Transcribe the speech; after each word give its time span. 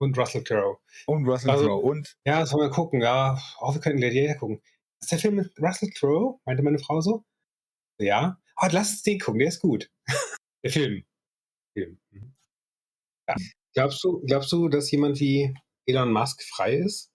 Und 0.00 0.16
Russell 0.18 0.42
Crowe. 0.44 0.78
Und 1.06 1.26
Russell 1.28 1.50
Also- 1.50 1.66
Crowe. 1.66 1.82
Und 1.90 2.16
Ja, 2.26 2.46
sollen 2.46 2.68
wir 2.68 2.74
gucken. 2.74 3.00
Ja, 3.02 3.38
auch 3.58 3.74
wir 3.74 3.80
könnten 3.80 4.00
Gladiator 4.00 4.36
gucken. 4.38 4.62
Ist 5.00 5.12
der 5.12 5.18
Film 5.18 5.36
mit 5.36 5.52
Russell 5.60 5.90
Crowe? 5.90 6.40
Meinte 6.46 6.62
meine 6.62 6.78
Frau 6.78 7.00
so? 7.00 7.24
Ja. 8.00 8.40
Ah, 8.56 8.68
lass 8.72 8.90
uns 8.92 9.02
den 9.02 9.18
gucken, 9.20 9.38
der 9.40 9.48
ist 9.48 9.60
gut. 9.60 9.90
der 10.64 10.70
Film. 10.72 11.04
Film. 11.76 12.00
Mhm. 12.10 12.34
Ja. 13.28 13.36
Glaubst 13.74 14.02
du, 14.02 14.20
glaubst 14.26 14.50
du, 14.52 14.68
dass 14.68 14.90
jemand 14.90 15.20
wie 15.20 15.54
Elon 15.86 16.12
Musk 16.12 16.42
frei 16.42 16.74
ist? 16.76 17.10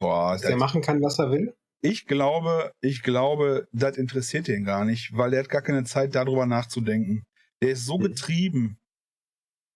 boah, 0.00 0.32
Dass 0.32 0.42
der 0.42 0.50
das, 0.52 0.58
machen 0.60 0.80
kann, 0.82 1.02
was 1.02 1.18
er 1.18 1.30
will? 1.30 1.54
ich 1.80 2.06
glaube, 2.06 2.72
ich 2.80 3.02
glaube, 3.02 3.68
das 3.72 3.96
interessiert 3.96 4.48
ihn 4.48 4.64
gar 4.64 4.84
nicht, 4.84 5.16
weil 5.16 5.32
er 5.34 5.40
hat 5.40 5.48
gar 5.48 5.62
keine 5.62 5.84
Zeit, 5.84 6.14
darüber 6.14 6.46
nachzudenken. 6.46 7.24
Der 7.62 7.70
ist 7.70 7.84
so 7.86 7.98
Mhm. 7.98 8.02
getrieben 8.02 8.80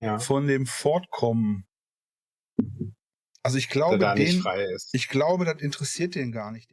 Ja. 0.03 0.19
von 0.19 0.48
dem 0.48 0.66
Fortkommen. 0.66 1.64
Also 3.45 3.57
ich 3.57 3.68
glaube, 3.68 3.99
den, 4.17 4.40
frei 4.40 4.64
ist. 4.64 4.93
ich 4.95 5.09
glaube, 5.09 5.45
das 5.45 5.63
interessiert 5.63 6.17
den 6.17 6.32
gar 6.32 6.50
nicht. 6.50 6.68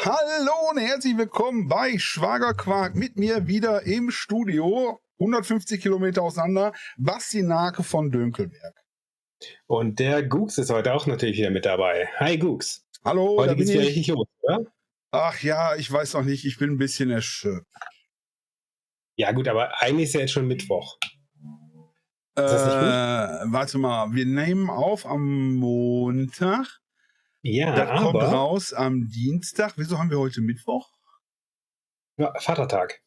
Hallo 0.00 0.70
und 0.72 0.78
herzlich 0.78 1.16
willkommen 1.16 1.68
bei 1.68 1.96
Schwagerquark 1.96 2.96
mit 2.96 3.16
mir 3.16 3.46
wieder 3.46 3.82
im 3.82 4.10
Studio, 4.10 5.00
150 5.20 5.80
Kilometer 5.80 6.22
auseinander, 6.22 6.72
Basti 6.96 7.44
Nake 7.44 7.84
von 7.84 8.10
Dönkelberg. 8.10 8.74
Und 9.66 10.00
der 10.00 10.24
Gooks 10.24 10.58
ist 10.58 10.70
heute 10.70 10.94
auch 10.94 11.06
natürlich 11.06 11.38
wieder 11.38 11.50
mit 11.50 11.64
dabei. 11.64 12.08
Hi 12.18 12.36
Gooks. 12.36 12.83
Hallo, 13.04 13.36
da 13.36 13.42
Heute 13.42 13.56
bin 13.56 13.58
geht's 13.58 13.70
wieder 13.72 13.82
ich. 13.82 13.88
richtig 13.88 14.06
los, 14.08 14.26
oder? 14.40 14.60
Ach 15.10 15.42
ja, 15.42 15.76
ich 15.76 15.90
weiß 15.92 16.14
noch 16.14 16.22
nicht, 16.22 16.44
ich 16.44 16.58
bin 16.58 16.70
ein 16.70 16.78
bisschen 16.78 17.10
erschöpft. 17.10 17.66
Ja 19.16 19.30
gut, 19.32 19.46
aber 19.46 19.80
eigentlich 19.80 20.08
ist 20.08 20.14
ja 20.14 20.20
jetzt 20.20 20.32
schon 20.32 20.46
Mittwoch. 20.48 20.98
Äh, 22.36 22.42
warte 22.42 23.78
mal, 23.78 24.12
wir 24.12 24.26
nehmen 24.26 24.70
auf 24.70 25.06
am 25.06 25.54
Montag. 25.54 26.66
Ja, 27.42 27.74
das 27.76 28.00
kommt 28.00 28.16
aber 28.16 28.24
raus 28.28 28.72
am 28.72 29.06
Dienstag. 29.08 29.74
Wieso 29.76 29.98
haben 29.98 30.10
wir 30.10 30.18
heute 30.18 30.40
Mittwoch? 30.40 30.88
ja, 32.16 32.32
Vatertag. 32.40 33.00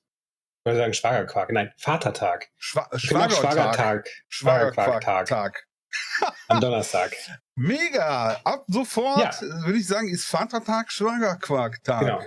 Ich 0.64 0.70
wollte 0.70 0.80
sagen 0.80 0.94
Schwagerquark. 0.94 1.52
Nein, 1.52 1.74
Vatertag. 1.78 2.50
Schwa 2.58 2.88
Genau, 2.92 3.30
Schwagertag. 3.30 4.08
Schwagertag. 4.30 5.04
Schwagerquark-Tag. 5.04 5.67
Am 6.48 6.60
Donnerstag. 6.62 7.16
Mega! 7.56 8.40
Ab 8.44 8.66
sofort 8.68 9.20
Ja. 9.42 9.66
würde 9.66 9.78
ich 9.80 9.88
sagen, 9.88 10.10
ist 10.10 10.26
Vatertag, 10.26 10.92
Schwagerquark-Tag. 10.92 12.00
Genau. 12.02 12.22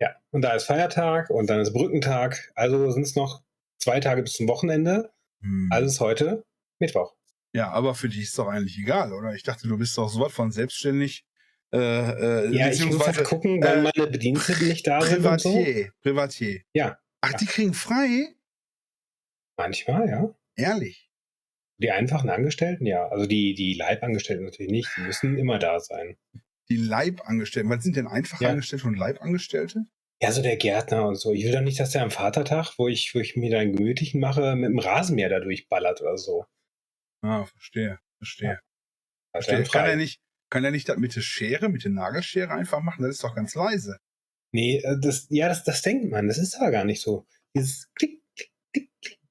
Ja, 0.00 0.14
und 0.30 0.42
da 0.42 0.52
ist 0.52 0.64
Feiertag 0.64 1.30
und 1.30 1.48
dann 1.50 1.60
ist 1.60 1.72
Brückentag. 1.72 2.52
Also 2.54 2.90
sind 2.90 3.02
es 3.02 3.16
noch 3.16 3.42
zwei 3.78 3.98
Tage 4.00 4.22
bis 4.22 4.34
zum 4.34 4.46
Wochenende. 4.48 5.12
Hm. 5.42 5.68
Also 5.72 5.86
ist 5.88 6.00
heute 6.00 6.44
Mittwoch. 6.78 7.14
ja, 7.52 7.70
aber 7.70 7.94
für 7.94 8.08
dich 8.08 8.22
ist 8.22 8.38
doch 8.38 8.46
eigentlich 8.48 8.78
egal, 8.78 9.12
oder? 9.12 9.34
Ich 9.34 9.42
dachte, 9.42 9.66
du 9.68 9.76
bist 9.78 9.96
doch 9.98 10.08
sowas 10.08 10.32
von 10.32 10.52
selbstständig. 10.52 11.24
Äh, 11.72 11.78
äh, 11.78 12.56
Ja, 12.56 12.68
ich 12.68 12.84
muss 12.84 13.04
halt 13.06 13.24
gucken, 13.24 13.62
weil 13.62 13.78
äh, 13.86 13.90
meine 13.94 14.10
Bediensteten 14.10 14.68
nicht 14.68 14.86
da 14.86 15.00
sind 15.00 15.24
und 15.26 15.40
so. 15.40 15.50
Privatier. 15.52 15.92
Privatier. 16.02 16.60
Ja. 16.72 16.98
Ach, 17.20 17.32
die 17.34 17.46
kriegen 17.46 17.74
frei? 17.74 18.28
Manchmal, 19.56 20.08
ja. 20.08 20.30
Ehrlich. 20.56 21.07
Die 21.80 21.90
einfachen 21.90 22.28
Angestellten, 22.28 22.86
ja. 22.86 23.08
Also 23.08 23.26
die, 23.26 23.54
die 23.54 23.74
Leibangestellten 23.74 24.44
natürlich 24.44 24.72
nicht. 24.72 24.90
Die 24.96 25.02
müssen 25.02 25.38
immer 25.38 25.58
da 25.58 25.78
sein. 25.78 26.16
Die 26.68 26.76
Leibangestellten. 26.76 27.70
Was 27.70 27.84
sind 27.84 27.96
denn 27.96 28.06
Einfachangestellte 28.06 28.86
und 28.86 28.96
Leibangestellte? 28.96 29.84
Ja, 30.20 30.32
so 30.32 30.42
der 30.42 30.56
Gärtner 30.56 31.06
und 31.06 31.14
so. 31.14 31.32
Ich 31.32 31.44
will 31.44 31.52
doch 31.52 31.60
nicht, 31.60 31.78
dass 31.78 31.90
der 31.90 32.02
am 32.02 32.10
Vatertag, 32.10 32.74
wo 32.76 32.88
ich, 32.88 33.14
wo 33.14 33.20
ich 33.20 33.36
mir 33.36 33.50
dann 33.50 33.72
gemütlichen 33.72 34.20
mache, 34.20 34.56
mit 34.56 34.70
dem 34.70 34.78
Rasenmäher 34.78 35.28
da 35.28 35.38
durchballert 35.38 36.00
oder 36.00 36.18
so. 36.18 36.44
Ah, 37.22 37.44
verstehe. 37.44 37.98
Verstehe. 38.18 38.58
Also 39.32 39.50
verstehe. 39.50 39.70
Kann 39.70 39.88
er 39.88 39.96
nicht, 39.96 40.20
kann 40.50 40.64
er 40.64 40.72
nicht 40.72 40.88
das 40.88 40.96
mit 40.96 41.14
der 41.14 41.20
Schere, 41.20 41.68
mit 41.68 41.84
der 41.84 41.92
Nagelschere 41.92 42.50
einfach 42.50 42.80
machen? 42.80 43.02
Das 43.02 43.12
ist 43.12 43.24
doch 43.24 43.36
ganz 43.36 43.54
leise. 43.54 43.98
Nee, 44.52 44.78
äh, 44.78 44.96
das, 45.00 45.26
ja, 45.30 45.48
das, 45.48 45.62
das 45.62 45.82
denkt 45.82 46.10
man. 46.10 46.26
Das 46.26 46.38
ist 46.38 46.56
aber 46.56 46.72
gar 46.72 46.84
nicht 46.84 47.00
so. 47.00 47.26
Dieses 47.54 47.88
Klick. 47.94 48.17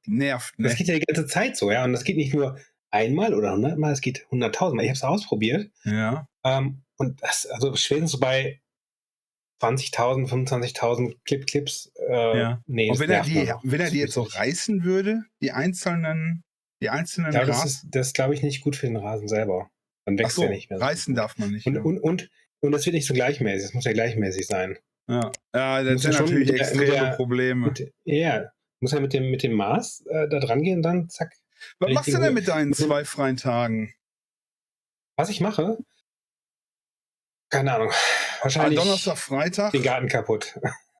Nervt, 0.07 0.57
ne? 0.59 0.67
Das 0.69 0.77
geht 0.77 0.87
ja 0.87 0.95
die 0.95 1.05
ganze 1.05 1.25
Zeit 1.27 1.57
so, 1.57 1.71
ja. 1.71 1.83
Und 1.83 1.91
das 1.93 2.03
geht 2.03 2.17
nicht 2.17 2.33
nur 2.33 2.57
einmal 2.91 3.33
oder 3.33 3.51
hundertmal, 3.53 3.91
es 3.93 4.01
geht 4.01 4.25
hunderttausendmal. 4.31 4.85
Ich 4.85 4.89
habe 4.91 4.97
es 4.97 5.03
ausprobiert. 5.03 5.69
Ja. 5.83 6.27
Ähm, 6.43 6.81
und 6.97 7.21
das, 7.21 7.45
also 7.45 7.75
spätestens 7.75 8.19
bei 8.19 8.61
20.000, 9.61 10.27
25.000 10.29 11.15
Clip-Clips. 11.25 11.91
Äh, 12.07 12.39
Ja. 12.39 12.61
Nee, 12.67 12.89
Und 12.89 12.99
das 12.99 13.07
wenn 13.07 13.09
er 13.09 13.23
die, 13.23 13.53
wenn 13.63 13.79
er 13.81 13.89
die 13.89 13.97
Das 14.01 14.05
jetzt 14.05 14.13
so 14.13 14.21
reißen 14.23 14.83
würde, 14.83 15.23
die 15.41 15.51
einzelnen, 15.51 16.43
die 16.81 16.89
einzelnen 16.89 17.33
Ja, 17.33 17.39
das 17.45 17.61
Gras. 17.61 17.65
ist, 17.65 17.85
das 17.89 18.13
glaube 18.13 18.33
ich, 18.35 18.43
nicht 18.43 18.61
gut 18.61 18.75
für 18.75 18.87
den 18.87 18.97
Rasen 18.97 19.27
selber. 19.27 19.69
Dann 20.05 20.17
wächst 20.17 20.35
so, 20.35 20.43
er 20.43 20.49
nicht 20.49 20.69
mehr. 20.69 20.79
so 20.79 20.85
reißen 20.85 21.13
gut. 21.15 21.23
darf 21.23 21.37
man 21.37 21.51
nicht. 21.51 21.65
Und, 21.65 21.75
ja. 21.75 21.81
und, 21.81 21.99
und, 21.99 22.29
und 22.61 22.71
das 22.71 22.85
wird 22.85 22.93
nicht 22.93 23.07
so 23.07 23.13
gleichmäßig. 23.13 23.69
Es 23.69 23.73
muss 23.73 23.83
ja 23.85 23.93
gleichmäßig 23.93 24.45
sein. 24.47 24.77
ja. 25.09 25.31
ja, 25.53 25.83
das 25.83 26.01
sind 26.03 26.13
natürlich 26.19 26.49
extreme 26.53 26.85
der- 26.91 27.15
Probleme. 27.15 27.65
Mit, 27.67 27.91
ja, 28.05 28.45
muss 28.79 28.91
ja 28.91 28.99
mit 28.99 29.13
dem, 29.13 29.29
mit 29.31 29.43
dem 29.43 29.53
Maß 29.53 30.05
äh, 30.07 30.27
da 30.29 30.39
dran 30.39 30.61
gehen, 30.61 30.81
dann 30.81 31.09
zack. 31.09 31.33
Was 31.79 31.91
machst 31.93 32.07
du 32.07 32.11
den- 32.13 32.21
denn 32.21 32.33
mit 32.33 32.47
deinen 32.47 32.71
dem- 32.71 32.73
zwei 32.73 33.03
freien 33.05 33.37
Tagen? 33.37 33.93
Was 35.15 35.29
ich 35.29 35.41
mache? 35.41 35.77
Keine 37.49 37.73
Ahnung. 37.73 37.91
Wahrscheinlich 38.41 38.79
Donnerstag, 38.79 39.17
Freitag. 39.17 39.71
den 39.71 39.81
Garten 39.83 40.07
kaputt. 40.09 40.59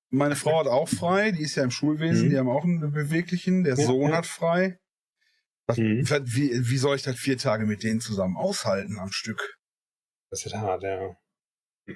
Meine 0.10 0.36
Frau 0.38 0.60
hat 0.62 0.68
auch 0.68 0.88
frei, 0.88 1.32
die 1.32 1.44
ist 1.44 1.56
ja 1.56 1.64
im 1.64 1.72
Schulwesen, 1.72 2.28
Mhm. 2.28 2.30
die 2.32 2.38
haben 2.38 2.50
auch 2.50 2.64
einen 2.64 2.80
beweglichen, 2.92 3.64
der 3.66 3.76
Ja, 3.78 3.86
Sohn 3.86 4.10
ja. 4.12 4.18
hat 4.18 4.26
frei. 4.26 4.80
Was, 5.68 5.78
Mhm. 5.78 6.08
wie, 6.24 6.52
wie 6.70 6.78
soll 6.78 6.96
ich 6.96 7.04
das 7.04 7.18
vier 7.18 7.38
Tage 7.38 7.66
mit 7.66 7.84
denen 7.84 8.00
zusammen 8.00 8.38
aushalten 8.38 8.98
am 9.00 9.12
Stück? 9.12 9.60
Das 10.32 10.46
wird 10.46 10.56
hart, 10.56 10.84
ja. 10.84 11.16
Ich 11.86 11.96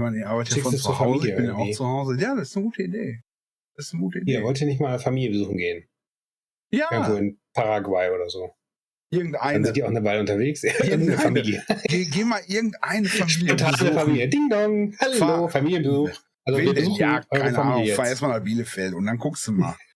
meine, 0.00 0.18
ich 0.18 0.24
arbeite 0.26 0.56
ja 0.56 0.62
von 0.62 0.76
zu 0.76 0.88
Hause, 1.00 1.04
Familie 1.04 1.30
ich 1.30 1.36
bin 1.36 1.44
ja 1.46 1.54
auch 1.54 1.70
zu 1.72 1.84
Hause. 1.86 2.16
Ja, 2.20 2.36
das 2.36 2.50
ist 2.50 2.56
eine 2.56 2.66
gute 2.66 2.82
Idee. 2.84 3.22
Das 3.78 3.86
ist 3.86 3.94
eine 3.94 4.02
gute 4.02 4.18
Idee. 4.18 4.32
Ihr 4.32 4.42
wollt 4.42 4.60
ihr 4.60 4.66
nicht 4.66 4.80
mal 4.80 4.98
Familie 4.98 5.30
besuchen 5.30 5.56
gehen? 5.56 5.88
Irgendwo 6.70 7.12
ja, 7.12 7.18
in 7.18 7.40
Paraguay 7.54 8.10
oder 8.10 8.28
so. 8.28 8.50
Dann 9.10 9.20
irgendeine. 9.20 9.64
sind 9.64 9.76
die 9.76 9.84
auch 9.84 9.88
eine 9.88 10.02
Weile 10.04 10.20
unterwegs. 10.20 10.64
Irgendeine. 10.82 11.16
Familie. 11.16 11.64
Geh, 11.84 12.04
geh 12.06 12.24
mal 12.24 12.40
irgendeine 12.48 13.08
Familie 13.08 13.56
Spontane. 13.56 13.92
Familie. 13.94 14.28
Ding 14.28 14.50
dong. 14.50 14.94
Hallo, 15.00 15.14
Fahr- 15.16 15.48
Familienbesuch. 15.48 16.10
Also 16.44 16.60
wir 16.60 16.74
besuchen 16.74 17.00
Ja, 17.00 17.20
keine 17.30 17.56
Ahnung. 17.58 17.84
jetzt. 17.84 17.96
Fahr 17.96 18.08
erstmal 18.08 18.36
nach 18.38 18.44
Bielefeld 18.44 18.94
und 18.94 19.06
dann 19.06 19.16
guckst 19.16 19.46
du 19.46 19.52
mal. 19.52 19.76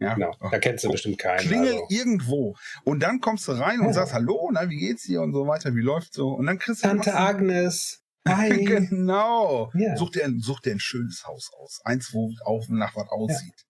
Ja. 0.00 0.14
Genau, 0.14 0.34
da 0.50 0.58
kennst 0.58 0.84
du 0.84 0.90
bestimmt 0.90 1.18
keinen. 1.18 1.38
Klingel 1.38 1.72
Also. 1.74 1.86
irgendwo. 1.88 2.56
Und 2.82 3.00
dann 3.00 3.20
kommst 3.20 3.46
du 3.46 3.52
rein 3.52 3.78
und 3.78 3.86
Ja. 3.86 3.92
sagst, 3.92 4.12
hallo, 4.12 4.50
na, 4.52 4.68
wie 4.68 4.76
geht's 4.76 5.04
dir 5.04 5.22
und 5.22 5.32
so 5.32 5.46
weiter, 5.46 5.74
wie 5.76 5.80
läuft's 5.80 6.16
so? 6.16 6.30
Und 6.30 6.46
dann 6.46 6.58
kriegst 6.58 6.82
du 6.82 6.88
Tante 6.88 7.14
Agnes. 7.14 8.03
Hi. 8.28 8.48
Genau. 8.64 9.70
Ja. 9.74 9.96
Such, 9.96 10.10
dir 10.10 10.24
ein, 10.24 10.40
such 10.40 10.60
dir 10.60 10.72
ein 10.72 10.80
schönes 10.80 11.26
Haus 11.26 11.52
aus. 11.52 11.80
Eins, 11.84 12.12
wo 12.12 12.32
auf 12.44 12.68
nach 12.68 12.96
was 12.96 13.08
aussieht. 13.08 13.66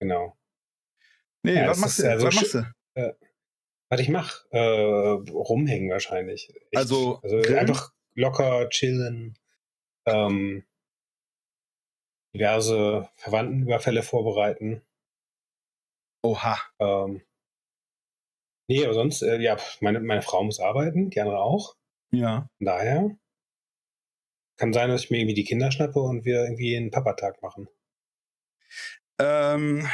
Genau. 0.00 0.36
Nee, 1.44 1.54
Ja, 1.56 1.68
was 1.68 1.78
machst 1.78 1.98
du? 2.00 2.10
also 2.10 2.26
was 2.26 2.34
machst 2.34 2.54
du? 2.54 3.16
Was 3.88 4.00
ich 4.00 4.08
mache? 4.08 4.48
Äh, 4.50 5.30
rumhängen 5.30 5.90
wahrscheinlich. 5.90 6.48
Echt. 6.48 6.76
Also, 6.76 7.20
also 7.22 7.36
einfach 7.54 7.92
locker 8.14 8.68
chillen. 8.70 9.38
Ähm, 10.06 10.64
diverse 12.34 13.08
Verwandtenüberfälle 13.16 14.02
vorbereiten. 14.02 14.82
Oha. 16.24 16.58
Ähm, 16.78 17.22
nee, 18.68 18.84
aber 18.84 18.94
sonst, 18.94 19.22
äh, 19.22 19.38
ja, 19.40 19.56
meine, 19.80 20.00
meine 20.00 20.22
Frau 20.22 20.42
muss 20.42 20.58
arbeiten, 20.58 21.10
die 21.10 21.20
andere 21.20 21.40
auch. 21.40 21.76
Ja. 22.10 22.48
Von 22.58 22.64
daher 22.66 23.16
kann 24.62 24.72
sein, 24.72 24.90
dass 24.90 25.02
ich 25.02 25.10
mir 25.10 25.18
irgendwie 25.18 25.34
die 25.34 25.42
Kinder 25.42 25.72
schnappe 25.72 25.98
und 25.98 26.24
wir 26.24 26.44
irgendwie 26.44 26.76
einen 26.76 26.92
Papatag 26.92 27.42
machen. 27.42 27.66
Ähm, 29.18 29.88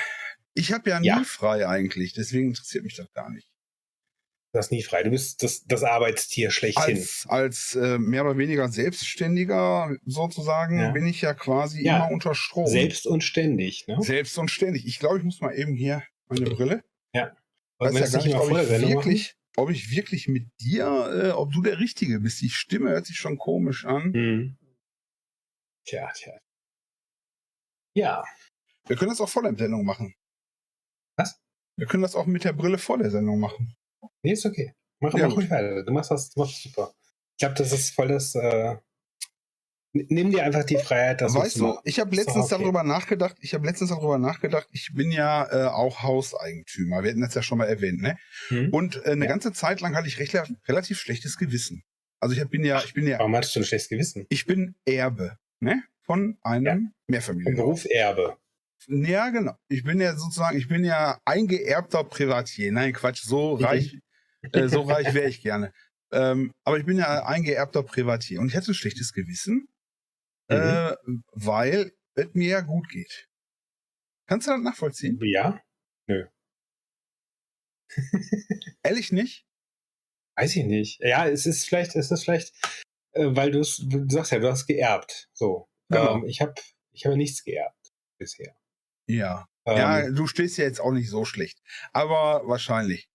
ich 0.53 0.73
habe 0.75 0.91
ja 0.91 1.01
nie 1.01 1.07
Ja. 1.07 1.23
frei 1.25 1.67
eigentlich, 1.67 2.13
deswegen 2.13 2.49
interessiert 2.49 2.85
mich 2.85 2.95
das 2.95 3.11
gar 3.15 3.31
nicht. 3.31 3.49
Das 4.53 4.67
ist 4.67 4.73
nie 4.73 4.83
frei. 4.83 5.03
Du 5.05 5.11
bist 5.11 5.43
das, 5.43 5.65
das 5.65 5.85
Arbeitstier 5.85 6.51
schlechthin. 6.51 6.97
Als, 6.99 7.25
als 7.29 7.77
äh, 7.77 7.97
mehr 7.99 8.27
oder 8.27 8.37
weniger 8.37 8.69
Selbstständiger 8.69 9.97
sozusagen 10.05 10.79
Ja. 10.81 10.91
bin 10.91 11.07
ich 11.07 11.23
ja 11.23 11.33
quasi 11.33 11.83
Ja. 11.83 11.97
immer 11.97 12.11
unter 12.11 12.35
Strom. 12.35 12.67
Selbst 12.67 13.07
und 13.07 13.25
ständig. 13.25 13.87
Ne? 13.87 13.97
Selbst 14.03 14.37
und 14.37 14.51
ständig. 14.51 14.87
Ich 14.87 14.99
glaube, 14.99 15.17
ich 15.17 15.25
muss 15.25 15.41
mal 15.41 15.53
eben 15.59 15.75
hier 15.77 16.03
meine 16.29 16.45
Brille. 16.45 16.85
Und 17.81 17.95
Weiß 17.95 18.13
ja 18.13 18.19
gar 18.19 18.25
nicht 18.27 18.35
ob 18.37 18.47
ich, 18.51 18.51
machen? 18.51 18.89
wirklich, 18.91 19.35
ob 19.57 19.71
ich 19.71 19.91
wirklich 19.93 20.27
mit 20.29 20.49
dir, 20.61 20.87
äh, 21.27 21.31
ob 21.31 21.53
du 21.53 21.63
der 21.63 21.79
Richtige 21.79 22.19
bist. 22.21 22.43
Die 22.43 22.51
Stimme 22.51 22.91
hört 22.91 23.07
sich 23.07 23.17
schon 23.17 23.39
komisch 23.39 23.85
an. 23.87 24.13
Hm. 24.13 24.58
Tja, 25.89 26.13
tja. 26.15 26.39
Ja, 27.97 28.23
Wir 28.87 28.97
können 28.97 29.11
das 29.11 29.21
auch 29.23 29.29
vor 29.29 29.43
der 29.43 29.57
Sendung 29.57 29.87
machen. 29.87 30.15
Was? 31.17 31.41
Wir 31.77 31.87
können 31.87 32.03
das 32.03 32.15
auch 32.15 32.27
mit 32.27 32.45
der 32.45 32.53
Brille 32.53 32.77
vor 32.77 32.99
der 32.99 33.11
Sendung 33.11 33.41
machen. 33.41 33.75
nee, 34.23 34.33
ist 34.33 34.45
okay. 34.45 34.75
Mach 35.01 35.15
Ja, 35.15 35.29
ruhig 35.29 35.49
weiter. 35.49 35.83
Du 35.85 35.93
machst 35.93 36.11
das, 36.11 36.29
du 36.31 36.41
machst 36.41 36.63
super. 36.63 36.93
Ich 37.33 37.39
glaube, 37.39 37.55
das 37.55 37.73
ist 37.73 37.95
voll 37.95 38.09
das, 38.09 38.35
äh, 38.35 38.77
nimm 39.95 40.31
dir 40.31 40.43
einfach 40.45 40.65
die 40.65 40.77
Freiheit, 40.77 41.23
das 41.23 41.35
weißt 41.35 41.61
du, 41.61 41.79
ich 41.85 41.99
habe 42.01 42.15
letztens 42.15 42.53
okay. 42.53 42.63
darüber 42.63 42.83
nachgedacht, 42.83 43.37
ich 43.41 43.55
habe 43.55 43.65
letztens 43.67 43.91
darüber 43.91 44.19
nachgedacht, 44.19 44.69
ich 44.73 44.91
bin 44.95 45.11
ja 45.11 45.51
äh, 45.51 45.69
auch 45.69 46.03
Hauseigentümer, 46.03 47.03
wir 47.03 47.11
hatten 47.11 47.23
das 47.23 47.35
ja 47.35 47.43
schon 47.43 47.59
mal 47.59 47.67
erwähnt, 47.69 48.03
ne? 48.03 48.19
Hm? 48.49 48.75
Und 48.75 48.97
äh, 49.07 49.13
eine 49.13 49.25
Ja. 49.25 49.31
ganze 49.31 49.53
Zeit 49.53 49.81
lang 49.81 49.97
hatte 49.97 50.09
ich 50.09 50.19
recht, 50.19 50.35
relativ 50.67 50.99
schlechtes 51.01 51.39
Gewissen. 51.39 51.83
Also 52.21 52.35
ich 52.37 52.47
bin 52.51 52.65
ja, 52.65 52.83
ich 52.85 52.93
bin 52.93 53.07
ja, 53.07 53.19
Warum 53.21 53.35
hattest 53.37 53.55
du 53.57 53.61
ein 53.61 53.65
schlechtes 53.65 53.89
Gewissen? 53.89 54.27
ich 54.29 54.45
bin 54.45 54.75
Erbe, 54.85 55.39
ne? 55.61 55.83
Von 56.03 56.39
einem 56.43 56.65
Ja. 56.67 56.73
Im 56.73 56.93
Mehrfamilienhaus. 57.07 57.57
Beruf 57.65 57.85
Erbe. 57.91 58.37
Ja, 58.87 59.29
genau. 59.31 59.55
Ich 59.69 59.83
bin 59.83 60.01
ja 60.01 60.15
sozusagen, 60.17 60.57
ich 60.57 60.69
bin 60.69 60.85
ja 60.85 61.19
eingeerbter 61.25 62.05
Privatier. 62.05 62.73
Nein, 62.73 62.93
Quatsch, 62.93 63.23
so 63.23 63.57
Mhm. 63.59 63.65
reich, 63.65 63.99
äh, 64.53 64.69
so 64.69 64.81
reich 64.83 65.13
wäre 65.15 65.29
ich 65.29 65.43
gerne. 65.43 65.73
Ähm, 66.13 66.53
aber 66.65 66.79
ich 66.79 66.87
bin 66.87 66.97
ja 66.97 67.27
eingeerbter 67.27 67.83
Privatier 67.83 68.41
und 68.41 68.49
ich 68.49 68.57
hatte 68.57 68.71
ein 68.71 68.75
schlechtes 68.75 69.13
Gewissen, 69.13 69.69
Mhm. 70.49 70.57
äh, 70.57 70.95
weil 71.33 71.93
es 72.15 72.29
mir 72.33 72.49
ja 72.49 72.61
gut 72.61 72.89
geht. 72.89 73.27
Kannst 74.27 74.47
du 74.47 74.53
das 74.53 74.61
nachvollziehen? 74.63 75.19
Ja? 75.23 75.61
Ehrlich 78.83 79.13
nicht? 79.13 79.45
Weiß 80.37 80.55
ich 80.57 80.65
nicht. 80.65 81.01
Ja, 81.01 81.27
es 81.29 81.47
ist 81.47 81.67
vielleicht, 81.67 81.97
es 81.97 82.11
ist 82.11 82.25
vielleicht, 82.25 82.55
äh, 82.55 82.69
weil 83.15 83.51
du 83.51 83.63
sagst 83.63 84.33
ja, 84.33 84.39
du 84.39 84.49
hast 84.49 84.67
geerbt. 84.67 85.29
So. 85.33 85.69
Genau. 85.89 86.17
Ähm, 86.17 86.25
ich 86.27 86.41
habe 86.41 86.55
ich 86.93 87.07
habe 87.07 87.17
nichts 87.17 87.45
geerbt 87.45 87.93
bisher. 88.19 88.55
Ja. 89.07 89.47
Ähm, 89.65 89.77
ja, 89.77 90.11
du 90.11 90.27
stehst 90.27 90.59
ja 90.59 90.65
jetzt 90.65 90.81
auch 90.81 90.93
nicht 90.93 91.11
so 91.11 91.25
schlecht. 91.25 91.61
Aber 91.93 92.43
wahrscheinlich. 92.47 93.09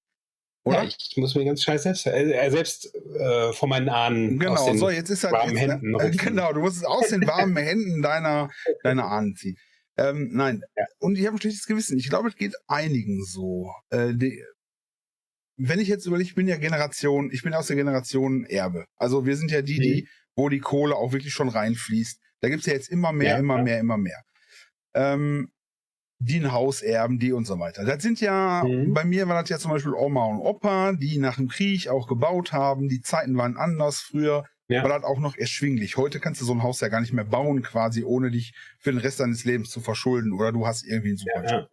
Oder? 0.65 0.83
ja, 0.83 0.89
ich 0.89 1.17
muss 1.17 1.35
mir 1.35 1.43
ganz 1.43 1.61
scheiß 1.61 1.83
selbst, 1.83 2.07
äh, 2.07 2.31
äh, 2.31 2.49
selbst 2.49 2.95
äh, 2.95 3.51
von 3.51 3.67
meinen 3.67 3.89
Ahnen 3.89 4.35
aus 4.35 4.39
Genau, 4.39 4.65
den, 4.65 4.77
so 4.77 4.89
jetzt 4.89 5.09
ist 5.09 5.25
halt 5.25 5.33
warmen 5.33 5.57
jetzt, 5.57 5.71
Händen 5.71 5.99
äh, 5.99 6.11
genau, 6.15 6.53
du 6.53 6.61
musst 6.61 6.77
es 6.77 6.85
aus 6.85 7.09
den 7.09 7.27
warmen 7.27 7.57
Händen 7.63 8.01
deiner 8.01 8.49
deiner 8.81 9.05
Ahnen 9.05 9.35
ziehen. 9.35 9.57
Ähm, 9.97 10.29
nein, 10.31 10.61
Ja. 10.77 10.85
und 10.99 11.17
ich 11.17 11.25
habe 11.25 11.35
ein 11.35 11.41
schlechtes 11.41 11.67
Gewissen. 11.67 11.97
Ich 11.99 12.09
glaube, 12.09 12.29
es 12.29 12.35
geht 12.35 12.55
einigen 12.67 13.23
so. 13.25 13.71
Äh, 13.89 14.13
die, 14.13 14.41
wenn 15.57 15.79
ich 15.79 15.87
jetzt 15.87 16.05
überlege, 16.05 16.29
ich 16.29 16.35
bin 16.35 16.47
ja 16.47 16.57
Generation, 16.57 17.29
ich 17.31 17.43
bin 17.43 17.53
aus 17.53 17.67
der 17.67 17.75
Generation 17.75 18.45
Erbe. 18.45 18.85
Also 18.95 19.25
wir 19.25 19.37
sind 19.37 19.51
ja 19.51 19.61
die, 19.61 19.77
Mhm. 19.77 19.81
die, 19.83 20.07
wo 20.35 20.49
die 20.49 20.59
Kohle 20.59 20.95
auch 20.95 21.11
wirklich 21.13 21.33
schon 21.33 21.49
reinfließt. 21.49 22.19
Da 22.41 22.49
gibt's 22.49 22.65
ja 22.65 22.73
jetzt 22.73 22.89
immer 22.89 23.11
mehr, 23.13 23.33
Ja, 23.33 23.37
immer 23.37 23.57
ja. 23.57 23.63
mehr, 23.63 23.79
immer 23.79 23.97
mehr. 23.97 24.21
Ähm, 24.93 25.49
die 26.19 26.39
ein 26.39 26.51
Haus 26.53 26.81
erben, 26.81 27.19
die 27.19 27.33
und 27.33 27.45
so 27.45 27.59
weiter. 27.59 27.83
Das 27.83 28.01
sind 28.01 28.21
ja, 28.21 28.63
Mhm. 28.65 28.93
bei 28.93 29.03
mir 29.03 29.27
war 29.27 29.41
das 29.41 29.49
ja 29.49 29.57
zum 29.57 29.71
Beispiel 29.71 29.93
Oma 29.93 30.25
und 30.25 30.39
Opa, 30.39 30.93
die 30.93 31.17
nach 31.17 31.35
dem 31.35 31.49
Krieg 31.49 31.89
auch 31.89 32.07
gebaut 32.07 32.53
haben. 32.53 32.87
Die 32.87 33.01
Zeiten 33.01 33.35
waren 33.37 33.57
anders. 33.57 33.99
Früher 33.99 34.45
Ja. 34.69 34.83
war 34.83 34.89
das 34.89 35.03
auch 35.03 35.19
noch 35.19 35.35
erschwinglich. 35.35 35.97
Heute 35.97 36.21
kannst 36.21 36.39
du 36.39 36.45
so 36.45 36.53
ein 36.53 36.63
Haus 36.63 36.79
ja 36.79 36.87
gar 36.87 37.01
nicht 37.01 37.11
mehr 37.11 37.25
bauen, 37.25 37.61
quasi, 37.61 38.03
ohne 38.05 38.31
dich 38.31 38.53
für 38.79 38.91
den 38.91 38.99
Rest 38.99 39.19
deines 39.19 39.43
Lebens 39.43 39.69
zu 39.69 39.81
verschulden. 39.81 40.31
Oder 40.31 40.53
du 40.53 40.65
hast 40.65 40.85
irgendwie 40.87 41.09
einen 41.09 41.17
super 41.17 41.43
ja. 41.45 41.67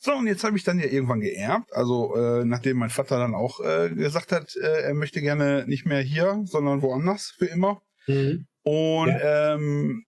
So, 0.00 0.12
und 0.14 0.26
jetzt 0.26 0.44
habe 0.44 0.56
ich 0.56 0.64
dann 0.64 0.78
ja 0.78 0.86
irgendwann 0.86 1.20
geerbt. 1.20 1.72
Also, 1.72 2.14
äh, 2.16 2.44
nachdem 2.44 2.78
mein 2.78 2.90
Vater 2.90 3.18
dann 3.18 3.34
auch 3.34 3.60
äh, 3.60 3.90
gesagt 3.90 4.32
hat, 4.32 4.54
äh, 4.56 4.82
er 4.82 4.94
möchte 4.94 5.20
gerne 5.20 5.64
nicht 5.66 5.86
mehr 5.86 6.00
hier, 6.00 6.42
sondern 6.44 6.82
woanders 6.82 7.34
für 7.38 7.46
immer. 7.46 7.82
Mhm. 8.06 8.46
Und 8.64 9.16
ähm, 9.22 10.04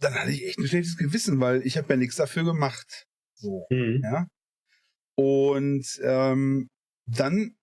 dann 0.00 0.14
hatte 0.14 0.30
ich 0.30 0.46
echt 0.46 0.58
ein 0.58 0.66
schlechtes 0.66 0.96
Gewissen, 0.96 1.40
weil 1.40 1.66
ich 1.66 1.76
habe 1.76 1.88
ja 1.90 1.96
nichts 1.96 2.16
dafür 2.16 2.44
gemacht. 2.44 3.06
So. 3.34 3.66
Mhm. 3.70 4.00
Ja. 4.02 4.26
Und 5.16 5.86
ähm, 6.02 6.68
dann 7.06 7.56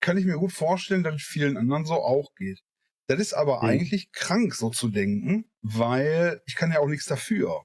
kann 0.00 0.16
ich 0.16 0.24
mir 0.24 0.36
gut 0.36 0.52
vorstellen, 0.52 1.02
dass 1.02 1.16
es 1.16 1.22
vielen 1.22 1.56
anderen 1.56 1.84
so 1.84 1.94
auch 1.94 2.34
geht. 2.36 2.60
Das 3.08 3.18
ist 3.18 3.34
aber 3.34 3.62
Mhm. 3.62 3.68
eigentlich 3.68 4.12
krank, 4.12 4.54
so 4.54 4.70
zu 4.70 4.90
denken, 4.90 5.50
weil 5.62 6.40
ich 6.46 6.54
kann 6.54 6.70
ja 6.72 6.78
auch 6.80 6.88
nichts 6.88 7.06
dafür. 7.06 7.62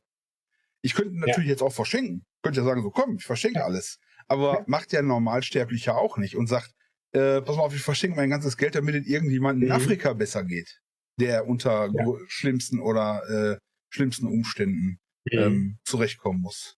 Ich 0.84 0.94
könnte 0.94 1.18
natürlich 1.18 1.50
jetzt 1.50 1.62
auch 1.64 1.74
verschenken. 1.74 2.26
Könnte 2.44 2.60
ja 2.60 2.66
sagen, 2.66 2.84
so 2.84 2.92
komm, 2.92 3.16
ich 3.18 3.24
verschenke 3.26 3.60
Ja. 3.60 3.66
alles. 3.66 4.00
Aber 4.28 4.54
Ja. 4.60 4.64
macht 4.68 4.92
ja 4.94 5.00
ein 5.00 5.08
Normalsterblicher 5.08 5.98
auch 5.98 6.18
nicht 6.18 6.36
und 6.36 6.48
sagt, 6.48 6.72
äh, 7.14 7.42
pass 7.42 7.56
mal 7.56 7.64
auf, 7.64 7.76
ich 7.76 7.82
verschenke 7.82 8.18
mein 8.18 8.30
ganzes 8.30 8.58
Geld, 8.58 8.76
damit 8.76 8.96
es 8.96 9.08
irgendjemandem 9.08 9.64
in 9.64 9.70
Mhm. 9.70 9.76
Afrika 9.76 10.14
besser 10.14 10.44
geht, 10.44 10.82
der 11.20 11.48
unter 11.48 11.90
Ja. 11.94 12.06
schlimmsten 12.28 12.80
oder 12.80 13.22
äh, 13.30 13.58
schlimmsten 13.94 14.28
Umständen 14.28 15.00
Mhm. 15.32 15.40
ähm, 15.40 15.78
zurechtkommen 15.86 16.42
muss. 16.42 16.78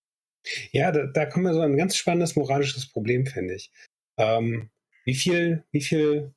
Ja, 0.72 0.92
da, 0.92 1.08
da 1.08 1.26
kommen 1.26 1.46
wir 1.46 1.54
so 1.54 1.62
ein 1.62 1.78
ganz 1.78 1.96
spannendes 1.96 2.36
moralisches 2.36 2.92
Problem, 2.92 3.26
finde 3.26 3.56
ich. 3.56 3.72
Ähm, 4.18 4.70
wie 5.06 5.16
viel, 5.16 5.64
wie 5.72 5.82
viel 5.82 6.34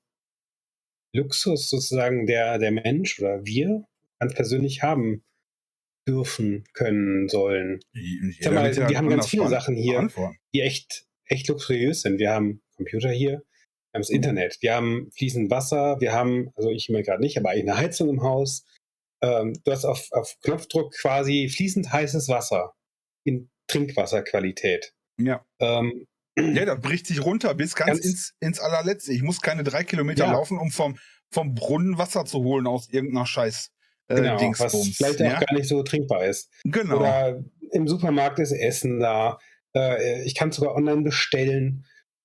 Luxus 1.14 1.68
sozusagen 1.68 2.26
der, 2.26 2.58
der 2.58 2.70
Mensch 2.70 3.18
oder 3.20 3.44
wir 3.44 3.84
ganz 4.20 4.34
persönlich 4.34 4.82
haben 4.82 5.22
dürfen, 6.08 6.64
können, 6.72 7.28
sollen, 7.28 7.80
Ich 7.92 8.38
Sag 8.40 8.54
mal, 8.54 8.74
wir 8.74 8.98
haben 8.98 9.10
ganz 9.10 9.26
viele 9.28 9.48
Sachen 9.48 9.76
hier. 9.76 10.08
Die 10.54 10.62
echt, 10.62 11.04
echt 11.26 11.46
luxuriös 11.48 12.00
sind. 12.00 12.18
Wir 12.18 12.32
haben 12.32 12.62
Computer 12.76 13.10
hier, 13.10 13.32
wir 13.32 13.94
haben 13.94 14.00
das 14.02 14.10
Internet, 14.10 14.56
wir 14.60 14.74
haben 14.74 15.10
fließend 15.16 15.50
Wasser, 15.50 16.00
wir 16.00 16.12
haben, 16.12 16.50
also 16.56 16.70
ich 16.70 16.88
immer 16.88 17.02
gerade 17.02 17.20
nicht, 17.22 17.36
aber 17.38 17.50
eigentlich 17.50 17.70
eine 17.70 17.76
Heizung 17.76 18.08
im 18.08 18.22
Haus. 18.22 18.64
Ähm, 19.22 19.54
du 19.64 19.70
hast 19.72 19.84
auf, 19.84 20.08
auf 20.12 20.36
Knopfdruck 20.42 20.94
quasi 20.94 21.48
fließend 21.48 21.92
heißes 21.92 22.28
Wasser 22.28 22.72
in 23.24 23.50
Trinkwasserqualität. 23.68 24.94
Ja. 25.20 25.44
Ähm, 25.60 26.06
ja, 26.38 26.64
das 26.64 26.80
bricht 26.80 27.06
sich 27.06 27.24
runter 27.24 27.54
bis 27.54 27.74
ganz, 27.74 27.90
Ganz- 27.90 28.04
ins, 28.06 28.34
ins 28.40 28.60
allerletzte. 28.60 29.12
Ich 29.12 29.22
muss 29.22 29.40
keine 29.40 29.64
drei 29.64 29.82
Kilometer 29.84 30.26
Ja. 30.26 30.32
laufen, 30.32 30.56
um 30.58 30.70
vom, 30.70 30.96
vom 31.32 31.54
Brunnen 31.54 31.98
Wasser 31.98 32.24
zu 32.24 32.38
holen 32.44 32.66
aus 32.68 32.88
irgendeiner 32.90 33.26
Scheiß 33.26 33.72
äh, 34.08 34.14
genau, 34.16 34.34
was 34.34 34.40
Dingsbums. 34.40 34.96
vielleicht 34.96 35.20
ja? 35.20 35.36
auch 35.36 35.40
gar 35.46 35.54
nicht 35.56 35.68
so 35.68 35.82
trinkbar 35.82 36.24
ist. 36.24 36.50
Genau. 36.64 36.96
Oder 36.98 37.42
im 37.72 37.86
Supermarkt 37.88 38.38
ist 38.38 38.52
Essen 38.52 39.00
da. 39.00 39.38
Äh, 39.74 40.24
ich 40.24 40.34
kann 40.34 40.50
sogar 40.52 40.74
online 40.74 41.02
bestellen. 41.02 41.84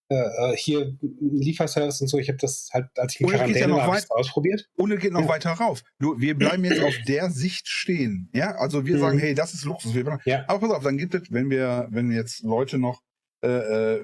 Äh, 0.10 0.16
äh, 0.16 0.56
hier 0.58 0.98
Lieferservice 1.22 2.02
und 2.02 2.08
so. 2.08 2.18
Ich 2.20 2.28
habe 2.28 2.38
das 2.38 2.70
halt, 2.74 2.88
als 2.98 3.16
ich 3.16 3.22
in 3.22 3.28
ja 3.28 3.36
Quarantäne 3.38 3.68
noch 3.70 3.88
war, 3.88 4.02
ausprobiert. 4.10 4.68
Und 4.76 4.92
es 4.92 5.00
geht 5.00 5.14
noch 5.14 5.22
Ja. 5.22 5.28
weiter 5.30 5.52
rauf. 5.52 5.82
Du, 6.00 6.20
wir 6.20 6.38
bleiben 6.38 6.64
jetzt 6.66 6.82
auf 6.84 6.94
der 7.08 7.30
Sicht 7.32 7.68
stehen. 7.68 8.30
Ja, 8.34 8.56
also 8.56 8.86
wir 8.86 8.96
Mhm. 8.96 9.00
sagen, 9.00 9.20
hey, 9.20 9.34
das 9.34 9.54
ist 9.54 9.64
Luxus. 9.66 9.94
Ja. 10.26 10.44
Aber 10.48 10.60
pass 10.68 10.72
auf, 10.78 10.84
dann 10.84 10.98
gibt 10.98 11.16
es, 11.16 11.24
wenn 11.32 11.50
wir, 11.50 11.88
wenn 11.90 12.12
jetzt 12.12 12.44
Leute 12.44 12.78
noch 12.78 13.02
äh, 13.44 13.96
äh, 13.96 14.04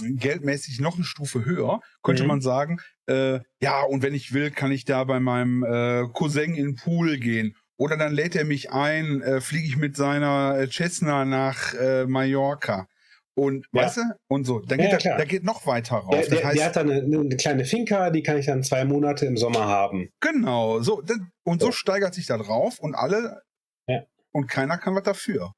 geldmäßig 0.00 0.80
noch 0.80 0.94
eine 0.96 1.04
Stufe 1.04 1.44
höher, 1.44 1.80
könnte 2.02 2.22
Mhm. 2.22 2.28
man 2.28 2.40
sagen, 2.40 2.78
äh, 3.08 3.40
ja, 3.60 3.82
und 3.82 4.02
wenn 4.02 4.14
ich 4.14 4.32
will, 4.32 4.50
kann 4.50 4.70
ich 4.72 4.84
da 4.84 5.04
bei 5.04 5.18
meinem 5.20 5.64
äh, 5.64 6.06
Cousin 6.12 6.54
in 6.54 6.66
den 6.66 6.74
Pool 6.76 7.18
gehen. 7.18 7.54
Oder 7.76 7.96
dann 7.96 8.12
lädt 8.12 8.34
er 8.36 8.44
mich 8.44 8.70
ein, 8.72 9.22
äh, 9.22 9.40
fliege 9.40 9.66
ich 9.66 9.76
mit 9.76 9.96
seiner 9.96 10.58
äh, 10.58 10.68
Cessna 10.68 11.24
nach 11.24 11.74
äh, 11.74 12.06
Mallorca. 12.06 12.86
Und 13.34 13.66
Ja. 13.72 13.82
weißt 13.82 13.96
du? 13.98 14.02
Und 14.28 14.44
so. 14.46 14.58
Dann 14.60 14.80
Ja, 14.80 14.90
geht 14.90 15.02
ja, 15.04 15.16
der 15.16 15.26
geht 15.26 15.44
noch 15.44 15.64
weiter 15.66 15.96
rauf. 15.98 16.10
Der, 16.10 16.20
das 16.22 16.28
der, 16.28 16.44
heißt, 16.44 16.56
der 16.58 16.66
hat 16.66 16.76
dann 16.76 16.90
eine, 16.90 17.18
eine 17.18 17.36
kleine 17.36 17.64
Finca, 17.64 18.10
die 18.10 18.22
kann 18.24 18.36
ich 18.36 18.46
dann 18.46 18.64
zwei 18.64 18.84
Monate 18.84 19.26
im 19.26 19.36
Sommer 19.36 19.66
haben. 19.66 20.08
Genau, 20.20 20.80
so, 20.80 21.00
das, 21.02 21.18
und 21.44 21.60
so 21.60 21.66
So. 21.66 21.72
steigert 21.72 22.14
sich 22.14 22.26
da 22.26 22.36
drauf 22.36 22.80
und 22.80 22.96
alle 22.96 23.42
Ja. 23.88 24.02
und 24.32 24.48
keiner 24.48 24.76
kann 24.76 24.96
was 24.96 25.04
dafür. 25.04 25.52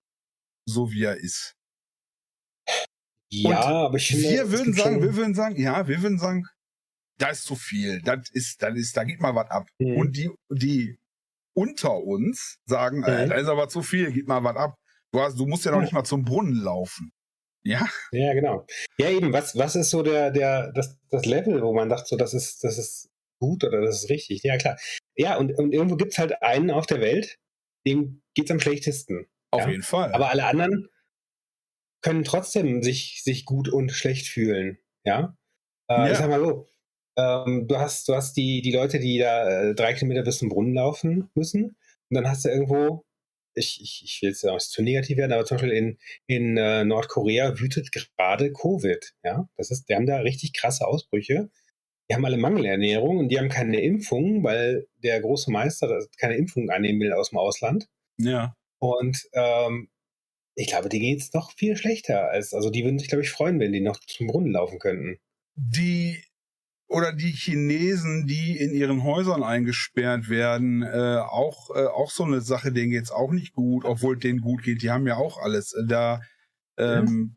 So 0.66 0.92
wie 0.92 1.04
er 1.04 1.16
ist. 1.16 1.54
Ja, 3.32 3.60
aber 3.60 3.96
ich 3.96 4.08
finde, 4.08 4.28
wir 4.28 4.52
würden 4.52 4.74
sagen, 4.74 5.02
wir 5.02 5.16
würden 5.16 5.34
sagen, 5.34 5.56
ja, 5.58 5.86
wir 5.88 6.02
würden 6.02 6.18
sagen, 6.18 6.44
da 7.20 7.28
ist 7.28 7.44
zu 7.44 7.54
viel, 7.56 8.00
das 8.02 8.30
ist, 8.30 8.62
das 8.62 8.74
ist, 8.76 8.96
da 8.96 9.04
geht 9.04 9.20
mal 9.20 9.34
was 9.34 9.50
ab. 9.50 9.68
Mhm. 9.78 9.96
Und 9.96 10.16
die, 10.16 10.30
die 10.50 10.98
unter 11.54 11.96
uns 12.02 12.58
sagen, 12.66 13.02
äh, 13.04 13.24
Mhm. 13.26 13.30
da 13.30 13.34
ist 13.36 13.48
aber 13.48 13.68
zu 13.68 13.82
viel, 13.82 14.12
gib 14.12 14.26
mal 14.28 14.42
was 14.44 14.56
ab. 14.56 14.74
Du, 15.12 15.20
hast, 15.20 15.38
du 15.38 15.46
musst 15.46 15.64
ja 15.64 15.70
noch 15.72 15.78
Ja. 15.78 15.82
nicht 15.84 15.92
mal 15.92 16.04
zum 16.04 16.24
Brunnen 16.24 16.54
laufen. 16.62 17.12
Ja, 17.62 17.86
Ja, 18.12 18.32
genau. 18.32 18.66
Ja, 18.96 19.10
eben, 19.10 19.32
was, 19.34 19.54
was 19.56 19.76
ist 19.76 19.90
so 19.90 20.02
der, 20.02 20.30
der, 20.30 20.72
das, 20.72 20.96
das 21.10 21.26
Level, 21.26 21.60
wo 21.62 21.74
man 21.74 21.90
sagt, 21.90 22.06
so, 22.08 22.16
das 22.16 22.32
ist, 22.32 22.64
das 22.64 22.78
ist 22.78 23.10
gut 23.38 23.64
oder 23.64 23.82
das 23.82 24.04
ist 24.04 24.10
richtig? 24.10 24.42
Ja, 24.44 24.56
klar. 24.56 24.78
Ja, 25.14 25.36
und, 25.36 25.52
und 25.58 25.72
irgendwo 25.74 25.96
gibt 25.96 26.12
es 26.12 26.18
halt 26.18 26.40
einen 26.42 26.70
auf 26.70 26.86
der 26.86 27.00
Welt, 27.00 27.36
dem 27.86 28.22
geht 28.34 28.46
es 28.46 28.50
am 28.50 28.60
schlechtesten. 28.60 29.26
auf 29.52 29.62
Ja. 29.62 29.68
jeden 29.70 29.82
Fall. 29.82 30.12
Aber 30.14 30.30
alle 30.30 30.46
anderen 30.46 30.88
können 32.02 32.24
trotzdem 32.24 32.82
sich, 32.82 33.20
sich 33.24 33.44
gut 33.44 33.68
und 33.68 33.90
schlecht 33.92 34.26
fühlen. 34.28 34.78
Ja. 35.04 35.36
Äh, 35.88 35.94
Ja. 35.94 36.10
Ich 36.12 36.18
sag 36.18 36.28
mal 36.30 36.40
so, 36.40 36.66
ähm, 37.20 37.66
du 37.68 37.76
hast, 37.76 38.08
du 38.08 38.14
hast 38.14 38.36
die, 38.36 38.62
die 38.62 38.72
Leute, 38.72 38.98
die 38.98 39.18
da 39.18 39.48
äh, 39.48 39.74
drei 39.74 39.94
Kilometer 39.94 40.22
bis 40.22 40.38
zum 40.38 40.48
Brunnen 40.48 40.74
laufen 40.74 41.30
müssen. 41.34 41.64
Und 41.64 42.14
dann 42.14 42.28
hast 42.28 42.44
du 42.44 42.48
irgendwo, 42.48 43.04
ich, 43.54 43.80
ich, 43.80 44.02
ich 44.04 44.22
will 44.22 44.30
jetzt 44.30 44.44
auch 44.46 44.54
nicht 44.54 44.70
zu 44.70 44.82
negativ 44.82 45.18
werden, 45.18 45.32
aber 45.32 45.44
zum 45.44 45.56
Beispiel 45.56 45.72
in, 45.72 45.98
in 46.26 46.56
äh, 46.56 46.84
Nordkorea 46.84 47.58
wütet 47.60 47.92
gerade 47.92 48.52
Covid. 48.52 49.12
Ja. 49.24 49.48
Das 49.56 49.70
ist, 49.70 49.88
die 49.88 49.94
haben 49.94 50.06
da 50.06 50.18
richtig 50.18 50.52
krasse 50.52 50.86
Ausbrüche. 50.86 51.50
Die 52.08 52.14
haben 52.14 52.24
alle 52.24 52.38
Mangelernährung 52.38 53.18
und 53.18 53.28
die 53.28 53.38
haben 53.38 53.48
keine 53.48 53.80
Impfung, 53.80 54.42
weil 54.42 54.86
der 55.02 55.20
große 55.20 55.50
Meister 55.50 56.04
keine 56.18 56.36
Impfung 56.36 56.70
annehmen 56.70 57.00
will 57.00 57.12
aus 57.12 57.30
dem 57.30 57.38
Ausland. 57.38 57.86
ja. 58.18 58.54
Und 58.82 59.28
ähm, 59.34 59.90
ich 60.54 60.68
glaube, 60.68 60.88
denen 60.88 61.02
geht 61.02 61.20
es 61.20 61.32
noch 61.32 61.52
viel 61.52 61.76
schlechter 61.76 62.30
als, 62.30 62.54
also 62.54 62.70
die 62.70 62.84
würden 62.84 62.98
sich, 62.98 63.08
glaube 63.08 63.22
ich, 63.22 63.30
freuen, 63.30 63.60
wenn 63.60 63.72
die 63.72 63.80
noch 63.80 64.00
zum 64.00 64.26
Brunnen 64.26 64.52
laufen 64.52 64.78
könnten. 64.78 65.18
Die 65.54 66.22
oder 66.90 67.12
die 67.12 67.30
Chinesen, 67.30 68.26
die 68.26 68.56
in 68.58 68.72
ihren 68.72 69.04
Häusern 69.04 69.44
eingesperrt 69.44 70.28
werden, 70.28 70.82
äh, 70.82 71.18
auch, 71.20 71.70
äh, 71.74 71.86
auch 71.86 72.10
so 72.10 72.24
eine 72.24 72.40
Sache, 72.40 72.72
denen 72.72 72.90
geht's 72.90 73.12
auch 73.12 73.30
nicht 73.30 73.52
gut, 73.54 73.84
obwohl 73.84 74.18
denen 74.18 74.40
gut 74.40 74.64
geht. 74.64 74.82
Die 74.82 74.90
haben 74.90 75.06
ja 75.06 75.16
auch 75.16 75.38
alles. 75.38 75.72
Da, 75.86 76.20
ähm, 76.78 77.36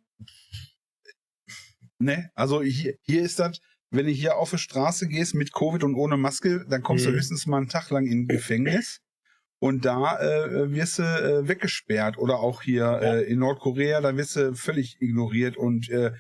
ne, 2.00 2.29
also 2.36 2.62
hier, 2.63 2.95
hier 3.03 3.22
ist 3.24 3.39
das, 3.39 3.60
wenn 3.91 4.07
du 4.07 4.12
hier 4.12 4.38
auf 4.38 4.50
die 4.50 4.57
Straße 4.57 5.07
gehst 5.07 5.36
mit 5.36 5.53
Covid 5.53 5.83
und 5.83 5.93
ohne 5.95 6.17
Maske, 6.17 6.65
dann 6.67 6.81
kommst 6.81 7.05
Mhm. 7.05 7.12
du 7.12 7.15
höchstens 7.17 7.45
mal 7.45 7.57
einen 7.57 7.69
Tag 7.69 7.91
lang 7.91 8.07
in 8.07 8.27
Gefängnis. 8.27 9.00
Und 9.60 9.86
da 9.86 10.19
äh, 10.19 10.72
wirst 10.74 11.00
du 11.00 11.03
äh, 11.03 11.48
weggesperrt. 11.48 12.17
Oder 12.17 12.39
auch 12.39 12.63
hier 12.63 12.83
Ja. 12.83 13.00
äh, 13.15 13.22
in 13.22 13.39
Nordkorea, 13.39 14.01
da 14.01 14.17
wirst 14.17 14.36
du 14.36 14.55
völlig 14.55 14.98
ignoriert 15.00 15.55
und 15.57 15.89
äh, 15.89 16.12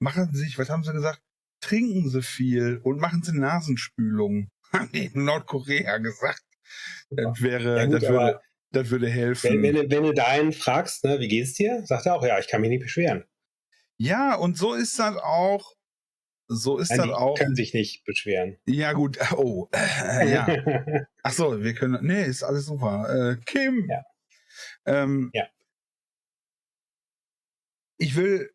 machen 0.00 0.32
sich, 0.32 0.58
was 0.58 0.68
haben 0.70 0.82
sie 0.82 0.92
gesagt? 0.92 1.20
Trinken 1.60 2.08
sie 2.08 2.22
viel 2.22 2.78
und 2.84 3.00
machen 3.00 3.22
sie 3.22 3.36
Nasenspülung. 3.38 4.50
Haben 4.72 4.90
die 4.92 5.06
in 5.06 5.24
Nordkorea 5.24 5.98
gesagt. 5.98 6.42
Das 7.10 7.40
wäre, 7.40 7.78
Ja, 7.78 7.84
gut, 7.86 7.94
das 7.94 8.08
würde, 8.08 8.40
das 8.70 8.90
würde 8.90 9.08
helfen. 9.08 9.50
wenn, 9.50 9.62
wenn, 9.62 9.74
du- 9.88 9.90
wenn 9.96 10.02
du 10.04 10.12
da 10.12 10.26
einen 10.26 10.52
fragst, 10.52 11.04
ne, 11.04 11.18
wie 11.20 11.28
geht's 11.28 11.54
dir, 11.54 11.82
sagt 11.86 12.06
er 12.06 12.14
auch, 12.14 12.24
ja, 12.24 12.38
ich 12.38 12.48
kann 12.48 12.60
mich 12.60 12.70
nicht 12.70 12.82
beschweren. 12.82 13.24
ja, 13.96 14.34
und 14.36 14.56
so 14.58 14.74
ist 14.74 14.98
das 14.98 15.16
auch. 15.16 15.74
So 16.50 16.78
ist 16.78 16.90
Nein, 16.90 17.08
das 17.08 17.10
auch. 17.10 17.36
können 17.36 17.54
sich 17.54 17.74
nicht 17.74 18.04
beschweren. 18.04 18.56
Ja, 18.66 18.92
gut. 18.92 19.18
Oh, 19.36 19.68
äh, 19.72 20.32
ja. 20.32 20.46
Ach 21.22 21.32
so, 21.32 21.62
wir 21.62 21.74
können. 21.74 21.98
Nee, 22.06 22.24
ist 22.24 22.42
alles 22.42 22.66
super. 22.66 23.32
Äh, 23.32 23.36
Kim. 23.44 23.86
Ja. 23.90 24.04
Ähm, 24.86 25.30
Ja. 25.34 25.46
Ich 27.98 28.14
will, 28.16 28.50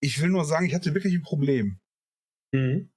ich 0.00 0.20
will 0.20 0.28
nur 0.30 0.44
sagen, 0.44 0.66
ich 0.66 0.74
hatte 0.74 0.94
wirklich 0.94 1.14
ein 1.14 1.22
Problem 1.22 1.78
mhm. 2.52 2.90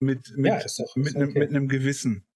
mit 0.00 0.30
mit 0.36 0.46
Ja, 0.52 0.58
doch- 0.62 0.96
mit 0.96 1.06
ist 1.08 1.16
einem 1.16 1.28
okay. 1.30 1.38
mit 1.38 1.50
einem 1.50 1.68
Gewissen. 1.68 2.26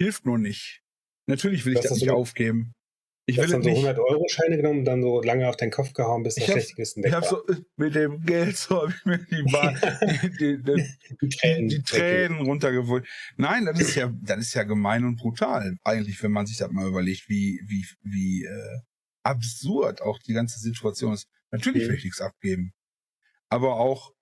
Hilft 0.00 0.26
nur 0.26 0.38
nicht. 0.38 0.82
Natürlich 1.28 1.64
will 1.64 1.74
ich 1.74 1.80
Das 1.80 1.92
nicht 1.92 2.06
du- 2.08 2.14
aufgeben. 2.14 2.72
Ich 3.28 3.36
Du 3.36 3.42
will 3.42 3.50
dann 3.50 3.62
so 3.62 3.70
nicht. 3.70 3.84
100-Euro-Scheine 3.84 4.56
genommen 4.56 4.80
und 4.80 4.84
dann 4.84 5.02
so 5.02 5.20
lange 5.20 5.48
auf 5.48 5.56
deinen 5.56 5.72
Kopf 5.72 5.92
gehauen, 5.94 6.22
bis 6.22 6.36
das 6.36 6.44
Ich 6.44 6.48
hab- 6.48 6.52
schlechte 6.58 6.74
Gewissen 6.74 7.00
Ich 7.00 7.06
weg 7.06 7.12
habe 7.14 7.26
war. 7.26 7.44
so 7.56 7.64
mit 7.76 7.94
dem 7.96 8.22
Geld 8.22 8.56
so 8.56 8.82
hab 8.82 8.90
ich 8.90 9.04
mir 9.04 9.18
die, 9.18 9.42
Bar, 9.50 9.72
die, 10.38 10.62
die, 10.62 11.28
Tränen. 11.30 11.68
die 11.68 11.82
Tränen 11.82 12.38
runtergeholt. 12.42 13.04
Nein, 13.36 13.64
das 13.64 13.80
ist 13.80 13.96
ja, 13.96 14.12
das 14.22 14.38
ist 14.38 14.54
ja 14.54 14.62
gemein 14.62 15.04
und 15.04 15.16
brutal, 15.16 15.76
eigentlich, 15.82 16.22
wenn 16.22 16.30
man 16.30 16.46
sich 16.46 16.56
das 16.58 16.70
mal 16.70 16.86
überlegt, 16.86 17.28
wie, 17.28 17.60
wie, 17.66 17.84
wie 18.02 18.44
äh, 18.44 18.78
absurd 19.24 20.02
auch 20.02 20.20
die 20.20 20.32
ganze 20.34 20.60
Situation 20.60 21.12
ist. 21.12 21.26
Natürlich 21.50 21.82
Mhm. 21.84 21.88
will 21.88 21.96
ich 21.96 22.04
nichts 22.04 22.20
abgeben. 22.20 22.74
Aber 23.48 23.74
auch 23.74 24.12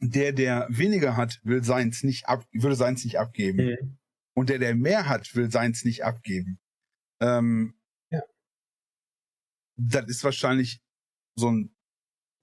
der, 0.00 0.32
der 0.32 0.66
weniger 0.70 1.16
hat, 1.16 1.40
will 1.42 1.62
seins 1.64 2.02
nicht 2.02 2.28
ab, 2.28 2.44
würde 2.52 2.76
seins 2.76 3.04
nicht 3.04 3.18
abgeben. 3.18 3.64
Mhm. 3.66 3.98
Und 4.34 4.48
der, 4.50 4.58
der 4.58 4.74
mehr 4.76 5.08
hat, 5.08 5.34
will 5.34 5.50
seins 5.50 5.84
nicht 5.84 6.04
abgeben. 6.04 6.58
Ähm, 7.20 7.74
Ja. 8.10 8.22
Das 9.76 10.06
ist 10.08 10.22
wahrscheinlich 10.24 10.80
so 11.36 11.50
ein 11.50 11.74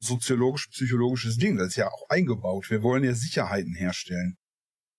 soziologisch-psychologisches 0.01 1.37
Ding. 1.37 1.57
Das 1.57 1.69
ist 1.69 1.75
ja 1.77 1.87
auch 1.89 2.09
eingebaut. 2.09 2.69
Wir 2.69 2.83
wollen 2.83 3.03
ja 3.03 3.13
Sicherheiten 3.13 3.73
herstellen. 3.73 4.37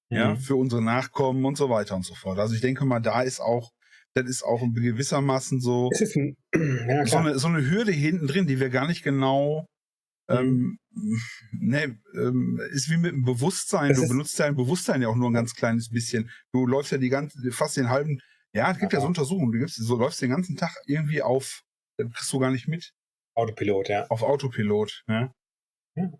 Ja, 0.09 0.35
Mhm. 0.35 0.39
für 0.39 0.57
unsere 0.57 0.83
Nachkommen 0.83 1.45
und 1.45 1.57
so 1.57 1.69
weiter 1.69 1.97
und 1.97 2.05
so 2.05 2.15
fort. 2.15 2.39
Also 2.39 2.55
ich 2.55 2.61
denke 2.61 2.85
mal, 2.85 3.01
da 3.01 3.23
ist 3.23 3.41
auch, 3.41 3.73
das 4.15 4.27
ist 4.29 4.43
auch 4.45 4.63
in 4.63 4.73
gewissermaßen 4.73 5.61
so, 5.61 5.91
ein, 5.93 6.37
ja, 6.89 7.07
so, 7.07 7.17
eine, 7.19 7.39
so 7.39 7.49
eine 7.49 7.69
Hürde 7.69 7.93
hinten 7.93 8.27
drin, 8.29 8.47
die 8.47 8.61
wir 8.61 8.71
gar 8.71 8.87
nicht 8.87 9.03
genau, 9.03 9.67
ähm, 10.29 10.79
ne, 11.53 11.99
ähm, 12.15 12.61
ist 12.71 12.91
wie 12.91 12.97
mit 12.97 13.13
dem 13.13 13.25
Bewusstsein. 13.25 13.91
Das 13.91 14.01
Du 14.01 14.09
benutzt 14.09 14.39
dein 14.41 14.57
Bewusstsein 14.57 15.03
ja 15.03 15.09
auch 15.09 15.15
nur 15.17 15.31
ein 15.31 15.35
ganz 15.35 15.55
kleines 15.55 15.91
bisschen. 15.91 16.31
Du 16.53 16.67
läufst 16.67 16.93
ja 16.93 16.99
die 16.99 17.09
ganze, 17.09 17.51
fast 17.53 17.77
den 17.77 17.89
halben, 17.91 18.21
ja, 18.53 18.71
es 18.73 18.79
gibt 18.79 18.93
ja, 18.93 18.99
Ja. 18.99 19.03
so 19.03 19.09
Untersuchungen, 19.09 19.53
du 19.53 19.59
gibst, 19.59 19.77
so 19.77 19.97
läufst 19.97 20.21
den 20.23 20.31
ganzen 20.31 20.57
Tag 20.57 20.75
irgendwie 20.87 21.23
auf, 21.23 21.63
das 21.99 22.11
kriegst 22.13 22.33
du 22.33 22.39
gar 22.39 22.51
nicht 22.51 22.69
mit, 22.69 22.93
Autopilot, 23.35 23.89
ja. 23.89 24.07
auf 24.09 24.23
Autopilot, 24.23 25.03
ne? 25.07 25.33
Ja. 25.97 26.11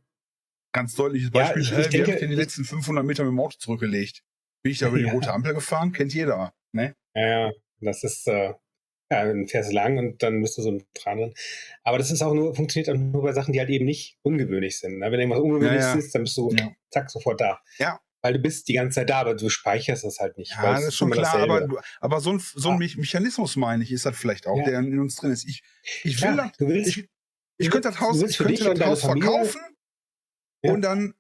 Ganz 0.73 0.95
deutliches 0.95 1.31
Ja, 1.33 1.41
Beispiel. 1.41 1.63
ich- 1.63 1.73
Hä, 1.73 1.81
ich 1.81 1.87
wie 1.87 1.91
denke- 1.91 2.13
habe 2.13 2.21
ich 2.25 2.29
die 2.29 2.35
letzten 2.35 2.65
500 2.65 3.05
Meter 3.05 3.25
mit 3.25 3.31
dem 3.33 3.41
Auto 3.41 3.57
zurückgelegt? 3.59 4.23
Bin 4.63 4.73
ich 4.73 4.79
da 4.79 4.89
über 4.89 4.99
die 4.99 5.05
Ja. 5.05 5.13
rote 5.13 5.33
Ampel 5.33 5.55
gefahren? 5.55 5.93
Kennt 5.93 6.13
jeder, 6.13 6.53
ne? 6.73 6.95
Ja, 7.15 7.27
ja, 7.47 7.53
das 7.81 8.05
ist, 8.05 8.27
äh, 8.29 8.53
ja, 9.11 9.25
dann 9.25 9.47
fährst 9.47 9.71
du 9.71 9.75
lang 9.75 9.99
und 9.99 10.23
dann 10.23 10.43
bist 10.43 10.59
du 10.59 10.63
so 10.63 10.81
dran 10.95 11.19
drin. 11.19 11.35
Aber 11.85 11.99
das 11.99 12.11
ist 12.11 12.23
auch 12.23 12.35
nur, 12.35 12.55
funktioniert 12.55 12.91
auch 12.91 12.99
nur 12.99 13.23
bei 13.23 13.33
Sachen, 13.33 13.53
die 13.53 13.61
halt 13.61 13.71
eben 13.71 13.85
nicht 13.85 14.19
ungewöhnlich 14.23 14.79
sind. 14.79 14.99
Ne? 14.99 15.11
Wenn 15.13 15.21
irgendwas 15.21 15.41
ungewöhnlich 15.41 15.81
Ja, 15.83 15.93
ja. 15.93 15.99
ist, 15.99 16.15
dann 16.15 16.23
bist 16.25 16.37
du 16.37 16.51
Ja. 16.59 16.73
zack 16.91 17.11
sofort 17.11 17.41
da. 17.41 17.61
Ja. 17.79 18.01
Weil 18.23 18.33
du 18.33 18.39
bist 18.41 18.67
die 18.67 18.73
ganze 18.73 18.97
Zeit 18.97 19.11
da, 19.11 19.21
aber 19.21 19.37
du 19.37 19.49
speicherst 19.49 20.03
das 20.03 20.19
halt 20.19 20.37
nicht. 20.37 20.51
Ja, 20.53 20.73
das 20.73 20.85
ist 20.89 20.97
schon 20.97 21.11
klar, 21.13 21.37
aber, 21.39 21.69
aber 22.01 22.21
so 22.21 22.33
ein, 22.33 22.41
so 22.41 22.71
ein. 22.71 22.79
Me- 22.79 22.91
Mechanismus, 22.97 23.55
meine 23.55 23.85
ich, 23.85 23.93
ist 23.93 24.05
das 24.05 24.17
vielleicht 24.17 24.49
auch, 24.49 24.61
der 24.65 24.81
in 24.81 24.99
uns 24.99 25.15
drin 25.17 25.31
ist. 25.31 25.45
Ich, 25.49 25.63
ich 26.03 26.21
will, 26.23 26.37
du 26.59 26.67
willst, 26.67 26.97
ich, 26.97 27.09
ich 27.59 27.71
könnte 27.71 27.89
das 27.89 28.01
Haus, 28.01 28.21
ich 28.21 28.37
könnte 28.39 28.75
das 28.75 28.81
Haus 28.87 29.01
verkaufen 29.03 29.61
und 30.63 30.83
dann 30.83 31.15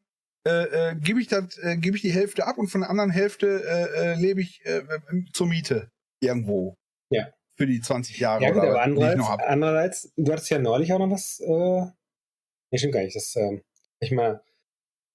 äh, 0.48 0.90
äh, 0.90 0.96
gebe 0.96 1.20
ich 1.20 1.28
das, 1.28 1.56
äh, 1.58 1.76
gebe 1.76 1.96
ich 1.96 2.02
die 2.02 2.10
Hälfte 2.12 2.44
ab 2.46 2.58
und 2.58 2.68
von 2.68 2.80
der 2.80 2.90
anderen 2.90 3.10
Hälfte 3.10 3.62
äh, 3.64 4.12
äh, 4.12 4.20
lebe 4.20 4.40
ich 4.40 4.64
äh, 4.64 4.82
zur 5.32 5.46
Miete 5.46 5.92
irgendwo. 6.20 6.76
Für 7.56 7.66
die 7.66 7.80
20 7.80 8.18
Jahre 8.18 8.42
ja, 8.42 8.50
gut, 8.50 8.62
oder 8.62 8.70
aber 8.70 8.82
andererseits, 8.82 9.44
andererseits, 9.44 10.12
du 10.16 10.32
hattest 10.32 10.50
ja 10.50 10.58
neulich 10.58 10.92
auch 10.92 10.98
noch 10.98 11.10
was, 11.10 11.40
äh, 11.40 11.86
nee, 12.70 12.78
stimmt 12.78 12.94
gar 12.94 13.02
nicht, 13.02 13.16
das, 13.16 13.34
ähm, 13.36 13.62
ich 14.00 14.12
meine, 14.12 14.42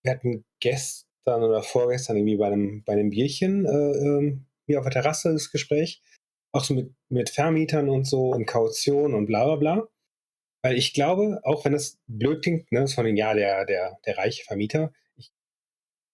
wir 0.04 0.12
hatten 0.12 0.44
gestern 0.60 1.44
oder 1.44 1.62
vorgestern 1.62 2.18
irgendwie 2.18 2.38
bei 2.38 2.48
einem, 2.48 2.84
bei 2.84 2.94
einem 2.94 3.12
Bierchen, 3.12 3.66
äh, 3.66 3.70
ähm, 3.70 4.46
hier 4.66 4.80
auf 4.80 4.86
der 4.86 4.94
Terrasse 4.94 5.34
das 5.34 5.52
Gespräch, 5.52 6.02
auch 6.52 6.64
so 6.64 6.74
mit, 6.74 6.94
mit 7.10 7.30
Vermietern 7.30 7.90
und 7.90 8.06
so 8.06 8.32
und 8.32 8.46
Kaution 8.46 9.14
und 9.14 9.26
bla 9.26 9.46
bla 9.46 9.56
bla. 9.56 9.88
Weil 10.64 10.78
ich 10.78 10.94
glaube, 10.94 11.40
auch 11.44 11.66
wenn 11.66 11.74
das 11.74 12.00
blöd 12.08 12.44
klingt, 12.44 12.72
ne, 12.72 12.88
von 12.88 13.06
den 13.06 13.18
ja 13.18 13.34
der, 13.34 13.66
der, 13.66 14.00
der 14.06 14.18
reiche 14.18 14.44
Vermieter, 14.44 14.94
ich 15.18 15.32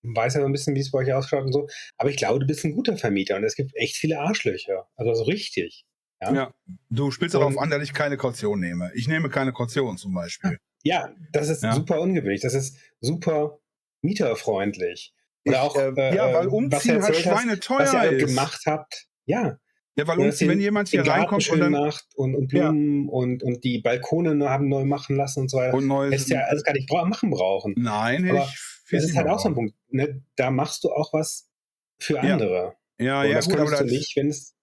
weiß 0.04 0.36
ja 0.36 0.42
so 0.42 0.46
ein 0.46 0.52
bisschen, 0.54 0.76
wie 0.76 0.80
es 0.80 0.92
bei 0.92 1.00
euch 1.00 1.14
ausschaut 1.14 1.44
und 1.44 1.54
so, 1.54 1.68
aber 1.98 2.10
ich 2.10 2.18
glaube, 2.18 2.40
du 2.40 2.48
bist 2.48 2.64
ein 2.64 2.74
guter 2.74 2.98
Vermieter 2.98 3.36
und 3.36 3.44
es 3.44 3.56
gibt 3.56 3.76
echt 3.76 3.98
viele 3.98 4.20
Arschlöcher. 4.20 4.88
Also 4.96 5.14
so 5.16 5.24
richtig. 5.24 5.86
Ja. 6.22 6.34
Ja. 6.34 6.54
Du 6.90 7.12
spielst 7.12 7.36
Und- 7.36 7.42
darauf 7.42 7.58
an, 7.58 7.70
dass 7.70 7.84
ich 7.84 7.94
keine 7.94 8.18
Kaution 8.18 8.60
nehme. 8.60 8.92
Ich 8.96 9.08
nehme 9.08 9.30
keine 9.30 9.54
Kaution 9.54 9.98
zum 9.98 10.14
Beispiel. 10.14 10.58
Ja, 10.84 11.10
das 11.32 11.50
ist 11.50 11.64
Ja. 11.64 11.74
super 11.74 12.00
ungewöhnlich. 12.02 12.42
Das 12.42 12.54
ist 12.54 12.78
super 13.02 13.60
mieterfreundlich. 14.02 15.14
Oder 15.46 15.56
Ich, 15.58 15.62
auch, 15.62 15.76
äh, 15.76 15.90
äh, 15.96 16.16
ja, 16.16 16.34
weil 16.34 16.46
was 16.48 16.54
Umziehen 16.54 16.72
halt 17.04 17.16
erzählt 17.16 17.26
hast, 17.28 17.42
schweineteuer 17.42 17.80
was 17.80 17.94
ihr 17.94 18.00
halt 18.00 18.22
ist. 18.22 18.28
gemacht 18.28 18.62
habt. 18.66 19.08
Ja, 19.26 19.58
Ja, 20.00 20.08
weil 20.08 20.20
Ja, 20.20 20.26
Umziehen, 20.26 20.50
wenn 20.50 20.60
jemand 20.60 20.90
hier 20.90 21.08
reinkommt 21.08 21.50
und 21.50 21.60
dann 21.60 21.72
macht 21.72 22.06
und, 22.16 22.36
und 22.36 22.48
Blumen 22.50 23.10
und, 23.10 23.42
und 23.42 23.64
die 23.64 23.80
Balkone 23.80 24.48
haben 24.48 24.70
neu 24.70 24.86
machen 24.86 25.16
lassen 25.16 25.40
und 25.42 25.50
so 25.50 25.58
weiter. 25.58 25.74
und 25.76 25.88
neues. 25.88 26.12
Hättest 26.14 26.30
ja 26.30 26.42
alles 26.42 26.64
gar 26.64 26.74
nicht 26.74 26.88
machen 26.92 27.32
brauchen. 27.32 27.74
Nein, 27.78 28.30
Aber 28.30 28.44
ich 28.46 28.92
Das 28.92 29.04
ist 29.04 29.16
halt 29.18 29.28
auch 29.28 29.40
so 29.40 29.50
ein 29.50 29.56
Punkt. 29.56 29.74
Ne? 29.90 30.22
Da 30.36 30.52
machst 30.52 30.84
du 30.84 30.92
auch 30.92 31.14
was 31.14 31.50
für 31.98 32.16
Ja. 32.16 32.22
andere. 32.34 32.76
Ja, 33.00 33.22
und 33.22 33.28
ja, 33.30 33.34
das 33.36 33.46
gut, 33.46 33.56
aber, 33.56 33.64
könntest 33.66 33.82
du 33.82 33.86
das, 33.86 33.94
nicht, 33.94 34.16
wenn 34.18 34.28
es. 34.30 34.54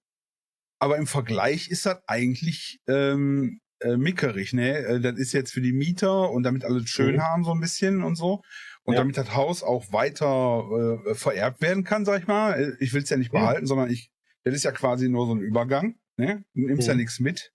Aber 0.85 0.99
im 0.99 1.07
Vergleich 1.07 1.71
ist 1.71 1.87
das 1.87 2.03
eigentlich 2.07 2.79
ähm, 2.89 3.61
äh, 3.81 3.97
mickerig, 3.97 4.53
ne? 4.53 4.77
Äh, 4.81 5.01
Das 5.01 5.19
ist 5.19 5.33
jetzt 5.33 5.51
für 5.51 5.63
die 5.63 5.73
Mieter 5.73 6.31
und 6.31 6.43
damit 6.43 6.63
alle 6.63 6.87
schön 6.87 7.17
Mhm. 7.17 7.23
haben, 7.23 7.45
so 7.45 7.53
ein 7.53 7.61
bisschen 7.61 8.03
und 8.03 8.17
so. 8.17 8.43
Und 8.83 8.93
Ja. 8.93 9.01
damit 9.01 9.17
das 9.17 9.35
Haus 9.35 9.63
auch 9.63 9.91
weiter 9.95 11.01
äh, 11.07 11.15
vererbt 11.15 11.63
werden 11.63 11.85
kann, 11.85 12.05
sag 12.05 12.21
ich 12.21 12.27
mal. 12.27 12.53
Äh, 12.61 12.77
Ich 12.81 12.93
will 12.93 13.03
es 13.03 13.09
ja 13.09 13.17
nicht 13.17 13.33
Ja. 13.33 13.41
behalten, 13.41 13.67
sondern 13.67 13.89
ich, 13.91 14.11
das 14.43 14.55
ist 14.55 14.65
ja 14.65 14.73
quasi 14.73 15.09
nur 15.09 15.27
so 15.27 15.35
ein 15.35 15.41
Übergang. 15.41 15.95
Ne? 16.19 16.45
Du 16.53 16.67
nimmst 16.67 16.87
ja 16.87 16.93
Mhm. 16.93 17.01
nichts 17.01 17.19
mit. 17.19 17.51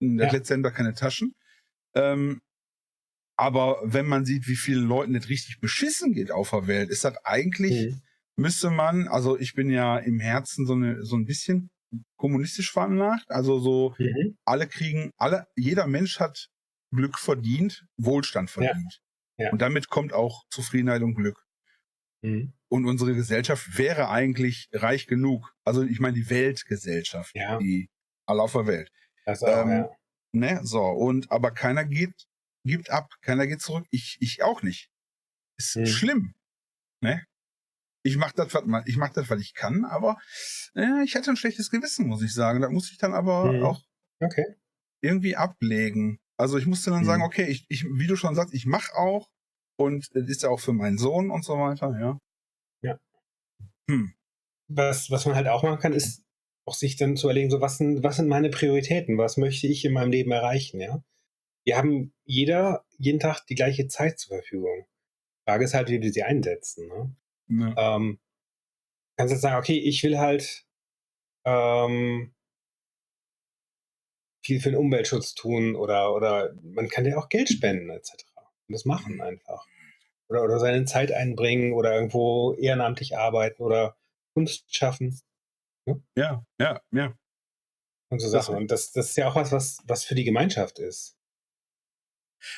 Das 0.00 0.26
Ja. 0.26 0.32
letztendlich 0.32 0.74
keine 0.74 0.94
Taschen. 0.94 1.36
Ähm, 1.94 2.40
aber 3.38 3.78
wenn 3.84 4.06
man 4.06 4.24
sieht, 4.24 4.48
wie 4.48 4.56
vielen 4.56 4.88
Leuten 4.88 5.12
das 5.12 5.28
richtig 5.28 5.60
beschissen 5.60 6.12
geht 6.14 6.32
auf 6.32 6.50
der 6.50 6.66
Welt, 6.66 6.90
ist 6.90 7.04
das 7.04 7.16
eigentlich 7.24 7.92
Mhm. 7.92 8.00
müsste 8.38 8.70
man, 8.70 9.06
also 9.06 9.38
ich 9.38 9.54
bin 9.54 9.70
ja 9.70 9.98
im 9.98 10.18
Herzen 10.18 10.66
so, 10.66 10.74
eine, 10.74 11.04
so 11.04 11.14
ein 11.16 11.26
bisschen 11.26 11.70
kommunistisch 12.16 12.72
veranlagt, 12.72 13.30
also 13.30 13.58
so 13.58 13.94
Mhm. 13.98 14.36
alle 14.44 14.66
kriegen, 14.68 15.10
alle, 15.16 15.46
jeder 15.56 15.86
Mensch 15.86 16.20
hat 16.20 16.48
Glück 16.94 17.18
verdient, 17.18 17.86
Wohlstand 17.96 18.50
Ja. 18.50 18.62
verdient. 18.62 19.00
Ja. 19.38 19.50
Und 19.52 19.60
damit 19.60 19.88
kommt 19.88 20.12
auch 20.12 20.44
Zufriedenheit 20.50 21.02
und 21.02 21.14
Glück. 21.14 21.44
Mhm. 22.22 22.52
Und 22.68 22.86
unsere 22.86 23.14
Gesellschaft 23.14 23.76
wäre 23.78 24.08
eigentlich 24.08 24.68
reich 24.72 25.06
genug. 25.06 25.52
Also 25.64 25.82
ich 25.82 26.00
meine 26.00 26.14
die 26.14 26.30
Weltgesellschaft, 26.30 27.34
Ja. 27.34 27.58
die 27.58 27.88
alle 28.26 28.42
auf 28.42 28.52
der 28.52 28.66
Welt. 28.66 28.90
Das 29.24 29.42
auch, 29.42 29.62
Ähm, 29.64 29.70
ja. 29.70 29.90
Ne? 30.32 30.60
So, 30.64 30.82
und 30.82 31.30
aber 31.30 31.50
keiner 31.52 31.84
geht, 31.84 32.14
gibt 32.64 32.90
ab, 32.90 33.10
keiner 33.22 33.46
geht 33.46 33.60
zurück. 33.62 33.86
Ich, 33.90 34.16
ich 34.20 34.42
auch 34.42 34.62
nicht. 34.62 34.90
Ist 35.58 35.74
Hm. 35.76 35.86
schlimm. 35.86 36.34
Ne? 37.00 37.24
Ich 38.06 38.16
mach 38.16 38.32
das, 38.32 38.54
was 38.54 38.62
ich 38.86 38.96
mach 38.96 39.12
das, 39.12 39.28
was 39.28 39.40
ich 39.40 39.54
kann, 39.54 39.84
aber 39.84 40.16
äh, 40.74 41.02
ich 41.04 41.16
hatte 41.16 41.30
ein 41.30 41.36
schlechtes 41.36 41.70
Gewissen, 41.70 42.06
muss 42.06 42.22
ich 42.22 42.32
sagen. 42.32 42.60
Da 42.60 42.70
muss 42.70 42.90
ich 42.90 42.98
dann 42.98 43.14
aber 43.14 43.50
Hm. 43.52 43.62
auch 43.62 43.82
Okay. 44.20 44.44
irgendwie 45.02 45.36
ablegen. 45.36 46.18
Also 46.38 46.56
ich 46.58 46.66
musste 46.66 46.90
dann 46.90 47.00
Hm. 47.00 47.06
sagen, 47.06 47.22
okay, 47.22 47.46
ich, 47.46 47.66
ich, 47.68 47.84
wie 47.84 48.06
du 48.06 48.16
schon 48.16 48.34
sagst, 48.34 48.54
ich 48.54 48.64
mache 48.66 48.94
auch 48.94 49.28
und 49.78 50.08
es 50.14 50.28
ist 50.28 50.42
ja 50.42 50.48
auch 50.50 50.60
für 50.60 50.72
meinen 50.72 50.98
Sohn 50.98 51.30
und 51.30 51.44
so 51.44 51.54
weiter, 51.58 51.98
ja. 52.00 52.18
Ja. 52.82 52.98
Hm. 53.90 54.14
Was, 54.68 55.10
was 55.10 55.26
man 55.26 55.34
halt 55.34 55.48
auch 55.48 55.62
machen 55.62 55.80
kann, 55.80 55.92
ist 55.92 56.22
auch 56.66 56.74
sich 56.74 56.96
dann 56.96 57.16
zu 57.16 57.26
überlegen, 57.26 57.50
so 57.50 57.60
was 57.60 57.78
sind, 57.78 58.02
was 58.02 58.16
sind 58.16 58.28
meine 58.28 58.50
Prioritäten? 58.50 59.18
Was 59.18 59.36
möchte 59.36 59.66
ich 59.66 59.84
in 59.84 59.92
meinem 59.92 60.10
Leben 60.10 60.32
erreichen, 60.32 60.80
ja? 60.80 61.02
Wir 61.64 61.76
haben 61.76 62.12
jeder 62.24 62.84
jeden 62.98 63.18
Tag 63.20 63.44
die 63.46 63.54
gleiche 63.56 63.88
Zeit 63.88 64.18
zur 64.18 64.36
Verfügung. 64.38 64.86
Frage 65.44 65.64
ist 65.64 65.74
halt, 65.74 65.88
wie 65.90 66.00
wir 66.00 66.12
sie 66.12 66.22
einsetzen. 66.22 66.88
Ne? 66.88 67.14
Ja. 67.48 67.96
Ähm, 67.96 68.18
kannst 69.16 69.32
jetzt 69.32 69.42
sagen, 69.42 69.56
okay, 69.56 69.78
ich 69.78 70.02
will 70.02 70.18
halt 70.18 70.64
ähm, 71.44 72.34
viel 74.44 74.60
für 74.60 74.70
den 74.70 74.78
Umweltschutz 74.78 75.34
tun 75.34 75.76
oder, 75.76 76.14
oder 76.14 76.54
man 76.62 76.88
kann 76.88 77.04
ja 77.04 77.16
auch 77.16 77.28
Geld 77.28 77.48
spenden 77.48 77.90
etc. 77.90 78.12
Und 78.68 78.72
das 78.72 78.84
machen 78.84 79.20
einfach. 79.20 79.66
Oder, 80.28 80.42
oder 80.42 80.58
seine 80.58 80.84
Zeit 80.84 81.12
einbringen 81.12 81.72
oder 81.72 81.94
irgendwo 81.94 82.54
ehrenamtlich 82.54 83.16
arbeiten 83.16 83.62
oder 83.62 83.96
Kunst 84.34 84.74
schaffen 84.74 85.20
ja, 86.16 86.44
ja, 86.58 86.80
ja. 86.90 87.14
und 88.10 88.18
so 88.18 88.28
Sachen. 88.28 88.56
Und 88.56 88.70
das, 88.70 88.92
das 88.92 89.10
ist 89.10 89.16
ja 89.16 89.28
auch 89.28 89.36
was, 89.36 89.52
was, 89.52 89.78
was 89.84 90.04
für 90.04 90.14
die 90.14 90.24
Gemeinschaft 90.24 90.78
ist. 90.78 91.15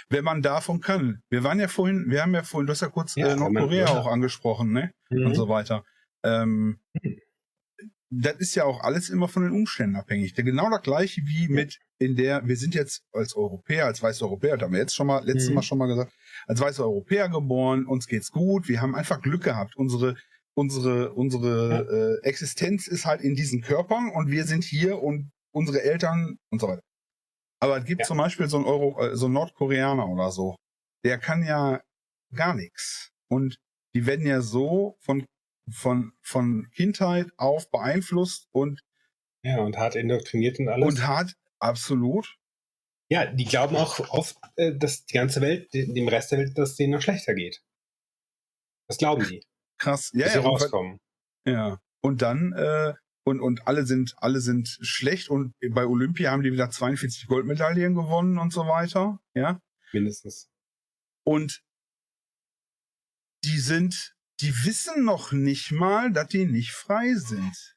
Wenn 0.08 0.24
man 0.24 0.42
davon 0.42 0.80
kann. 0.80 1.22
Wir 1.30 1.44
waren 1.44 1.58
ja 1.60 1.68
vorhin, 1.68 2.06
wir 2.08 2.22
haben 2.22 2.34
ja 2.34 2.42
vorhin, 2.42 2.66
du 2.66 2.72
hast 2.72 2.82
ja 2.82 2.88
kurz 2.88 3.14
Ja, 3.16 3.28
äh, 3.32 3.36
Nordkorea 3.36 3.84
ja. 3.86 3.98
auch 3.98 4.06
angesprochen, 4.06 4.72
ne? 4.72 4.90
Und 5.10 5.34
so 5.34 5.48
weiter. 5.48 5.84
Ähm, 6.24 6.78
Mhm. 7.02 7.20
das 8.10 8.36
ist 8.38 8.54
ja 8.54 8.64
auch 8.64 8.80
alles 8.82 9.10
immer 9.10 9.28
von 9.28 9.42
den 9.42 9.52
Umständen 9.52 9.96
abhängig. 9.96 10.34
Genau 10.34 10.70
das 10.70 10.82
gleiche 10.82 11.20
wie 11.26 11.44
Ja. 11.44 11.50
mit 11.50 11.78
in 11.98 12.16
der, 12.16 12.46
wir 12.46 12.56
sind 12.56 12.74
jetzt 12.74 13.02
als 13.12 13.34
Europäer, 13.36 13.86
als 13.86 14.02
weiße 14.02 14.24
Europäer, 14.24 14.56
das 14.56 14.64
haben 14.66 14.72
wir 14.72 14.78
jetzt 14.80 14.94
schon 14.94 15.06
mal, 15.08 15.24
letztes 15.24 15.48
Mhm. 15.50 15.56
Mal 15.56 15.62
schon 15.62 15.78
mal 15.78 15.86
gesagt, 15.88 16.12
als 16.46 16.60
weiße 16.60 16.82
Europäer 16.82 17.28
geboren, 17.28 17.86
uns 17.86 18.06
geht's 18.06 18.30
gut, 18.30 18.68
wir 18.68 18.80
haben 18.80 18.94
einfach 18.94 19.20
Glück 19.20 19.42
gehabt. 19.42 19.76
Unsere, 19.76 20.16
unsere, 20.54 21.12
unsere 21.12 22.18
äh, 22.22 22.26
Existenz 22.26 22.86
ist 22.86 23.04
halt 23.04 23.20
in 23.20 23.34
diesen 23.34 23.60
Körpern 23.62 24.10
und 24.10 24.30
wir 24.30 24.44
sind 24.44 24.64
hier 24.64 25.02
und 25.02 25.30
unsere 25.52 25.82
Eltern 25.82 26.38
und 26.50 26.60
so 26.60 26.68
weiter. 26.68 26.82
Aber 27.60 27.78
es 27.78 27.84
gibt 27.84 28.00
Ja. 28.02 28.06
zum 28.06 28.18
Beispiel 28.18 28.48
so 28.48 28.56
einen 28.58 28.66
Euro, 28.66 29.00
äh, 29.00 29.16
so 29.16 29.26
einen 29.26 29.34
Nordkoreaner 29.34 30.08
oder 30.08 30.30
so, 30.30 30.56
der 31.04 31.18
kann 31.18 31.42
ja 31.44 31.82
gar 32.34 32.54
nichts. 32.54 33.10
Und 33.28 33.56
die 33.94 34.06
werden 34.06 34.26
ja 34.26 34.40
so 34.40 34.96
von, 35.00 35.24
von, 35.70 36.12
von 36.22 36.70
Kindheit 36.74 37.30
auf 37.36 37.70
beeinflusst 37.70 38.48
und, 38.52 38.80
Ja, 39.44 39.58
und 39.58 39.76
hart 39.76 39.96
indoktriniert 39.96 40.58
und 40.60 40.68
alles. 40.68 40.86
und 40.88 41.06
hart, 41.06 41.34
absolut. 41.58 42.36
ja, 43.10 43.26
die 43.26 43.44
glauben 43.44 43.76
auch 43.76 43.98
oft, 44.10 44.36
äh, 44.56 44.74
dass 44.76 45.04
die 45.06 45.14
ganze 45.14 45.40
Welt, 45.40 45.72
de- 45.74 45.92
dem 45.92 46.08
Rest 46.08 46.30
der 46.32 46.38
Welt, 46.40 46.56
dass 46.58 46.76
denen 46.76 46.92
noch 46.92 47.02
schlechter 47.02 47.34
geht. 47.34 47.62
Das 48.88 48.98
glauben 48.98 49.26
die, 49.28 49.42
Krass. 49.78 50.10
Ja, 50.14 50.24
dass 50.24 50.32
sie 50.34 50.38
ja, 50.40 50.44
und, 50.44 50.50
rauskommen. 50.50 50.98
ja. 51.46 51.80
Und 52.00 52.22
dann, 52.22 52.52
äh, 52.52 52.94
und, 53.28 53.40
und 53.40 53.66
alle 53.66 53.84
sind, 53.86 54.14
alle 54.18 54.40
sind 54.40 54.78
schlecht 54.80 55.28
und 55.28 55.54
bei 55.70 55.86
Olympia 55.86 56.30
haben 56.30 56.42
die 56.42 56.52
wieder 56.52 56.70
42 56.70 57.26
Goldmedaillen 57.26 57.94
gewonnen 57.94 58.38
und 58.38 58.52
so 58.52 58.62
weiter. 58.66 59.20
Ja. 59.34 59.60
Mindestens. 59.92 60.50
Und 61.24 61.62
die 63.44 63.58
sind, 63.58 64.16
die 64.40 64.52
wissen 64.64 65.04
noch 65.04 65.32
nicht 65.32 65.70
mal, 65.72 66.10
dass 66.12 66.28
die 66.28 66.46
nicht 66.46 66.72
frei 66.72 67.14
sind. 67.14 67.76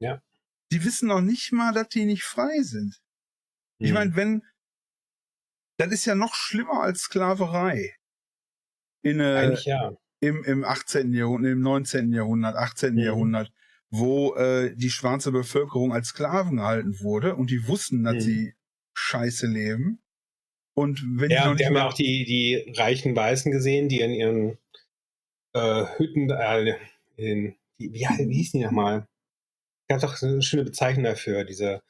Ja. 0.00 0.22
Die 0.70 0.84
wissen 0.84 1.08
noch 1.08 1.20
nicht 1.20 1.52
mal, 1.52 1.72
dass 1.72 1.88
die 1.88 2.04
nicht 2.04 2.24
frei 2.24 2.62
sind. 2.62 3.00
Ich 3.78 3.90
Mhm. 3.90 3.94
meine, 3.94 4.16
wenn, 4.16 4.42
das 5.78 5.92
ist 5.92 6.04
ja 6.04 6.14
noch 6.14 6.34
schlimmer 6.34 6.82
als 6.82 7.00
Sklaverei. 7.02 7.94
In, 9.02 9.20
äh, 9.20 9.36
Eigentlich 9.36 9.64
ja. 9.64 9.92
im, 10.20 10.44
im 10.44 10.64
18. 10.64 11.12
Jahrhundert, 11.14 11.52
im 11.52 11.60
19. 11.60 12.12
Jahrhundert, 12.12 12.56
18. 12.56 12.94
Mhm. 12.94 12.98
Jahrhundert, 13.00 13.52
wo 13.90 14.34
äh, 14.34 14.74
die 14.76 14.90
schwarze 14.90 15.32
Bevölkerung 15.32 15.92
als 15.92 16.08
Sklaven 16.08 16.56
gehalten 16.56 17.00
wurde 17.00 17.36
und 17.36 17.50
die 17.50 17.66
wussten, 17.68 18.04
dass 18.04 18.16
Mhm. 18.16 18.20
sie 18.20 18.54
scheiße 18.94 19.46
leben. 19.46 20.00
Und 20.74 21.02
wenn 21.16 21.28
die 21.30 21.34
Ja, 21.34 21.44
noch 21.46 21.52
und 21.52 21.58
wir 21.58 21.66
haben 21.66 21.74
ja 21.74 21.80
mal, 21.82 21.88
auch 21.88 21.94
die, 21.94 22.24
die 22.24 22.72
reichen 22.76 23.16
Weißen 23.16 23.50
gesehen, 23.50 23.88
die 23.88 24.00
in 24.00 24.12
ihren 24.12 24.58
äh, 25.54 25.84
Hütten, 25.96 26.30
äh, 26.30 26.76
in, 27.16 27.56
wie, 27.78 27.92
wie, 27.92 28.06
wie 28.28 28.34
hießen 28.34 28.60
die 28.60 28.66
nochmal? 28.66 29.06
Gab 29.88 30.00
doch 30.00 30.16
so 30.16 30.26
eine 30.26 30.42
schöne 30.42 30.64
Bezeichnung 30.64 31.04
dafür, 31.04 31.44
diese 31.44 31.82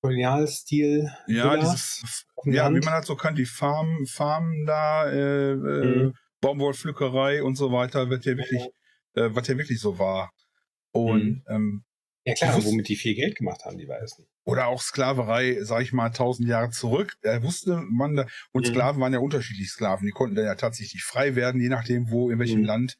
Kolonialstil. 0.00 1.10
ja, 1.26 1.56
dieses, 1.56 2.24
ja, 2.44 2.68
wie 2.72 2.80
man 2.80 2.94
halt 2.94 3.04
so 3.04 3.16
kann, 3.16 3.34
die 3.34 3.46
Farm, 3.46 4.06
Farmen 4.06 4.64
da, 4.64 5.10
äh, 5.10 5.52
äh, 5.52 5.56
Mhm. 5.84 6.14
Baumwollpflückerei 6.40 7.42
und 7.42 7.56
so 7.56 7.72
weiter, 7.72 8.08
wird 8.10 8.24
ja 8.24 8.36
wirklich, 8.36 8.62
äh, 9.18 9.34
was 9.34 9.46
ja 9.48 9.58
wirklich 9.58 9.80
so 9.80 9.98
war. 9.98 10.32
Und 10.92 11.22
Mhm. 11.24 11.42
ähm, 11.48 11.84
Ja 12.24 12.34
klar, 12.34 12.56
wusste- 12.56 12.70
womit 12.70 12.88
die 12.88 12.96
viel 12.96 13.14
Geld 13.14 13.36
gemacht 13.36 13.64
haben, 13.64 13.78
die 13.78 13.88
Weißen. 13.88 14.26
oder 14.44 14.66
auch 14.68 14.80
Sklaverei, 14.80 15.58
sag 15.60 15.82
ich 15.82 15.92
mal, 15.92 16.08
tausend 16.10 16.48
Jahre 16.48 16.70
zurück. 16.70 17.16
Da 17.20 17.42
wusste 17.42 17.82
man 17.90 18.16
da, 18.16 18.26
und 18.52 18.66
Mhm. 18.66 18.70
Sklaven 18.72 19.00
waren 19.00 19.12
ja 19.12 19.18
unterschiedlich 19.18 19.68
Sklaven. 19.70 20.06
Die 20.06 20.12
konnten 20.12 20.36
dann 20.36 20.46
ja 20.46 20.54
tatsächlich 20.54 21.04
frei 21.04 21.34
werden, 21.36 21.60
je 21.60 21.68
nachdem, 21.68 22.10
wo, 22.10 22.30
in 22.30 22.38
welchem 22.38 22.60
Mhm. 22.60 22.64
Land. 22.66 22.96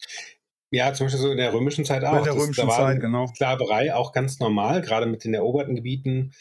Ja, 0.71 0.93
zum 0.93 1.07
Beispiel 1.07 1.21
so 1.23 1.31
in 1.31 1.39
der 1.39 1.55
römischen 1.55 1.87
Zeit 1.87 2.05
auch. 2.05 2.19
In 2.19 2.25
der 2.25 2.35
Das- 2.35 2.43
römischen 2.43 2.61
da 2.61 2.67
war 2.69 2.77
Zeit, 2.77 3.01
genau. 3.01 3.27
Sklaverei 3.29 3.95
auch 3.95 4.13
ganz 4.13 4.39
normal, 4.41 4.83
gerade 4.83 5.07
mit 5.07 5.25
den 5.25 5.33
eroberten 5.33 5.75
Gebieten. 5.75 6.35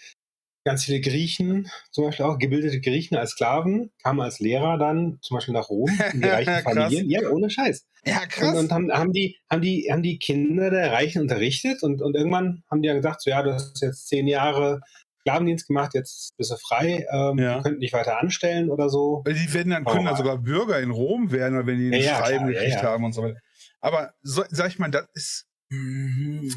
Ganz 0.68 0.84
viele 0.84 1.00
Griechen, 1.00 1.70
zum 1.92 2.04
Beispiel 2.04 2.26
auch 2.26 2.38
gebildete 2.38 2.82
Griechen 2.82 3.16
als 3.16 3.32
Sklaven, 3.32 3.90
kamen 4.04 4.20
als 4.20 4.40
Lehrer 4.42 4.78
dann 4.78 5.18
zum 5.22 5.36
Beispiel 5.38 5.54
nach 5.54 5.70
Rom 5.70 5.90
in 6.14 6.22
die 6.22 6.28
reichen 6.28 6.54
Krass. 6.54 6.64
Familien. 6.74 7.10
Ja, 7.10 7.30
ohne 7.30 7.50
Scheiß. 7.50 7.86
Ja, 8.06 8.22
Und, 8.42 8.56
und 8.58 8.72
haben, 8.74 8.92
haben, 8.92 9.14
die, 9.14 9.38
haben, 9.50 9.62
die, 9.62 9.88
haben 9.90 10.04
die 10.04 10.20
Kinder 10.20 10.70
der 10.70 10.92
Reichen 10.92 11.22
unterrichtet 11.22 11.84
und, 11.84 12.02
und 12.02 12.16
irgendwann 12.16 12.64
haben 12.70 12.82
die 12.82 12.90
dann 12.90 12.98
gesagt, 12.98 13.22
so 13.22 13.30
ja, 13.30 13.42
du 13.44 13.54
hast 13.54 13.82
jetzt 13.82 14.10
zehn 14.10 14.28
Jahre 14.28 14.82
Sklavendienst 15.22 15.68
gemacht, 15.68 15.94
jetzt 15.94 16.36
bist 16.38 16.52
du 16.52 16.58
frei, 16.58 17.06
ähm, 17.14 17.38
Ja. 17.38 17.56
wir 17.56 17.62
könnten 17.64 17.80
dich 17.80 17.94
weiter 17.94 18.20
anstellen 18.20 18.70
oder 18.70 18.90
so. 18.90 19.24
Die 19.26 19.54
werden 19.54 19.70
dann, 19.70 19.86
können 19.86 20.02
Oh. 20.06 20.10
dann 20.10 20.18
sogar 20.18 20.38
Bürger 20.38 20.80
in 20.82 20.92
Rom 20.92 21.32
werden, 21.32 21.66
wenn 21.66 21.78
die 21.80 21.90
Ja, 21.98 22.04
ja, 22.04 22.18
Schreiben 22.18 22.46
ja, 22.48 22.52
gekriegt 22.60 22.82
ja. 22.82 22.84
haben 22.84 23.06
und 23.06 23.14
so 23.14 23.24
weiter. 23.24 23.40
Aber 23.80 24.12
so, 24.22 24.44
sag 24.50 24.68
ich 24.70 24.80
mal, 24.80 24.90
das 24.92 25.06
ist 25.14 25.46
mhm, 25.70 26.50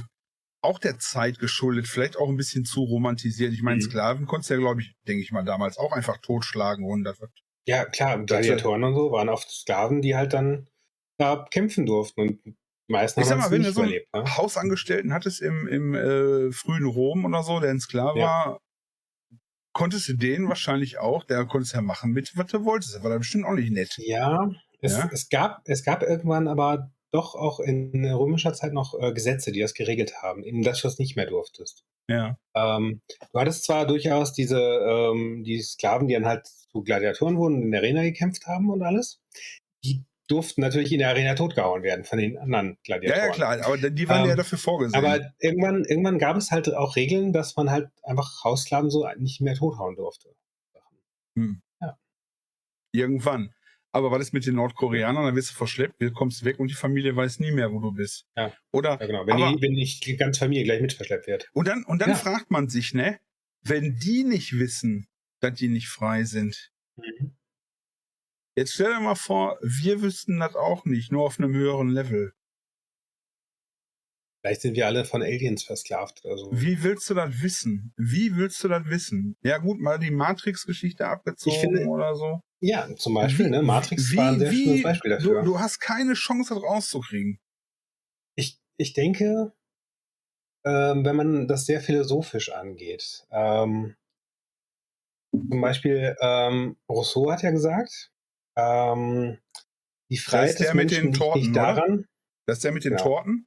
auch 0.62 0.78
der 0.78 0.98
Zeit 0.98 1.38
geschuldet, 1.38 1.86
vielleicht 1.86 2.16
auch 2.16 2.28
ein 2.28 2.36
bisschen 2.36 2.64
zu 2.64 2.82
romantisiert. 2.82 3.52
Ich 3.52 3.62
meine, 3.62 3.76
Mhm. 3.78 3.82
Sklaven 3.82 4.26
konntest 4.26 4.50
du 4.50 4.54
ja, 4.54 4.60
glaube 4.60 4.82
ich, 4.82 4.94
denke 5.08 5.22
ich 5.22 5.32
mal, 5.32 5.44
damals 5.44 5.78
auch 5.78 5.92
einfach 5.92 6.18
totschlagen 6.18 6.84
wird 6.86 7.30
Ja, 7.66 7.84
klar, 7.84 8.18
Gladiatoren 8.24 8.84
und 8.84 8.94
so 8.94 9.10
waren 9.12 9.28
oft 9.28 9.50
Sklaven, 9.50 10.02
die 10.02 10.16
halt 10.16 10.32
dann 10.32 10.68
da 11.18 11.46
kämpfen 11.50 11.86
durften 11.86 12.20
und 12.22 12.44
die 12.44 12.56
meisten 12.88 13.20
Ich 13.20 13.26
sag 13.26 13.38
haben 13.40 13.50
mal, 13.50 13.50
wenn 13.56 13.62
du 13.62 13.72
so 13.72 13.82
einen. 13.82 13.92
Ne? 13.92 14.36
Hausangestellten 14.36 15.12
hattest 15.12 15.40
im, 15.40 15.66
im 15.68 15.94
äh, 15.94 16.52
frühen 16.52 16.84
Rom 16.86 17.24
oder 17.24 17.42
so, 17.42 17.60
der 17.60 17.70
ein 17.70 17.80
Sklave 17.80 18.18
Ja. 18.18 18.26
war, 18.26 18.60
konntest 19.72 20.08
du 20.08 20.14
den 20.14 20.48
wahrscheinlich 20.48 20.98
auch, 20.98 21.24
der 21.24 21.44
konntest 21.46 21.74
ja 21.74 21.80
machen 21.80 22.12
mit, 22.12 22.32
was 22.36 22.48
du 22.50 22.64
wolltest. 22.64 22.94
Das 22.94 23.02
war 23.02 23.10
dann 23.10 23.20
bestimmt 23.20 23.44
auch 23.46 23.54
nicht 23.54 23.70
nett. 23.70 23.94
Ja, 23.98 24.50
es, 24.80 24.92
Ja? 24.96 25.08
Es, 25.12 25.28
gab, 25.28 25.60
es 25.64 25.84
gab 25.84 26.02
irgendwann 26.02 26.48
aber 26.48 26.90
doch 27.12 27.34
auch 27.34 27.60
in 27.60 28.04
römischer 28.04 28.52
Zeit 28.52 28.72
noch 28.72 28.98
äh, 29.00 29.12
Gesetze, 29.12 29.52
die 29.52 29.60
das 29.60 29.74
geregelt 29.74 30.22
haben, 30.22 30.42
eben 30.44 30.62
dass 30.62 30.80
du 30.82 30.88
das 30.88 30.98
nicht 30.98 31.16
mehr 31.16 31.26
durftest. 31.26 31.84
Ja. 32.08 32.36
Ähm, 32.54 33.00
du 33.32 33.38
hattest 33.38 33.64
zwar 33.64 33.86
durchaus 33.86 34.32
diese 34.32 34.58
ähm, 34.60 35.42
die 35.44 35.60
Sklaven, 35.60 36.08
die 36.08 36.14
dann 36.14 36.26
halt 36.26 36.46
zu 36.46 36.82
Gladiatoren 36.82 37.36
wurden 37.36 37.56
und 37.56 37.62
in 37.62 37.70
der 37.72 37.80
Arena 37.80 38.02
gekämpft 38.02 38.46
haben 38.46 38.70
und 38.70 38.82
alles. 38.82 39.20
Die 39.84 40.04
durften 40.28 40.60
natürlich 40.60 40.92
in 40.92 41.00
der 41.00 41.08
Arena 41.08 41.34
totgehauen 41.34 41.82
werden 41.82 42.04
von 42.04 42.18
den 42.18 42.38
anderen 42.38 42.70
Ja, 42.70 42.98
Gladiatoren. 42.98 43.26
ja, 43.28 43.32
klar, 43.32 43.66
aber 43.66 43.90
die 43.90 44.08
waren 44.08 44.22
Ähm, 44.22 44.28
ja 44.30 44.36
dafür 44.36 44.58
vorgesehen. 44.58 45.04
Aber 45.04 45.32
irgendwann, 45.40 45.84
irgendwann 45.84 46.18
gab 46.20 46.36
es 46.36 46.52
halt 46.52 46.72
auch 46.72 46.94
Regeln, 46.94 47.32
dass 47.32 47.56
man 47.56 47.70
halt 47.70 47.90
einfach 48.04 48.44
Haussklaven 48.44 48.90
so 48.90 49.08
nicht 49.18 49.40
mehr 49.40 49.54
tothauen 49.54 49.96
durfte. 49.96 50.28
Irgendwann. 52.92 53.54
Aber 53.92 54.10
was 54.12 54.22
ist 54.22 54.32
mit 54.32 54.46
den 54.46 54.54
Nordkoreanern? 54.54 55.24
Dann 55.24 55.34
wirst 55.34 55.50
du 55.50 55.54
verschleppt, 55.54 56.00
du 56.00 56.12
kommst 56.12 56.44
weg 56.44 56.60
und 56.60 56.68
die 56.68 56.74
Familie 56.74 57.16
weiß 57.16 57.40
nie 57.40 57.50
mehr, 57.50 57.72
wo 57.72 57.80
du 57.80 57.92
bist. 57.92 58.24
Ja. 58.36 58.52
Oder? 58.72 58.98
Ja, 59.00 59.06
genau. 59.06 59.26
Wenn, 59.26 59.34
aber, 59.34 59.52
die, 59.56 59.62
wenn 59.62 59.72
nicht 59.72 60.06
die 60.06 60.16
ganze 60.16 60.38
Familie 60.40 60.64
gleich 60.64 60.80
mit 60.80 60.92
verschleppt 60.92 61.26
wird. 61.26 61.48
und 61.52 61.66
dann, 61.66 61.84
und 61.84 62.00
dann 62.00 62.10
Ja. 62.10 62.14
fragt 62.16 62.50
man 62.50 62.68
sich, 62.68 62.94
ne, 62.94 63.18
wenn 63.62 63.96
die 63.96 64.22
nicht 64.24 64.52
wissen, 64.58 65.08
dass 65.40 65.54
die 65.54 65.68
nicht 65.68 65.88
frei 65.88 66.24
sind. 66.24 66.70
Jetzt 68.56 68.74
stell 68.74 68.92
dir 68.92 69.00
mal 69.00 69.14
vor, 69.14 69.58
wir 69.62 70.02
wüssten 70.02 70.38
das 70.38 70.54
auch 70.54 70.84
nicht, 70.84 71.12
nur 71.12 71.24
auf 71.24 71.38
einem 71.38 71.54
höheren 71.54 71.88
Level. 71.88 72.32
Vielleicht 74.42 74.62
sind 74.62 74.74
wir 74.74 74.86
alle 74.86 75.04
von 75.04 75.22
Aliens 75.22 75.64
versklavt 75.64 76.24
oder 76.24 76.38
so. 76.38 76.50
Wie 76.52 76.82
willst 76.82 77.08
du 77.10 77.14
das 77.14 77.42
wissen? 77.42 77.92
Wie 77.98 78.36
willst 78.36 78.62
du 78.64 78.68
das 78.68 78.86
wissen? 78.86 79.36
Ja 79.42 79.58
gut, 79.58 79.78
mal 79.80 79.98
die 79.98 80.10
Matrix-Geschichte 80.10 81.06
abgezogen 81.06 81.54
Ich 81.54 81.60
finde- 81.60 81.86
oder 81.86 82.14
so. 82.16 82.40
Ja, 82.62 82.88
zum 82.96 83.14
Beispiel, 83.14 83.46
Wie- 83.46 83.50
ne? 83.50 83.62
Matrix 83.62 84.10
wie- 84.12 84.16
war 84.16 84.32
ein 84.32 84.38
sehr 84.38 84.50
wie- 84.50 84.64
schönes 84.64 84.82
Beispiel 84.82 85.10
dafür. 85.10 85.42
Du, 85.42 85.50
du 85.52 85.60
hast 85.60 85.78
keine 85.80 86.14
Chance, 86.14 86.54
das 86.54 86.62
rauszukriegen. 86.62 87.38
Ich, 88.36 88.58
ich 88.78 88.94
denke, 88.94 89.52
ähm, 90.64 91.04
wenn 91.04 91.16
man 91.16 91.48
das 91.48 91.66
sehr 91.66 91.80
philosophisch 91.82 92.50
angeht, 92.50 93.26
ähm, 93.30 93.94
zum 95.32 95.60
Beispiel, 95.60 96.16
ähm, 96.20 96.76
Rousseau 96.88 97.30
hat 97.30 97.42
ja 97.42 97.50
gesagt, 97.50 98.10
Ähm, 98.56 99.38
die 100.10 100.18
Freiheit 100.18 100.50
ist 100.50 100.58
der 100.60 100.66
des 100.68 100.74
mit 100.74 100.90
Menschen 100.90 101.12
den 101.12 101.20
liegt 101.20 101.34
nicht 101.36 101.56
daran, 101.56 102.06
Das 102.46 102.58
ist 102.58 102.64
der 102.64 102.72
mit 102.72 102.84
den 102.84 102.92
Genau. 102.96 103.02
Torten? 103.04 103.46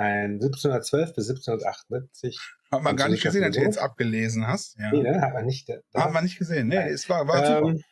Ein 0.00 0.34
1712 0.40 1.14
bis 1.14 1.28
1778. 1.28 2.40
Hat 2.72 2.82
man 2.82 2.96
gar 2.96 3.08
nicht 3.08 3.22
gesehen, 3.22 3.42
dass 3.42 3.54
du 3.54 3.60
jetzt 3.62 3.78
abgelesen 3.78 4.46
hast. 4.46 4.78
Ja. 4.78 4.90
Nee, 4.92 5.02
ne? 5.02 5.20
Hat 5.20 5.34
man 5.34 5.44
nicht. 5.44 5.68
Da, 5.68 6.04
Hat 6.04 6.12
man 6.12 6.24
nicht 6.24 6.38
gesehen. 6.38 6.68
Nee, 6.68 6.76
Nein. 6.76 6.88
es 6.92 7.08
war, 7.08 7.28
war 7.28 7.62
ähm, 7.62 7.82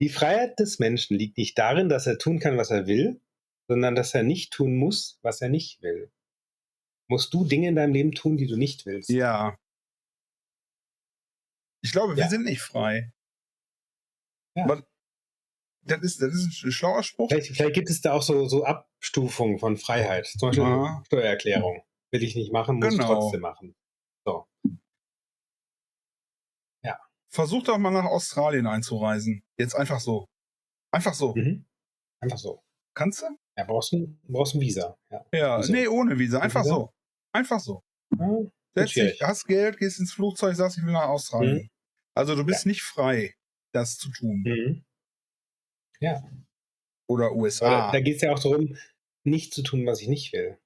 die 0.00 0.08
Freiheit 0.08 0.58
des 0.60 0.78
Menschen 0.78 1.16
liegt 1.18 1.36
nicht 1.36 1.58
darin, 1.58 1.88
dass 1.88 2.06
er 2.06 2.18
tun 2.18 2.38
kann, 2.38 2.56
was 2.56 2.70
er 2.70 2.86
will, 2.86 3.20
sondern 3.66 3.94
dass 3.94 4.14
er 4.14 4.22
nicht 4.22 4.52
tun 4.52 4.76
muss, 4.76 5.18
was 5.22 5.40
er 5.40 5.48
nicht 5.48 5.82
will. 5.82 6.12
Musst 7.10 7.32
du 7.34 7.44
Dinge 7.44 7.68
in 7.68 7.74
deinem 7.74 7.92
Leben 7.94 8.12
tun, 8.12 8.36
die 8.36 8.46
du 8.46 8.56
nicht 8.56 8.86
willst? 8.86 9.08
Ja. 9.10 9.58
Ich 11.82 11.92
glaube, 11.92 12.16
wir 12.16 12.24
Ja. 12.24 12.28
sind 12.28 12.44
nicht 12.44 12.60
frei. 12.60 13.12
Ja. 14.54 14.64
Aber 14.64 14.86
Das 15.82 16.02
ist, 16.02 16.20
das 16.20 16.34
ist 16.34 16.64
ein 16.64 16.72
schlauer 16.72 17.02
Spruch. 17.02 17.28
Vielleicht, 17.30 17.48
vielleicht 17.56 17.74
gibt 17.74 17.88
es 17.90 18.00
da 18.00 18.12
auch 18.12 18.22
so, 18.22 18.46
so 18.46 18.64
Abstufungen 18.64 19.58
von 19.58 19.76
Freiheit. 19.76 20.26
Zum 20.26 20.48
Beispiel 20.50 20.64
Ja. 20.64 21.02
Steuererklärung. 21.06 21.82
Will 22.10 22.22
ich 22.22 22.34
nicht 22.36 22.52
machen, 22.52 22.76
muss 22.78 22.90
Genau. 22.90 23.02
ich 23.02 23.08
trotzdem 23.08 23.40
machen. 23.40 23.74
Versuch 27.30 27.62
doch 27.62 27.78
mal 27.78 27.90
nach 27.90 28.04
Australien 28.06 28.66
einzureisen. 28.66 29.42
Jetzt 29.58 29.74
einfach 29.74 30.00
so. 30.00 30.26
Einfach 30.92 31.14
so. 31.14 31.34
Mhm. 31.34 31.66
Einfach 32.22 32.38
so. 32.38 32.62
Kannst 32.94 33.22
du? 33.22 33.26
Ja, 33.56 33.64
brauchst 33.64 33.92
ein, 33.92 34.18
brauchst 34.26 34.54
ein 34.54 34.60
Visa. 34.60 34.96
Ja. 35.10 35.24
Ja. 35.32 35.58
Wieso? 35.58 35.72
Nee, 35.72 35.88
ohne 35.88 36.18
Visa. 36.18 36.40
Einfach 36.40 36.62
Visa? 36.64 36.74
so. 36.74 36.92
Einfach 37.32 37.60
so. 37.60 37.82
Ja, 38.18 38.26
Setz 38.74 38.94
dich, 38.94 39.22
hast 39.22 39.44
Geld, 39.44 39.78
gehst 39.78 40.00
ins 40.00 40.12
Flugzeug, 40.12 40.56
sagst, 40.56 40.78
ich 40.78 40.84
will 40.84 40.92
nach 40.92 41.08
Australien. 41.08 41.56
Mhm. 41.56 41.68
Also 42.16 42.34
du 42.34 42.44
bist 42.44 42.64
nicht 42.64 42.82
frei, 42.82 43.34
das 43.72 43.98
zu 43.98 44.10
tun. 44.10 44.42
Mhm. 44.44 44.84
Oder 47.08 47.26
Aber 47.26 47.36
USA. 47.36 47.68
da 47.86 47.92
da 47.92 48.00
geht 48.00 48.16
es 48.16 48.22
ja 48.22 48.32
auch 48.32 48.38
darum, 48.38 48.76
nicht 49.24 49.52
zu 49.54 49.62
tun, 49.62 49.86
was 49.86 50.00
ich 50.00 50.08
nicht 50.08 50.32
will. 50.32 50.58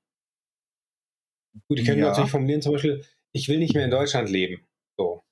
Gut, 1.68 1.78
ich 1.78 1.86
könnte 1.86 2.00
Ja. 2.00 2.08
natürlich 2.08 2.30
formulieren, 2.30 2.62
zum 2.62 2.72
Beispiel, 2.72 3.04
ich 3.32 3.48
will 3.48 3.58
nicht 3.58 3.74
mehr 3.74 3.84
in 3.84 3.90
Deutschland 3.90 4.28
leben. 4.30 4.66
So. 4.96 5.22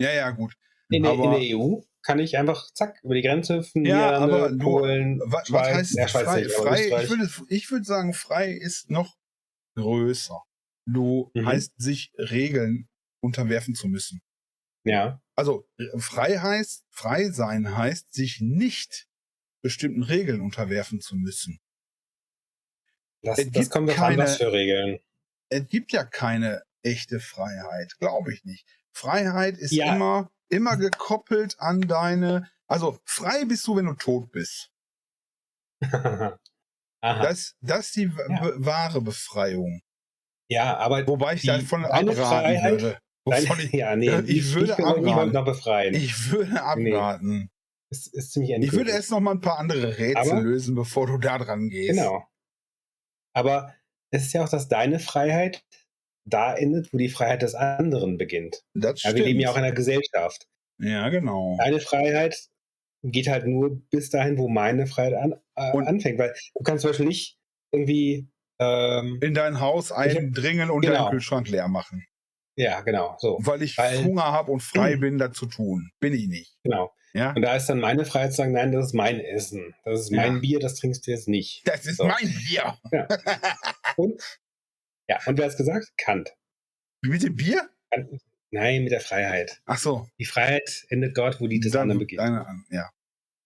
Ja, 0.00 0.12
ja, 0.12 0.30
gut. 0.30 0.54
In 0.90 1.02
der, 1.02 1.12
in 1.14 1.30
der 1.30 1.40
EU 1.56 1.80
kann 2.02 2.18
ich 2.18 2.38
einfach, 2.38 2.70
zack, 2.72 3.00
über 3.02 3.14
die 3.14 3.22
Grenze 3.22 3.58
hüpfen, 3.58 3.84
Ja, 3.84 4.16
aber 4.18 4.50
du- 4.50 4.58
Polen, 4.58 5.20
Was, 5.20 5.32
was 5.32 5.46
Schweiz, 5.48 5.74
heißt 5.74 5.96
ja, 5.96 6.08
frei? 6.08 6.40
nicht, 6.42 6.52
frei 6.52 7.02
ich, 7.04 7.10
würde, 7.10 7.30
ich 7.48 7.70
würde 7.70 7.84
sagen, 7.84 8.14
frei 8.14 8.52
ist 8.52 8.90
noch 8.90 9.16
größer. 9.76 10.42
Du 10.88 11.30
Mhm. 11.34 11.46
heißt, 11.46 11.72
sich 11.78 12.12
Regeln 12.16 12.88
unterwerfen 13.20 13.74
zu 13.74 13.88
müssen. 13.88 14.20
Ja, 14.84 15.20
Also 15.34 15.68
frei 15.98 16.38
heißt, 16.38 16.86
frei 16.90 17.30
sein 17.30 17.76
heißt, 17.76 18.14
sich 18.14 18.40
nicht 18.40 19.08
bestimmten 19.66 20.02
Regeln 20.04 20.40
unterwerfen 20.40 21.00
zu 21.00 21.16
müssen. 21.16 21.58
das, 23.22 23.38
Es 23.38 23.46
das 23.46 23.52
gibt 23.54 23.70
kommt 23.70 23.90
auf 23.90 23.98
an, 23.98 24.02
keine- 24.10 24.22
was 24.22 24.36
für 24.36 24.52
Regeln. 24.52 24.98
Es 25.48 25.66
gibt 25.68 25.92
ja 25.92 26.04
keine 26.04 26.62
echte 26.82 27.18
Freiheit, 27.20 27.96
glaube 27.98 28.32
ich 28.32 28.44
nicht. 28.44 28.64
Freiheit 28.92 29.58
ist 29.58 29.72
Ja. 29.72 29.94
immer, 29.94 30.30
immer 30.48 30.76
gekoppelt 30.76 31.56
an 31.58 31.80
deine, 31.82 32.48
also 32.68 32.98
frei 33.04 33.44
bist 33.44 33.66
du, 33.66 33.76
wenn 33.76 33.86
du 33.86 33.94
tot 33.94 34.30
bist. 34.32 34.70
Das, 37.02 37.54
das 37.60 37.86
ist 37.86 37.96
die 37.96 38.10
Ja. 38.28 38.52
wahre 38.56 39.00
Befreiung. 39.00 39.80
ja, 40.50 40.76
aber 40.78 41.06
Wobei 41.06 41.34
ich 41.34 41.42
Die- 41.42 41.46
davon 41.48 41.84
abraten 41.84 42.12
Freiheit- 42.16 42.70
würde. 42.82 42.98
Deine, 43.24 43.62
ich, 43.62 43.72
ja, 43.72 43.94
nee, 43.96 44.08
ich 44.26 44.38
ich, 44.38 44.54
würde 44.54 44.72
ich 44.72 44.78
abraten. 44.84 45.32
noch 45.32 45.44
befreien. 45.44 45.94
ich 45.94 46.30
würde 46.30 46.60
abraten. 46.62 47.42
es 47.42 47.55
ist 47.90 48.32
ziemlich 48.32 48.50
Ich 48.50 48.54
endgültig. 48.56 48.78
würde 48.78 48.90
erst 48.92 49.10
noch 49.10 49.20
mal 49.20 49.32
ein 49.32 49.40
paar 49.40 49.58
andere 49.58 49.98
Rätsel 49.98 50.32
Aber- 50.32 50.40
lösen, 50.42 50.74
bevor 50.74 51.06
du 51.06 51.18
da 51.18 51.38
dran 51.38 51.68
gehst. 51.68 51.90
Genau. 51.90 52.24
Aber 53.34 53.74
es 54.10 54.24
ist 54.26 54.32
ja 54.32 54.44
auch, 54.44 54.48
dass 54.48 54.68
deine 54.68 54.98
Freiheit 54.98 55.62
da 56.28 56.54
endet, 56.54 56.92
wo 56.92 56.98
die 56.98 57.08
Freiheit 57.08 57.42
des 57.42 57.54
anderen 57.54 58.18
beginnt. 58.18 58.62
Das 58.74 59.02
Ja, 59.02 59.10
stimmt. 59.10 59.16
wir 59.16 59.24
leben 59.26 59.40
ja 59.40 59.50
auch 59.50 59.56
in 59.56 59.64
einer 59.64 59.74
Gesellschaft. 59.74 60.46
ja, 60.78 61.08
genau. 61.10 61.56
Deine 61.58 61.80
Freiheit 61.80 62.36
geht 63.04 63.28
halt 63.28 63.46
nur 63.46 63.80
bis 63.90 64.10
dahin, 64.10 64.36
wo 64.38 64.48
meine 64.48 64.86
Freiheit 64.86 65.14
an, 65.14 65.34
äh, 65.54 65.70
anfängt. 65.86 66.18
Weil 66.18 66.34
du 66.54 66.62
kannst 66.64 66.82
zum 66.82 66.90
Beispiel 66.90 67.06
nicht 67.06 67.38
irgendwie, 67.72 68.28
ähm, 68.58 69.18
In 69.22 69.34
dein 69.34 69.60
Haus 69.60 69.92
eindringen 69.92 70.70
und 70.70 70.80
Genau. 70.80 70.94
deinen 70.94 71.10
Kühlschrank 71.10 71.48
leer 71.48 71.68
machen. 71.68 72.04
ja, 72.58 72.80
genau, 72.80 73.14
so, 73.18 73.38
Weil 73.42 73.62
ich 73.62 73.76
Weil- 73.76 74.02
Hunger 74.02 74.24
habe 74.32 74.50
und 74.50 74.60
frei 74.62 74.96
bin, 75.00 75.18
das 75.18 75.34
zu 75.36 75.46
tun. 75.46 75.90
Bin 76.00 76.14
ich 76.14 76.26
nicht. 76.26 76.56
genau. 76.64 76.90
Ja? 77.16 77.32
Und 77.32 77.42
da 77.42 77.56
ist 77.56 77.66
dann 77.66 77.80
meine 77.80 78.04
Freiheit 78.04 78.32
zu 78.32 78.36
sagen, 78.38 78.52
nein, 78.52 78.72
das 78.72 78.86
ist 78.86 78.92
mein 78.94 79.20
Essen. 79.20 79.74
Das 79.84 80.00
ist 80.00 80.10
mein 80.12 80.34
Ja. 80.34 80.38
Bier, 80.40 80.58
das 80.60 80.74
trinkst 80.74 81.06
du 81.06 81.10
jetzt 81.10 81.28
nicht. 81.28 81.66
Das 81.66 81.86
ist 81.86 81.96
So. 81.96 82.04
mein 82.04 82.28
Bier. 82.48 82.78
Und, 83.96 84.22
ja, 85.08 85.18
und 85.26 85.38
wer 85.38 85.46
hat's 85.46 85.56
gesagt? 85.56 85.92
Kant. 85.96 86.34
Mit 87.02 87.22
dem 87.22 87.34
Bier? 87.36 87.68
Kant. 87.90 88.20
Nein, 88.50 88.82
mit 88.84 88.92
der 88.92 89.00
Freiheit. 89.00 89.60
Ach 89.64 89.78
so. 89.78 90.08
Die 90.18 90.24
Freiheit 90.24 90.84
endet 90.88 91.16
dort, 91.16 91.40
wo 91.40 91.46
die 91.46 91.58
des 91.60 91.74
anderen 91.74 91.98
beginnt. 91.98 92.20
Deine, 92.20 92.46
an- 92.46 92.64
ja. 92.70 92.90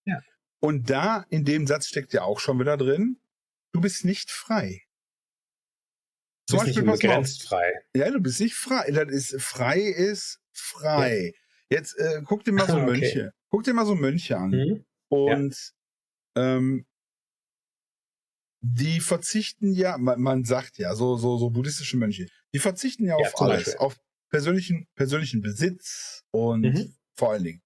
Ja. 0.05 0.21
Und 0.61 0.91
da, 0.91 1.25
in 1.31 1.45
dem 1.45 1.67
Satz 1.67 1.87
steckt 1.87 2.13
ja 2.13 2.23
auch 2.23 2.41
schon 2.41 2.59
wieder 2.61 2.77
drin, 2.77 3.19
du 3.73 3.81
bist 3.81 4.05
nicht 4.05 4.31
frei. 4.31 4.83
Du 6.49 6.55
bist 6.57 6.67
nicht 6.67 6.77
pass 6.77 6.85
mal 6.85 6.93
auf. 6.93 6.99
unbegrenzt 7.03 7.43
frei. 7.45 7.73
Ja, 7.95 8.11
du 8.11 8.21
bist 8.21 8.41
nicht 8.41 8.55
frei. 8.55 8.91
Das 8.91 9.09
ist, 9.09 9.41
frei 9.41 9.79
ist 9.79 10.41
frei. 10.53 11.33
Jetzt 11.71 11.97
äh, 11.99 12.23
guck 12.25 12.45
dir 12.45 12.53
mal 12.53 12.67
so 12.67 12.75
Okay. 12.77 12.85
Mönche. 12.87 13.33
Guck 13.51 13.65
dir 13.65 13.75
mal 13.75 13.87
so 13.87 13.95
Mönche 13.95 14.37
an. 14.39 14.51
Mhm. 14.51 14.85
Und 15.09 15.73
ähm, 16.37 16.87
die 18.63 19.01
verzichten 19.01 19.73
ja, 19.73 19.97
man, 19.99 20.21
man 20.21 20.45
sagt 20.45 20.79
ja, 20.79 20.95
so, 20.95 21.17
so, 21.17 21.39
so 21.39 21.51
buddhistische 21.51 21.97
Mönche, 21.97 22.27
die 22.55 22.59
verzichten 22.59 23.05
ja 23.07 23.19
Ja, 23.19 23.27
auf 23.27 23.41
alles, 23.41 23.65
Beispiel. 23.65 23.79
auf 23.79 23.97
persönlichen, 24.31 24.87
persönlichen 24.95 25.41
Besitz 25.41 26.23
und 26.31 26.63
Mhm. 26.63 26.95
vor 27.17 27.33
allen 27.33 27.45
Dingen. 27.45 27.63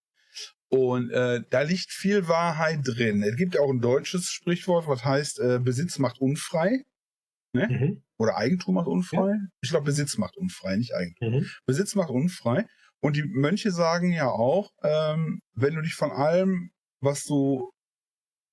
Und 0.69 1.11
äh, 1.11 1.43
da 1.51 1.61
liegt 1.63 1.91
viel 1.93 2.27
Wahrheit 2.27 2.81
drin. 2.85 3.23
Es 3.23 3.37
gibt 3.37 3.59
auch 3.59 3.71
ein 3.71 3.81
deutsches 3.81 4.29
Sprichwort, 4.31 4.89
was 4.89 5.05
heißt, 5.05 5.39
äh, 5.41 5.61
Besitz 5.63 5.99
macht 5.99 6.19
unfrei. 6.21 6.83
Mhm. 7.53 8.03
Oder 8.19 8.37
Eigentum 8.37 8.75
macht 8.75 8.89
unfrei. 8.89 9.35
Ich 9.61 9.71
glaube, 9.71 9.85
Besitz 9.87 10.19
macht 10.19 10.37
unfrei, 10.37 10.77
nicht 10.77 10.95
Eigentum. 10.95 11.33
Mhm. 11.41 11.51
Besitz 11.67 11.95
macht 11.95 12.11
unfrei. 12.11 12.67
Und 13.05 13.17
die 13.17 13.25
Mönche 13.25 13.71
sagen 13.71 14.13
ja 14.13 14.29
auch, 14.31 14.71
ähm, 14.83 15.41
wenn 15.53 15.75
du 15.75 15.83
dich 15.83 15.95
von 15.95 16.11
allem, 16.11 16.71
was 17.01 17.25
du, 17.25 17.71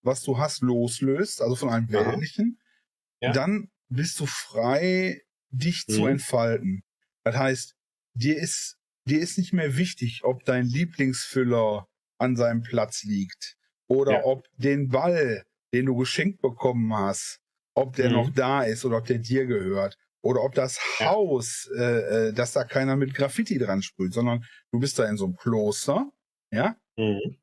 was 0.03 0.23
du 0.23 0.39
hast, 0.39 0.61
loslöst, 0.61 1.41
also 1.41 1.55
von 1.55 1.69
allem. 1.69 1.89
Weltlichen, 1.91 2.59
Ja. 3.21 3.33
dann 3.33 3.69
bist 3.89 4.19
du 4.19 4.25
frei, 4.25 5.21
dich 5.51 5.87
zu 5.87 6.05
Mhm. 6.05 6.07
entfalten. 6.07 6.81
Das 7.23 7.37
heißt, 7.37 7.75
dir 8.13 8.37
ist, 8.37 8.75
dir 9.07 9.21
ist 9.21 9.37
nicht 9.37 9.53
mehr 9.53 9.77
wichtig, 9.77 10.25
ob 10.25 10.43
dein 10.43 10.65
Lieblingsfüller 10.65 11.87
an 12.19 12.35
seinem 12.35 12.61
Platz 12.61 13.03
liegt 13.03 13.55
oder 13.87 14.11
Ja. 14.11 14.25
ob 14.25 14.47
den 14.57 14.89
Ball, 14.89 15.43
den 15.73 15.85
du 15.85 15.95
geschenkt 15.95 16.41
bekommen 16.41 16.93
hast, 16.93 17.39
ob 17.73 17.95
der 17.95 18.09
Mhm. 18.09 18.11
noch 18.11 18.31
da 18.31 18.63
ist 18.63 18.83
oder 18.83 18.97
ob 18.97 19.05
der 19.05 19.19
dir 19.19 19.45
gehört. 19.45 19.97
Oder 20.23 20.41
ob 20.43 20.53
das 20.53 20.79
Ja. 20.99 21.07
Haus, 21.11 21.69
äh, 21.77 22.27
äh, 22.29 22.33
dass 22.33 22.53
da 22.53 22.63
keiner 22.63 22.95
mit 22.95 23.13
Graffiti 23.15 23.57
dran 23.57 23.81
sprüht, 23.81 24.13
sondern 24.13 24.45
du 24.71 24.79
bist 24.79 24.99
da 24.99 25.05
in 25.09 25.17
so 25.17 25.25
einem 25.25 25.35
Kloster, 25.35 26.11
ja, 26.51 26.75
Mhm. 26.97 27.37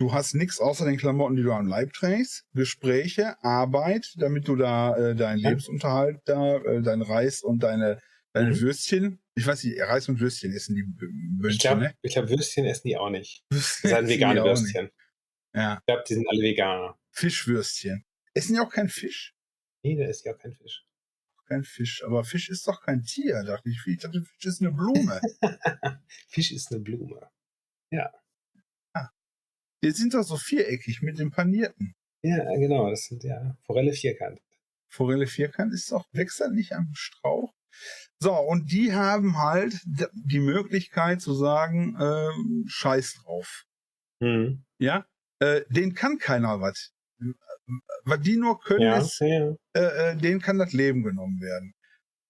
Du 0.00 0.12
hast 0.12 0.34
nichts 0.34 0.58
außer 0.58 0.84
den 0.84 0.96
Klamotten, 0.96 1.36
die 1.36 1.44
du 1.44 1.52
am 1.52 1.68
Leib 1.68 1.92
trägst, 1.92 2.44
Gespräche, 2.52 3.36
Arbeit, 3.44 4.12
damit 4.16 4.48
du 4.48 4.56
da 4.56 4.96
äh, 4.96 5.14
deinen 5.14 5.38
Ja. 5.38 5.50
Lebensunterhalt 5.50 6.20
da, 6.24 6.56
äh, 6.56 6.82
dein 6.82 7.00
Reis 7.00 7.42
und 7.42 7.60
deine, 7.62 8.00
deine 8.32 8.50
Mhm. 8.50 8.60
Würstchen. 8.60 9.20
Ich 9.36 9.46
weiß 9.46 9.62
nicht, 9.62 9.80
Reis 9.80 10.08
und 10.08 10.18
Würstchen 10.18 10.52
essen 10.52 10.74
die 10.74 10.82
äh, 10.82 11.48
Ich 11.50 11.60
glaube, 11.60 11.82
ne? 11.82 11.94
ich 12.02 12.12
glaub, 12.12 12.28
Würstchen 12.28 12.64
essen 12.66 12.88
die 12.88 12.96
auch 12.96 13.08
nicht. 13.10 13.44
Würstchen 13.50 13.90
Das 13.90 13.98
sind 14.00 14.08
vegane 14.08 14.34
nicht. 14.42 14.44
Würstchen. 14.44 14.90
Ja, 15.54 15.78
Ich 15.78 15.86
glaube, 15.86 16.02
die 16.08 16.14
sind 16.14 16.28
alle 16.28 16.42
Veganer. 16.42 16.98
Fischwürstchen. 17.12 18.04
Essen 18.34 18.54
die 18.54 18.60
auch 18.60 18.70
kein 18.70 18.88
Fisch? 18.88 19.32
Nee, 19.84 19.94
da 19.96 20.06
ist 20.06 20.24
ja 20.24 20.34
auch 20.34 20.38
kein 20.38 20.52
Fisch. 20.52 20.84
Kein 21.46 21.64
Fisch. 21.64 22.02
Aber 22.04 22.24
Fisch 22.24 22.48
ist 22.48 22.66
doch 22.66 22.80
kein 22.82 23.02
Tier, 23.02 23.42
dachte 23.44 23.68
ich. 23.68 23.80
Ich 23.86 23.98
dachte, 23.98 24.22
Fisch 24.22 24.46
ist 24.46 24.60
eine 24.60 24.72
Blume. 24.72 25.20
Fisch 26.28 26.52
ist 26.52 26.70
eine 26.72 26.80
Blume. 26.80 27.30
die 29.82 29.90
sind 29.90 30.14
doch 30.14 30.22
so 30.22 30.36
viereckig 30.36 31.02
mit 31.02 31.18
dem 31.18 31.30
panierten. 31.30 31.94
Ja, 32.22 32.42
genau. 32.56 32.88
Das 32.88 33.04
sind 33.04 33.22
ja 33.22 33.56
Forelle 33.66 33.92
vierkant. 33.92 34.40
Forelle 34.88 35.26
vierkant 35.26 35.74
ist 35.74 35.92
doch, 35.92 36.06
wächst 36.12 36.40
das 36.40 36.50
nicht 36.52 36.72
am 36.72 36.90
Strauch? 36.94 37.52
So, 38.18 38.34
und 38.34 38.72
die 38.72 38.94
haben 38.94 39.36
halt 39.36 39.80
die 39.84 40.38
Möglichkeit 40.38 41.20
zu 41.20 41.34
sagen, 41.34 41.96
ähm, 42.00 42.64
scheiß 42.66 43.22
drauf. 43.22 43.66
Mhm. 44.20 44.64
Ja, 44.78 45.04
äh, 45.40 45.62
denen 45.68 45.94
kann 45.94 46.18
keiner 46.18 46.60
was. 46.60 46.92
Was 48.04 48.20
die 48.20 48.36
nur 48.36 48.60
können, 48.60 48.82
Ja, 48.82 48.98
ist, 48.98 49.18
ja. 49.20 49.54
äh, 49.74 50.12
äh, 50.12 50.16
denen 50.16 50.40
kann 50.40 50.58
das 50.58 50.72
Leben 50.72 51.02
genommen 51.02 51.40
werden. 51.40 51.72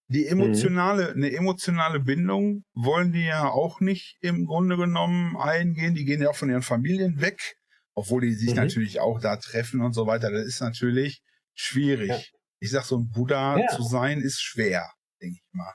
Die 0.08 0.26
emotionale, 0.26 1.12
eine 1.12 1.32
emotionale 1.32 1.98
Bindung 1.98 2.64
wollen 2.74 3.12
die 3.12 3.24
ja 3.24 3.48
auch 3.48 3.80
nicht 3.80 4.16
im 4.20 4.46
Grunde 4.46 4.76
genommen 4.76 5.36
eingehen. 5.36 5.94
Die 5.94 6.04
gehen 6.04 6.20
ja 6.22 6.30
auch 6.30 6.36
von 6.36 6.50
ihren 6.50 6.62
Familien 6.62 7.20
weg 7.20 7.56
obwohl 7.96 8.22
die 8.22 8.34
sich 8.34 8.50
Mhm. 8.50 8.56
natürlich 8.56 8.98
auch 8.98 9.20
da 9.20 9.36
treffen 9.36 9.80
und 9.80 9.92
so 9.92 10.08
weiter. 10.08 10.28
Das 10.32 10.44
ist 10.46 10.60
natürlich 10.60 11.22
schwierig. 11.56 12.08
Ja. 12.08 12.20
Ich 12.58 12.70
sag, 12.72 12.82
so 12.84 12.98
ein 12.98 13.08
Buddha 13.08 13.56
zu 13.76 13.84
sein 13.84 14.20
ist 14.20 14.42
schwer, 14.42 14.90
denke 15.22 15.36
ich 15.38 15.52
mal. 15.52 15.72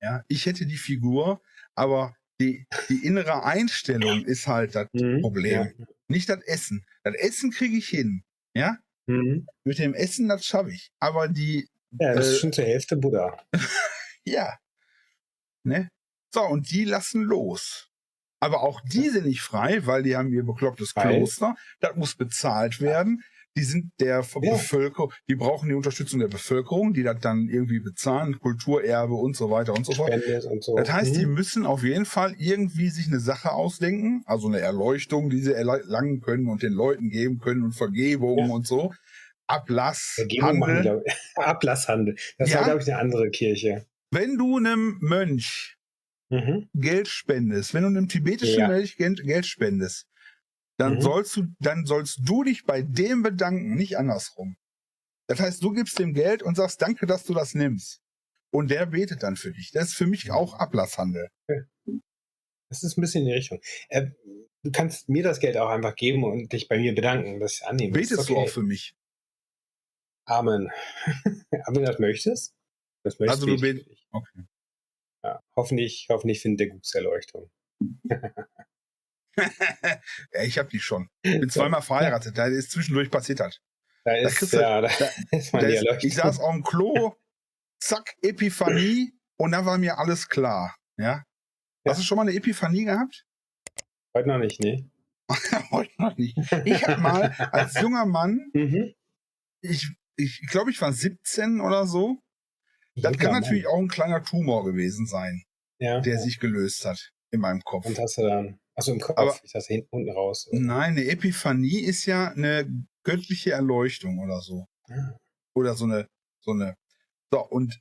Ja, 0.00 0.22
ich 0.28 0.46
hätte 0.46 0.64
die 0.64 0.76
Figur, 0.76 1.42
aber 1.74 2.14
die, 2.40 2.66
die 2.88 3.04
innere 3.04 3.42
Einstellung 3.42 4.24
ist 4.24 4.46
halt 4.46 4.76
das 4.76 4.86
Mhm. 4.92 5.22
Problem. 5.22 5.72
Nicht 6.06 6.28
das 6.28 6.40
Essen. 6.44 6.84
Das 7.02 7.14
Essen 7.16 7.50
kriege 7.50 7.76
ich 7.76 7.88
hin. 7.88 8.22
Ja, 8.54 8.78
Mhm. 9.06 9.46
mit 9.64 9.78
dem 9.78 9.94
Essen, 9.94 10.28
das 10.28 10.44
schaffe 10.44 10.70
ich. 10.70 10.92
Aber 11.00 11.26
die, 11.28 11.68
ja, 11.98 12.14
das 12.14 12.28
Äh, 12.28 12.30
ist 12.32 12.40
schon 12.40 12.52
zur 12.52 12.64
Hälfte 12.64 12.96
Buddha. 12.96 13.42
ja. 14.24 14.56
Ne? 15.64 15.88
So, 16.32 16.42
und 16.42 16.70
die 16.70 16.84
lassen 16.84 17.22
los. 17.22 17.88
Aber 18.40 18.62
auch 18.62 18.80
die 18.82 19.08
sind 19.10 19.26
nicht 19.26 19.42
frei, 19.42 19.84
weil 19.86 20.02
die 20.02 20.16
haben 20.16 20.32
ihr 20.32 20.44
beklopptes? 20.44 20.94
Kloster. 20.94 21.56
Das 21.80 21.94
muss 21.96 22.14
bezahlt 22.14 22.80
werden. 22.80 23.22
Die 23.60 23.66
sind 23.66 23.92
der 24.00 24.22
Ja. 24.22 24.40
Bevölkerung, 24.54 25.12
die 25.28 25.34
brauchen 25.34 25.68
die 25.68 25.74
Unterstützung 25.74 26.18
der 26.18 26.28
Bevölkerung, 26.28 26.94
die 26.94 27.02
das 27.02 27.20
dann 27.20 27.46
irgendwie 27.50 27.80
bezahlen, 27.80 28.38
Kulturerbe 28.38 29.12
und 29.12 29.36
so 29.36 29.50
weiter 29.50 29.74
und 29.74 29.84
so 29.84 29.92
fort. 29.92 30.10
Und 30.46 30.64
so. 30.64 30.76
Das 30.76 30.90
heißt, 30.90 31.14
die 31.14 31.26
Mhm. 31.26 31.34
müssen 31.34 31.66
auf 31.66 31.82
jeden 31.82 32.06
Fall 32.06 32.34
irgendwie 32.38 32.88
sich 32.88 33.06
eine 33.08 33.20
Sache 33.20 33.52
ausdenken, 33.52 34.22
also 34.24 34.48
eine 34.48 34.60
Erleuchtung, 34.60 35.28
die 35.28 35.40
sie 35.42 35.52
erlangen 35.52 36.22
können 36.22 36.46
und 36.48 36.62
den 36.62 36.72
Leuten 36.72 37.10
geben 37.10 37.38
können 37.38 37.62
und 37.64 37.72
Vergebung 37.72 38.38
Ja. 38.38 38.46
und 38.46 38.66
so. 38.66 38.94
Ablass, 39.46 40.12
Vergebung 40.14 40.58
machen, 40.60 40.76
Handel. 40.76 40.82
glaub 40.82 41.02
ich. 41.06 41.14
Ablasshandel. 41.36 42.16
Das 42.38 42.50
Ja. 42.50 42.58
war, 42.60 42.64
glaube 42.64 42.80
ich, 42.80 42.88
eine 42.90 42.98
andere 42.98 43.28
Kirche. 43.28 43.84
Wenn 44.10 44.38
du 44.38 44.56
einem 44.56 44.96
Mönch 45.00 45.76
Mhm. 46.30 46.68
Geld 46.74 47.08
spendest, 47.08 47.74
wenn 47.74 47.82
du 47.82 47.88
einem 47.88 48.08
tibetischen 48.08 48.60
Ja. 48.60 48.68
Mönch 48.68 48.96
Geld 48.96 49.46
spendest, 49.46 50.06
dann 50.80 50.94
Mhm. 50.96 51.00
sollst 51.02 51.36
du, 51.36 51.46
dann 51.60 51.84
sollst 51.86 52.20
du 52.24 52.42
dich 52.44 52.64
bei 52.64 52.82
dem 52.82 53.22
bedanken, 53.22 53.74
nicht 53.74 53.96
andersrum. 53.98 54.56
Das 55.28 55.38
heißt, 55.40 55.62
du 55.62 55.72
gibst 55.72 55.98
dem 55.98 56.12
Geld 56.14 56.42
und 56.42 56.56
sagst, 56.56 56.82
danke, 56.82 57.06
dass 57.06 57.24
du 57.24 57.34
das 57.34 57.54
nimmst. 57.54 58.00
Und 58.52 58.70
der 58.70 58.86
betet 58.86 59.22
dann 59.22 59.36
für 59.36 59.52
dich. 59.52 59.70
Das 59.72 59.88
ist 59.90 59.94
für 59.94 60.06
mich 60.06 60.30
auch 60.32 60.54
Ablasshandel. 60.54 61.28
Das 62.68 62.82
ist 62.82 62.96
ein 62.98 63.00
bisschen 63.00 63.22
in 63.22 63.28
die 63.28 63.34
Richtung. 63.34 63.60
Äh, 63.90 64.10
du 64.64 64.72
kannst 64.72 65.08
mir 65.08 65.22
das 65.22 65.38
Geld 65.38 65.56
auch 65.56 65.68
einfach 65.68 65.94
geben 65.94 66.24
und 66.24 66.52
dich 66.52 66.66
bei 66.68 66.78
mir 66.78 66.94
bedanken, 66.94 67.38
dass 67.38 67.54
ich 67.60 67.66
annehme. 67.66 67.92
Betest 67.92 68.28
du 68.28 68.32
okay. 68.34 68.42
auch 68.42 68.48
für 68.48 68.62
mich? 68.62 68.94
Amen. 70.26 70.70
Aber 71.64 71.76
wenn 71.76 71.82
du 71.84 71.90
das 71.90 71.98
möchtest, 71.98 72.54
das 73.04 73.18
möchtest 73.18 73.42
Also 73.42 73.46
du 73.54 73.60
bete 73.60 73.66
ich 73.66 73.74
bet- 73.76 73.84
für 73.84 73.90
dich. 73.90 74.08
Okay. 74.10 74.44
Ja, 75.24 75.40
hoffentlich, 75.54 76.06
hoffentlich 76.08 76.40
findet 76.40 76.60
der 76.60 76.68
Guts 76.70 76.94
Erleuchtung. 76.94 77.50
ja, 79.36 80.42
ich 80.42 80.58
habe 80.58 80.68
die 80.68 80.80
schon. 80.80 81.08
Bin 81.22 81.48
zweimal 81.50 81.82
verheiratet. 81.82 82.36
Da 82.36 82.46
ist 82.46 82.70
zwischendurch 82.72 83.10
passiert 83.10 83.40
hat. 83.40 83.60
Da 84.04 84.12
Da 84.12 84.28
ist, 84.28 84.52
du- 84.52 84.56
ja, 84.60 84.80
da, 84.80 84.88
da- 84.98 85.10
ist 85.36 85.52
man 85.52 85.62
Da 85.62 85.68
ist, 85.68 86.04
ich 86.04 86.14
saß 86.14 86.40
auf 86.40 86.52
dem 86.52 86.62
Klo, 86.62 87.14
zack, 87.80 88.14
Epiphanie 88.22 89.12
und 89.36 89.52
da 89.52 89.64
war 89.66 89.78
mir 89.78 89.98
alles 89.98 90.28
klar. 90.28 90.76
Ja. 90.96 91.24
Ja. 91.84 91.92
Hast 91.92 92.00
du 92.00 92.04
schon 92.04 92.16
mal 92.16 92.22
eine 92.22 92.34
Epiphanie 92.34 92.84
gehabt? 92.84 93.24
Heute 94.14 94.28
noch 94.28 94.38
nicht, 94.38 94.60
ne? 94.60 94.90
Heute 95.70 95.92
noch 95.98 96.16
nicht. 96.18 96.36
Ich 96.64 96.86
habe 96.86 97.00
mal 97.00 97.30
als 97.52 97.80
junger 97.80 98.04
Mann, 98.04 98.50
Mhm. 98.52 98.92
ich 99.62 99.88
ich 100.16 100.42
glaube, 100.50 100.70
ich 100.70 100.80
war 100.82 100.92
17 100.92 101.60
oder 101.60 101.86
so. 101.86 102.18
Das 102.96 103.04
Junger 103.04 103.16
kann 103.16 103.32
Mann. 103.32 103.40
natürlich 103.42 103.66
auch 103.66 103.78
ein 103.78 103.88
kleiner 103.88 104.22
Tumor 104.22 104.64
gewesen 104.64 105.06
sein, 105.06 105.44
ja. 105.78 106.00
der 106.00 106.18
sich 106.18 106.40
gelöst 106.40 106.84
hat 106.84 107.12
in 107.30 107.40
meinem 107.40 107.62
Kopf. 107.62 107.86
Und 107.86 107.98
hast 107.98 108.18
du 108.18 108.22
dann, 108.26 108.58
achso, 108.80 108.92
im 108.92 109.00
Kopf, 109.00 109.18
Aber- 109.18 109.38
ich 109.42 109.52
dachte 109.52 109.66
hinten 109.68 109.88
unten 109.90 110.10
raus. 110.10 110.48
Nein, 110.52 110.92
eine 110.92 111.04
Epiphanie 111.06 111.80
ist 111.80 112.06
ja 112.06 112.28
eine 112.30 112.66
göttliche 113.04 113.52
Erleuchtung 113.52 114.18
oder 114.18 114.40
so. 114.40 114.66
Ah. 114.90 115.16
Oder 115.54 115.74
so 115.74 115.84
eine, 115.84 116.06
so 116.42 116.52
eine. 116.52 116.74
So, 117.32 117.40
und 117.46 117.80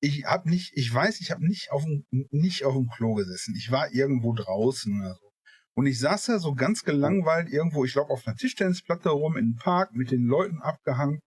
ich 0.00 0.24
habe 0.24 0.48
nicht, 0.50 0.72
ich 0.76 0.92
weiß, 0.92 1.20
ich 1.20 1.30
habe 1.30 1.46
nicht 1.46 1.70
auf 1.70 1.84
dem, 1.84 2.04
nicht 2.30 2.64
auf 2.64 2.74
dem 2.74 2.88
Klo 2.88 3.14
gesessen. 3.14 3.54
Ich 3.56 3.70
war 3.70 3.92
irgendwo 3.92 4.32
draußen 4.34 5.00
oder 5.00 5.14
so. 5.14 5.28
Und 5.74 5.86
ich 5.86 5.98
saß 6.00 6.26
da 6.26 6.38
so 6.38 6.54
ganz 6.54 6.82
gelangweilt 6.84 7.48
irgendwo, 7.48 7.84
ich 7.84 7.92
glaube, 7.92 8.10
auf 8.12 8.26
einer 8.26 8.36
Tischtennisplatte 8.36 9.08
rum 9.10 9.36
im 9.36 9.54
Park 9.56 9.94
mit 9.94 10.10
den 10.10 10.26
Leuten 10.26 10.60
abgehangen. 10.60 11.20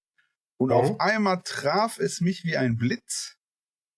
Und 0.60 0.70
Mhm. 0.70 0.76
auf 0.76 1.00
einmal 1.00 1.42
traf 1.44 1.98
es 2.00 2.22
mich 2.22 2.44
wie 2.44 2.58
ein 2.58 2.76
Blitz. 2.78 3.36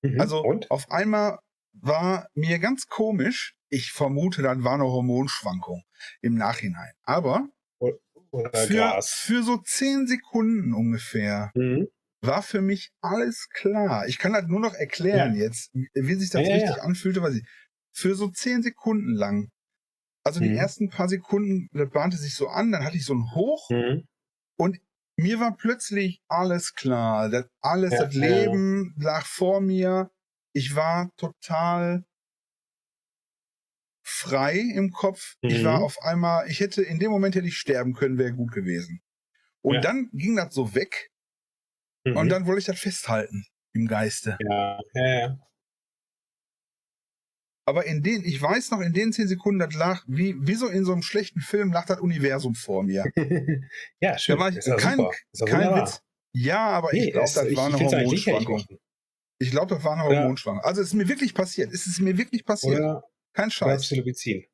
Mhm. 0.03 0.21
Also 0.21 0.41
Und? 0.43 0.69
auf 0.71 0.89
einmal 0.91 1.39
war 1.81 2.27
mir 2.33 2.59
ganz 2.59 2.87
komisch. 2.87 3.55
Ich 3.69 3.91
vermute, 3.91 4.41
dann 4.41 4.63
war 4.63 4.75
eine 4.75 4.85
Hormonschwankung 4.85 5.83
im 6.21 6.35
Nachhinein. 6.35 6.93
Aber 7.03 7.47
für, 8.53 8.99
für 9.01 9.43
so 9.43 9.57
zehn 9.57 10.07
Sekunden 10.07 10.73
ungefähr 10.73 11.51
Mhm. 11.55 11.87
war 12.21 12.43
für 12.43 12.61
mich 12.61 12.91
alles 13.01 13.47
klar. 13.53 14.07
Ich 14.07 14.19
kann 14.19 14.33
das 14.33 14.47
nur 14.47 14.59
noch 14.59 14.73
erklären 14.73 15.35
jetzt, 15.35 15.71
wie 15.73 16.15
sich 16.15 16.29
das 16.31 16.43
Ja, 16.43 16.49
ja, 16.49 16.55
richtig 16.55 16.77
ja. 16.77 16.83
anfühlte, 16.83 17.21
weiß 17.21 17.35
ich. 17.35 17.47
Für 17.93 18.15
so 18.15 18.29
zehn 18.29 18.63
Sekunden 18.63 19.13
lang. 19.13 19.49
Also 20.25 20.39
die 20.41 20.47
Mhm. 20.47 20.57
ersten 20.57 20.89
paar 20.89 21.09
Sekunden, 21.09 21.69
das 21.73 21.89
bahnte 21.91 22.17
sich 22.17 22.35
so 22.35 22.47
an, 22.49 22.71
dann 22.71 22.85
hatte 22.85 22.97
ich 22.97 23.05
so 23.05 23.13
ein 23.15 23.35
Hoch 23.35 23.71
Mhm. 23.71 24.07
und 24.57 24.79
mir 25.17 25.39
war 25.39 25.55
plötzlich 25.57 26.21
alles 26.27 26.73
klar. 26.73 27.29
Das 27.29 27.45
alles, 27.61 27.91
Ja, 27.91 27.97
das 27.97 28.13
ja. 28.13 28.13
Leben 28.13 28.95
lag 28.99 29.25
vor 29.25 29.61
mir. 29.61 30.11
Ich 30.57 30.73
war 30.75 31.11
total 31.17 32.03
frei 34.03 34.55
im 34.57 34.91
Kopf. 34.91 35.35
Ich 35.41 35.59
Mhm. 35.59 35.65
war 35.65 35.83
auf 35.83 36.01
einmal, 36.01 36.49
ich 36.49 36.59
hätte, 36.61 36.81
in 36.81 36.97
dem 36.97 37.11
Moment 37.11 37.35
hätte 37.35 37.47
ich 37.47 37.57
sterben 37.57 37.93
können, 37.93 38.17
wäre 38.17 38.33
gut 38.33 38.51
gewesen. 38.51 39.01
Und 39.61 39.75
Ja. 39.75 39.81
dann 39.81 40.09
ging 40.13 40.35
das 40.35 40.53
so 40.55 40.73
weg 40.73 41.11
Mhm. 42.05 42.17
und 42.17 42.29
dann 42.29 42.47
wollte 42.47 42.59
ich 42.61 42.65
das 42.65 42.79
festhalten 42.79 43.45
im 43.73 43.85
Geiste. 43.87 44.37
ja, 44.49 44.79
ja, 44.93 45.19
ja. 45.19 45.37
Aber 47.67 47.85
in 47.85 48.01
den, 48.01 48.23
ich 48.23 48.41
weiß 48.41 48.71
noch, 48.71 48.79
in 48.79 48.93
den 48.93 49.11
zehn 49.13 49.27
Sekunden, 49.27 49.59
das 49.59 49.75
lag, 49.75 50.03
wie, 50.07 50.35
wie 50.39 50.55
so 50.55 50.67
in 50.69 50.85
so 50.85 50.93
einem 50.93 51.01
schlechten 51.03 51.41
Film, 51.41 51.71
lag 51.73 51.85
das 51.85 51.99
Universum 51.99 52.55
vor 52.55 52.81
mir. 52.83 53.03
ja, 53.99 54.17
schön. 54.17 54.37
Da 54.37 54.41
war 54.41 54.49
ich- 54.49 54.57
ist 54.57 54.77
kein- 54.77 55.05
Kein. 55.45 55.75
Witz. 55.75 56.01
Ja, 56.33 56.65
aber 56.69 56.93
Nee, 56.93 57.07
ich 57.07 57.11
glaube, 57.11 57.29
das 57.31 57.55
war 57.55 57.65
eine 57.67 57.77
Hormonschwankung. 57.79 58.65
Ich 59.39 59.51
glaube, 59.51 59.75
das 59.75 59.83
war 59.83 59.93
eine 59.93 60.05
Oder- 60.05 60.19
Hormonschwankung. 60.21 60.63
Also 60.63 60.81
es 60.81 60.87
ist 60.89 60.93
mir 60.93 61.07
wirklich 61.07 61.33
passiert. 61.33 61.71
Es 61.71 61.85
ist 61.87 61.99
mir 61.99 62.17
wirklich 62.17 62.43
passiert. 62.45 62.79
Oder, 62.79 63.03
Kein 63.33 63.51
Scheiß. 63.51 63.83
Psilocybin. 63.83 64.47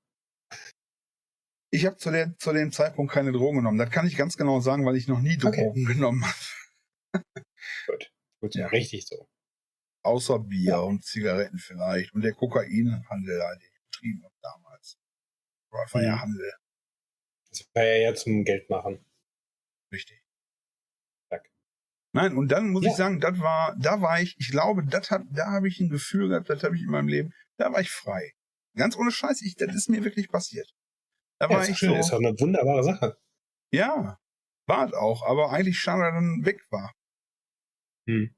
Ich 1.71 1.85
habe 1.85 1.95
zu, 1.97 2.11
der, 2.11 2.35
zu 2.37 2.53
dem 2.53 2.71
Zeitpunkt 2.71 3.11
keine 3.13 3.31
Drogen 3.31 3.57
genommen. 3.57 3.77
Das 3.79 3.89
kann 3.89 4.05
ich 4.05 4.15
ganz 4.15 4.37
genau 4.37 4.59
sagen, 4.59 4.85
weil 4.85 4.95
ich 4.95 5.07
noch 5.07 5.21
nie 5.21 5.37
Okay. 5.43 5.63
Drogen 5.63 5.85
genommen 5.85 6.25
habe. 6.25 7.23
Gut. 7.87 8.11
Gut, 8.41 8.55
Ja. 8.55 8.67
richtig 8.67 9.07
so. 9.07 9.27
Außer 10.05 10.37
Bier 10.39 10.71
Ja. 10.71 10.79
und 10.79 11.03
Zigaretten 11.05 11.57
vielleicht. 11.57 12.13
Und 12.13 12.21
der 12.23 12.33
Kokainhandel, 12.33 13.39
den 13.39 13.61
ich 13.73 13.81
betrieben 13.89 14.23
habe 14.23 14.35
damals. 14.41 14.97
Das 15.71 15.93
war 15.93 16.03
ja 16.03 16.15
Mhm. 16.17 16.21
Handel. 16.21 16.53
Das 17.49 17.65
war 17.73 17.83
ja 17.83 17.95
ja 18.09 18.15
zum 18.15 18.43
Geld 18.43 18.69
machen. 18.69 19.03
Richtig. 19.91 20.22
Nein, 22.15 22.37
und 22.37 22.49
dann 22.49 22.69
muss 22.69 22.83
Ja. 22.85 22.91
ich 22.91 22.95
sagen, 22.97 23.19
das 23.19 23.39
war, 23.39 23.75
da 23.79 23.99
war 24.01 24.21
ich, 24.21 24.35
ich 24.37 24.49
glaube, 24.51 24.85
das 24.85 25.09
hat, 25.11 25.23
da 25.31 25.47
habe 25.51 25.67
ich 25.67 25.79
ein 25.79 25.89
Gefühl 25.89 26.29
gehabt, 26.29 26.49
das 26.49 26.63
habe 26.63 26.75
ich 26.75 26.83
in 26.83 26.89
meinem 26.89 27.07
Leben, 27.07 27.33
da 27.57 27.71
war 27.73 27.81
ich 27.81 27.89
frei. 27.89 28.31
Ganz 28.75 28.95
ohne 28.95 29.11
Scheiß, 29.11 29.41
ich, 29.41 29.55
das 29.55 29.73
ist 29.75 29.89
mir 29.89 30.03
wirklich 30.03 30.29
passiert. 30.29 30.69
Da 31.39 31.47
Ja, 31.49 31.55
war 31.57 31.67
ich 31.67 31.77
schön. 31.77 31.89
so, 31.89 31.95
ist 31.95 32.11
doch 32.11 32.19
eine 32.19 32.33
wunderbare 32.39 32.83
Sache. 32.83 33.17
ja, 33.71 34.17
war 34.67 34.87
es 34.87 34.93
auch, 34.93 35.25
aber 35.25 35.51
eigentlich 35.51 35.79
schade, 35.79 36.01
dass 36.03 36.09
er 36.13 36.21
dann 36.21 36.45
weg 36.45 36.61
war. 36.69 36.93
Hm. 38.07 38.33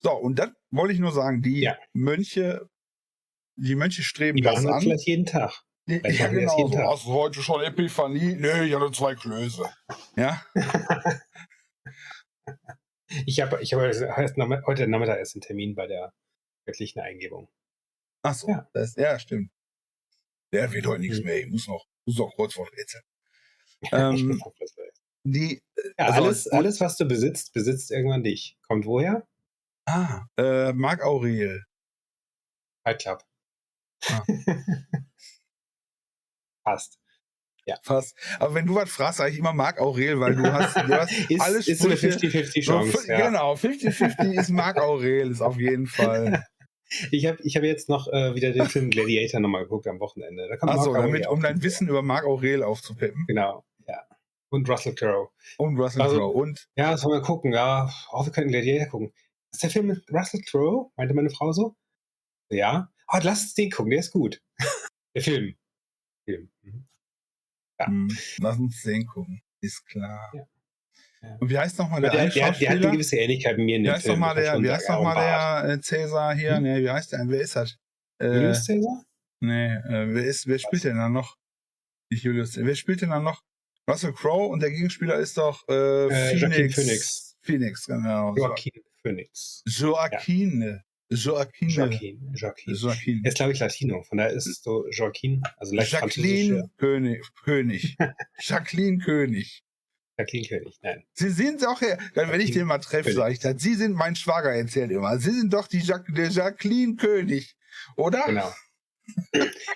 So, 0.00 0.12
und 0.12 0.38
das 0.38 0.50
wollte 0.70 0.92
ich 0.94 1.00
nur 1.00 1.12
sagen, 1.12 1.40
die 1.42 1.60
Ja. 1.60 1.76
Mönche, 1.92 2.68
die 3.56 3.74
Mönche 3.76 4.02
streben 4.02 4.36
Die 4.36 4.42
das 4.42 4.64
an. 4.66 4.80
vielleicht 4.80 5.06
jeden 5.06 5.26
Tag. 5.26 5.62
Ja, 5.86 5.98
genau, 6.28 6.56
jeden 6.58 6.70
so, 6.72 6.76
Tag. 6.76 6.86
hast 6.86 7.06
du 7.06 7.12
heute 7.12 7.42
schon 7.42 7.62
Epiphanie? 7.62 8.34
Nee, 8.36 8.64
ich 8.64 8.74
hatte 8.74 8.92
zwei 8.92 9.14
Klöße. 9.14 9.64
Ja, 10.16 10.42
Ich 13.26 13.40
habe 13.40 13.62
ich 13.62 13.72
hab 13.72 13.80
heute 13.80 14.88
Nachmittag 14.88 15.18
erst 15.18 15.34
einen 15.34 15.42
Termin 15.42 15.74
bei 15.74 15.86
der 15.86 16.12
göttlichen 16.66 17.00
Eingebung. 17.00 17.48
ach 18.22 18.34
so, 18.34 18.48
Ja. 18.48 18.68
Das, 18.72 18.94
ja, 18.96 19.18
stimmt. 19.18 19.50
Der 20.52 20.72
wird 20.72 20.86
heute 20.86 21.00
nichts 21.00 21.18
Mhm. 21.20 21.24
mehr, 21.24 21.38
ich 21.40 21.46
muss 21.50 21.66
noch, 21.68 21.86
muss 22.06 22.18
noch 22.18 22.34
Kreuzworträtsel. 22.36 23.00
Ich 23.80 23.92
Ähm, 23.92 24.28
bin 24.28 24.42
auch 24.42 24.54
das- 24.58 24.74
die, 25.24 25.62
ja, 25.98 26.06
also- 26.06 26.24
alles, 26.24 26.46
alles, 26.48 26.80
was 26.80 26.96
du 26.96 27.04
besitzt, 27.06 27.52
besitzt 27.52 27.90
irgendwann 27.90 28.24
dich. 28.24 28.56
Kommt 28.66 28.86
woher? 28.86 29.26
ah, 29.86 30.26
äh, 30.36 30.72
Marc 30.72 31.02
Aurel. 31.02 31.64
Fight 32.84 33.00
Club. 33.00 33.24
Ah. 34.08 34.22
Passt. 36.64 36.98
Fast. 37.82 38.16
Aber 38.38 38.54
wenn 38.54 38.66
du 38.66 38.74
was 38.74 38.90
fragst, 38.90 39.18
sage 39.18 39.32
ich 39.32 39.38
immer 39.38 39.52
Marc 39.52 39.80
Aurel, 39.80 40.18
weil 40.20 40.34
du 40.36 40.52
hast, 40.52 40.76
du 40.76 40.88
hast 40.88 41.12
Ist, 41.30 41.40
alle 41.40 41.58
ist 41.58 41.84
eine 41.84 41.96
Sprüche- 41.96 42.42
50-50 42.44 42.64
so, 42.64 43.00
ja. 43.10 43.26
Genau, 43.28 43.54
50-50 43.54 44.38
ist 44.40 44.50
Marc 44.50 44.78
Aurel, 44.78 45.30
ist 45.30 45.40
auf 45.42 45.58
jeden 45.58 45.86
Fall. 45.86 46.44
Ich 47.10 47.26
habe 47.26 47.36
ich 47.42 47.54
hab 47.54 47.64
jetzt 47.64 47.90
noch 47.90 48.08
äh, 48.08 48.34
wieder 48.34 48.50
den 48.50 48.64
Film 48.64 48.88
Gladiator 48.88 49.40
nochmal 49.40 49.64
geguckt 49.64 49.86
am 49.88 50.00
Wochenende. 50.00 50.48
Da 50.48 50.56
kommt 50.56 50.72
Achso, 50.72 50.94
damit, 50.94 51.26
um 51.28 51.42
dein. 51.42 51.62
Wissen 51.62 51.86
über 51.86 52.00
Marc 52.00 52.24
Aurel 52.24 52.62
aufzupeppen. 52.62 53.26
Genau, 53.28 53.62
ja. 53.86 54.06
Und 54.48 54.66
Russell 54.70 54.94
Crowe. 54.94 55.28
Und 55.58 55.76
Russell 55.78 56.00
Also- 56.00 56.16
Crowe. 56.16 56.32
Und 56.32 56.66
Ja, 56.76 56.96
sollen 56.96 57.20
wir 57.20 57.20
gucken. 57.20 57.52
Ja, 57.52 57.92
auch 58.08 58.24
wir 58.24 58.32
könnten 58.32 58.52
Gladiator 58.52 58.86
gucken. 58.88 59.12
Ist 59.52 59.62
der 59.62 59.68
Film 59.68 59.88
mit 59.88 60.02
Russell 60.10 60.40
Crowe? 60.40 60.90
Meinte 60.96 61.12
meine 61.12 61.28
Frau 61.28 61.52
so. 61.52 61.76
Ja. 62.50 62.88
Ah, 63.06 63.20
lass 63.22 63.42
uns 63.42 63.52
den 63.54 63.70
gucken, 63.70 63.90
der 63.90 64.00
ist 64.00 64.10
gut. 64.12 64.40
der 65.14 65.20
Film. 65.22 65.56
Film. 66.26 66.50
Mhm. 66.62 66.87
Ja. 67.78 67.86
hm, 67.86 68.08
lass 68.40 68.58
uns 68.58 68.82
den 68.82 69.06
gucken. 69.06 69.40
Ist 69.60 69.86
klar. 69.86 70.30
Ja. 70.34 70.42
Ja. 71.20 71.36
Und 71.40 71.50
wie 71.50 71.58
heißt 71.58 71.78
nochmal 71.78 72.00
der, 72.00 72.10
der, 72.12 72.28
der, 72.28 72.52
der 72.52 72.68
hat 72.70 72.76
eine 72.76 72.90
gewisse 72.92 73.16
Ähnlichkeit 73.16 73.56
mit 73.56 73.66
mir 73.66 73.76
in 73.76 73.82
Wie 73.82 73.86
dem 73.86 73.94
heißt 73.94 74.04
Film. 74.04 74.20
nochmal 74.20 74.34
muss 74.36 74.44
man 74.46 74.62
der, 74.62 74.70
wie 74.70 74.74
heißt 74.74 74.88
noch 74.88 75.02
mal 75.02 75.14
Bart. 75.14 75.64
der 75.64 75.70
äh, 75.74 75.80
Cäsar 75.80 76.34
hier? 76.36 76.56
Hm? 76.56 76.62
Nee, 76.62 76.82
wie 76.82 76.90
heißt 76.90 77.12
der? 77.12 77.24
Wer 77.26 77.40
ist 77.40 77.56
das? 77.56 77.76
Äh, 78.20 78.26
Julius 78.34 78.66
Caesar? 78.66 79.04
nee, 79.40 79.74
äh, 79.74 80.14
wer 80.14 80.24
ist, 80.24 80.46
wer 80.46 80.58
spielt 80.60 80.84
denn 80.84 80.96
da 80.96 81.08
noch? 81.08 81.36
Nicht 82.10 82.22
Julius, 82.22 82.56
wer 82.56 82.74
spielt 82.76 83.02
denn 83.02 83.10
da 83.10 83.18
noch? 83.20 83.42
Russell 83.90 84.12
Crowe 84.12 84.46
und 84.48 84.60
der 84.62 84.70
Gegenspieler 84.70 85.16
ist 85.16 85.36
doch 85.38 85.66
äh, 85.68 86.06
Äh, 86.06 86.36
Phoenix. 86.38 86.74
Phoenix. 86.74 87.36
Phoenix, 87.42 87.86
genau. 87.86 88.34
Joaquin 88.36 88.72
Phoenix. 89.02 89.62
Joaquin. 89.66 90.80
Joaquin. 91.10 91.68
Joaquin. 91.70 92.32
Joaquin. 92.34 92.74
Joaquin. 92.74 93.20
Er 93.24 93.28
ist, 93.28 93.36
glaube 93.36 93.52
ich, 93.52 93.58
Latino. 93.60 94.02
Von 94.02 94.18
daher 94.18 94.32
ist 94.32 94.46
es 94.46 94.62
so 94.62 94.86
Joaquin, 94.90 95.42
also 95.56 95.74
leicht 95.74 95.92
Jacqueline 95.92 96.70
König. 96.76 97.22
König. 97.44 97.96
Jacqueline 98.40 98.98
König. 98.98 99.62
Jacqueline 100.18 100.48
König. 100.48 100.78
Nein. 100.82 101.04
Sie 101.14 101.30
sind 101.30 101.66
auch, 101.66 101.80
her- 101.80 101.98
dann, 102.14 102.30
wenn 102.30 102.40
ich 102.40 102.50
den 102.50 102.66
mal 102.66 102.78
treffe, 102.78 103.12
sage 103.12 103.32
ich 103.32 103.38
das. 103.38 103.62
Sie 103.62 103.74
sind 103.74 103.94
mein 103.94 104.16
Schwager, 104.16 104.52
erzählt 104.52 104.90
immer. 104.90 105.18
Sie 105.18 105.30
sind 105.30 105.52
doch 105.52 105.66
die 105.66 105.78
Jac 105.78 106.06
der 106.14 106.28
Jacqueline 106.28 106.96
König. 106.96 107.56
Oder? 107.96 108.24
Genau. 108.26 108.52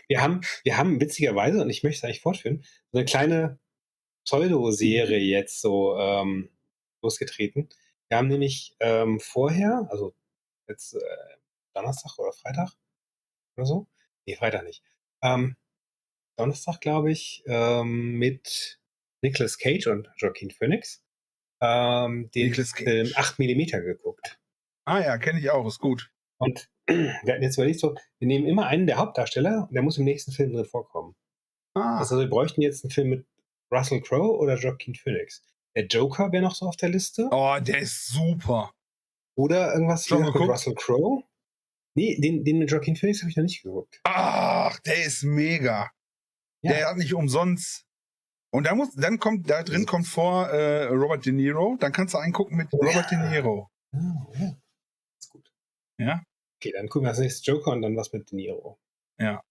Wir 0.09 0.21
haben, 0.21 0.42
wir 0.64 0.77
haben 0.77 1.01
witzigerweise, 1.01 1.62
und 1.62 1.71
ich 1.71 1.83
möchte 1.83 1.99
es 1.99 2.05
eigentlich 2.05 2.21
fortführen, 2.21 2.62
so 2.90 2.99
eine 2.99 3.07
kleine 3.07 3.59
Pseudo-Serie 4.27 5.18
jetzt 5.18 5.61
so 5.62 5.97
ähm, 5.97 6.51
losgetreten. 7.03 7.68
Wir 8.09 8.18
haben 8.18 8.29
nämlich 8.29 8.77
ähm, 8.81 9.18
vorher, 9.21 9.87
also 9.90 10.14
jetzt 10.72 10.94
äh, 10.94 11.00
Donnerstag 11.74 12.18
oder 12.18 12.32
Freitag 12.32 12.70
oder 13.56 13.66
so, 13.66 13.87
nee, 14.26 14.37
Freitag 14.37 14.64
nicht, 14.64 14.82
ähm, 15.22 15.56
Donnerstag, 16.37 16.80
glaube 16.80 17.12
ich, 17.12 17.42
ähm, 17.46 18.14
mit 18.18 18.80
Nicolas 19.22 19.58
Cage 19.58 19.87
und 19.87 20.11
Joaquin 20.16 20.50
Phoenix 20.50 21.04
ähm, 21.62 22.30
den 22.35 22.48
Nicolas 22.48 22.72
Cage. 22.74 22.85
Film 22.85 23.12
8 23.14 23.38
mm 23.38 23.66
geguckt. 23.85 24.38
Ah 24.85 25.00
ja, 25.00 25.16
kenne 25.18 25.38
ich 25.38 25.50
auch, 25.50 25.66
ist 25.66 25.78
gut. 25.78 26.11
Und 26.38 26.68
wir 26.87 27.14
hatten 27.32 27.42
jetzt 27.42 27.56
überlegt, 27.56 27.78
so, 27.78 27.94
wir 28.18 28.26
nehmen 28.26 28.46
immer 28.46 28.66
einen 28.66 28.87
der 28.87 28.96
Hauptdarsteller 28.96 29.66
und 29.68 29.74
der 29.74 29.82
muss 29.82 29.98
im 29.98 30.04
nächsten 30.04 30.32
Film 30.32 30.52
drin 30.52 30.64
vorkommen. 30.64 31.14
Ah, 31.74 31.98
Also 31.98 32.18
wir 32.18 32.28
bräuchten 32.28 32.62
jetzt 32.62 32.85
einen 32.85 32.90
Film 32.90 33.11
mit 33.11 33.26
Russell 33.72 34.00
Crowe 34.00 34.37
oder 34.38 34.58
Joaquin 34.58 34.94
Phoenix. 34.94 35.42
Der 35.76 35.87
Joker 35.87 36.32
wäre 36.32 36.42
noch 36.42 36.54
so 36.54 36.66
auf 36.66 36.76
der 36.76 36.88
Liste. 36.88 37.28
oh, 37.30 37.56
der 37.61 37.78
ist 37.78 38.08
super. 38.08 38.74
Oder 39.37 39.73
irgendwas 39.75 40.07
Schon 40.07 40.23
mit? 40.25 40.35
Russell 40.35 40.75
Crowe. 40.75 41.23
Nee, 41.95 42.18
den, 42.21 42.45
den 42.45 42.59
mit 42.59 42.71
Joaquin 42.71 42.97
Phoenix 42.97 43.21
habe 43.21 43.31
ich 43.31 43.37
noch 43.37 43.42
nicht 43.45 43.62
geguckt. 43.62 44.01
Ach, 44.05 44.79
der 44.81 45.05
ist 45.05 45.23
mega. 45.25 45.90
Ja. 46.62 46.73
Der 46.73 46.88
hat 46.88 46.97
nicht 46.97 47.12
umsonst. 47.14 47.85
Und 48.55 48.66
da 48.66 48.75
muss, 48.75 48.95
dann 48.95 49.18
kommt, 49.18 49.49
da 49.49 49.62
drin 49.62 49.87
kommt 49.87 50.07
vor 50.07 50.49
äh, 50.49 50.85
Robert 50.85 51.25
De 51.25 51.33
Niro. 51.33 51.77
Dann 51.81 51.92
kannst 51.92 52.14
du 52.14 52.18
einen 52.18 52.33
gucken 52.33 52.57
mit 52.57 52.73
Robert 52.73 53.11
De 53.11 53.18
Niro. 53.18 53.71
Ah, 53.92 54.27
ja. 54.38 54.57
Ist 55.21 55.31
gut. 55.31 55.51
Ja. 55.99 56.23
Okay, 56.61 56.73
dann 56.73 56.88
gucken 56.88 57.07
wir 57.07 57.11
als 57.11 57.18
nächstes 57.18 57.45
Joker 57.47 57.73
und 57.73 57.83
dann 57.83 57.97
was 57.97 58.12
mit 58.12 58.31
De 58.31 58.37
Niro. 58.37 58.79
Ja. 59.18 59.42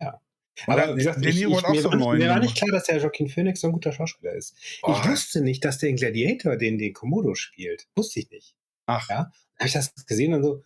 Ja. 0.00 0.20
Aber 0.66 0.76
dann- 0.80 0.94
wie 0.94 0.98
gesagt, 0.98 1.22
De 1.22 1.30
ich, 1.30 1.36
Niro 1.36 1.58
ich, 1.58 1.64
auch 1.64 1.70
mir, 1.70 1.82
so 1.82 1.90
war 1.90 2.14
mir 2.14 2.28
war 2.30 2.40
nicht 2.40 2.56
klar, 2.56 2.70
dass 2.70 2.84
der 2.84 2.98
Joaquin 2.98 3.28
Phoenix 3.28 3.60
so 3.60 3.68
ein 3.68 3.72
guter 3.72 3.92
Schauspieler 3.92 4.32
ist. 4.32 4.56
Oh, 4.82 4.92
Ich 4.92 5.08
wusste 5.08 5.40
nicht, 5.42 5.64
dass 5.64 5.78
der 5.78 5.90
in 5.90 5.96
Gladiator 5.96 6.56
den, 6.56 6.78
den 6.78 6.92
Komodo 6.92 7.34
spielt. 7.34 7.86
Wusste 7.94 8.20
ich 8.20 8.30
nicht. 8.30 8.56
Ach. 8.88 9.08
Ja. 9.08 9.16
Dann 9.16 9.30
habe 9.58 9.66
ich 9.66 9.72
das 9.74 9.94
gesehen 10.06 10.34
und 10.34 10.42
so, 10.42 10.64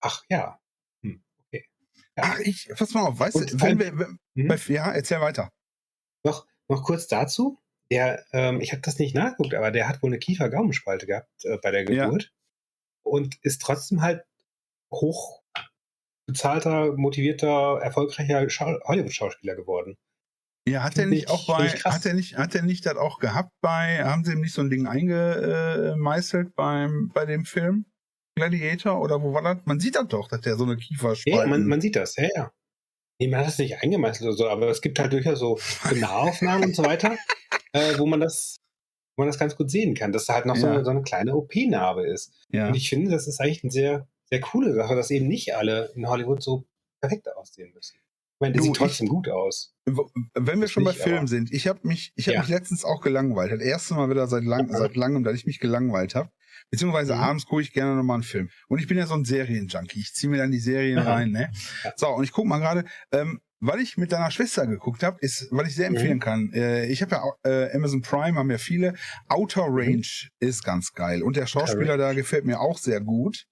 ach 0.00 0.22
ja. 0.28 0.60
Hm, 1.02 1.24
okay. 1.46 1.66
Ja. 2.16 2.22
Ach, 2.26 2.38
ich, 2.40 2.68
pass 2.76 2.92
mal 2.92 3.06
auf, 3.06 3.18
weißt 3.18 3.36
du, 3.36 3.60
wenn 3.60 3.78
wir, 3.78 3.98
wenn, 3.98 4.18
Hm? 4.36 4.48
bei, 4.48 4.56
ja, 4.68 4.92
erzähl 4.92 5.20
weiter. 5.20 5.50
Noch, 6.24 6.46
noch 6.68 6.82
kurz 6.82 7.06
dazu. 7.06 7.58
Der, 7.90 8.24
ähm, 8.32 8.60
ich 8.60 8.72
habe 8.72 8.82
das 8.82 8.98
nicht 8.98 9.14
nachgeguckt, 9.14 9.54
aber 9.54 9.70
der 9.70 9.88
hat 9.88 10.02
wohl 10.02 10.10
eine 10.10 10.18
Kiefer-Gaumenspalte 10.18 11.06
gehabt 11.06 11.28
äh, 11.44 11.58
bei 11.58 11.70
der 11.70 11.90
Ja. 11.90 12.06
Geburt 12.06 12.32
und 13.02 13.36
ist 13.42 13.62
trotzdem 13.62 14.02
halt 14.02 14.24
hoch 14.90 15.42
bezahlter, 16.26 16.92
motivierter, 16.96 17.80
erfolgreicher 17.82 18.48
Schau 18.50 18.78
Hollywood-Schauspieler 18.84 19.54
geworden. 19.54 19.96
Ja, 20.66 20.82
hat 20.82 20.96
er 20.98 21.06
nicht 21.06 21.24
ich- 21.24 21.28
auch 21.30 21.46
bei, 21.46 21.68
hat 21.68 22.06
er 22.06 22.14
nicht, 22.14 22.36
hat 22.38 22.54
er 22.54 22.62
nicht 22.62 22.86
das 22.86 22.96
auch 22.96 23.18
gehabt 23.18 23.50
bei, 23.60 24.02
haben 24.02 24.24
sie 24.24 24.32
ihm 24.32 24.40
nicht 24.40 24.54
so 24.54 24.62
ein 24.62 24.70
Ding 24.70 24.86
eingemeißelt 24.86 26.54
beim, 26.54 27.10
bei 27.12 27.26
dem 27.26 27.44
Film? 27.44 27.86
Gladiator 28.36 29.00
oder 29.00 29.22
wo 29.22 29.32
war 29.32 29.42
das? 29.42 29.58
Man 29.64 29.78
sieht 29.78 29.94
das 29.94 30.08
doch, 30.08 30.26
dass 30.28 30.40
der 30.40 30.56
so 30.56 30.64
eine 30.64 30.76
Kieferspalten. 30.76 31.40
Ja, 31.40 31.46
man, 31.46 31.66
man 31.66 31.80
sieht 31.80 31.94
das, 31.96 32.16
ja, 32.16 32.28
ja. 32.34 32.50
Nee, 33.20 33.28
man 33.28 33.40
hat 33.40 33.46
das 33.46 33.58
nicht 33.58 33.80
eingemeißelt 33.80 34.26
oder 34.26 34.36
so, 34.36 34.48
aber 34.48 34.68
es 34.70 34.80
gibt 34.80 34.98
halt 34.98 35.12
durchaus 35.12 35.38
so, 35.38 35.56
so 35.88 35.94
Nahaufnahmen 35.94 36.64
und 36.70 36.74
so 36.76 36.84
weiter, 36.84 37.16
äh, 37.72 37.96
wo 37.98 38.06
man 38.06 38.20
das 38.20 38.56
wo 39.16 39.22
man 39.22 39.28
das 39.28 39.38
ganz 39.38 39.54
gut 39.54 39.70
sehen 39.70 39.94
kann, 39.94 40.10
dass 40.10 40.24
da 40.26 40.34
halt 40.34 40.46
noch 40.46 40.56
so, 40.56 40.66
Ja. 40.66 40.72
eine, 40.72 40.84
so 40.84 40.90
eine 40.90 41.02
kleine 41.02 41.36
OP-Narbe 41.36 42.04
ist. 42.04 42.32
ja. 42.50 42.66
Und 42.66 42.74
ich 42.74 42.88
finde, 42.88 43.12
das 43.12 43.28
ist 43.28 43.38
eigentlich 43.40 43.62
eine 43.62 43.70
sehr, 43.70 44.08
sehr 44.28 44.40
coole 44.40 44.74
Sache, 44.74 44.96
dass 44.96 45.12
eben 45.12 45.28
nicht 45.28 45.54
alle 45.54 45.92
in 45.94 46.08
Hollywood 46.08 46.42
so 46.42 46.64
perfekt 47.00 47.28
aussehen 47.36 47.72
müssen. 47.72 47.96
Ich 48.36 48.40
meine, 48.40 48.52
der 48.54 48.60
Du, 48.60 48.64
sieht 48.66 48.76
trotzdem 48.76 49.08
gut 49.08 49.28
aus. 49.28 49.74
Wenn 50.34 50.60
wir 50.60 50.66
schon 50.68 50.82
bei 50.84 50.92
Filmen 50.92 51.26
sind, 51.28 51.52
ich 51.52 51.68
habe 51.68 51.80
mich, 51.86 52.12
ich 52.16 52.26
habe 52.26 52.34
Ja. 52.34 52.40
mich 52.40 52.50
letztens 52.50 52.84
auch 52.84 53.00
gelangweilt. 53.00 53.52
Das 53.52 53.60
erste 53.60 53.94
Mal 53.94 54.10
wieder 54.10 54.26
seit, 54.26 54.42
lang, 54.44 54.68
seit 54.72 54.96
langem, 54.96 55.22
dass 55.22 55.34
ich 55.34 55.46
mich 55.46 55.60
gelangweilt 55.60 56.14
habe. 56.16 56.30
Beziehungsweise 56.70 57.14
Mhm. 57.14 57.20
abends 57.20 57.46
gucke 57.46 57.62
ich 57.62 57.72
gerne 57.72 57.94
nochmal 57.94 58.16
einen 58.16 58.22
Film. 58.24 58.48
Und 58.68 58.80
ich 58.80 58.88
bin 58.88 58.98
ja 58.98 59.06
so 59.06 59.14
ein 59.14 59.24
Serienjunkie. 59.24 60.00
Ich 60.00 60.14
ziehe 60.14 60.30
mir 60.30 60.38
dann 60.38 60.50
die 60.50 60.58
Serien 60.58 60.98
Aha. 60.98 61.14
rein. 61.14 61.30
Ne? 61.30 61.50
Ja. 61.84 61.92
So, 61.96 62.08
und 62.08 62.24
ich 62.24 62.32
gucke 62.32 62.48
mal 62.48 62.58
gerade, 62.58 62.84
ähm, 63.12 63.40
weil 63.60 63.80
ich 63.80 63.96
mit 63.96 64.10
deiner 64.12 64.30
Schwester 64.30 64.66
geguckt 64.66 65.02
habe, 65.04 65.16
ist, 65.20 65.48
weil 65.52 65.66
ich 65.68 65.74
sehr 65.74 65.90
Mhm. 65.90 65.96
empfehlen 65.96 66.20
kann. 66.20 66.52
Äh, 66.52 66.86
ich 66.86 67.02
habe 67.02 67.12
ja 67.16 67.22
äh, 67.50 67.72
Amazon 67.74 68.02
Prime, 68.02 68.36
haben 68.38 68.50
ja 68.50 68.58
viele. 68.58 68.94
Outer 69.28 69.68
Mhm. 69.70 69.76
Range 69.78 70.06
ist 70.40 70.64
ganz 70.64 70.92
geil. 70.92 71.22
Und 71.22 71.36
der 71.36 71.46
Schauspieler 71.46 71.96
da 71.96 72.12
gefällt 72.14 72.44
mir 72.46 72.60
auch 72.60 72.78
sehr 72.78 73.00
gut. 73.00 73.46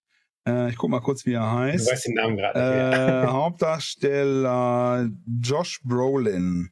Äh, 0.47 0.71
ich 0.71 0.77
guck 0.77 0.91
mal 0.91 1.01
kurz, 1.01 1.25
wie 1.27 1.35
er 1.35 1.41
Du 1.41 1.51
heißt. 1.59 1.91
weißt 1.91 2.07
den 2.07 2.15
Namen 2.15 2.37
gerade. 2.37 2.59
Äh, 2.59 3.27
Hauptdarsteller 3.31 5.09
Josh 5.41 5.81
Brolin. 5.85 6.71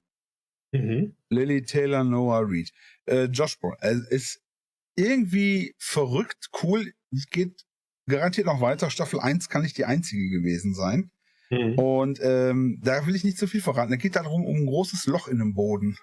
Mhm. 0.72 1.16
Lily 1.28 1.62
Taylor, 1.62 2.04
Noah 2.04 2.48
Reed. 2.48 2.70
Äh, 3.06 3.24
Josh 3.24 3.59
Brolin. 3.59 3.78
Äh, 3.80 4.14
ist 4.14 4.40
irgendwie 4.96 5.74
verrückt, 5.78 6.50
cool. 6.62 6.92
Es 7.12 7.26
geht 7.26 7.64
garantiert 8.09 8.46
noch 8.46 8.61
weiter. 8.61 8.90
Staffel 8.90 9.20
1 9.20 9.48
kann 9.48 9.62
nicht 9.62 9.78
die 9.78 9.85
einzige 9.85 10.28
gewesen 10.28 10.74
sein. 10.74 11.11
Mhm. 11.50 11.78
Und 11.78 12.20
ähm, 12.22 12.80
da 12.83 13.06
will 13.06 13.16
ich 13.16 13.24
nicht 13.24 13.38
zu 13.38 13.46
viel 13.46 13.61
verraten. 13.61 13.92
Es 13.92 13.98
geht 13.98 14.16
darum, 14.16 14.44
um 14.44 14.56
ein 14.56 14.66
großes 14.66 15.06
Loch 15.06 15.28
in 15.28 15.38
dem 15.38 15.54
Boden. 15.54 15.96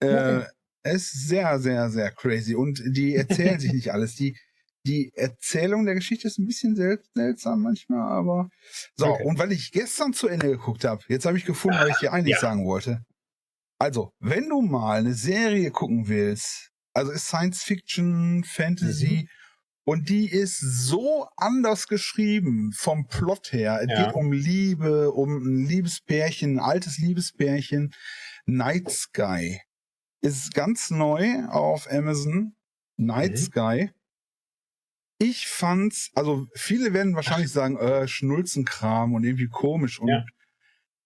Äh. 0.00 0.42
Es 0.84 1.12
ist 1.12 1.28
sehr, 1.28 1.58
sehr, 1.58 1.90
sehr 1.90 2.10
crazy. 2.12 2.54
Und 2.54 2.80
die 2.86 3.14
erzählen 3.16 3.58
sich 3.60 3.72
nicht 3.72 3.92
alles. 3.92 4.14
Die, 4.14 4.36
die 4.88 5.12
Erzählung 5.14 5.84
der 5.86 5.94
Geschichte 5.94 6.26
ist 6.28 6.38
ein 6.38 6.46
bisschen 6.46 6.74
sel 6.76 7.00
seltsam 7.14 7.62
manchmal, 7.62 8.02
aber. 8.10 8.48
So, 8.96 9.06
Okay. 9.06 9.24
und 9.24 9.38
weil 9.38 9.52
ich 9.52 9.70
gestern 9.72 10.12
zu 10.14 10.28
Ende 10.28 10.48
geguckt 10.48 10.84
habe, 10.84 11.04
jetzt 11.08 11.26
habe 11.26 11.38
ich 11.38 11.44
gefunden, 11.44 11.78
was 11.80 11.90
ich 11.90 11.98
dir 11.98 12.12
eigentlich 12.12 12.34
Ja. 12.36 12.40
sagen 12.40 12.64
wollte. 12.66 13.02
Also, 13.78 14.12
wenn 14.20 14.48
du 14.48 14.60
mal 14.62 14.98
eine 15.00 15.14
Serie 15.14 15.70
gucken 15.70 16.08
willst, 16.08 16.70
also 16.94 17.12
ist 17.12 17.26
Science 17.26 17.62
Fiction, 17.62 18.42
Fantasy, 18.44 19.24
Mhm. 19.24 19.28
und 19.84 20.08
die 20.10 20.28
ist 20.30 20.58
so 20.60 21.26
anders 21.36 21.86
geschrieben 21.86 22.72
vom 22.74 23.06
Plot 23.06 23.52
her. 23.52 23.80
Es 23.82 23.88
Ja. 23.88 24.06
geht 24.06 24.14
um 24.14 24.32
Liebe, 24.32 25.12
um 25.12 25.36
ein 25.36 25.66
Liebespärchen, 25.66 26.58
ein 26.58 26.64
altes 26.64 26.98
Liebespärchen. 26.98 27.94
Night 28.46 28.90
Sky 28.90 29.60
ist 30.22 30.54
ganz 30.54 30.90
neu 30.90 31.44
auf 31.48 31.90
Amazon. 31.90 32.54
Night 32.96 33.32
Mhm. 33.32 33.42
Sky. 33.42 33.90
Ich 35.18 35.48
fand's, 35.48 36.10
also 36.14 36.46
viele 36.54 36.92
werden 36.92 37.14
wahrscheinlich 37.16 37.50
sagen, 37.50 37.76
äh, 37.78 38.06
Schnulzenkram 38.06 39.14
und 39.14 39.24
irgendwie 39.24 39.48
komisch. 39.48 39.98
Und 39.98 40.10
Ja. 40.10 40.24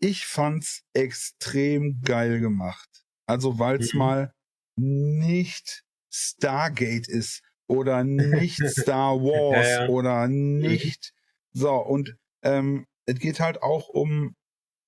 ich 0.01 0.27
fand's 0.27 0.83
extrem 0.93 2.01
geil 2.03 2.41
gemacht. 2.41 3.05
Also 3.27 3.59
weil's 3.59 3.93
Mhm. 3.95 3.99
mal 3.99 4.35
nicht 4.77 5.85
Stargate 6.11 7.09
ist 7.09 7.43
oder 7.69 8.05
nicht 8.05 8.59
Star 8.69 9.17
Wars 9.17 9.67
Ja, 9.67 9.83
ja. 9.85 9.89
oder 9.89 10.29
nicht. 10.29 11.13
So, 11.53 11.73
und 11.75 12.17
ähm, 12.43 12.87
es 13.07 13.19
geht 13.19 13.41
halt 13.41 13.63
auch 13.63 13.89
um 13.89 14.37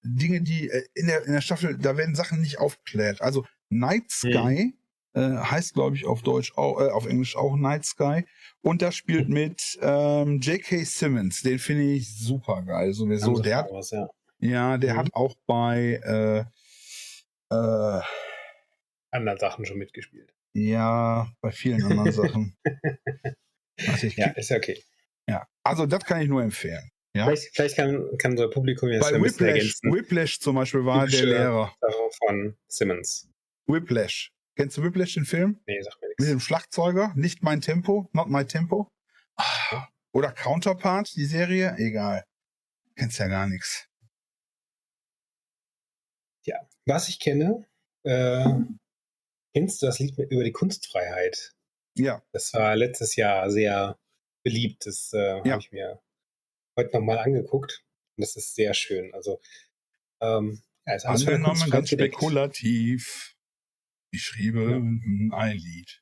Dinge, 0.02 0.42
die 0.42 0.68
äh, 0.68 0.84
in 0.94 1.06
der, 1.06 1.24
in 1.24 1.32
der 1.32 1.40
Staffel, 1.40 1.78
da 1.78 1.96
werden 1.96 2.14
Sachen 2.14 2.40
nicht 2.42 2.58
aufgeklärt. 2.58 3.22
Also 3.22 3.46
Night 3.70 4.10
Sky 4.10 4.74
äh, 5.14 5.20
heißt, 5.36 5.74
glaube 5.74 5.96
ich, 5.96 6.06
auf 6.06 6.22
Deutsch 6.22 6.52
auch, 6.56 6.80
äh, 6.80 6.90
auf 6.90 7.06
Englisch 7.06 7.36
auch 7.36 7.56
Night 7.56 7.84
Sky. 7.84 8.24
Und 8.62 8.82
das 8.82 8.94
spielt 8.96 9.28
mit 9.28 9.78
ähm, 9.80 10.40
J.K. 10.40 10.84
Simmons. 10.84 11.42
Den 11.42 11.58
finde 11.58 11.84
ich 11.84 12.16
super 12.18 12.62
geil. 12.62 12.92
Sowieso. 12.92 13.38
Der 13.40 13.56
hat, 13.58 13.68
was, 13.70 13.90
ja. 13.90 14.08
ja, 14.40 14.78
der 14.78 14.94
Mhm. 14.94 14.98
hat 14.98 15.14
auch 15.14 15.34
bei 15.46 16.00
äh, 16.04 16.44
äh, 17.54 18.00
anderen 19.10 19.38
Sachen 19.38 19.64
schon 19.66 19.78
mitgespielt. 19.78 20.32
Ja, 20.54 21.28
bei 21.40 21.50
vielen 21.52 21.82
anderen 21.84 22.12
Sachen. 22.12 22.56
Also 23.88 24.06
Ja, 24.06 24.28
ist 24.30 24.50
ja 24.50 24.56
okay. 24.58 24.80
ja. 25.28 25.44
Also 25.64 25.84
das 25.84 26.04
kann 26.04 26.20
ich 26.22 26.28
nur 26.28 26.42
empfehlen. 26.44 26.88
Ja. 27.16 27.24
Vielleicht, 27.24 27.54
vielleicht 27.56 27.76
kann, 27.76 28.08
kann 28.18 28.30
unser 28.32 28.48
Publikum 28.48 28.88
jetzt 28.88 29.02
Bei 29.02 29.16
ein 29.16 29.22
Whiplash, 29.22 29.48
ergänzen. 29.48 29.92
Whiplash 29.92 30.38
zum 30.38 30.54
Beispiel 30.54 30.84
war 30.84 31.00
der 31.06 31.18
Typische- 31.18 31.26
Lehrer. 31.26 31.74
Von 32.24 32.56
Simmons. 32.68 33.28
Whiplash. 33.66 34.30
Kennst 34.56 34.76
du 34.76 34.82
Whiplash, 34.82 35.14
den 35.14 35.24
Film? 35.24 35.60
Nee, 35.66 35.80
sag 35.82 36.00
mir 36.00 36.08
Mit 36.08 36.18
nichts. 36.20 36.30
dem 36.32 36.40
Schlagzeuger? 36.40 37.12
Nicht 37.16 37.42
mein 37.42 37.60
Tempo? 37.60 38.08
Not 38.12 38.28
my 38.28 38.44
Tempo? 38.46 38.88
Ah, 39.36 39.88
Oder 40.12 40.30
Counterpart, 40.32 41.12
die 41.16 41.24
Serie? 41.24 41.74
Egal. 41.78 42.24
Kennst 42.96 43.18
ja 43.18 43.26
gar 43.26 43.46
nichts. 43.48 43.88
Was 46.86 47.08
ich 47.08 47.18
kenne, 47.18 47.66
äh, 48.02 48.44
kennst 49.54 49.80
du 49.80 49.86
das 49.86 49.98
Lied 49.98 50.18
mit- 50.18 50.30
über 50.30 50.44
die 50.44 50.52
Kunstfreiheit? 50.52 51.54
Ja, 51.96 52.22
Das 52.32 52.52
war 52.52 52.76
letztes 52.76 53.16
Jahr 53.16 53.50
sehr 53.50 53.98
beliebt. 54.44 54.84
Das 54.84 55.10
äh, 55.14 55.38
Ja. 55.38 55.52
habe 55.52 55.60
ich 55.60 55.72
mir 55.72 56.02
heute 56.78 56.94
nochmal 56.94 57.18
angeguckt. 57.20 57.82
Und 58.16 58.22
das 58.22 58.36
ist 58.36 58.54
sehr 58.54 58.74
schön. 58.74 59.14
Also, 59.14 59.40
ähm, 60.20 60.62
ja, 60.86 60.96
angenommen 61.04 61.44
Kunstfreiheit 61.44 61.70
ganz 61.70 61.88
gedeckt. 61.88 62.14
spekulativ. 62.16 63.33
Ich 64.14 64.22
schriebe 64.22 64.62
Ja. 64.70 64.76
ein 65.38 65.56
Lied. 65.56 66.00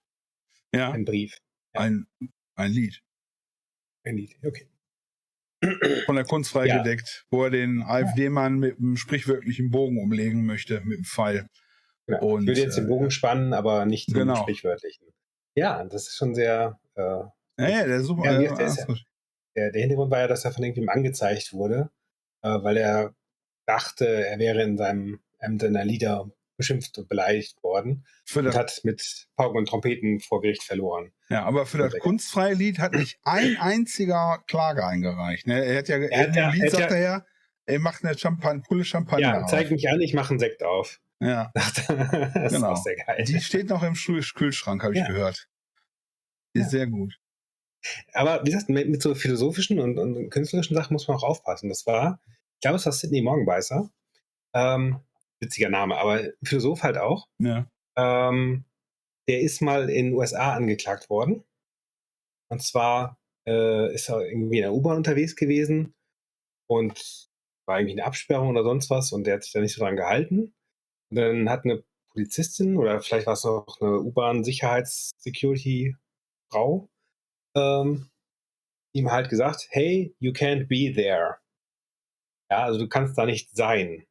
Ja, 0.74 0.90
Ein 0.92 1.04
Brief. 1.04 1.38
ja. 1.74 1.80
ein, 1.80 2.06
ein 2.56 2.70
Lied. 2.70 3.02
Ein 4.04 4.16
Lied. 4.16 4.36
Okay. 4.44 4.68
Von 6.06 6.16
der 6.16 6.24
Kunstfrei 6.24 6.66
Ja. 6.66 6.78
gedeckt, 6.82 7.24
wo 7.30 7.44
er 7.44 7.50
den 7.50 7.82
AfD-Mann 7.82 8.58
mit 8.58 8.78
einem 8.78 8.96
sprichwörtlichen 8.96 9.70
Bogen 9.70 9.98
umlegen 9.98 10.44
möchte, 10.44 10.80
mit 10.82 10.98
dem 10.98 11.04
Pfeil. 11.04 11.48
Genau. 12.06 12.26
Und, 12.34 12.42
ich 12.42 12.48
würde 12.48 12.60
jetzt 12.62 12.76
den 12.76 12.84
äh, 12.86 12.88
Bogen 12.88 13.10
spannen, 13.10 13.52
aber 13.54 13.86
nicht 13.86 14.08
im 14.08 14.14
genau. 14.14 14.36
sprichwörtlichen. 14.36 15.06
Ja, 15.54 15.84
das 15.84 16.08
ist 16.08 16.16
schon 16.16 16.34
sehr. 16.34 16.78
Äh, 16.94 17.02
Ja, 17.02 17.30
ja, 17.58 17.86
der 17.86 17.96
ist 17.98 18.06
super. 18.06 18.24
Ja, 18.24 18.40
äh, 18.52 18.56
der 18.56 18.66
ist 18.66 18.78
ja- 18.88 18.94
der, 19.56 19.70
der 19.70 19.80
Hintergrund 19.82 20.10
war 20.10 20.18
ja, 20.20 20.26
dass 20.26 20.44
er 20.44 20.52
von 20.52 20.64
irgendjemandem 20.64 20.98
angezeigt 21.04 21.52
wurde, 21.52 21.90
äh, 22.42 22.48
weil 22.62 22.76
er 22.76 23.14
dachte, 23.66 24.06
er 24.06 24.38
wäre 24.38 24.62
in 24.62 24.76
seinem 24.76 25.20
Amt 25.38 25.62
in 25.62 25.74
der 25.74 25.84
Lieder 25.84 26.30
beschimpft 26.62 26.96
und 26.98 27.08
beleidigt 27.08 27.62
worden 27.62 28.06
Für 28.24 28.38
und 28.40 28.46
das, 28.46 28.56
hat 28.56 28.80
mit 28.84 29.26
Pauken 29.36 29.58
und 29.58 29.68
Trompeten 29.68 30.20
vor 30.20 30.40
Gericht 30.40 30.62
verloren. 30.62 31.12
ja, 31.28 31.44
aber 31.44 31.66
für 31.66 31.78
das 31.78 31.92
kunstfreie 31.98 32.54
Lied 32.54 32.78
hat 32.78 32.92
nicht 32.94 33.18
ein 33.24 33.56
einziger 33.58 34.42
Klage 34.46 34.86
eingereicht. 34.86 35.46
Ne? 35.46 35.64
Er 35.64 35.78
hat 35.78 35.88
ja, 35.88 35.96
er 35.98 36.28
hat 36.28 36.36
ja- 36.36 36.50
Lied 36.50 36.70
sagt 36.70 36.90
ja- 36.90 36.96
er 36.96 37.02
ja, 37.02 37.26
er 37.66 37.78
macht 37.78 38.04
eine 38.04 38.16
Champagne, 38.18 38.62
Pulle 38.62 38.84
Champagner. 38.84 39.20
Ja, 39.28 39.40
auf. 39.42 39.50
zeig 39.50 39.70
mich 39.70 39.88
an, 39.88 40.00
ich 40.00 40.14
mache 40.14 40.30
einen 40.30 40.38
Sekt 40.40 40.62
auf. 40.64 41.00
Ja, 41.20 41.50
das 41.54 41.78
ist 41.78 41.86
Genau. 42.54 42.72
auch 42.72 42.82
sehr 42.82 42.96
geil. 42.96 43.24
die 43.24 43.40
steht 43.40 43.68
noch 43.68 43.82
im 43.82 43.94
Kühlschrank, 43.94 44.82
habe 44.82 44.94
ich 44.94 45.00
Ja. 45.00 45.06
gehört. 45.06 45.48
Ist 46.54 46.64
Ja. 46.64 46.68
sehr 46.68 46.86
gut. 46.88 47.18
Aber 48.12 48.40
wie 48.44 48.50
gesagt, 48.50 48.68
mit, 48.68 48.88
mit 48.88 49.02
so 49.02 49.14
philosophischen 49.14 49.78
und, 49.80 49.98
und 49.98 50.30
künstlerischen 50.30 50.74
Sachen 50.76 50.92
muss 50.92 51.08
man 51.08 51.16
auch 51.16 51.22
aufpassen. 51.24 51.68
Das 51.68 51.86
war, 51.86 52.20
ich 52.54 52.60
glaube, 52.60 52.76
es 52.76 52.86
war 52.86 52.92
Sidney 52.92 53.22
Morgenbeißer. 53.22 53.90
Ähm, 54.54 55.00
witziger 55.42 55.68
Name, 55.68 55.98
aber 55.98 56.22
Philosoph 56.42 56.82
halt 56.82 56.98
auch. 56.98 57.28
Ja. 57.38 57.66
Ähm, 57.96 58.64
der 59.28 59.40
ist 59.40 59.60
mal 59.60 59.90
in 59.90 60.06
den 60.06 60.14
USA 60.14 60.54
angeklagt 60.54 61.10
worden. 61.10 61.44
Und 62.50 62.62
zwar 62.62 63.18
äh, 63.46 63.94
ist 63.94 64.08
er 64.08 64.26
irgendwie 64.26 64.56
in 64.58 64.62
der 64.62 64.72
U-Bahn 64.72 64.96
unterwegs 64.96 65.36
gewesen 65.36 65.94
und 66.68 67.28
war 67.66 67.78
irgendwie 67.78 68.00
eine 68.00 68.06
Absperrung 68.06 68.48
oder 68.48 68.64
sonst 68.64 68.90
was 68.90 69.12
und 69.12 69.24
der 69.24 69.34
hat 69.34 69.44
sich 69.44 69.52
da 69.52 69.60
nicht 69.60 69.74
so 69.74 69.82
dran 69.82 69.96
gehalten. 69.96 70.54
Und 71.10 71.16
dann 71.16 71.50
hat 71.50 71.64
eine 71.64 71.84
Polizistin 72.12 72.76
oder 72.76 73.00
vielleicht 73.00 73.26
war 73.26 73.32
es 73.34 73.44
noch 73.44 73.80
eine 73.80 74.00
U-Bahn-Sicherheits-Security-Frau 74.00 76.88
ähm, 77.54 78.10
ihm 78.94 79.10
halt 79.10 79.30
gesagt, 79.30 79.68
hey, 79.70 80.14
you 80.18 80.32
can't 80.32 80.66
be 80.66 80.92
there. 80.94 81.38
Ja, 82.50 82.64
also 82.64 82.78
du 82.78 82.86
kannst 82.88 83.16
da 83.16 83.24
nicht 83.24 83.56
sein. 83.56 84.04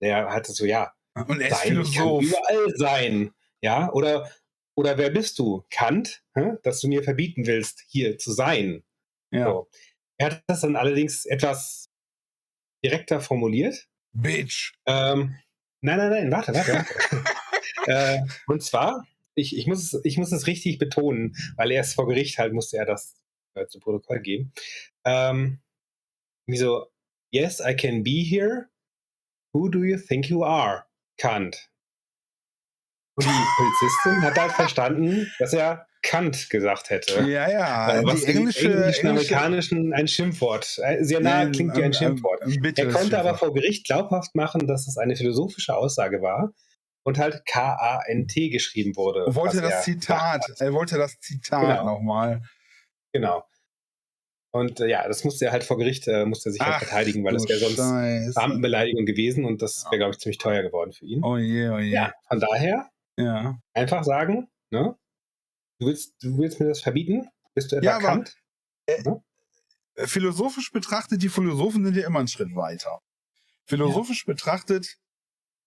Der 0.00 0.32
hatte 0.32 0.52
so, 0.52 0.64
ja, 0.64 0.92
Und 1.14 1.40
er 1.40 1.48
ist 1.48 1.58
sein, 1.62 1.80
ich 1.80 1.94
kann 1.94 2.04
Philosoph. 2.04 2.24
überall 2.24 2.76
sein. 2.76 3.30
Ja, 3.62 3.92
oder, 3.92 4.30
oder 4.76 4.98
wer 4.98 5.10
bist 5.10 5.38
du? 5.38 5.64
Kant, 5.70 6.22
hä? 6.34 6.52
dass 6.62 6.80
du 6.80 6.88
mir 6.88 7.02
verbieten 7.02 7.46
willst, 7.46 7.82
hier 7.88 8.18
zu 8.18 8.32
sein. 8.32 8.84
Ja. 9.30 9.46
So. 9.46 9.68
Er 10.18 10.30
hat 10.30 10.44
das 10.46 10.60
dann 10.60 10.76
allerdings 10.76 11.24
etwas 11.26 11.90
direkter 12.84 13.20
formuliert. 13.20 13.88
Bitch. 14.12 14.74
Ähm, 14.86 15.36
nein, 15.80 15.98
nein, 15.98 16.10
nein, 16.10 16.32
warte, 16.32 16.54
warte. 16.54 16.72
warte. 16.72 17.24
äh, 17.86 18.20
und 18.46 18.62
zwar, 18.62 19.06
ich, 19.34 19.56
ich, 19.56 19.66
muss 19.66 19.92
es, 19.92 20.00
ich 20.04 20.16
muss 20.16 20.32
es 20.32 20.46
richtig 20.46 20.78
betonen, 20.78 21.36
weil 21.56 21.70
erst 21.70 21.94
vor 21.94 22.06
Gericht 22.06 22.38
halt 22.38 22.52
musste 22.52 22.78
er 22.78 22.86
das 22.86 23.14
äh, 23.54 23.66
zu 23.66 23.80
Protokoll 23.80 24.20
geben. 24.20 24.52
Ähm, 25.04 25.60
wie 26.46 26.56
so, 26.56 26.86
yes, 27.30 27.60
I 27.60 27.74
can 27.74 28.02
be 28.02 28.22
here. 28.22 28.68
Who 29.56 29.70
do 29.70 29.84
you 29.84 29.96
think 29.96 30.28
you 30.28 30.44
are? 30.44 30.84
Kant. 31.16 31.70
Und 33.14 33.24
die 33.24 33.46
Polizistin 33.56 34.20
hat 34.20 34.38
halt 34.38 34.52
verstanden, 34.52 35.32
dass 35.38 35.54
er 35.54 35.86
Kant 36.02 36.50
gesagt 36.50 36.90
hätte. 36.90 37.22
Ja, 37.22 37.50
ja. 37.50 38.00
Äh, 38.00 38.04
was 38.04 38.20
die 38.26 38.32
englische, 38.32 38.66
englischen, 38.66 39.06
englische 39.06 39.08
amerikanischen 39.08 39.94
ein 39.94 40.08
Schimpfwort. 40.08 40.78
Äh, 40.82 41.02
Sehr 41.02 41.20
nahe 41.20 41.50
klingt 41.52 41.74
wie 41.74 41.82
ein 41.82 41.94
Schimpfwort. 41.94 42.42
Ein, 42.42 42.52
ein 42.52 42.74
Er 42.76 42.88
konnte 42.88 43.18
aber 43.18 43.38
vor 43.38 43.54
Gericht 43.54 43.86
glaubhaft 43.86 44.34
machen, 44.34 44.66
dass 44.66 44.86
es 44.88 44.98
eine 44.98 45.16
philosophische 45.16 45.74
Aussage 45.74 46.20
war 46.20 46.52
und 47.04 47.16
halt 47.16 47.46
K-A-N-T 47.46 48.50
geschrieben 48.50 48.94
wurde. 48.94 49.24
Er 49.26 49.34
wollte 49.34 49.62
das 49.62 49.84
Zitat, 49.84 50.44
er 50.58 50.74
wollte 50.74 50.98
das 50.98 51.18
Zitat 51.18 51.62
Genau. 51.62 51.94
nochmal. 51.94 52.42
Genau. 53.14 53.42
Und 54.56 54.80
äh, 54.80 54.86
ja, 54.88 55.06
das 55.06 55.24
musste 55.24 55.46
er 55.46 55.52
halt 55.52 55.64
vor 55.64 55.76
Gericht, 55.78 56.06
äh, 56.08 56.24
musste 56.24 56.48
er 56.48 56.52
sich 56.52 56.60
halt 56.60 56.74
Ach, 56.74 56.78
verteidigen, 56.80 57.24
weil 57.24 57.34
das 57.34 57.48
wäre 57.48 57.58
sonst 57.58 57.76
Scheiße. 57.76 58.32
Beamtenbeleidigung 58.34 59.04
gewesen 59.06 59.44
und 59.44 59.62
das 59.62 59.84
wäre, 59.86 59.98
glaube 59.98 60.12
ich, 60.12 60.18
ziemlich 60.18 60.38
teuer 60.38 60.62
geworden 60.62 60.92
für 60.92 61.04
ihn. 61.06 61.22
Oh 61.24 61.36
je, 61.36 61.68
oh 61.68 61.78
je. 61.78 61.90
Ja, 61.92 62.12
von 62.28 62.40
daher 62.40 62.90
ja. 63.18 63.58
einfach 63.74 64.04
sagen, 64.04 64.48
ne? 64.70 64.96
Du 65.78 65.86
willst, 65.86 66.14
du 66.22 66.36
willst 66.38 66.58
mir 66.60 66.66
das 66.68 66.80
verbieten? 66.80 67.28
Bist 67.54 67.70
du 67.72 67.76
etwa 67.76 67.86
Ja, 67.86 67.96
aber- 67.96 68.06
Kant? 68.06 68.36
Äh, 68.86 69.02
Philosophisch 70.06 70.72
betrachtet, 70.72 71.22
die 71.22 71.28
Philosophen 71.28 71.84
sind 71.84 71.96
ja 71.96 72.06
immer 72.06 72.18
einen 72.18 72.28
Schritt 72.28 72.54
weiter. 72.54 73.00
Philosophisch 73.66 74.24
betrachtet 74.26 74.96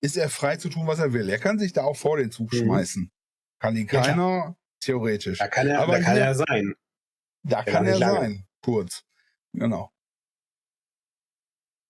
ist 0.01 0.15
er 0.17 0.29
frei 0.29 0.55
zu 0.57 0.69
tun, 0.69 0.87
was 0.87 0.99
er 0.99 1.13
will. 1.13 1.27
Er 1.29 1.39
kann 1.39 1.59
sich 1.59 1.73
da 1.73 1.83
auch 1.83 1.97
vor 1.97 2.17
den 2.17 2.31
Zug 2.31 2.53
Mhm. 2.53 2.57
schmeißen. 2.57 3.11
Kann 3.59 3.75
ihn 3.75 3.87
Ja, 3.91 4.01
keiner, 4.01 4.55
theoretisch. 4.79 5.39
Da 5.39 5.47
kann 5.47 5.67
er, 5.67 5.81
Aber 5.81 5.93
da 5.93 6.01
kann 6.01 6.17
er 6.17 6.33
sein. 6.35 6.73
Da 7.43 7.57
Ja, 7.59 7.63
kann 7.63 7.85
er 7.85 7.97
sein. 7.97 8.45
Kurz. 8.61 9.03
Genau. 9.53 9.91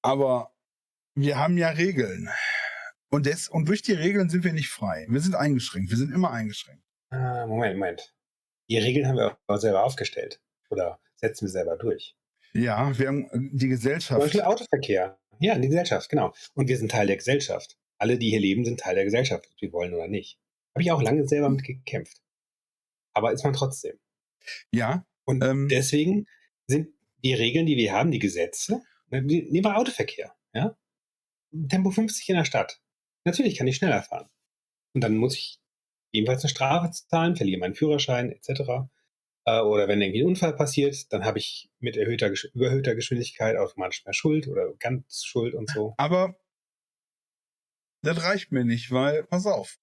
Aber 0.02 0.54
wir 1.16 1.38
haben 1.38 1.58
ja 1.58 1.70
Regeln. 1.70 2.30
Und, 3.12 3.26
des, 3.26 3.50
und 3.50 3.68
durch 3.68 3.82
die 3.82 3.94
Regeln 3.94 4.30
sind 4.30 4.44
wir 4.44 4.54
nicht 4.54 4.70
frei. 4.70 5.06
Wir 5.10 5.20
sind 5.20 5.36
eingeschränkt. 5.36 5.90
Wir 5.90 5.98
sind 5.98 6.12
immer 6.14 6.32
eingeschränkt. 6.32 6.84
Ah, 7.10 7.46
Moment, 7.48 7.76
Moment. 7.78 8.14
Die 8.70 8.78
Regeln 8.78 9.08
haben 9.08 9.18
wir 9.18 9.38
auch 9.48 9.58
selber 9.58 9.84
aufgestellt. 9.84 10.40
Oder 10.70 11.00
setzen 11.16 11.46
wir 11.46 11.52
selber 11.52 11.76
durch. 11.76 12.16
Ja, 12.54 12.98
wir 12.98 13.08
haben 13.08 13.26
äh, 13.32 13.40
die 13.52 13.60
Zum 13.60 13.70
Gesellschaft. 13.70 14.22
Beispiel 14.22 14.42
Autoverkehr. 14.42 15.20
Ja, 15.40 15.58
die 15.58 15.68
Gesellschaft, 15.70 16.10
genau. 16.10 16.34
Und 16.54 16.68
wir 16.68 16.78
sind 16.78 16.92
Teil 16.92 17.08
der 17.08 17.18
Gesellschaft. 17.18 17.78
Alle, 17.98 18.18
die 18.18 18.30
hier 18.30 18.40
leben, 18.40 18.64
sind 18.64 18.80
Teil 18.80 18.96
der 18.96 19.06
Gesellschaft, 19.06 19.48
ob 19.52 19.62
wir 19.62 19.74
wollen 19.74 19.94
oder 19.94 20.08
nicht. 20.08 20.40
Habe 20.76 20.84
ich 20.84 20.92
auch 20.92 21.02
lange 21.02 21.28
selber 21.28 21.50
mit 21.50 21.64
gekämpft. 21.64 22.22
Aber 23.14 23.34
ist 23.34 23.44
man 23.44 23.54
trotzdem. 23.54 23.98
Ja, 24.72 25.06
Und 25.26 25.44
Ähm. 25.44 25.68
deswegen 25.70 26.28
sind 26.70 26.90
die 27.24 27.34
Regeln, 27.34 27.66
die 27.66 27.78
wir 27.78 27.92
haben, 27.94 28.12
die 28.12 28.20
Gesetze, 28.20 28.82
ne, 29.10 29.22
nehmen 29.22 29.64
wir 29.66 29.78
Autoverkehr. 29.78 30.34
Ja? 30.54 30.78
Tempo 31.70 31.92
50 31.92 32.30
in 32.30 32.36
der 32.36 32.46
Stadt. 32.46 32.82
Natürlich 33.26 33.58
kann 33.58 33.68
ich 33.68 33.76
schneller 33.78 34.02
fahren. 34.04 34.30
Und 34.94 35.02
dann 35.04 35.18
muss 35.18 35.36
ich 35.36 35.60
ebenfalls 36.12 36.44
eine 36.44 36.50
Strafe 36.50 36.92
zahlen, 36.92 37.36
verliere 37.36 37.60
meinen 37.60 37.76
Führerschein 37.76 38.32
etc. 38.32 38.90
Äh, 39.46 39.60
Oder 39.62 39.88
wenn 39.88 40.02
irgendwie 40.02 40.22
ein 40.22 40.28
Unfall 40.28 40.56
passiert, 40.56 41.12
dann 41.12 41.26
habe 41.26 41.40
ich 41.40 41.70
mit 41.80 41.98
erhöhter, 41.98 42.32
überhöhter 42.54 42.96
Geschwindigkeit 42.96 43.58
automatisch 43.58 44.04
mehr 44.06 44.14
Schuld 44.14 44.48
oder 44.48 44.74
ganz 44.80 45.24
Schuld 45.26 45.54
und 45.56 45.70
so. 45.70 45.94
aber 45.98 46.36
das 48.02 48.24
reicht 48.24 48.52
mir 48.54 48.64
nicht, 48.64 48.92
weil, 48.92 49.24
pass 49.26 49.46
auf. 49.46 49.78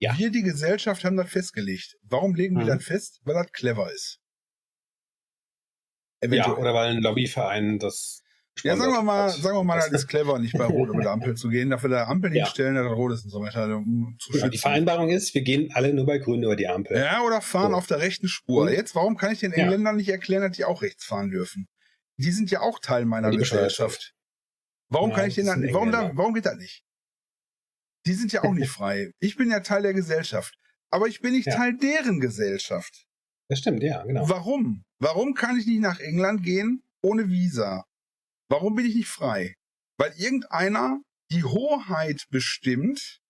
Ja. 0.00 0.18
Wir, 0.18 0.30
die 0.30 0.42
Gesellschaft, 0.42 1.04
haben 1.04 1.16
das 1.16 1.30
festgelegt. 1.30 1.96
Warum 2.02 2.34
legen 2.34 2.56
wir 2.56 2.64
Mhm. 2.64 2.68
das 2.68 2.84
fest? 2.84 3.20
Weil 3.24 3.34
das 3.34 3.52
clever 3.52 3.92
ist. 3.92 4.20
Ja, 6.22 6.28
Eventuell. 6.28 6.58
oder 6.58 6.74
weil 6.74 6.90
ein 6.96 7.02
Lobbyverein 7.02 7.78
das. 7.78 8.22
Ja, 8.62 8.76
sagen 8.76 8.92
wir 8.92 9.02
mal, 9.02 9.30
sagen 9.30 9.56
wir 9.56 9.64
mal, 9.64 9.76
das 9.76 9.90
ist 9.90 10.06
clever, 10.08 10.38
nicht 10.38 10.56
bei 10.56 10.66
Rot 10.66 10.90
über 10.90 11.00
der 11.02 11.12
Ampel 11.12 11.34
zu 11.36 11.48
gehen, 11.48 11.70
dafür 11.70 11.88
der 11.88 12.08
Ampel 12.08 12.36
Ja. 12.36 12.44
hinstellen, 12.44 12.74
dass 12.74 12.84
das 12.86 12.92
Rot 12.96 13.12
ist 13.12 13.24
und 13.24 13.30
so 13.30 13.40
weiter, 13.40 13.76
um 13.76 14.14
zu 14.20 14.30
Genau, 14.30 14.48
die. 14.48 14.58
Vereinbarung 14.58 15.08
ist, 15.08 15.34
wir 15.34 15.40
gehen 15.40 15.70
alle 15.72 15.94
nur 15.94 16.04
bei 16.04 16.18
Grün 16.18 16.42
über 16.42 16.54
die 16.54 16.68
Ampel. 16.68 16.98
Ja, 16.98 17.22
oder 17.22 17.40
fahren 17.40 17.70
So. 17.72 17.78
auf 17.78 17.86
der 17.86 18.00
rechten 18.00 18.28
Spur. 18.28 18.64
Und- 18.64 18.72
Jetzt, 18.72 18.94
warum 18.94 19.16
kann 19.16 19.32
ich 19.32 19.40
den 19.40 19.52
Ja. 19.52 19.58
Engländern 19.64 19.96
nicht 19.96 20.10
erklären, 20.10 20.42
dass 20.42 20.54
die 20.56 20.64
auch 20.66 20.82
rechts 20.82 21.02
fahren 21.04 21.30
dürfen? 21.30 21.66
Die 22.18 22.30
sind 22.30 22.50
ja 22.50 22.60
auch 22.60 22.78
Teil 22.78 23.06
meiner 23.06 23.30
Die 23.30 23.38
Gesellschaft. 23.38 24.12
Warum 24.90 25.10
Ja, 25.10 25.16
kann 25.16 25.28
ich 25.28 25.34
den 25.34 25.46
dann, 25.46 25.66
warum, 25.72 25.90
da, 25.90 26.10
warum 26.14 26.34
geht 26.34 26.44
das 26.44 26.56
nicht? 26.56 26.84
Die 28.04 28.12
sind 28.12 28.32
ja 28.32 28.44
auch 28.44 28.52
nicht 28.52 28.68
frei. 28.70 29.12
Ich 29.18 29.36
bin 29.36 29.50
ja 29.50 29.60
Teil 29.60 29.80
der 29.82 29.94
Gesellschaft. 29.94 30.54
Aber 30.90 31.06
ich 31.08 31.20
bin 31.22 31.32
nicht 31.32 31.46
Ja. 31.46 31.56
Teil 31.56 31.74
deren 31.78 32.20
Gesellschaft. 32.20 33.06
Das 33.48 33.58
stimmt, 33.58 33.82
ja, 33.82 34.02
genau. 34.04 34.28
Warum? 34.28 34.84
Warum 34.98 35.34
kann 35.34 35.58
ich 35.58 35.66
nicht 35.66 35.80
nach 35.80 36.00
England 36.00 36.42
gehen 36.42 36.82
ohne 37.02 37.28
Visa? 37.28 37.84
Warum 38.48 38.74
bin 38.74 38.86
ich 38.86 38.94
nicht 38.94 39.08
frei? 39.08 39.56
Weil 39.98 40.12
irgendeiner 40.16 41.00
die 41.30 41.44
Hoheit 41.44 42.26
bestimmt 42.30 43.20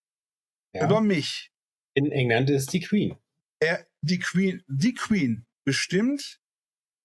Ja. 0.75 0.85
über 0.87 1.01
mich. 1.01 1.51
In 1.95 2.11
England 2.11 2.51
ist 2.51 2.73
die 2.73 2.81
Queen. 2.81 3.17
Er, 3.61 3.87
die 4.01 4.19
Queen, 4.19 4.63
die 4.69 4.95
Queen 4.95 5.45
bestimmt 5.65 6.41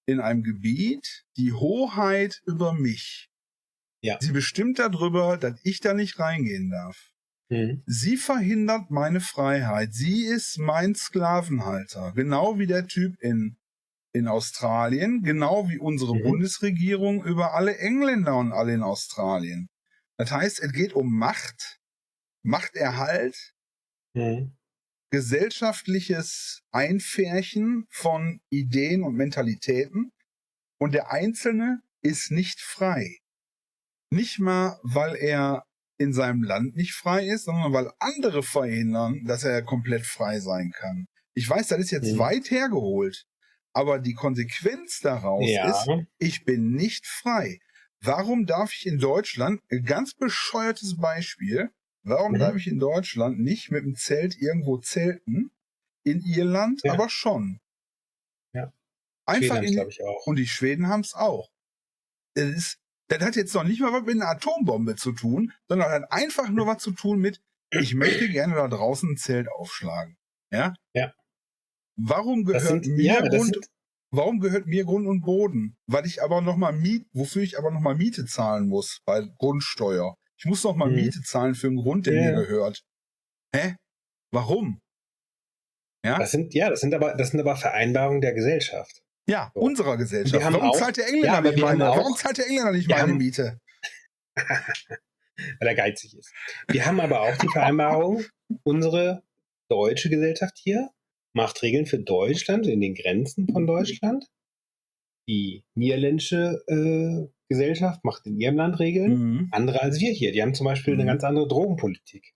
in 0.08 0.20
einem 0.20 0.44
Gebiet 0.44 1.26
die 1.38 1.52
Hoheit 1.54 2.42
über 2.46 2.74
mich. 2.74 3.30
Ja. 4.02 4.18
Sie 4.22 4.32
bestimmt 4.32 4.80
darüber, 4.80 5.38
dass 5.38 5.60
ich 5.64 5.80
da 5.82 5.94
nicht 5.94 6.18
reingehen 6.20 6.70
darf. 6.70 7.12
Mhm. 7.50 7.84
Sie 7.86 8.18
verhindert 8.18 8.92
meine 8.92 9.22
Freiheit. 9.22 9.94
Sie 9.94 10.24
ist 10.26 10.58
mein 10.60 10.96
Sklavenhalter. 10.96 12.12
Genau 12.16 12.60
wie 12.60 12.68
der 12.68 12.88
Typ 12.88 13.16
in, 13.22 13.58
in 14.14 14.28
Australien, 14.28 15.22
genau 15.24 15.70
wie 15.70 15.80
unsere 15.80 16.16
Mhm. 16.16 16.24
Bundesregierung 16.24 17.24
über 17.24 17.54
alle 17.54 17.78
Engländer 17.78 18.36
und 18.38 18.52
alle 18.52 18.74
in 18.74 18.84
Australien. 18.84 19.70
Das 20.18 20.32
heißt, 20.32 20.60
es 20.62 20.72
geht 20.74 20.94
um 20.94 21.18
Macht, 21.18 21.80
Machterhalt, 22.44 23.54
Mhm. 24.14 24.58
gesellschaftliches 25.12 26.62
Einfärchen 26.72 27.86
von 27.90 28.42
Ideen 28.50 29.04
und 29.04 29.16
Mentalitäten. 29.16 30.12
Und 30.80 30.94
der 30.94 31.12
Einzelne 31.12 31.82
ist 32.02 32.32
nicht 32.32 32.60
frei. 32.62 33.18
Nicht 34.12 34.40
mal, 34.40 34.80
weil 34.84 35.16
er 35.16 35.64
in 35.98 36.14
seinem 36.14 36.44
Land 36.44 36.76
nicht 36.76 36.94
frei 36.94 37.26
ist, 37.28 37.46
sondern 37.46 37.74
weil 37.74 37.92
andere 38.00 38.44
verhindern, 38.44 39.24
dass 39.26 39.44
er 39.44 39.62
komplett 39.64 40.06
frei 40.06 40.40
sein 40.40 40.72
kann. 40.76 41.08
Ich 41.34 41.50
weiß, 41.50 41.68
das 41.68 41.80
ist 41.80 41.92
jetzt 41.92 42.14
Mhm. 42.14 42.20
weit 42.20 42.52
hergeholt, 42.52 43.26
aber 43.74 44.00
die 44.00 44.14
Konsequenz 44.14 45.00
daraus 45.02 45.50
Ja. 45.50 45.70
ist, 45.70 45.88
ich 46.20 46.46
bin 46.46 46.72
nicht 46.72 47.06
frei. 47.08 47.60
Warum 48.02 48.46
darf 48.46 48.74
ich 48.74 48.86
in 48.86 49.00
Deutschland, 49.00 49.62
ganz 49.86 50.14
bescheuertes 50.14 50.98
Beispiel, 50.98 51.72
warum 52.04 52.34
Mhm. 52.34 52.40
darf 52.40 52.56
ich 52.56 52.68
in 52.68 52.80
Deutschland 52.80 53.40
nicht 53.40 53.72
mit 53.72 53.84
dem 53.84 53.96
Zelt 53.96 54.36
irgendwo 54.40 54.78
zelten? 54.78 55.52
In 56.04 56.22
Irland 56.22 56.82
Ja. 56.84 56.94
aber 56.94 57.10
schon. 57.10 57.60
Ja. 58.54 58.72
Einfach 59.26 59.62
in, 59.62 59.74
glaube 59.74 59.90
ich, 59.90 60.02
auch. 60.04 60.26
und 60.28 60.38
die 60.38 60.48
Schweden 60.48 60.88
haben 60.88 61.02
es 61.02 61.14
auch. 61.14 61.50
Das, 62.36 62.46
ist, 62.50 62.80
das 63.10 63.20
hat 63.22 63.36
jetzt 63.36 63.54
noch 63.54 63.64
nicht 63.64 63.82
mal 63.82 63.94
was 63.94 64.04
mit 64.04 64.16
einer 64.16 64.30
Atombombe 64.30 64.96
zu 64.96 65.12
tun, 65.12 65.54
sondern 65.68 65.90
hat 65.90 66.12
einfach 66.12 66.50
nur 66.50 66.68
was 66.68 66.82
zu 66.82 66.92
tun 66.92 67.20
mit, 67.20 67.42
ich 67.72 67.96
möchte 67.96 68.30
gerne 68.30 68.56
da 68.56 68.68
draußen 68.68 69.12
ein 69.12 69.18
Zelt 69.18 69.48
aufschlagen. 69.50 70.18
Ja? 70.52 70.74
Ja. 70.94 71.14
Warum 71.98 72.44
gehört 72.44 72.64
sind, 72.64 72.88
mir 72.88 73.14
ja, 73.14 73.22
Grund, 73.22 73.54
sind, 73.54 73.68
warum 74.12 74.40
gehört 74.40 74.68
mir 74.68 74.86
Grund 74.86 75.08
und 75.08 75.22
Boden? 75.22 75.78
Weil 75.88 76.06
ich 76.06 76.22
aber 76.22 76.42
noch 76.42 76.56
mal 76.58 76.72
Miet, 76.72 77.08
wofür 77.14 77.42
ich 77.42 77.58
aber 77.58 77.72
noch 77.72 77.82
mal 77.82 77.96
Miete 77.96 78.26
zahlen 78.26 78.68
muss 78.68 79.02
bei 79.06 79.28
Grundsteuer. 79.38 80.16
Ich 80.38 80.46
muss 80.46 80.64
noch 80.64 80.76
mal 80.76 80.90
Mhm. 80.90 80.96
Miete 80.96 81.22
zahlen 81.22 81.56
für 81.56 81.68
einen 81.68 81.78
Grund, 81.78 82.06
der 82.06 82.14
Ja. 82.14 82.22
mir 82.32 82.46
gehört. 82.46 82.84
Hä? 83.56 83.76
Warum? 84.32 84.80
Ja? 86.06 86.20
das 86.20 86.32
sind, 86.32 86.54
ja, 86.54 86.70
das 86.70 86.82
sind 86.82 86.94
aber, 86.94 87.16
das 87.16 87.32
sind 87.32 87.40
aber 87.40 87.56
Vereinbarungen 87.56 88.22
der 88.22 88.34
Gesellschaft. 88.34 89.02
Ja, 89.30 89.52
So. 89.54 89.60
unserer 89.62 89.98
Gesellschaft. 89.98 90.44
Warum 90.44 90.70
auch- 90.70 90.76
zahlt 90.78 90.98
der 90.98 91.08
Engländer 91.08 91.52
Ja, 91.52 91.58
meine? 91.66 91.84
Warum 91.86 92.16
zahlt 92.16 92.38
der 92.38 92.48
Engländer 92.48 92.72
nicht 92.72 92.90
meine 92.90 93.14
Miete? 93.14 93.60
weil 95.60 95.68
er 95.68 95.76
geizig 95.76 96.16
ist. 96.18 96.34
Wir 96.68 96.86
haben 96.86 97.00
aber 97.00 97.22
auch 97.22 97.36
die 97.38 97.48
Vereinbarung, 97.50 98.24
unsere 98.64 99.24
deutsche 99.70 100.10
Gesellschaft 100.10 100.58
hier 100.58 100.90
macht 101.34 101.62
Regeln 101.62 101.86
für 101.86 102.00
Deutschland 102.00 102.66
in 102.68 102.82
den 102.82 102.96
Grenzen 102.96 103.48
von 103.52 103.68
Deutschland. 103.68 104.26
Die 105.30 105.66
niederländische 105.76 106.64
äh, 106.68 107.28
Gesellschaft 107.50 108.04
macht 108.06 108.26
in 108.26 108.40
ihrem 108.40 108.56
Land 108.56 108.80
Regeln, 108.80 109.12
Mhm. 109.18 109.50
andere 109.52 109.82
als 109.82 110.00
wir 110.00 110.12
hier. 110.12 110.32
Die 110.32 110.42
haben 110.42 110.54
zum 110.54 110.66
Beispiel 110.66 110.94
Mhm. 110.96 111.02
eine 111.02 111.10
ganz 111.12 111.24
andere 111.24 111.48
Drogenpolitik, 111.48 112.34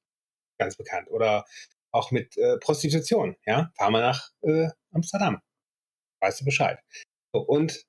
ganz 0.59 0.75
bekannt. 0.75 1.09
Oder 1.09 1.45
auch 1.91 2.11
mit 2.11 2.37
äh, 2.37 2.57
Prostitution. 2.57 3.35
Ja, 3.45 3.71
fahren 3.77 3.93
wir 3.93 4.01
nach 4.01 4.29
äh, 4.43 4.67
Amsterdam, 4.91 5.39
weißt 6.21 6.41
du 6.41 6.45
Bescheid. 6.45 6.79
Und 7.33 7.85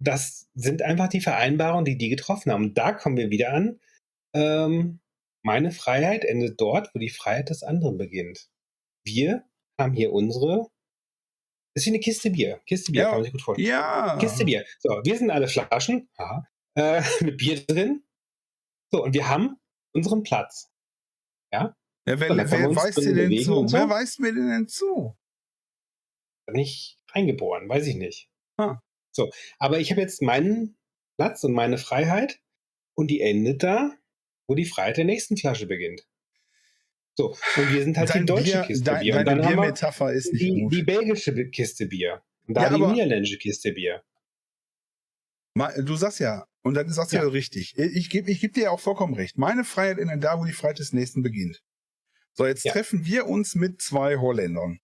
das 0.00 0.48
sind 0.54 0.82
einfach 0.82 1.08
die 1.08 1.20
Vereinbarungen, 1.20 1.84
die 1.84 1.96
die 1.96 2.08
getroffen 2.08 2.50
haben. 2.52 2.64
Und 2.64 2.78
da 2.78 2.92
kommen 2.92 3.16
wir 3.16 3.30
wieder 3.30 3.52
an. 3.52 3.80
Ähm, 4.34 5.00
meine 5.44 5.70
Freiheit 5.70 6.24
endet 6.24 6.60
dort, 6.60 6.94
wo 6.94 6.98
die 6.98 7.10
Freiheit 7.10 7.50
des 7.50 7.62
anderen 7.62 7.98
beginnt. 7.98 8.48
Wir 9.04 9.44
haben 9.80 9.92
hier 9.94 10.12
unsere. 10.12 10.68
Das 11.74 11.82
ist 11.82 11.86
wie 11.86 11.90
eine 11.90 12.00
Kiste 12.00 12.30
Bier. 12.30 12.60
Kiste 12.66 12.92
Bier 12.92 13.02
Ja. 13.02 13.08
kann 13.08 13.16
man 13.18 13.24
sich 13.24 13.32
gut 13.32 13.42
vorstellen. 13.42 13.68
Ja. 13.68 14.18
Kiste 14.18 14.44
Bier. 14.44 14.64
So, 14.80 14.90
wir 15.04 15.16
sind 15.18 15.30
alle 15.30 15.48
Flaschen 15.48 16.08
äh, 16.76 17.02
mit 17.20 17.36
Bier 17.38 17.64
drin. 17.64 18.04
So, 18.92 19.04
und 19.04 19.14
wir 19.14 19.28
haben 19.28 19.56
unseren 19.94 20.22
Platz. 20.22 20.70
Ja, 21.52 21.74
wer, 22.06 22.28
So, 22.28 22.36
wer 22.36 22.46
drin 22.96 23.14
dir 23.14 23.28
denn 23.28 23.38
zu? 23.44 23.68
so. 23.68 23.72
Wer 23.72 23.88
weist 23.88 24.20
mir 24.20 24.32
denn 24.34 24.68
zu? 24.68 25.16
Nicht 26.50 26.98
reingeboren, 27.12 27.68
weiß 27.68 27.86
ich 27.86 27.96
nicht. 27.96 28.28
Ah. 28.56 28.78
So, 29.12 29.30
aber 29.58 29.78
ich 29.80 29.90
habe 29.90 30.00
jetzt 30.00 30.22
meinen 30.22 30.76
Platz 31.16 31.44
und 31.44 31.52
meine 31.52 31.78
Freiheit 31.78 32.40
und 32.94 33.08
die 33.10 33.20
endet 33.20 33.62
da, 33.62 33.92
wo 34.46 34.54
die 34.54 34.64
Freiheit 34.64 34.96
der 34.96 35.04
nächsten 35.04 35.36
Flasche 35.36 35.66
beginnt. 35.66 36.06
So, 37.14 37.36
und 37.56 37.72
wir 37.72 37.84
sind 37.84 37.98
halt 37.98 38.08
Dein 38.10 38.22
die 38.22 38.26
deutsche 38.26 38.44
Bier, 38.52 38.62
Kiste 38.62 38.84
dein, 38.84 39.00
Bier. 39.00 39.16
Und 39.18 39.24
deine 39.26 39.40
dann 39.40 39.44
haben 39.44 39.56
wir 39.56 39.62
Biermetapher 39.62 40.12
ist 40.12 40.32
nicht 40.32 40.42
die, 40.42 40.60
gut. 40.62 40.72
die 40.74 40.82
belgische 40.82 41.50
Kiste 41.50 41.86
Bier. 41.86 42.22
Und 42.46 42.54
da 42.54 42.62
Ja, 42.62 42.76
die 42.76 42.82
niederländische 42.86 43.38
Kiste 43.38 43.72
Bier. 43.72 44.02
Du 45.84 45.96
sagst 45.96 46.18
ja, 46.20 46.46
und 46.62 46.74
dann 46.74 46.88
sagst 46.90 47.12
du 47.12 47.16
ja, 47.16 47.24
Ja. 47.24 47.28
richtig. 47.28 47.76
Ich 47.76 48.08
gebe 48.08 48.30
ich 48.30 48.40
geb 48.40 48.54
dir 48.54 48.64
ja 48.64 48.70
auch 48.70 48.80
vollkommen 48.80 49.14
recht. 49.14 49.36
Meine 49.36 49.64
Freiheit 49.64 49.98
endet 49.98 50.24
da, 50.24 50.38
wo 50.38 50.44
die 50.46 50.52
Freiheit 50.52 50.78
des 50.78 50.94
Nächsten 50.94 51.22
beginnt. 51.22 51.62
So, 52.32 52.46
jetzt 52.46 52.64
Ja. 52.64 52.72
treffen 52.72 53.04
wir 53.04 53.26
uns 53.26 53.54
mit 53.54 53.82
zwei 53.82 54.16
Holländern. 54.16 54.80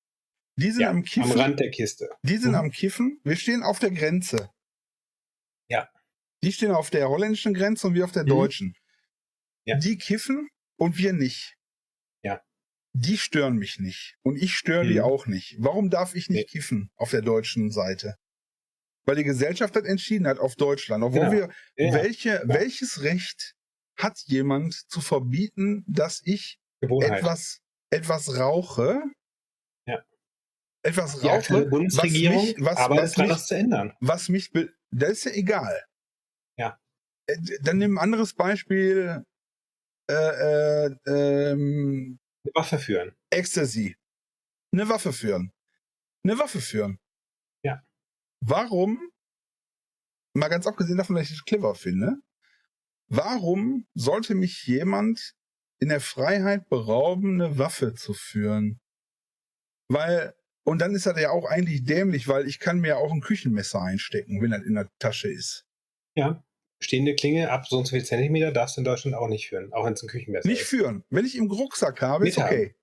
Die 0.59 0.71
sind 0.73 0.81
Ja, 0.83 0.91
am 0.91 0.97
am 0.99 1.03
Kiffen. 1.05 1.33
Rand 1.39 1.61
der 1.61 1.71
Kiste. 1.71 2.09
Die 2.23 2.37
sind 2.37 2.51
Mhm. 2.51 2.57
am 2.57 2.71
Kiffen. 2.71 3.21
Wir 3.25 3.37
stehen 3.37 3.63
auf 3.63 3.79
der 3.79 3.91
Grenze. 3.93 4.51
Ja. 5.69 5.89
Die 6.43 6.53
stehen 6.53 6.73
auf 6.73 6.91
der 6.91 7.09
holländischen 7.09 7.55
Grenze 7.55 7.87
und 7.87 7.95
wir 7.95 8.05
auf 8.05 8.13
der 8.13 8.25
Mhm. 8.25 8.29
deutschen. 8.29 8.75
Ja. 9.65 9.77
Die 9.79 9.99
kiffen 9.99 10.49
und 10.77 10.97
wir 10.99 11.13
nicht. 11.13 11.55
Ja. 12.23 12.41
Die 12.93 13.19
stören 13.19 13.57
mich 13.57 13.79
nicht. 13.79 14.17
Und 14.23 14.37
ich 14.37 14.55
störe 14.55 14.87
die 14.87 14.95
Mhm. 14.95 15.01
auch 15.03 15.27
nicht. 15.27 15.57
Warum 15.59 15.91
darf 15.91 16.15
ich 16.15 16.29
nicht 16.29 16.39
Nee. 16.41 16.45
kiffen 16.45 16.91
auf 16.97 17.11
der 17.11 17.23
deutschen 17.23 17.71
Seite? 17.71 18.17
Weil 19.05 19.17
die 19.17 19.25
Gesellschaft 19.25 19.77
das 19.77 19.85
entschieden 19.85 20.27
hat 20.27 20.39
auf 20.39 20.55
Deutschland. 20.57 21.05
Obwohl 21.05 21.23
Ja. 21.25 21.33
wir, 21.33 21.49
Ja, 21.77 21.93
welche, 21.95 22.43
welches 22.47 23.03
Recht 23.03 23.55
hat 23.97 24.19
jemand 24.27 24.75
zu 24.89 25.01
verbieten, 25.01 25.85
dass 25.87 26.21
ich 26.25 26.59
etwas, 26.81 27.61
etwas 27.91 28.37
rauche? 28.39 29.03
Etwas 30.83 31.21
die 31.21 31.27
rauche, 31.27 31.67
Bundesregierung 31.67 32.37
was 32.37 32.47
mich, 32.47 32.65
was, 32.65 32.77
arbeitet 32.77 33.05
was 33.05 33.17
mich 33.19 33.29
das 33.29 33.47
zu 33.47 33.57
ändern. 33.57 33.97
was 34.01 34.29
mich, 34.29 34.53
das 34.91 35.11
ist 35.11 35.25
ja 35.25 35.33
egal. 35.33 35.85
Ja. 36.57 36.81
Äh, 37.27 37.37
Dann 37.63 37.79
nimm 37.79 37.99
ein 37.99 38.03
anderes 38.03 38.33
Beispiel, 38.35 39.25
äh, 40.11 40.87
äh, 40.87 40.97
ähm, 41.07 42.19
Eine 42.45 42.55
Waffe 42.55 42.79
führen. 42.79 43.15
Ecstasy. 43.31 43.97
Eine 44.73 44.89
Waffe 44.89 45.13
führen. 45.13 45.53
Eine 46.25 46.39
Waffe 46.39 46.61
führen. 46.61 46.99
Ja. 47.63 47.83
Warum, 48.41 49.11
mal 50.35 50.49
ganz 50.49 50.67
abgesehen 50.67 50.99
davon, 50.99 51.17
dass 51.17 51.27
ich 51.27 51.33
es 51.33 51.45
clever 51.45 51.75
finde, 51.75 52.17
warum 53.09 53.87
sollte 53.95 54.35
mich 54.35 54.67
jemand 54.67 55.35
in 55.81 55.89
der 55.89 56.01
Freiheit 56.01 56.69
berauben, 56.69 57.41
eine 57.41 57.59
Waffe 57.59 57.95
zu 57.95 58.15
führen? 58.15 58.81
Weil, 59.91 60.35
und 60.69 60.79
dann 60.81 60.95
ist 60.95 61.07
das 61.07 61.19
ja 61.21 61.31
auch 61.31 61.45
eigentlich 61.47 61.85
dämlich, 61.85 62.29
weil 62.29 62.47
ich 62.47 62.59
kann 62.61 62.79
mir 62.81 62.99
auch 62.99 63.13
ein 63.13 63.21
Küchenmesser 63.21 63.81
einstecken, 63.83 64.41
wenn 64.43 64.51
das 64.51 64.63
in 64.63 64.75
der 64.75 64.89
Tasche 64.99 65.29
ist. 65.31 65.65
Ja. 66.15 66.43
Stehende 66.81 67.15
Klinge 67.17 67.51
ab 67.51 67.67
so 67.67 67.79
und 67.79 67.87
so 67.87 67.97
viel 67.97 68.05
Zentimeter 68.05 68.53
darfst 68.53 68.77
du 68.77 68.81
in 68.83 68.85
Deutschland 68.85 69.17
auch 69.17 69.29
nicht 69.29 69.49
führen, 69.49 69.73
auch 69.73 69.85
wenn 69.85 69.95
es 69.95 70.03
ein 70.03 70.09
Küchenmesser 70.09 70.49
Nicht 70.49 70.63
ist. 70.63 70.69
führen. 70.69 71.05
Wenn 71.11 71.25
ich 71.27 71.37
im 71.37 71.51
Rucksack 71.51 72.01
habe, 72.03 72.29
ist 72.29 72.37
Mithaben. 72.37 72.57
okay. 72.57 72.75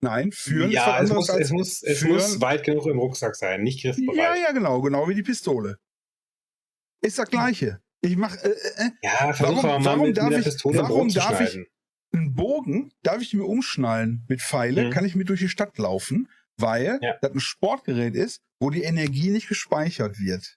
Nein, 0.00 0.32
führen 0.32 0.68
ist 0.70 0.74
ja, 0.74 1.00
es 1.02 1.10
anderes 1.10 1.28
muss, 1.28 1.38
es, 1.38 1.50
muss, 1.50 1.82
es 1.82 1.98
führen. 1.98 2.12
muss 2.14 2.40
weit 2.40 2.64
genug 2.64 2.86
im 2.86 2.98
Rucksack 2.98 3.36
sein, 3.36 3.62
nicht 3.62 3.82
griffbereit. 3.82 4.16
Ja, 4.16 4.34
ja, 4.34 4.52
genau, 4.52 4.80
genau 4.80 5.08
wie 5.08 5.14
die 5.14 5.22
Pistole. 5.22 5.78
Ist 7.02 7.18
das 7.18 7.28
gleiche. 7.28 7.80
Ich 8.00 8.16
mach 8.16 8.34
äh, 8.36 8.48
äh, 8.48 8.90
Ja, 9.02 9.32
versuch 9.32 9.62
Warum- 9.62 9.82
mal 9.82 9.84
warum 9.84 10.06
mit, 10.08 10.16
darf 10.16 10.30
mit 10.30 10.46
ich- 10.46 10.64
warum 10.64 11.08
darf 11.12 11.40
ich- 11.40 11.58
einen 12.14 12.34
Bogen, 12.34 12.92
darf 13.02 13.22
ich 13.22 13.32
mir 13.34 13.44
umschnallen 13.44 14.24
mit 14.28 14.40
Pfeile, 14.42 14.86
Mhm. 14.86 14.90
kann 14.90 15.04
ich 15.04 15.14
mit 15.14 15.28
durch 15.28 15.40
die 15.40 15.48
Stadt 15.48 15.78
laufen, 15.78 16.28
weil 16.62 16.98
Ja. 17.02 17.16
das 17.20 17.32
ein 17.32 17.40
Sportgerät 17.40 18.14
ist, 18.14 18.40
wo 18.60 18.70
die 18.70 18.82
Energie 18.84 19.30
nicht 19.30 19.48
gespeichert 19.48 20.18
wird. 20.18 20.56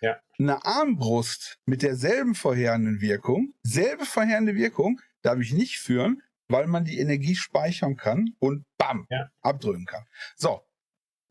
Ja. 0.00 0.18
Eine 0.38 0.64
Armbrust 0.64 1.58
mit 1.66 1.82
derselben 1.82 2.34
verheerenden 2.34 3.00
Wirkung, 3.00 3.52
selbe 3.62 4.04
verheerende 4.06 4.54
Wirkung, 4.54 5.00
darf 5.22 5.38
ich 5.38 5.52
nicht 5.52 5.78
führen, 5.78 6.22
weil 6.48 6.66
man 6.66 6.84
die 6.84 6.98
Energie 6.98 7.36
speichern 7.36 7.96
kann 7.96 8.30
und 8.38 8.64
bam, 8.78 9.06
Ja. 9.10 9.28
abdrücken 9.42 9.84
kann. 9.84 10.04
So. 10.36 10.62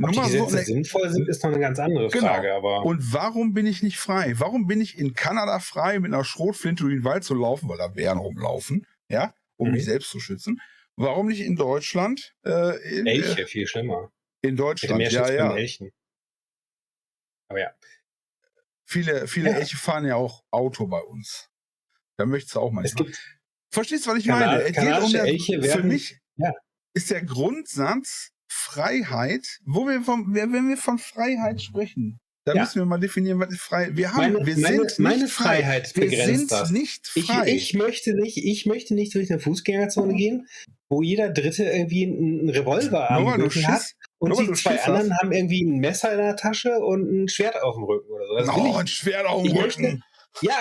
Ob 0.04 0.12
die 0.12 0.18
mal 0.18 0.30
so 0.30 0.46
Gesetze 0.46 0.56
eine- 0.58 0.66
sinnvoll 0.66 1.10
sind, 1.12 1.28
ist 1.30 1.44
noch 1.44 1.52
eine 1.52 1.60
ganz 1.60 1.78
andere 1.78 2.08
Genau. 2.10 2.28
Frage. 2.28 2.54
Aber 2.56 2.84
Und 2.86 3.14
warum 3.14 3.54
bin 3.54 3.68
ich 3.68 3.84
nicht 3.84 4.00
frei? 4.00 4.34
Warum 4.40 4.66
bin 4.66 4.82
ich 4.82 4.98
in 4.98 5.14
Kanada 5.14 5.60
frei, 5.60 6.00
mit 6.00 6.12
einer 6.14 6.24
Schrotflinte 6.24 6.84
durch 6.84 6.96
den 6.96 7.04
Wald 7.04 7.24
zu 7.24 7.36
laufen, 7.36 7.70
weil 7.70 7.78
da 7.78 7.88
Bären 7.88 8.18
rumlaufen, 8.18 8.88
ja, 9.10 9.36
um 9.58 9.68
Mhm. 9.68 9.74
mich 9.76 9.86
selbst 9.86 10.10
zu 10.10 10.20
schützen? 10.20 10.60
Warum 10.98 11.28
nicht 11.28 11.42
in 11.42 11.56
Deutschland? 11.56 12.34
Äh, 12.46 13.00
in, 13.00 13.08
äh, 13.08 13.12
Elche, 13.14 13.48
viel 13.48 13.68
schlimmer. 13.68 14.12
in 14.42 14.56
Deutschland, 14.56 14.98
mehr 14.98 15.12
ja, 15.12 15.32
ja. 15.32 15.56
Elchen. 15.56 15.92
Aber 17.50 17.60
ja. 17.60 17.72
Viele, 18.86 19.28
viele 19.28 19.52
Ja. 19.52 19.58
Elche 19.58 19.78
fahren 19.78 20.06
ja 20.06 20.16
auch 20.16 20.44
Auto 20.52 20.88
bei 20.88 21.00
uns. 21.02 21.50
Da 22.18 22.26
möchtest 22.26 22.56
du 22.56 22.60
auch 22.60 22.72
mal. 22.72 22.86
Verstehst 23.74 24.06
du, 24.06 24.12
was 24.12 24.20
ich 24.20 24.26
Kana- 24.28 24.46
meine? 24.48 24.62
Es 24.64 24.68
geht 24.68 24.78
um 24.80 24.84
kanadische 24.84 25.14
der, 25.14 25.24
Elche 25.26 25.54
für 25.62 25.68
werden- 25.68 25.88
mich 25.88 26.20
ja. 26.36 26.52
ist 26.94 27.10
der 27.10 27.24
Grundsatz 27.24 28.32
Freiheit, 28.52 29.60
wo 29.64 29.88
wir 29.88 30.02
von, 30.02 30.34
wenn 30.36 30.52
wir 30.68 30.78
von 30.78 31.00
Freiheit 31.00 31.62
sprechen, 31.62 32.20
da 32.46 32.54
Ja. 32.54 32.62
müssen 32.62 32.80
wir 32.80 32.86
mal 32.86 33.00
definieren, 33.00 33.40
was 33.40 33.52
ist 33.52 33.62
frei. 33.62 33.90
Wir 33.94 34.12
haben, 34.14 34.34
Meine- 34.34 34.46
wir 34.46 34.58
meine- 34.58 34.90
sind 34.90 35.00
meine 35.00 35.28
frei. 35.28 35.58
Freiheit 35.62 35.96
wir 35.96 36.06
begrenzt 36.06 36.38
sind 36.40 36.52
das. 36.52 36.72
nicht 36.72 37.12
ich, 37.16 37.26
frei. 37.26 37.48
ich 37.50 37.74
möchte 37.74 38.14
nicht, 38.16 38.38
ich 38.38 38.66
möchte 38.66 38.94
nicht 38.96 39.14
durch 39.16 39.30
eine 39.32 39.40
Fußgängerzone 39.40 40.14
gehen, 40.16 40.48
wo 40.90 41.02
jeder 41.02 41.30
Dritte 41.30 41.64
irgendwie 41.66 42.04
einen 42.06 42.50
Revolver 42.50 43.10
am 43.12 43.28
Rücken 43.28 43.44
hat 43.68 43.82
Schiss, 43.82 43.96
und 44.18 44.36
weil 44.38 44.48
die 44.48 44.54
zwei 44.54 44.72
Schiss 44.78 44.84
anderen 44.86 45.18
haben 45.20 45.32
irgendwie 45.32 45.64
ein 45.64 45.78
Messer 45.80 46.12
in 46.14 46.18
der 46.18 46.36
Tasche 46.36 46.80
und 46.80 47.10
ein 47.24 47.28
Schwert 47.30 47.62
auf 47.62 47.76
dem 47.76 47.84
Rücken 47.84 48.10
oder 48.12 48.26
so. 48.28 48.36
Das 48.38 48.50
oh, 48.50 48.68
ich 48.72 48.76
ein. 48.78 48.88
Schwert 48.88 49.26
auf 49.28 49.44
dem 49.44 49.52
Ich 49.56 49.58
Rücken. 49.64 49.82
möchte- 49.84 50.00
Ja, 50.42 50.54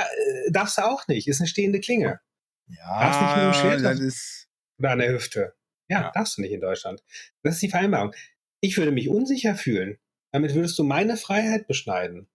äh, 0.46 0.50
darfst 0.52 0.78
du 0.78 0.82
auch 0.82 1.06
nicht. 1.08 1.28
Ist 1.28 1.40
eine 1.40 1.48
stehende 1.48 1.80
Klinge. 1.80 2.20
Darfst 2.68 3.20
nicht 3.20 3.30
mit 3.30 3.38
dem 3.44 3.46
Ja, 3.46 3.54
Schwert 3.54 3.84
das 3.84 4.00
ist, 4.00 4.48
Oder 4.78 4.90
an 4.90 4.98
der 4.98 5.12
Hüfte. 5.12 5.54
Ja, 5.88 6.00
Ja. 6.02 6.10
darfst 6.14 6.36
du 6.38 6.42
nicht 6.42 6.52
in 6.52 6.60
Deutschland. 6.60 7.02
Das 7.42 7.54
ist 7.54 7.62
die 7.62 7.68
Vereinbarung. 7.70 8.12
Ich 8.60 8.76
würde 8.76 8.92
mich 8.92 9.08
unsicher 9.08 9.54
fühlen. 9.54 9.98
Damit 10.32 10.54
würdest 10.54 10.78
du 10.78 10.84
meine 10.84 11.16
Freiheit 11.16 11.66
beschneiden. 11.66 12.28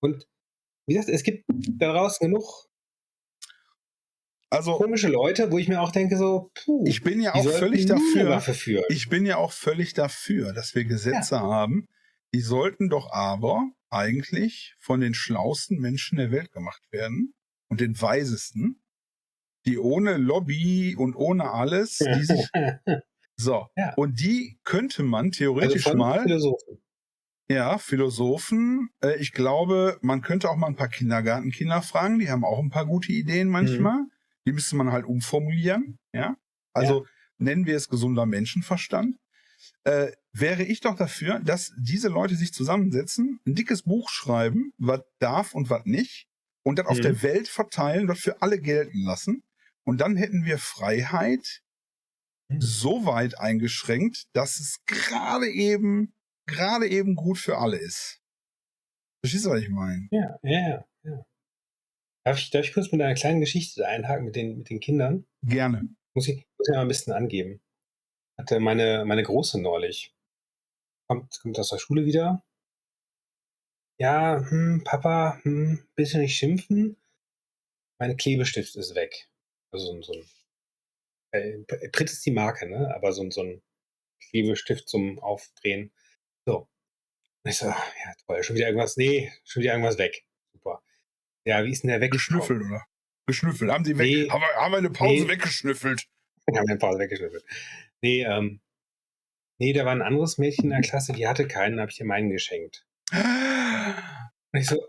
Und 0.00 0.26
wie 0.86 0.94
gesagt, 0.94 1.10
es 1.10 1.22
gibt 1.22 1.44
da 1.48 1.92
draußen 1.92 2.26
genug 2.26 2.68
also 4.50 4.76
komische 4.76 5.08
Leute, 5.08 5.50
wo 5.50 5.58
ich 5.58 5.68
mir 5.68 5.80
auch 5.80 5.90
denke, 5.90 6.16
so, 6.16 6.52
puh, 6.54 6.84
ich 6.86 7.02
bin 7.02 7.20
ja 7.20 7.34
auch 7.34 7.44
völlig 7.44 7.86
dafür, 7.86 8.84
ich 8.88 9.08
bin 9.08 9.26
ja 9.26 9.36
auch 9.36 9.50
völlig 9.50 9.94
dafür, 9.94 10.52
dass 10.52 10.76
wir 10.76 10.84
Gesetze 10.84 11.40
haben. 11.40 11.88
Die 12.32 12.40
sollten 12.40 12.88
doch 12.88 13.10
aber 13.12 13.68
eigentlich 13.90 14.76
von 14.78 15.00
den 15.00 15.14
schlauesten 15.14 15.78
Menschen 15.80 16.18
der 16.18 16.30
Welt 16.30 16.52
gemacht 16.52 16.82
werden 16.92 17.34
und 17.68 17.80
den 17.80 18.00
weisesten, 18.00 18.80
die 19.66 19.78
ohne 19.78 20.18
Lobby 20.18 20.94
und 20.96 21.16
ohne 21.16 21.50
alles, 21.50 21.98
die 21.98 22.24
sich, 22.24 22.48
so. 23.36 23.66
Ja. 23.76 23.94
Und 23.96 24.20
die 24.20 24.60
könnte 24.62 25.02
man 25.02 25.26
also 25.26 25.38
theoretisch 25.38 25.82
von 25.82 25.98
mal, 25.98 26.22
Philosophen. 26.22 26.83
Ja, 27.48 27.78
Philosophen, 27.78 28.88
äh, 29.02 29.16
ich 29.20 29.32
glaube, 29.32 29.98
man 30.02 30.22
könnte 30.22 30.48
auch 30.50 30.56
mal 30.56 30.68
ein 30.68 30.76
paar 30.76 30.88
Kindergartenkinder 30.88 31.82
fragen, 31.82 32.18
die 32.18 32.30
haben 32.30 32.44
auch 32.44 32.58
ein 32.58 32.70
paar 32.70 32.86
gute 32.86 33.12
Ideen 33.12 33.48
manchmal. 33.48 34.02
Mhm. 34.02 34.10
Die 34.46 34.52
müsste 34.52 34.76
man 34.76 34.92
halt 34.92 35.06
umformulieren, 35.06 35.98
ja. 36.12 36.36
Also 36.72 37.06
nennen 37.38 37.66
wir 37.66 37.76
es 37.76 37.88
gesunder 37.88 38.26
Menschenverstand. 38.26 39.16
Äh, 39.84 40.12
wäre 40.32 40.62
ich 40.64 40.80
doch 40.80 40.96
dafür, 40.96 41.40
dass 41.40 41.72
diese 41.78 42.08
Leute 42.08 42.36
sich 42.36 42.52
zusammensetzen, 42.52 43.40
ein 43.46 43.54
dickes 43.54 43.82
Buch 43.82 44.10
schreiben, 44.10 44.72
was 44.76 45.00
darf 45.18 45.54
und 45.54 45.70
was 45.70 45.84
nicht, 45.86 46.26
und 46.62 46.78
das 46.78 46.86
auf 46.86 46.98
Mhm. 46.98 47.02
der 47.02 47.22
Welt 47.22 47.48
verteilen, 47.48 48.06
das 48.06 48.18
für 48.20 48.42
alle 48.42 48.58
gelten 48.60 49.02
lassen. 49.02 49.42
Und 49.84 50.00
dann 50.00 50.16
hätten 50.16 50.44
wir 50.44 50.58
Freiheit 50.58 51.62
Mhm. 52.50 52.60
so 52.60 53.06
weit 53.06 53.38
eingeschränkt, 53.38 54.24
dass 54.34 54.58
es 54.60 54.80
gerade 54.86 55.48
eben, 55.48 56.12
gerade 56.46 56.88
eben 56.88 57.14
gut 57.16 57.38
für 57.38 57.58
alle 57.58 57.76
ist. 57.78 58.20
Verstehst 59.22 59.46
du, 59.46 59.50
was 59.50 59.62
ich 59.62 59.70
meine? 59.70 60.08
Ja, 60.10 60.38
ja, 60.42 60.84
ja. 61.02 61.26
Darf 62.26 62.38
ich, 62.38 62.50
darf 62.50 62.64
ich 62.64 62.72
kurz 62.72 62.90
mit 62.92 63.00
einer 63.02 63.14
kleinen 63.14 63.40
Geschichte 63.40 63.86
einhaken 63.86 64.24
mit 64.26 64.36
den, 64.36 64.58
mit 64.58 64.70
den 64.70 64.80
Kindern? 64.80 65.26
Gerne. 65.42 65.88
Muss 66.14 66.28
ich, 66.28 66.46
muss 66.58 66.68
ich 66.68 66.74
mal 66.74 66.82
ein 66.82 66.88
bisschen 66.88 67.12
angeben. 67.12 67.60
Hatte 68.38 68.60
meine, 68.60 69.04
meine 69.04 69.22
Große 69.22 69.60
neulich. 69.60 70.14
Kommt, 71.08 71.38
kommt 71.40 71.58
aus 71.58 71.70
der 71.70 71.78
Schule 71.78 72.04
wieder. 72.06 72.42
Ja, 73.98 74.44
hm, 74.48 74.82
Papa, 74.84 75.38
hm, 75.42 75.86
bitte 75.94 76.18
nicht 76.18 76.36
schimpfen. 76.36 76.96
Mein 78.00 78.16
Klebestift 78.16 78.74
ist 78.76 78.94
weg. 78.94 79.28
Also 79.72 79.86
so 79.86 79.92
ein, 79.94 80.02
so 80.02 80.12
ein 81.32 81.66
äh, 81.68 81.88
Pritt 81.88 82.10
ist 82.10 82.24
die 82.26 82.32
Marke, 82.32 82.68
ne? 82.68 82.92
Aber 82.94 83.12
so, 83.12 83.22
ein- 83.22 83.30
so 83.30 83.42
ein 83.42 83.62
Klebestift 84.30 84.88
zum 84.88 85.18
Aufdrehen. 85.20 85.92
So. 86.46 86.68
Und 87.42 87.50
ich 87.50 87.56
so, 87.58 87.66
ja, 87.66 87.76
toll, 88.26 88.42
schon 88.42 88.56
wieder 88.56 88.66
irgendwas. 88.66 88.96
Nee, 88.96 89.32
schon 89.44 89.62
wieder 89.62 89.72
irgendwas 89.72 89.98
weg. 89.98 90.24
Super. 90.52 90.82
Ja, 91.44 91.64
wie 91.64 91.70
ist 91.72 91.82
denn 91.82 91.90
der 91.90 92.00
weggeschnüffelt? 92.00 92.60
Geschnüffelt, 92.60 92.72
oder? 92.72 92.86
Geschnüffelt. 93.26 93.70
Haben 93.70 93.84
sie 93.84 93.98
weg, 93.98 94.06
Nee. 94.06 94.30
haben, 94.30 94.40
wir, 94.40 94.56
haben 94.56 94.72
wir 94.72 94.78
eine 94.78 94.90
Pause 94.90 95.24
Nee. 95.24 95.28
weggeschnüffelt. 95.28 96.06
Wir 96.46 96.58
haben 96.58 96.66
den 96.66 96.78
Pause 96.78 96.98
weggeschnüffelt. 96.98 97.42
Nee, 98.02 98.22
ähm, 98.22 98.60
nee, 99.58 99.72
da 99.72 99.86
war 99.86 99.92
ein 99.92 100.02
anderes 100.02 100.36
Mädchen 100.36 100.64
in 100.64 100.70
der 100.72 100.82
Klasse, 100.82 101.14
die 101.14 101.26
hatte 101.26 101.48
keinen, 101.48 101.80
habe 101.80 101.90
ich 101.90 101.98
ihr 101.98 102.04
meinen 102.04 102.28
geschenkt. 102.28 102.86
Und 103.12 104.60
ich 104.60 104.66
so, 104.66 104.86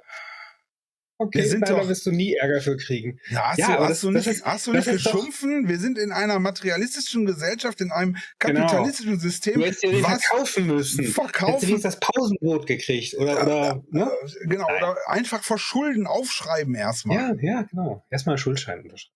okay, 1.18 1.40
Wir 1.40 1.50
sind 1.50 1.68
doch- 1.70 1.88
wirst 1.88 2.06
du 2.06 2.12
nie 2.12 2.34
Ärger 2.36 2.62
für 2.62 2.78
kriegen. 2.78 3.20
Ja, 3.30 3.50
hast 3.50 3.58
Ja, 3.60 3.68
du, 3.78 3.84
hast 3.84 3.90
das- 3.90 4.02
du 4.02 4.12
nicht, 4.12 4.28
ist- 4.28 4.46
hast 4.46 4.68
du 4.68 4.74
nicht 4.74 4.88
ist 4.88 5.06
doch- 5.06 5.12
geschumpfen? 5.14 5.68
Wir 5.68 5.78
sind 5.80 5.98
in 5.98 6.12
einer 6.12 6.40
materialistischen 6.40 7.26
Gesellschaft, 7.26 7.82
in 7.82 7.92
einem 7.92 8.18
Genau. 8.40 8.62
kapitalistischen 8.62 9.20
System. 9.20 9.56
Du 9.56 9.66
hättest 9.66 9.84
dir 9.84 9.92
den 9.92 10.04
was 10.04 10.26
verkaufen 10.26 10.68
müssen. 10.68 11.00
Hättest 11.00 11.18
du 11.18 11.22
verkaufen, 11.22 11.82
das 11.82 12.00
Pausenbrot 12.00 12.68
gekriegt 12.68 13.16
oder, 13.16 13.42
oder 13.44 13.84
ne? 13.92 14.04
äh, 14.42 14.48
genau, 14.48 14.68
Nein. 14.68 14.84
oder 14.84 14.98
einfach 15.08 15.44
verschulden, 15.44 16.08
aufschreiben 16.08 16.76
erstmal. 16.76 17.18
Ja, 17.18 17.34
ja, 17.42 17.62
genau. 17.64 18.06
Erstmal 18.10 18.34
einen 18.34 18.40
Schuldschein 18.40 18.82
unterschreiben. 18.82 19.16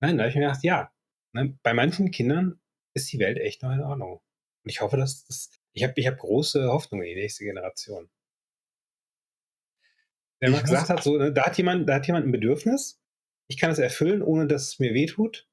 Nein, 0.00 0.16
da 0.18 0.24
habe 0.24 0.30
ich 0.30 0.36
mir 0.36 0.42
gedacht, 0.46 0.62
ja, 0.62 0.90
ne, 1.32 1.58
bei 1.62 1.72
manchen 1.74 2.10
Kindern 2.10 2.60
ist 2.94 3.10
die 3.12 3.18
Welt 3.18 3.38
echt 3.38 3.62
noch 3.62 3.72
in 3.72 3.80
Ordnung. 3.80 4.20
Und 4.64 4.70
ich 4.70 4.80
hoffe, 4.80 4.96
dass 4.96 5.24
das, 5.26 5.50
ich 5.72 5.82
habe 5.84 5.92
ich 5.96 6.06
hab 6.06 6.18
große 6.18 6.68
Hoffnung 6.68 7.02
in 7.02 7.08
die 7.14 7.20
nächste 7.22 7.44
Generation. 7.44 8.08
Der 10.42 10.50
Ich 10.50 10.54
mal 10.54 10.62
gesagt 10.62 10.90
hat, 10.90 11.02
so, 11.02 11.16
ne, 11.16 11.32
da 11.32 11.46
hat 11.46 11.56
jemand, 11.56 11.88
da 11.88 11.94
hat 11.94 12.06
jemand 12.06 12.26
ein 12.26 12.32
Bedürfnis, 12.32 13.00
ich 13.48 13.58
kann 13.58 13.70
es 13.70 13.78
erfüllen, 13.78 14.22
ohne 14.22 14.46
dass 14.46 14.68
es 14.68 14.78
mir 14.78 14.92
wehtut. 14.94 15.48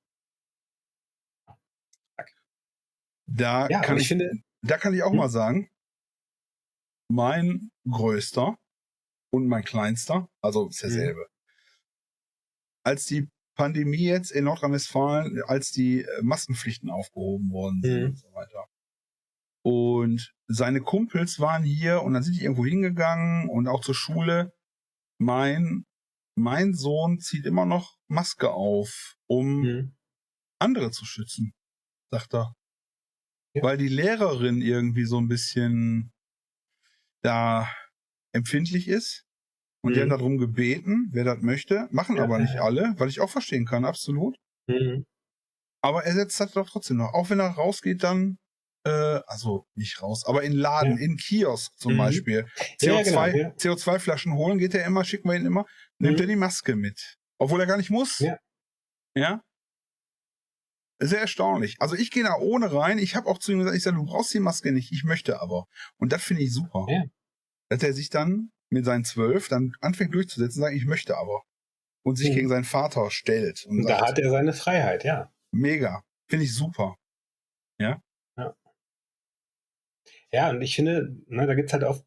Da, 3.26 3.68
Ja, 3.70 3.82
kann 3.82 3.96
ich, 3.98 4.04
ich 4.04 4.08
finde, 4.10 4.32
da 4.62 4.78
kann 4.78 4.94
ich 4.94 5.04
auch 5.04 5.12
Hm? 5.12 5.18
mal 5.18 5.30
sagen, 5.30 5.70
mein 7.10 7.72
größter 7.90 8.58
und 9.32 9.48
mein 9.48 9.64
kleinster, 9.64 10.30
also 10.42 10.68
ist 10.68 10.82
Hm. 10.82 10.90
derselbe. 10.90 11.28
Als 12.86 13.06
die 13.06 13.30
Pandemie 13.56 14.06
jetzt 14.08 14.32
in 14.32 14.46
Nordrhein-Westfalen, 14.46 15.42
als 15.44 15.72
die 15.72 16.02
äh, 16.02 16.22
Maskenpflichten 16.22 16.90
aufgehoben 16.90 17.50
worden 17.52 17.82
sind 17.82 18.00
Mhm. 18.02 18.06
und 18.10 18.18
so 18.18 18.34
weiter. 18.34 18.68
Und 19.64 20.34
seine 20.48 20.82
Kumpels 20.82 21.40
waren 21.40 21.64
hier 21.64 22.02
und 22.02 22.14
dann 22.14 22.24
sind 22.24 22.36
die 22.36 22.44
irgendwo 22.44 22.66
hingegangen 22.66 23.48
und 23.50 23.68
auch 23.68 23.82
zur 23.82 23.96
Schule. 23.96 24.54
Mein, 25.24 25.86
mein 26.36 26.74
Sohn 26.74 27.20
zieht 27.20 27.46
immer 27.46 27.66
noch 27.66 27.98
Maske 28.08 28.52
auf, 28.52 29.16
um 29.28 29.64
hm, 29.64 29.96
andere 30.60 30.92
zu 30.92 31.06
schützen, 31.06 31.54
sagt 32.12 32.34
er. 32.34 32.56
Ja. 33.56 33.64
Weil 33.64 33.78
die 33.78 33.88
Lehrerin 33.88 34.62
irgendwie 34.62 35.06
so 35.06 35.18
ein 35.20 35.28
bisschen 35.28 36.12
da 37.24 37.68
empfindlich 38.34 38.88
ist. 38.88 39.26
Und 39.84 39.96
die 39.96 40.00
Mhm. 40.00 40.04
haben 40.04 40.10
darum 40.10 40.38
gebeten, 40.38 41.10
wer 41.12 41.26
das 41.26 41.42
möchte. 41.42 41.88
Machen 41.92 42.18
Ja, 42.18 42.24
aber 42.24 42.40
nicht 42.40 42.56
ja. 42.56 42.64
alle, 42.64 42.94
weil 42.98 43.10
ich 43.10 43.20
auch 43.22 43.30
verstehen 43.30 43.66
kann, 43.66 43.86
absolut. 43.86 44.38
hm, 44.70 45.04
Aber 45.82 46.04
er 46.06 46.14
setzt 46.14 46.40
das 46.40 46.52
doch 46.54 46.70
trotzdem 46.70 46.98
noch. 46.98 47.14
Auch 47.14 47.30
wenn 47.30 47.40
er 47.40 47.50
rausgeht, 47.50 48.04
dann, 48.04 48.38
äh, 48.86 49.22
also 49.28 49.66
nicht 49.76 50.02
raus, 50.02 50.26
aber 50.26 50.44
in 50.44 50.52
Laden, 50.54 50.98
Ja. 50.98 51.04
in 51.04 51.18
Kiosk 51.18 51.78
zum 51.78 51.94
Mhm. 51.94 51.98
Beispiel. 51.98 52.46
Ja, 52.82 52.94
CO2, 53.00 53.04
genau, 53.04 53.26
ja. 53.26 53.50
CO2-Flaschen 53.56 54.34
holen, 54.34 54.58
geht 54.58 54.74
er 54.76 54.86
immer, 54.86 55.06
schicken 55.06 55.30
wir 55.30 55.36
ihn 55.36 55.46
immer, 55.46 55.66
nimmt 56.00 56.18
Mhm. 56.18 56.22
er 56.24 56.28
die 56.28 56.36
Maske 56.36 56.76
mit. 56.76 57.18
Obwohl 57.38 57.60
er 57.62 57.66
gar 57.68 57.78
nicht 57.78 57.90
muss. 57.90 58.20
Ja. 58.20 59.42
Sehr 61.00 61.20
erstaunlich. 61.22 61.76
Also 61.80 61.96
ich 61.96 62.12
gehe 62.12 62.24
da 62.24 62.36
ohne 62.40 62.72
rein. 62.74 62.98
Ich 62.98 63.16
habe 63.16 63.28
auch 63.28 63.38
zu 63.38 63.52
ihm 63.52 63.60
gesagt, 63.60 63.76
ich 63.76 63.84
sage, 63.84 63.98
du 63.98 64.06
brauchst 64.06 64.34
die 64.34 64.40
Maske 64.40 64.72
nicht, 64.72 64.92
ich 64.92 65.04
möchte 65.04 65.42
aber. 65.42 65.66
Und 65.98 66.12
das 66.14 66.24
finde 66.24 66.44
ich 66.44 66.54
super. 66.54 66.86
Ja. 66.90 67.04
Dass 67.70 67.84
er 67.84 67.94
sich 67.94 68.10
dann 68.10 68.52
mit 68.70 68.86
seinen 68.86 69.04
zwölf 69.04 69.50
dann 69.50 69.74
anfängt 69.82 70.14
durchzusetzen, 70.14 70.62
sagen, 70.62 70.76
ich 70.78 70.86
möchte 70.86 71.18
aber. 71.18 71.42
Und 72.06 72.18
sich 72.18 72.30
Mhm. 72.30 72.36
gegen 72.36 72.50
seinen 72.50 72.64
Vater 72.64 73.12
stellt. 73.12 73.66
Und, 73.66 73.80
Und 73.80 73.84
da 73.90 73.98
sagt, 74.00 74.10
hat 74.12 74.20
er 74.20 74.30
seine 74.30 74.54
Freiheit, 74.54 75.04
ja. 75.04 75.32
mega. 75.52 76.04
Finde 76.30 76.46
ich 76.46 76.54
super. 76.54 76.96
Ja, 77.80 78.02
und 80.50 80.62
ich 80.62 80.76
finde, 80.76 81.16
ne, 81.28 81.46
da 81.48 81.54
gibt 81.56 81.70
es 81.70 81.74
halt 81.74 81.84
auch 81.84 82.04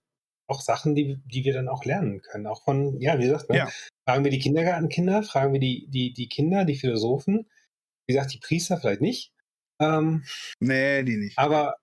auch 0.48 0.60
Sachen, 0.60 0.94
die, 0.94 1.18
die 1.24 1.44
wir 1.44 1.52
dann 1.52 1.68
auch 1.68 1.84
lernen 1.84 2.22
können. 2.22 2.46
Auch 2.46 2.62
von, 2.62 3.00
ja, 3.00 3.18
wie 3.18 3.24
gesagt, 3.24 3.50
ne? 3.50 3.56
Ja. 3.56 3.68
fragen 4.08 4.22
wir 4.22 4.30
die 4.30 4.38
Kindergartenkinder, 4.38 5.24
fragen 5.24 5.52
wir 5.52 5.58
die, 5.58 5.88
die, 5.90 6.12
die 6.12 6.28
Kinder, 6.28 6.64
die 6.64 6.76
Philosophen, 6.76 7.48
wie 8.06 8.14
gesagt, 8.14 8.32
die 8.32 8.38
Priester 8.38 8.78
vielleicht 8.78 9.00
nicht. 9.00 9.32
Ähm, 9.80 10.22
Nee, 10.60 11.02
die 11.02 11.16
nicht. 11.16 11.36
aber 11.36 11.74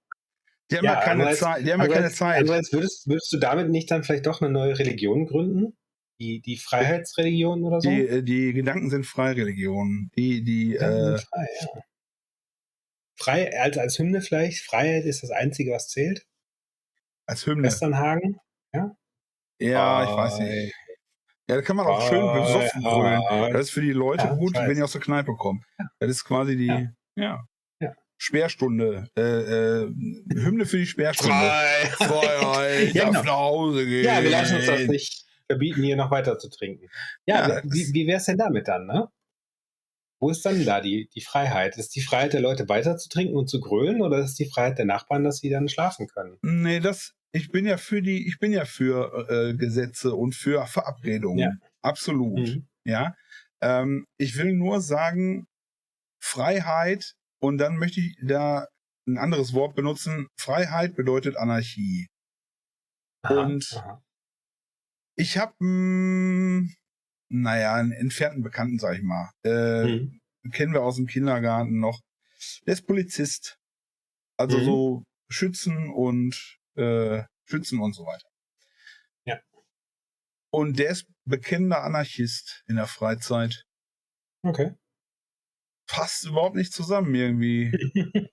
Die 0.71 0.77
haben 0.77 0.85
ja, 0.85 0.93
ja, 0.93 0.99
keine 1.01 1.11
andererseits- 1.23 1.39
Zeit. 1.41 1.65
Die 1.67 1.73
haben 1.73 1.79
ja 1.81 1.87
keine 1.87 1.95
andererseits- 1.95 2.15
Zeit. 2.17 2.37
andererseits 2.39 2.71
würdest, 2.71 3.07
würdest 3.09 3.33
du 3.33 3.37
damit 3.37 3.69
nicht 3.69 3.91
dann 3.91 4.03
vielleicht 4.05 4.27
doch 4.27 4.41
eine 4.41 4.49
neue 4.49 4.79
Religion 4.79 5.25
gründen? 5.25 5.75
Die, 6.21 6.39
die 6.39 6.55
Freiheitsreligion 6.55 7.65
oder 7.65 7.81
so? 7.81 7.89
Die, 7.89 8.07
äh, 8.07 8.23
die 8.23 8.53
Gedanken 8.53 8.89
sind 8.89 9.05
Freireligion. 9.05 10.09
Die, 10.15 10.41
die, 10.45 10.75
Ja, 10.75 11.15
äh, 11.15 11.17
frei, 11.17 11.47
ja. 11.59 11.67
Frei, 13.17 13.59
als, 13.59 13.77
als 13.77 13.99
Hymne 13.99 14.21
vielleicht. 14.21 14.61
Freiheit 14.63 15.03
ist 15.03 15.21
das 15.23 15.31
Einzige, 15.31 15.71
was 15.71 15.89
zählt. 15.89 16.25
Als 17.25 17.45
Hymne. 17.45 17.63
Westernhagen. 17.67 18.39
Ja, 19.59 20.03
ich 20.03 20.09
weiß 20.17 20.39
nicht. 20.39 20.73
Ja, 21.49 21.55
da 21.55 21.61
kann 21.61 21.75
man 21.75 21.85
auch 21.85 22.07
schön 22.07 22.21
besoffen. 22.33 22.81
Freiheit. 22.81 23.53
Das 23.53 23.61
ist 23.63 23.71
für 23.71 23.81
die 23.81 23.91
Leute 23.91 24.25
Ja, 24.25 24.33
gut, 24.33 24.55
wenn 24.55 24.75
die 24.75 24.81
aus 24.81 24.93
der 24.93 25.01
Kneipe 25.01 25.35
kommen. 25.35 25.63
Das 25.99 26.09
ist 26.09 26.23
quasi 26.25 26.55
die, 26.55 26.67
ja. 26.67 26.87
Ja. 27.15 27.43
Ja. 27.79 27.93
Sperrstunde. 28.17 29.07
Äh, 29.17 29.21
äh, 29.21 29.93
Hymne 30.33 30.65
für 30.65 30.77
die 30.77 30.85
Sperrstunde. 30.85 31.33
Freiheit. 31.35 31.87
Freiheit, 31.91 32.79
ich 32.83 32.93
Ja, 32.93 33.05
darf 33.05 33.21
genau. 33.21 33.23
nach 33.23 33.37
Hause 33.37 33.85
gehen. 33.85 34.05
Ja, 34.05 34.23
wir 34.23 34.29
lassen 34.29 34.55
uns 34.55 34.65
das 34.65 34.87
nicht 34.87 35.25
verbieten, 35.47 35.83
hier 35.83 35.95
noch 35.97 36.11
weiter 36.11 36.37
zu 36.39 36.49
trinken. 36.49 36.87
Ja, 37.25 37.47
Ja, 37.47 37.61
wie, 37.63 37.93
wie 37.93 38.07
wäre 38.07 38.17
es 38.17 38.25
denn 38.25 38.37
damit 38.37 38.67
dann, 38.67 38.85
ne? 38.87 39.07
Wo 40.23 40.29
ist 40.29 40.45
dann 40.45 40.63
da 40.63 40.79
die, 40.79 41.09
die 41.13 41.19
Freiheit? 41.19 41.75
Ist 41.77 41.97
die 41.97 42.01
Freiheit 42.01 42.31
der 42.31 42.39
Leute 42.39 42.69
weiter 42.69 42.95
zu 42.95 43.09
trinken 43.09 43.35
und 43.35 43.49
zu 43.49 43.59
grölen 43.59 44.01
oder 44.01 44.19
ist 44.19 44.39
die 44.39 44.45
Freiheit 44.49 44.77
der 44.77 44.85
Nachbarn, 44.85 45.25
dass 45.25 45.39
sie 45.39 45.49
dann 45.49 45.67
schlafen 45.67 46.07
können? 46.07 46.37
Nee, 46.41 46.79
das, 46.79 47.13
ich 47.33 47.51
bin 47.51 47.65
ja 47.65 47.75
für 47.75 48.01
die, 48.01 48.25
ich 48.25 48.39
bin 48.39 48.53
ja 48.53 48.63
für 48.63 49.27
äh, 49.29 49.53
Gesetze 49.53 50.15
und 50.15 50.33
für 50.33 50.65
Verabredungen. 50.65 51.39
Ja. 51.39 51.51
Absolut. 51.81 52.39
Mhm. 52.39 52.69
Ja. 52.85 53.17
Ähm, 53.59 54.05
ich 54.17 54.37
will 54.37 54.53
nur 54.53 54.79
sagen, 54.79 55.45
Freiheit, 56.23 57.15
und 57.41 57.57
dann 57.57 57.75
möchte 57.75 57.99
ich 57.99 58.15
da 58.23 58.69
ein 59.05 59.17
anderes 59.17 59.51
Wort 59.53 59.75
benutzen. 59.75 60.29
Freiheit 60.39 60.95
bedeutet 60.95 61.35
Anarchie. 61.35 62.07
Aha, 63.23 63.41
Und- 63.41 63.73
aha. 63.75 64.01
Ich 65.17 65.37
habe, 65.37 65.53
naja, 67.41 67.75
einen 67.75 67.91
entfernten 67.91 68.43
Bekannten, 68.43 68.79
sag 68.79 68.95
ich 68.95 69.03
mal. 69.03 69.31
Äh, 69.43 69.83
Mhm. 69.85 70.19
Kennen 70.51 70.73
wir 70.73 70.81
aus 70.83 70.97
dem 70.97 71.07
Kindergarten 71.07 71.79
noch. 71.79 72.01
Der 72.67 72.73
ist 72.73 72.85
Polizist. 72.85 73.57
Also 74.37 74.57
Mhm. 74.57 74.63
so 74.65 75.03
Schützen 75.29 75.89
und 75.89 76.59
äh, 76.75 77.23
Schützen 77.45 77.79
und 77.79 77.93
so 77.93 78.05
weiter. 78.05 78.27
Ja. 79.25 79.39
Und 80.51 80.79
der 80.79 80.89
ist 80.89 81.07
bekennender 81.25 81.83
Anarchist 81.83 82.63
in 82.67 82.75
der 82.75 82.87
Freizeit. 82.87 83.63
Okay. 84.43 84.73
Passt 85.87 86.25
überhaupt 86.25 86.55
nicht 86.55 86.73
zusammen 86.73 87.13
irgendwie. 87.15 87.71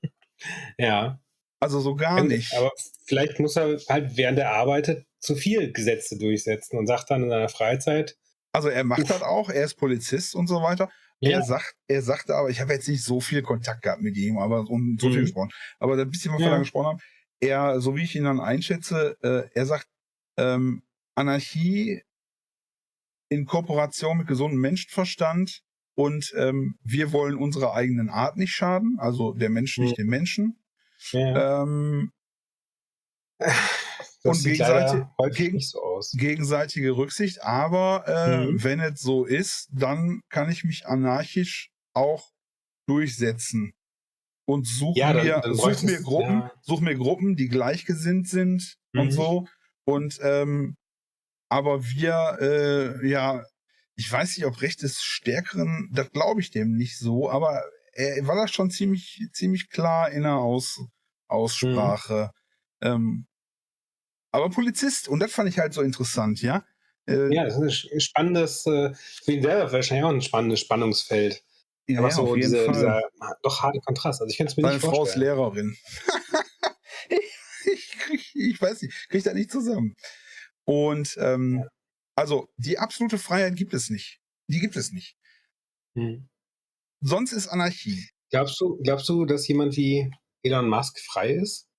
ja. 0.78 1.20
Also 1.60 1.80
so 1.80 1.94
gar 1.94 2.24
nicht. 2.24 2.54
Aber 2.54 2.72
vielleicht 3.04 3.38
muss 3.38 3.56
er 3.56 3.78
halt, 3.88 4.16
während 4.16 4.38
er 4.38 4.52
arbeitet, 4.52 5.06
zu 5.20 5.36
viel 5.36 5.72
Gesetze 5.72 6.18
durchsetzen 6.18 6.78
und 6.78 6.86
sagt 6.86 7.10
dann 7.10 7.22
in 7.24 7.28
seiner 7.28 7.50
Freizeit, 7.50 8.16
Also 8.52 8.68
er 8.68 8.84
macht 8.84 9.02
Uff. 9.02 9.10
das 9.10 9.22
auch, 9.22 9.48
er 9.50 9.64
ist 9.64 9.74
Polizist 9.76 10.34
und 10.34 10.46
so 10.48 10.62
weiter. 10.62 10.90
Er 11.22 11.42
sagt, 11.42 11.74
er 11.86 12.02
sagte 12.02 12.34
aber, 12.34 12.48
ich 12.50 12.60
habe 12.60 12.72
jetzt 12.72 12.88
nicht 12.88 13.04
so 13.04 13.20
viel 13.20 13.42
Kontakt 13.42 13.82
gehabt 13.82 14.02
mit 14.02 14.16
ihm, 14.16 14.38
aber 14.38 14.68
um 14.68 14.96
so 14.98 15.10
viel 15.10 15.22
Mhm. 15.22 15.24
gesprochen. 15.24 15.50
Aber 15.78 15.96
ein 15.96 16.10
bisschen, 16.10 16.32
was 16.32 16.40
Ja. 16.40 16.46
wir 16.46 16.50
da 16.50 16.58
gesprochen 16.58 16.86
haben, 16.86 17.00
er, 17.40 17.80
so 17.80 17.96
wie 17.96 18.02
ich 18.04 18.16
ihn 18.16 18.24
dann 18.24 18.40
einschätze, 18.40 19.16
äh, 19.22 19.48
er 19.54 19.66
sagt, 19.66 19.86
ähm, 20.36 20.82
Anarchie 21.14 22.02
in 23.28 23.46
Kooperation 23.46 24.18
mit 24.18 24.26
gesundem 24.26 24.60
Menschenverstand 24.60 25.62
und 25.94 26.32
ähm, 26.36 26.76
wir 26.82 27.12
wollen 27.12 27.36
unserer 27.36 27.74
eigenen 27.74 28.08
Art 28.10 28.36
nicht 28.36 28.52
schaden, 28.52 28.96
also 28.98 29.32
der 29.32 29.50
Mensch 29.50 29.78
nicht 29.78 29.96
Mhm. 29.96 29.98
dem 29.98 30.08
Menschen. 30.08 30.58
ja, 31.12 31.34
Ähm, 31.34 32.12
und 34.24 34.42
gegenseitig- 34.42 35.04
häufig 35.18 35.68
so 35.70 35.82
aus. 35.82 36.10
gegenseitige 36.12 36.96
Rücksicht, 36.96 37.42
aber 37.42 38.04
äh, 38.06 38.46
Mhm. 38.46 38.62
wenn 38.64 38.80
es 38.80 39.00
so 39.00 39.24
ist, 39.24 39.68
dann 39.72 40.20
kann 40.28 40.50
ich 40.50 40.64
mich 40.64 40.86
anarchisch 40.86 41.70
auch 41.94 42.30
durchsetzen 42.86 43.72
und 44.46 44.66
suche 44.66 44.98
Ja, 44.98 45.12
dann- 45.12 45.24
mir, 45.26 45.40
dann 45.40 45.54
such 45.54 45.82
mir 45.82 46.02
Gruppen, 46.02 46.40
ja. 46.40 46.52
such 46.62 46.80
mir 46.80 46.96
Gruppen, 46.96 47.36
die 47.36 47.48
gleichgesinnt 47.48 48.28
sind 48.28 48.76
und 48.94 49.06
Mhm. 49.06 49.10
so. 49.12 49.46
Und 49.84 50.18
ähm, 50.22 50.76
aber 51.48 51.82
wir, 51.84 52.38
äh, 52.40 53.08
ja, 53.08 53.44
ich 53.96 54.10
weiß 54.10 54.36
nicht, 54.36 54.46
ob 54.46 54.60
Recht 54.62 54.82
des 54.82 55.00
Stärkeren, 55.02 55.88
das 55.92 56.10
glaube 56.10 56.40
ich 56.40 56.50
dem 56.50 56.72
nicht 56.76 56.98
so, 56.98 57.30
aber 57.30 57.62
er 57.92 58.26
war 58.26 58.36
das 58.36 58.50
schon 58.52 58.70
ziemlich, 58.70 59.20
ziemlich 59.32 59.68
klar 59.68 60.10
in 60.10 60.22
der 60.22 60.36
Aus, 60.36 60.80
Aussprache. 61.28 62.30
Mhm. 62.82 62.86
Ähm, 62.88 63.26
aber 64.32 64.50
Polizist, 64.50 65.08
und 65.08 65.20
das 65.20 65.32
fand 65.32 65.48
ich 65.48 65.58
halt 65.58 65.74
so 65.74 65.82
interessant, 65.82 66.42
ja. 66.42 66.64
Äh, 67.06 67.34
Ja, 67.34 67.44
das 67.44 67.58
ist 67.58 67.92
ein 67.92 68.00
spannendes, 68.00 68.66
äh, 68.66 68.92
für 68.94 69.32
ihn 69.32 69.42
selber 69.42 69.72
wahrscheinlich 69.72 70.04
auch 70.04 70.10
ein 70.10 70.22
spannendes 70.22 70.60
Spannungsfeld. 70.60 71.42
ja, 71.88 71.98
Aber 71.98 72.08
ja, 72.08 72.14
so 72.14 72.34
diese, 72.34 72.68
dieser 72.68 73.02
doch 73.42 73.62
harte 73.62 73.80
Kontrast. 73.80 74.20
Also 74.20 74.30
ich 74.30 74.38
kann 74.38 74.46
es 74.46 74.56
mir 74.56 74.62
Seine 74.62 74.74
nicht 74.74 74.84
Frau 74.84 74.90
ist 74.90 74.96
vorstellen. 74.96 75.24
Lehrerin. 75.24 75.76
ich, 77.08 77.98
krieg, 77.98 78.34
ich 78.34 78.60
weiß 78.60 78.82
nicht, 78.82 79.08
krieg 79.08 79.24
das 79.24 79.34
nicht 79.34 79.50
zusammen. 79.50 79.96
Und 80.64 81.16
ähm, 81.18 81.64
also 82.14 82.48
die 82.56 82.78
absolute 82.78 83.18
Freiheit 83.18 83.56
gibt 83.56 83.74
es 83.74 83.90
nicht. 83.90 84.20
Die 84.46 84.60
gibt 84.60 84.76
es 84.76 84.92
nicht. 84.92 85.16
Hm. 85.94 86.28
Sonst 87.00 87.32
ist 87.32 87.48
Anarchie. 87.48 88.08
Glaubst 88.30 88.60
du, 88.60 88.78
glaubst 88.82 89.08
du, 89.08 89.24
dass 89.24 89.48
jemand 89.48 89.76
wie 89.76 90.10
Elon 90.42 90.68
Musk 90.68 91.00
frei 91.00 91.32
ist? 91.32 91.69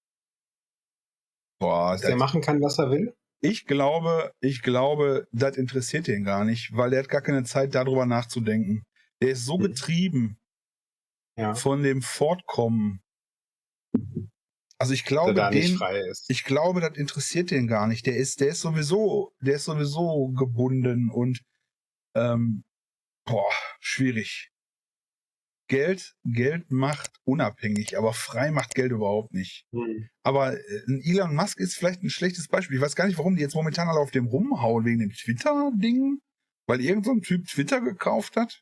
Boah, 1.62 1.92
Dass 1.92 2.02
der 2.02 2.16
machen 2.16 2.42
kann, 2.42 2.60
was 2.62 2.80
er 2.80 2.90
will? 2.90 3.14
ich 3.44 3.66
glaube, 3.66 4.34
ich 4.40 4.62
glaube, 4.64 5.28
das 5.32 5.58
interessiert 5.58 6.08
den 6.08 6.24
gar 6.24 6.44
nicht, 6.44 6.76
weil 6.76 6.90
der 6.90 7.00
hat 7.00 7.10
gar 7.10 7.22
keine 7.22 7.44
Zeit, 7.44 7.74
darüber 7.76 8.06
nachzudenken. 8.06 8.84
Der 9.22 9.30
ist 9.30 9.46
so 9.46 9.56
Hm. 9.56 9.62
getrieben 9.62 10.38
Ja. 11.38 11.54
von 11.56 11.82
dem 11.84 12.02
Fortkommen. 12.02 13.02
Also 14.80 14.94
ich 14.94 15.06
glaube, 15.06 15.34
den. 15.52 15.80
Ich 16.28 16.44
glaube, 16.44 16.82
das 16.82 16.98
interessiert 16.98 17.52
den 17.52 17.68
gar 17.68 17.88
nicht. 17.88 18.06
Der 18.08 18.16
ist, 18.18 18.42
der 18.42 18.50
ist 18.50 18.62
sowieso, 18.62 19.32
der 19.40 19.56
ist 19.56 19.66
sowieso 19.66 20.30
gebunden 20.30 21.10
und 21.12 21.42
ähm, 22.16 22.64
boah, 23.26 23.50
schwierig. 23.80 24.51
Geld, 25.72 26.16
Geld 26.26 26.70
macht 26.70 27.12
unabhängig, 27.24 27.98
aber 27.98 28.12
frei 28.12 28.52
macht 28.52 28.76
Geld 28.76 28.92
überhaupt 28.92 29.34
nicht. 29.34 29.66
Hm. 29.72 30.10
Aber 30.22 30.54
äh, 30.54 30.84
ein 30.90 31.00
Elon 31.02 31.34
Musk 31.34 31.60
ist 31.62 31.76
vielleicht 31.76 32.04
ein 32.04 32.10
schlechtes 32.10 32.50
Beispiel. 32.50 32.76
Ich 32.76 32.82
weiß 32.84 32.98
gar 32.98 33.08
nicht, 33.08 33.18
warum 33.18 33.38
die 33.38 33.42
jetzt 33.42 33.56
momentan 33.56 33.88
alle 33.88 34.02
auf 34.02 34.12
dem 34.12 34.28
rumhauen 34.28 34.84
wegen 34.84 35.00
dem 35.00 35.12
Twitter-Ding, 35.14 36.20
weil 36.68 36.82
irgend 36.82 37.06
so 37.06 37.12
ein 37.14 37.22
Typ 37.22 37.48
Twitter 37.48 37.80
gekauft 37.80 38.36
hat. 38.36 38.62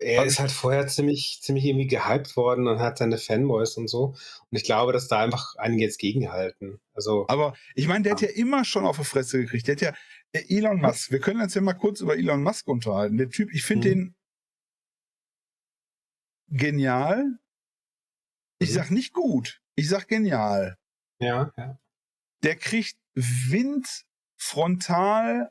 Er 0.00 0.20
Also- 0.20 0.30
ist 0.30 0.38
halt 0.38 0.52
vorher 0.52 0.86
ziemlich, 0.86 1.40
ziemlich 1.42 1.64
irgendwie 1.64 1.88
gehypt 1.88 2.36
worden 2.36 2.68
und 2.68 2.78
hat 2.78 2.98
seine 2.98 3.18
Fanboys 3.18 3.76
und 3.76 3.88
so. 3.88 4.14
Und 4.50 4.56
ich 4.56 4.62
glaube, 4.62 4.92
dass 4.92 5.08
da 5.08 5.18
einfach 5.18 5.56
einige 5.56 5.82
jetzt 5.82 5.98
gegenhalten. 5.98 6.78
Also, 6.94 7.26
Aber 7.26 7.56
ich 7.74 7.88
meine, 7.88 8.04
der 8.04 8.12
hat 8.12 8.20
ja 8.20 8.28
immer 8.28 8.64
schon 8.64 8.84
auf 8.86 8.98
die 8.98 9.04
Fresse 9.04 9.40
gekriegt. 9.40 9.66
Der 9.66 9.74
hat 9.74 9.80
ja 9.82 9.92
äh, 10.32 10.44
Elon 10.56 10.80
Musk. 10.80 11.10
Wir 11.10 11.18
können 11.18 11.40
uns 11.40 11.54
ja 11.54 11.60
mal 11.60 11.72
kurz 11.74 12.00
über 12.00 12.16
Elon 12.16 12.44
Musk 12.44 12.68
unterhalten. 12.68 13.16
Der 13.18 13.28
Typ, 13.30 13.52
ich 13.52 13.64
finde 13.64 13.88
Mhm. 13.88 13.92
den 13.92 14.14
genial. 16.50 17.38
Ich 18.58 18.70
Mhm. 18.70 18.74
sag 18.74 18.90
nicht 18.90 19.12
gut. 19.12 19.60
Ich 19.76 19.88
sag 19.88 20.08
genial. 20.08 20.76
ja, 21.20 21.52
ja. 21.56 21.78
Der 22.44 22.54
kriegt 22.56 22.96
Wind 23.14 24.04
frontal, 24.36 25.50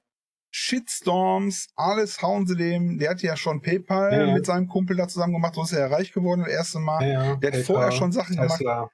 Shitstorms, 0.51 1.67
alles 1.75 2.21
hauen 2.21 2.47
sie 2.47 2.55
dem. 2.55 2.97
Der 2.97 3.09
hat 3.11 3.21
ja 3.21 3.35
schon 3.35 3.61
PayPal 3.61 4.11
Ja, 4.13 4.25
ja. 4.27 4.33
mit 4.33 4.45
seinem 4.45 4.67
Kumpel 4.67 4.95
da 4.95 5.07
zusammen 5.07 5.33
gemacht. 5.33 5.55
So 5.55 5.63
ist 5.63 5.73
er 5.73 5.79
ja 5.81 5.87
reich 5.87 6.13
geworden 6.13 6.41
das 6.41 6.49
erste 6.51 6.79
Mal. 6.79 7.05
ja. 7.07 7.21
Der 7.21 7.31
hat 7.33 7.39
PayPal, 7.41 7.63
vorher 7.63 7.91
schon 7.91 8.11
Sachen 8.13 8.35
gemacht. 8.37 8.57
Tesla, 8.57 8.89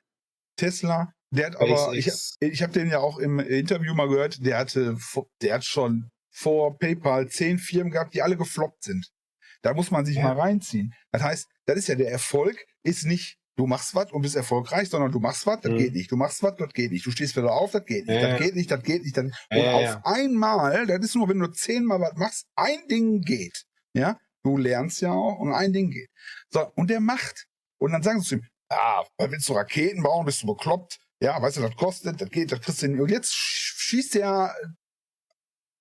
Tesla. 0.57 1.13
Der 1.31 1.47
hat 1.47 1.55
aber, 1.55 1.93
ich, 1.93 2.11
ich 2.39 2.61
habe 2.61 2.73
den 2.73 2.89
ja 2.89 2.99
auch 2.99 3.17
im 3.17 3.39
Interview 3.39 3.93
mal 3.95 4.07
gehört, 4.07 4.45
der 4.45 4.57
hatte, 4.59 4.97
der 5.41 5.55
hat 5.55 5.65
schon 5.65 6.09
vor 6.31 6.77
PayPal 6.77 7.27
zehn 7.29 7.57
Firmen 7.59 7.91
gehabt, 7.91 8.13
die 8.13 8.21
alle 8.21 8.37
gefloppt 8.37 8.83
sind. 8.83 9.11
Da 9.61 9.73
muss 9.73 9.89
man 9.91 10.05
sich 10.05 10.17
mal 10.17 10.37
reinziehen. 10.39 10.93
Das 11.11 11.21
heißt, 11.23 11.47
das 11.65 11.77
ist 11.77 11.87
ja 11.87 11.95
der 11.95 12.11
Erfolg, 12.11 12.57
ist 12.83 13.05
nicht, 13.05 13.37
du 13.55 13.67
machst 13.67 13.93
was 13.95 14.11
und 14.11 14.21
bist 14.23 14.35
erfolgreich, 14.35 14.89
sondern 14.89 15.11
du 15.11 15.19
machst 15.19 15.45
was, 15.45 15.61
das 15.61 15.71
Mhm. 15.71 15.77
geht 15.77 15.93
nicht. 15.93 16.11
Du 16.11 16.15
machst 16.17 16.41
was, 16.43 16.55
das 16.55 16.73
geht 16.73 16.91
nicht. 16.91 17.05
Du 17.05 17.11
stehst 17.11 17.35
wieder 17.35 17.51
auf, 17.51 17.71
das 17.71 17.85
geht 17.85 18.07
nicht. 18.07 18.15
Ja, 18.21 18.29
das 18.29 18.39
ja. 18.39 18.45
geht 18.45 18.55
nicht, 18.55 18.71
das 18.71 18.83
geht 18.83 19.03
nicht. 19.03 19.15
Das, 19.15 19.25
und 19.25 19.33
Ja, 19.51 19.79
ja, 19.81 19.95
auf 19.97 20.05
einmal, 20.05 20.87
das 20.87 20.99
ist 21.05 21.15
nur, 21.15 21.29
wenn 21.29 21.39
du 21.39 21.47
zehnmal 21.51 21.99
was 22.01 22.15
machst, 22.15 22.47
ein 22.55 22.87
Ding 22.89 23.21
geht. 23.21 23.65
Ja, 23.93 24.17
du 24.43 24.57
lernst 24.57 25.01
ja 25.01 25.11
auch 25.11 25.37
und 25.39 25.53
ein 25.53 25.71
Ding 25.71 25.91
geht. 25.91 26.09
So, 26.49 26.65
und 26.75 26.89
der 26.89 26.99
macht. 26.99 27.45
Und 27.77 27.91
dann 27.91 28.01
sagen 28.01 28.21
sie 28.21 28.27
zu 28.27 28.35
ihm, 28.35 28.47
ah, 28.69 29.03
willst 29.19 29.47
du 29.49 29.53
Raketen 29.53 30.01
bauen? 30.03 30.25
Bist 30.25 30.41
du 30.43 30.47
bekloppt? 30.47 30.99
Ja, 31.21 31.39
weißt 31.41 31.57
du, 31.57 31.61
das 31.61 31.75
kostet, 31.75 32.19
das 32.19 32.29
geht, 32.29 32.51
das 32.51 32.59
kriegst 32.59 32.81
du 32.81 32.87
hin. 32.87 32.99
Und 32.99 33.11
jetzt 33.11 33.33
schießt 33.33 34.15
der 34.15 34.53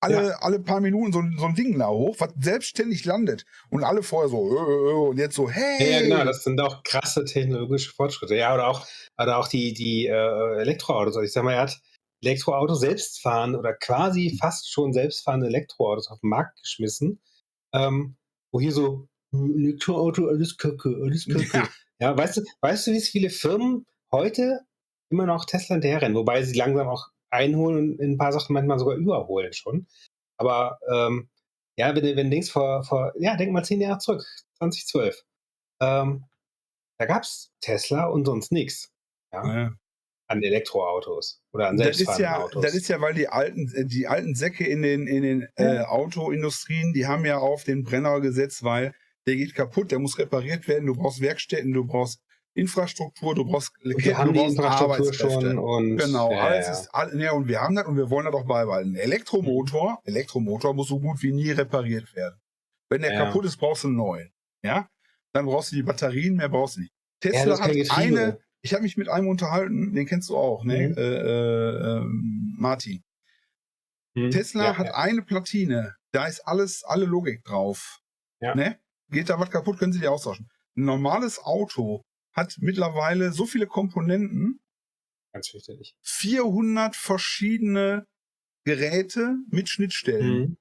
alle, 0.02 0.28
ja. 0.28 0.36
alle 0.40 0.58
paar 0.58 0.80
Minuten 0.80 1.12
so, 1.12 1.22
so 1.38 1.46
ein 1.46 1.54
Ding 1.54 1.78
da 1.78 1.88
hoch, 1.88 2.16
was 2.18 2.32
selbstständig 2.38 3.04
landet. 3.04 3.44
Und 3.70 3.84
alle 3.84 4.02
vorher 4.02 4.28
so, 4.28 4.48
äh, 4.50 4.60
äh, 4.60 4.90
äh 4.90 5.08
und 5.10 5.18
jetzt 5.18 5.36
so, 5.36 5.48
hey. 5.48 5.92
Ja, 5.92 6.02
genau, 6.02 6.24
das 6.24 6.42
sind 6.42 6.60
auch 6.60 6.82
krasse 6.82 7.24
technologische 7.24 7.92
Fortschritte. 7.92 8.34
Ja, 8.34 8.52
oder 8.52 8.66
auch, 8.66 8.86
oder 9.16 9.38
auch 9.38 9.48
die, 9.48 9.72
die 9.72 10.06
äh, 10.06 10.60
Elektroautos. 10.60 11.16
Also 11.16 11.24
ich 11.24 11.32
sag 11.32 11.44
mal, 11.44 11.54
er 11.54 11.62
hat 11.62 11.80
Elektroautos 12.20 12.80
selbst 12.80 13.20
fahren 13.20 13.54
oder 13.54 13.74
quasi 13.74 14.36
fast 14.40 14.70
schon 14.72 14.92
selbstfahrende 14.92 15.46
Elektroautos 15.46 16.10
auf 16.10 16.20
den 16.20 16.30
Markt 16.30 16.60
geschmissen. 16.60 17.20
Ähm, 17.72 18.16
wo 18.50 18.60
hier 18.60 18.72
so, 18.72 19.08
Elektroauto, 19.32 20.26
alles 20.26 20.56
Kacke, 20.58 21.00
alles 21.02 21.26
Kacke. 21.26 21.48
Ja. 21.52 21.68
ja, 22.00 22.16
weißt 22.18 22.38
du, 22.38 22.42
weißt 22.60 22.88
du, 22.88 22.92
wie 22.92 23.00
viele 23.00 23.30
Firmen 23.30 23.86
heute 24.10 24.60
immer 25.10 25.26
noch 25.26 25.44
Tesla 25.44 25.74
hinterherrennen, 25.74 26.16
wobei 26.16 26.42
sie 26.42 26.56
langsam 26.56 26.88
auch 26.88 27.08
einholen 27.32 27.78
und 27.78 28.00
in 28.00 28.12
ein 28.12 28.18
paar 28.18 28.32
Sachen 28.32 28.52
manchmal 28.52 28.78
sogar 28.78 28.96
überholen 28.96 29.52
schon. 29.52 29.86
Aber 30.36 30.78
ähm, 30.92 31.28
ja, 31.76 31.94
wenn, 31.94 32.04
wenn 32.04 32.26
du 32.26 32.30
denkst 32.30 32.50
vor, 32.50 32.84
vor, 32.84 33.12
ja, 33.18 33.36
denk 33.36 33.52
mal 33.52 33.64
zehn 33.64 33.80
Jahre 33.80 33.98
zurück, 33.98 34.24
2012. 34.58 35.22
Ähm, 35.80 36.24
da 36.98 37.06
gab 37.06 37.22
es 37.22 37.50
Tesla 37.60 38.06
und 38.06 38.26
sonst 38.26 38.52
nichts. 38.52 38.92
Ja? 39.32 39.44
ja. 39.44 39.72
An 40.28 40.42
Elektroautos 40.42 41.42
oder 41.52 41.68
an 41.68 41.78
selbstfahrenden 41.78 42.06
das 42.06 42.18
ist 42.18 42.22
ja, 42.22 42.42
Autos. 42.42 42.62
Das 42.62 42.74
ist 42.74 42.88
ja, 42.88 43.00
weil 43.00 43.14
die 43.14 43.28
alten, 43.28 43.72
äh, 43.74 43.84
die 43.84 44.06
alten 44.06 44.34
Säcke 44.34 44.66
in 44.66 44.82
den, 44.82 45.06
in 45.06 45.22
den 45.22 45.48
ja. 45.58 45.74
äh, 45.74 45.80
Autoindustrien, 45.80 46.92
die 46.92 47.06
haben 47.06 47.24
ja 47.24 47.38
auf 47.38 47.64
den 47.64 47.82
Brenner 47.82 48.20
gesetzt, 48.20 48.62
weil 48.62 48.94
der 49.26 49.36
geht 49.36 49.54
kaputt, 49.54 49.90
der 49.90 49.98
muss 49.98 50.18
repariert 50.18 50.68
werden, 50.68 50.86
du 50.86 50.94
brauchst 50.94 51.20
Werkstätten, 51.20 51.72
du 51.72 51.86
brauchst 51.86 52.21
Infrastruktur, 52.54 53.34
du 53.34 53.44
brauchst 53.44 53.72
die 53.82 53.90
Infrastruktur 53.92 55.12
schon 55.14 55.58
und 55.58 55.96
genau, 55.96 56.30
ja, 56.30 56.38
alles 56.38 56.66
ja. 56.66 56.72
ist 56.72 56.88
all, 56.94 57.18
ja, 57.18 57.32
und 57.32 57.48
wir 57.48 57.60
haben 57.60 57.74
das 57.74 57.86
und 57.86 57.96
wir 57.96 58.10
wollen 58.10 58.26
das 58.26 58.34
auch 58.34 58.46
beibehalten. 58.46 58.94
Elektromotor, 58.94 59.92
mhm. 59.92 59.96
Elektromotor 60.04 60.74
muss 60.74 60.88
so 60.88 61.00
gut 61.00 61.22
wie 61.22 61.32
nie 61.32 61.50
repariert 61.50 62.14
werden. 62.14 62.38
Wenn 62.90 63.00
der 63.00 63.14
ja. 63.14 63.24
kaputt 63.24 63.46
ist, 63.46 63.56
brauchst 63.56 63.84
du 63.84 63.88
einen 63.88 63.96
neuen. 63.96 64.32
Ja? 64.62 64.88
Dann 65.32 65.46
brauchst 65.46 65.72
du 65.72 65.76
die 65.76 65.82
Batterien, 65.82 66.36
mehr 66.36 66.50
brauchst 66.50 66.76
du 66.76 66.80
nicht. 66.80 66.92
Tesla 67.20 67.58
hat 67.58 67.70
eine, 67.90 68.38
ich 68.60 68.74
habe 68.74 68.82
mich 68.82 68.98
mit 68.98 69.08
einem 69.08 69.28
unterhalten, 69.28 69.94
den 69.94 70.04
kennst 70.04 70.28
du 70.28 70.36
auch, 70.36 70.64
ne? 70.64 70.88
Mhm. 70.88 70.96
Äh, 70.96 71.00
äh, 71.00 72.00
äh, 72.00 72.04
Martin. 72.58 73.02
Mhm. 74.14 74.30
Tesla 74.30 74.76
hat 74.76 74.94
eine 74.94 75.22
Platine, 75.22 75.94
da 76.10 76.26
ist 76.26 76.40
alles, 76.40 76.84
alle 76.84 77.06
Logik 77.06 77.44
drauf. 77.44 78.00
Ne? 78.40 78.78
Geht 79.08 79.30
da 79.30 79.38
was 79.38 79.50
kaputt, 79.50 79.78
können 79.78 79.92
sie 79.92 80.00
die 80.00 80.08
austauschen. 80.08 80.48
Ein 80.76 80.84
normales 80.84 81.38
Auto 81.38 82.04
hat 82.32 82.56
mittlerweile 82.60 83.32
so 83.32 83.46
viele 83.46 83.66
Komponenten. 83.66 84.60
Ganz 85.32 85.48
fürchterlich. 85.48 85.94
400 86.02 86.96
verschiedene 86.96 88.06
Geräte 88.64 89.36
mit 89.50 89.68
Schnittstellen. 89.68 90.38
Mhm. 90.40 90.56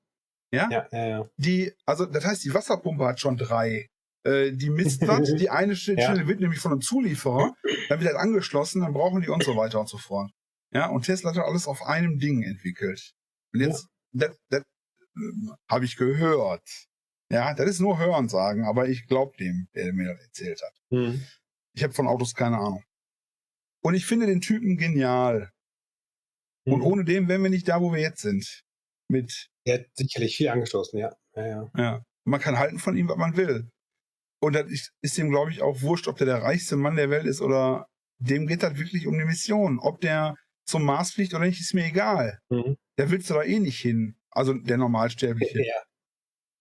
Ja? 0.53 0.69
Ja, 0.69 0.87
ja, 0.91 1.07
ja? 1.07 1.29
Die, 1.37 1.73
also, 1.85 2.05
das 2.05 2.25
heißt, 2.25 2.43
die 2.43 2.53
Wasserpumpe 2.53 3.05
hat 3.05 3.19
schon 3.19 3.37
drei. 3.37 3.89
Äh, 4.23 4.51
die 4.51 4.69
misst 4.69 5.07
was, 5.07 5.33
die 5.35 5.49
eine 5.49 5.75
Schnittstelle 5.75 6.27
wird 6.27 6.41
nämlich 6.41 6.59
von 6.59 6.71
einem 6.71 6.81
Zulieferer, 6.81 7.55
dann 7.89 7.99
wird 7.99 8.11
das 8.11 8.19
angeschlossen, 8.19 8.81
dann 8.81 8.93
brauchen 8.93 9.21
die 9.21 9.29
und 9.29 9.43
so 9.43 9.55
weiter 9.55 9.79
und 9.79 9.89
so 9.89 9.97
fort. 9.97 10.31
Ja, 10.73 10.87
und 10.87 11.05
Tesla 11.05 11.33
hat 11.33 11.43
alles 11.43 11.67
auf 11.67 11.81
einem 11.83 12.19
Ding 12.19 12.43
entwickelt. 12.43 13.13
Und 13.53 13.61
jetzt, 13.61 13.87
das, 14.13 14.37
das 14.49 14.61
äh, 14.61 15.49
habe 15.69 15.85
ich 15.85 15.97
gehört. 15.97 16.67
Ja, 17.31 17.53
das 17.53 17.69
ist 17.69 17.79
nur 17.79 17.97
Hören 17.97 18.29
sagen, 18.29 18.65
aber 18.65 18.89
ich 18.89 19.07
glaube 19.07 19.35
dem, 19.37 19.67
der 19.73 19.93
mir 19.93 20.13
das 20.13 20.21
erzählt 20.21 20.61
hat. 20.61 20.73
Mhm. 20.89 21.25
Ich 21.73 21.83
habe 21.83 21.93
von 21.93 22.07
Autos 22.07 22.33
keine 22.33 22.57
Ahnung. 22.57 22.83
Und 23.83 23.95
ich 23.95 24.05
finde 24.05 24.27
den 24.27 24.41
Typen 24.41 24.77
genial. 24.77 25.51
Mhm. 26.65 26.73
Und 26.73 26.81
ohne 26.81 27.05
den 27.05 27.27
wären 27.27 27.43
wir 27.43 27.49
nicht 27.49 27.67
da, 27.67 27.81
wo 27.81 27.93
wir 27.93 28.01
jetzt 28.01 28.21
sind. 28.21 28.63
Mit. 29.09 29.49
Er 29.65 29.79
hat 29.79 29.85
sicherlich 29.93 30.37
viel 30.37 30.49
angestoßen, 30.49 30.97
ja. 30.99 31.15
Ja, 31.35 31.47
ja. 31.47 31.71
ja. 31.77 32.03
Man 32.25 32.39
kann 32.39 32.59
halten 32.59 32.79
von 32.79 32.95
ihm, 32.95 33.07
was 33.07 33.17
man 33.17 33.35
will. 33.35 33.69
Und 34.43 34.53
das 34.53 34.69
ist, 34.69 34.91
ist 35.01 35.17
ihm, 35.17 35.29
glaube 35.29 35.51
ich, 35.51 35.61
auch 35.61 35.81
wurscht, 35.81 36.07
ob 36.07 36.17
der 36.17 36.27
der 36.27 36.41
reichste 36.41 36.75
Mann 36.75 36.95
der 36.95 37.09
Welt 37.09 37.25
ist 37.25 37.41
oder 37.41 37.87
dem 38.19 38.47
geht 38.47 38.63
das 38.63 38.77
wirklich 38.77 39.07
um 39.07 39.17
die 39.17 39.25
Mission. 39.25 39.79
Ob 39.79 40.01
der 40.01 40.35
zum 40.65 40.83
Mars 40.83 41.11
fliegt 41.11 41.33
oder 41.33 41.45
nicht, 41.45 41.59
ist 41.59 41.73
mir 41.73 41.85
egal. 41.85 42.39
Mhm. 42.49 42.77
Der 42.97 43.09
willst 43.11 43.29
du 43.29 43.35
da 43.35 43.43
eh 43.43 43.59
nicht 43.59 43.79
hin. 43.79 44.15
Also 44.29 44.53
der 44.53 44.77
Normalsterbliche. 44.77 45.63
Ja. 45.63 45.83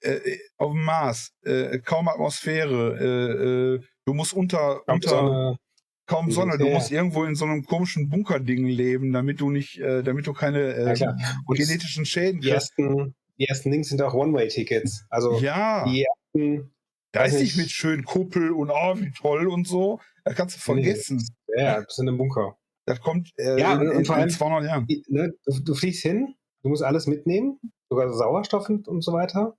Äh, 0.03 0.17
äh 0.17 0.39
auf 0.57 0.73
dem 0.73 0.83
Mars, 0.83 1.33
äh, 1.43 1.79
kaum 1.79 2.09
Atmosphäre, 2.09 2.99
äh, 2.99 3.77
äh 3.77 3.87
Du 4.07 4.15
musst 4.15 4.33
unter, 4.33 4.83
kaum 4.87 4.95
unter 4.97 5.09
Sonne. 5.09 5.59
kaum 6.07 6.31
Sonne. 6.31 6.59
Du 6.59 6.69
musst 6.69 6.91
irgendwo 6.91 7.25
in 7.25 7.35
so 7.35 7.45
einem 7.45 7.65
komischen 7.65 8.09
Bunkerding 8.09 8.67
leben, 8.67 9.13
damit 9.13 9.41
du 9.41 9.51
nicht, 9.51 9.79
äh, 9.79 10.03
damit 10.03 10.27
du 10.27 10.33
keine 10.33 10.75
äh, 10.75 10.95
ja, 10.95 11.17
genetischen 11.49 12.05
Schäden 12.05 12.41
die 12.41 12.51
Ersten, 12.51 13.15
die 13.39 13.47
ersten 13.47 13.71
Links 13.71 13.89
sind 13.89 14.03
auch 14.03 14.15
One-Way-Tickets. 14.15 15.07
Also 15.09 15.39
ja. 15.41 15.85
die 15.85 16.05
ersten. 16.05 16.73
Da 17.13 17.25
ist 17.25 17.41
nicht 17.41 17.57
mit 17.57 17.71
schön 17.71 18.05
Kuppel 18.05 18.53
und 18.53 18.71
oh, 18.71 18.95
wie 18.97 19.11
toll 19.11 19.49
und 19.49 19.67
so. 19.67 19.99
Da 20.25 20.33
kannst 20.33 20.57
du 20.57 20.61
vergessen. 20.61 21.27
Ja, 21.57 21.81
du 21.81 21.87
bist 21.87 21.99
in 21.99 22.09
einem 22.09 22.19
Bunker. 22.19 22.57
Das 22.87 23.01
kommt 23.01 23.31
äh, 23.37 23.59
ja, 23.59 23.75
in, 23.75 23.91
in, 23.91 23.99
in 23.99 24.31
200 24.31 24.65
Jahren. 24.65 24.87
Ne, 25.09 25.33
du, 25.45 25.61
du, 25.61 25.75
fliegst 25.75 26.03
hin, 26.03 26.35
du 26.63 26.69
musst 26.69 26.83
alles 26.83 27.07
mitnehmen, 27.07 27.59
sogar 27.89 28.13
Sauerstoff 28.13 28.69
und 28.69 29.03
so 29.03 29.13
weiter 29.13 29.57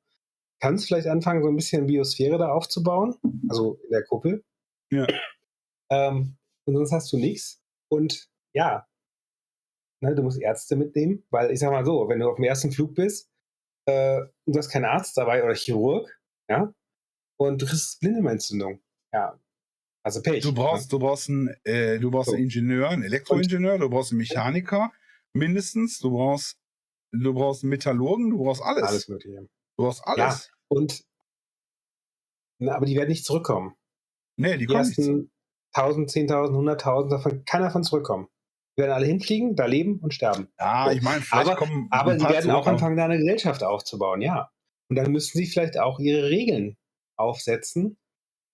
kannst 0.61 0.87
vielleicht 0.87 1.07
anfangen, 1.07 1.43
so 1.43 1.49
ein 1.49 1.55
bisschen 1.55 1.87
Biosphäre 1.87 2.37
da 2.37 2.51
aufzubauen, 2.51 3.15
also 3.49 3.79
in 3.83 3.89
der 3.89 4.03
Kuppel. 4.03 4.45
Ja. 4.91 5.07
Ähm, 5.89 6.37
und 6.65 6.75
sonst 6.75 6.91
hast 6.91 7.11
du 7.11 7.17
nichts. 7.17 7.61
Und 7.89 8.29
ja, 8.53 8.87
ne, 10.01 10.15
du 10.15 10.21
musst 10.21 10.39
Ärzte 10.39 10.75
mitnehmen, 10.75 11.25
weil 11.31 11.51
ich 11.51 11.59
sag 11.59 11.71
mal 11.71 11.83
so, 11.83 12.07
wenn 12.07 12.19
du 12.19 12.29
auf 12.29 12.35
dem 12.35 12.45
ersten 12.45 12.71
Flug 12.71 12.95
bist, 12.95 13.29
äh, 13.87 14.21
du 14.45 14.57
hast 14.57 14.69
keinen 14.69 14.85
Arzt 14.85 15.17
dabei 15.17 15.43
oder 15.43 15.55
Chirurg, 15.55 16.07
ja, 16.47 16.73
und 17.37 17.61
du 17.61 17.65
kriegst 17.65 17.99
Blindementzündung, 17.99 18.81
ja. 19.11 19.39
Also 20.03 20.21
Pech. 20.21 20.43
Du 20.43 20.53
brauchst, 20.53 20.91
ne? 20.91 20.97
du 20.97 20.99
brauchst 20.99 21.29
einen, 21.29 21.55
äh, 21.63 21.99
du 21.99 22.09
brauchst 22.09 22.29
so. 22.29 22.35
einen 22.35 22.45
Ingenieur, 22.45 22.89
einen 22.89 23.03
Elektroingenieur, 23.03 23.77
du 23.77 23.89
brauchst 23.89 24.11
einen 24.11 24.19
Mechaniker, 24.19 24.91
mindestens, 25.33 25.99
du 25.99 26.11
brauchst, 26.11 26.59
du 27.11 27.33
brauchst 27.33 27.63
einen 27.63 27.69
Metallurgen, 27.69 28.29
du 28.29 28.37
brauchst 28.37 28.61
alles. 28.61 28.83
Alles 28.83 29.07
Mögliche. 29.07 29.47
Du 29.77 29.87
hast 29.87 30.01
alles. 30.01 30.47
Ja, 30.47 30.51
und 30.69 31.03
na, 32.59 32.75
aber 32.75 32.85
die 32.85 32.95
werden 32.95 33.09
nicht 33.09 33.25
zurückkommen. 33.25 33.75
Nee, 34.37 34.53
die, 34.53 34.59
die 34.59 34.65
kommen 34.67 34.79
ersten 34.79 35.17
nicht. 35.17 35.31
1000, 35.73 36.09
10.000, 36.11 36.77
100.000, 36.77 37.09
davon 37.09 37.45
kann 37.45 37.61
davon 37.61 37.83
zurückkommen. 37.83 38.27
Die 38.77 38.81
werden 38.81 38.93
alle 38.93 39.05
hinfliegen, 39.05 39.55
da 39.55 39.65
leben 39.65 39.99
und 39.99 40.13
sterben. 40.13 40.47
Ja, 40.59 40.91
ich 40.91 41.01
meine, 41.01 41.21
vielleicht 41.21 41.47
aber, 41.47 41.55
kommen. 41.55 41.87
Aber 41.89 42.17
sie 42.17 42.27
werden 42.27 42.51
auch 42.51 42.67
anfangen, 42.67 42.97
da 42.97 43.05
eine 43.05 43.17
Gesellschaft 43.17 43.63
aufzubauen, 43.63 44.21
ja. 44.21 44.51
Und 44.89 44.95
dann 44.95 45.11
müssen 45.11 45.37
sie 45.37 45.45
vielleicht 45.45 45.77
auch 45.77 45.99
ihre 45.99 46.29
Regeln 46.29 46.77
aufsetzen, 47.17 47.97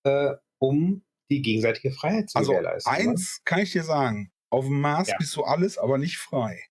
äh, 0.04 0.36
um 0.60 1.04
die 1.30 1.42
gegenseitige 1.42 1.92
Freiheit 1.92 2.30
zu 2.30 2.38
also 2.38 2.52
gewährleisten. 2.52 2.94
Eins 2.94 3.42
kann 3.44 3.60
ich 3.60 3.72
dir 3.72 3.84
sagen: 3.84 4.32
Auf 4.50 4.66
dem 4.66 4.80
Mars 4.80 5.10
ja. 5.10 5.18
bist 5.18 5.36
du 5.36 5.44
alles, 5.44 5.78
aber 5.78 5.98
nicht 5.98 6.18
frei. 6.18 6.64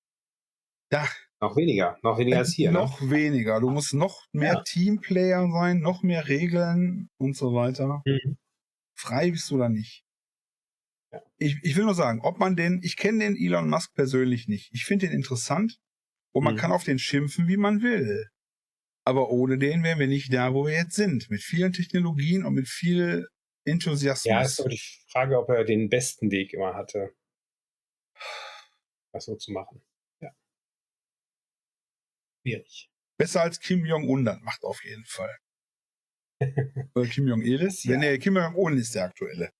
Da, 0.90 1.06
noch 1.46 1.56
weniger, 1.56 1.98
noch 2.02 2.18
weniger 2.18 2.38
als 2.38 2.52
hier. 2.52 2.72
Ne? 2.72 2.78
Noch 2.78 3.00
ne? 3.00 3.10
weniger. 3.10 3.60
Du 3.60 3.70
musst 3.70 3.94
noch 3.94 4.26
mehr 4.32 4.54
ja. 4.54 4.62
Teamplayer 4.62 5.48
sein, 5.50 5.80
noch 5.80 6.02
mehr 6.02 6.28
Regeln 6.28 7.08
und 7.18 7.36
so 7.36 7.54
weiter. 7.54 8.02
Mhm. 8.04 8.36
Frei 8.94 9.30
bist 9.30 9.50
du 9.50 9.58
da 9.58 9.68
nicht. 9.68 10.04
Ja. 11.12 11.22
Ich, 11.38 11.58
ich 11.62 11.76
will 11.76 11.84
nur 11.84 11.94
sagen, 11.94 12.20
ob 12.22 12.38
man 12.38 12.56
den, 12.56 12.80
ich 12.82 12.96
kenne 12.96 13.20
den 13.20 13.36
Elon 13.36 13.68
Musk 13.68 13.94
persönlich 13.94 14.48
nicht. 14.48 14.70
Ich 14.72 14.84
finde 14.84 15.06
den 15.06 15.16
interessant 15.16 15.78
und 16.32 16.44
man 16.44 16.54
mhm. 16.54 16.58
kann 16.58 16.72
auf 16.72 16.84
den 16.84 16.98
schimpfen, 16.98 17.46
wie 17.48 17.56
man 17.56 17.82
will. 17.82 18.28
Aber 19.04 19.30
ohne 19.30 19.56
den 19.56 19.84
wären 19.84 20.00
wir 20.00 20.08
nicht 20.08 20.32
da, 20.32 20.52
wo 20.52 20.66
wir 20.66 20.74
jetzt 20.74 20.96
sind. 20.96 21.30
Mit 21.30 21.42
vielen 21.42 21.72
Technologien 21.72 22.44
und 22.44 22.54
mit 22.54 22.66
viel 22.66 23.28
Enthusiasmus. 23.64 24.30
Ja, 24.30 24.42
ist 24.42 24.60
aber 24.60 24.70
die 24.70 24.80
Frage, 25.12 25.38
ob 25.38 25.48
er 25.48 25.64
den 25.64 25.88
besten 25.88 26.32
Weg 26.32 26.52
immer 26.52 26.74
hatte, 26.74 27.10
das 29.12 29.26
so 29.26 29.36
zu 29.36 29.52
machen 29.52 29.85
schwierig. 32.46 32.90
Besser 33.18 33.42
als 33.42 33.60
Kim 33.60 33.84
Jong-un 33.84 34.24
dann 34.24 34.42
macht 34.42 34.62
auf 34.62 34.84
jeden 34.84 35.04
Fall. 35.04 35.36
Oder 36.94 37.08
Kim 37.08 37.26
Jong-il 37.26 37.60
ist? 37.62 37.84
Ja. 37.84 37.96
Nee, 37.96 38.18
Kim 38.18 38.36
Jong-un 38.36 38.76
ist 38.76 38.94
der 38.94 39.04
aktuelle. 39.04 39.50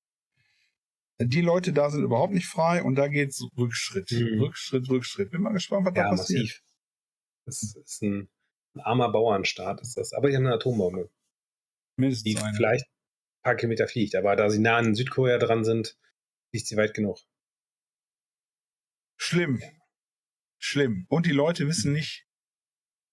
Die 1.18 1.40
Leute 1.40 1.72
da 1.72 1.88
sind 1.88 2.04
überhaupt 2.04 2.34
nicht 2.34 2.46
frei 2.46 2.82
und 2.82 2.96
da 2.96 3.08
geht's 3.08 3.42
Rückschritt. 3.56 4.10
Mhm. 4.10 4.42
Rückschritt, 4.42 4.88
Rückschritt. 4.90 5.30
Bin 5.30 5.40
mal 5.40 5.54
gespannt, 5.54 5.86
was 5.86 5.94
ja, 5.96 6.02
da 6.04 6.10
passiert. 6.10 6.42
Massiv. 6.42 6.62
Das 7.46 7.62
ist 7.62 8.02
ein, 8.02 8.28
ein, 8.74 8.80
armer 8.80 9.10
Bauernstaat, 9.10 9.80
ist 9.80 9.96
das. 9.96 10.12
Aber 10.12 10.28
die 10.28 10.36
haben 10.36 10.44
eine 10.44 10.56
Atombombe. 10.56 11.10
Mindestens 11.96 12.24
die 12.24 12.38
eine. 12.38 12.54
vielleicht 12.54 12.84
ein 12.84 13.42
paar 13.42 13.56
Kilometer 13.56 13.88
fliegt, 13.88 14.14
aber 14.14 14.36
da 14.36 14.50
sie 14.50 14.58
nah 14.58 14.76
an 14.76 14.94
Südkorea 14.94 15.38
dran 15.38 15.64
sind, 15.64 15.96
fliegt 16.50 16.66
sie 16.66 16.76
weit 16.76 16.92
genug. 16.92 17.18
Schlimm. 19.16 19.62
Schlimm. 20.58 21.06
Und 21.08 21.24
die 21.24 21.32
Leute 21.32 21.66
wissen 21.66 21.94
nicht, 21.94 22.25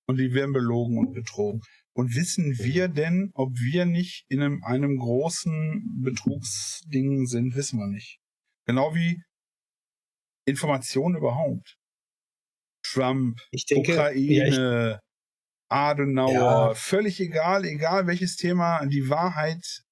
und 0.08 0.18
die 0.18 0.34
werden 0.34 0.54
belogen 0.54 0.98
und 0.98 1.14
betrogen. 1.14 1.62
Und 1.96 2.16
wissen 2.16 2.58
wir 2.58 2.88
denn, 2.88 3.32
ob 3.36 3.52
wir 3.60 3.86
nicht 3.86 4.26
in 4.30 4.42
einem, 4.42 4.64
einem 4.64 4.98
großen 4.98 6.02
Betrugsding 6.04 7.28
sind, 7.28 7.56
wissen 7.56 7.80
wir 7.80 7.88
nicht. 7.88 8.20
Genau 8.66 8.96
wie 8.96 9.22
Informationen 10.46 11.16
überhaupt. 11.16 11.78
Trump, 12.86 13.40
Ich 13.52 13.66
denke, 13.66 13.94
ja, 13.94 14.02
Ukraine, 14.10 15.00
Adenauer, 15.70 16.34
Ja. 16.34 16.76
völlig 16.76 17.20
egal, 17.20 17.64
egal 17.66 18.08
welches 18.08 18.36
Thema, 18.36 18.86
die 18.86 19.10
Wahrheit. 19.10 19.84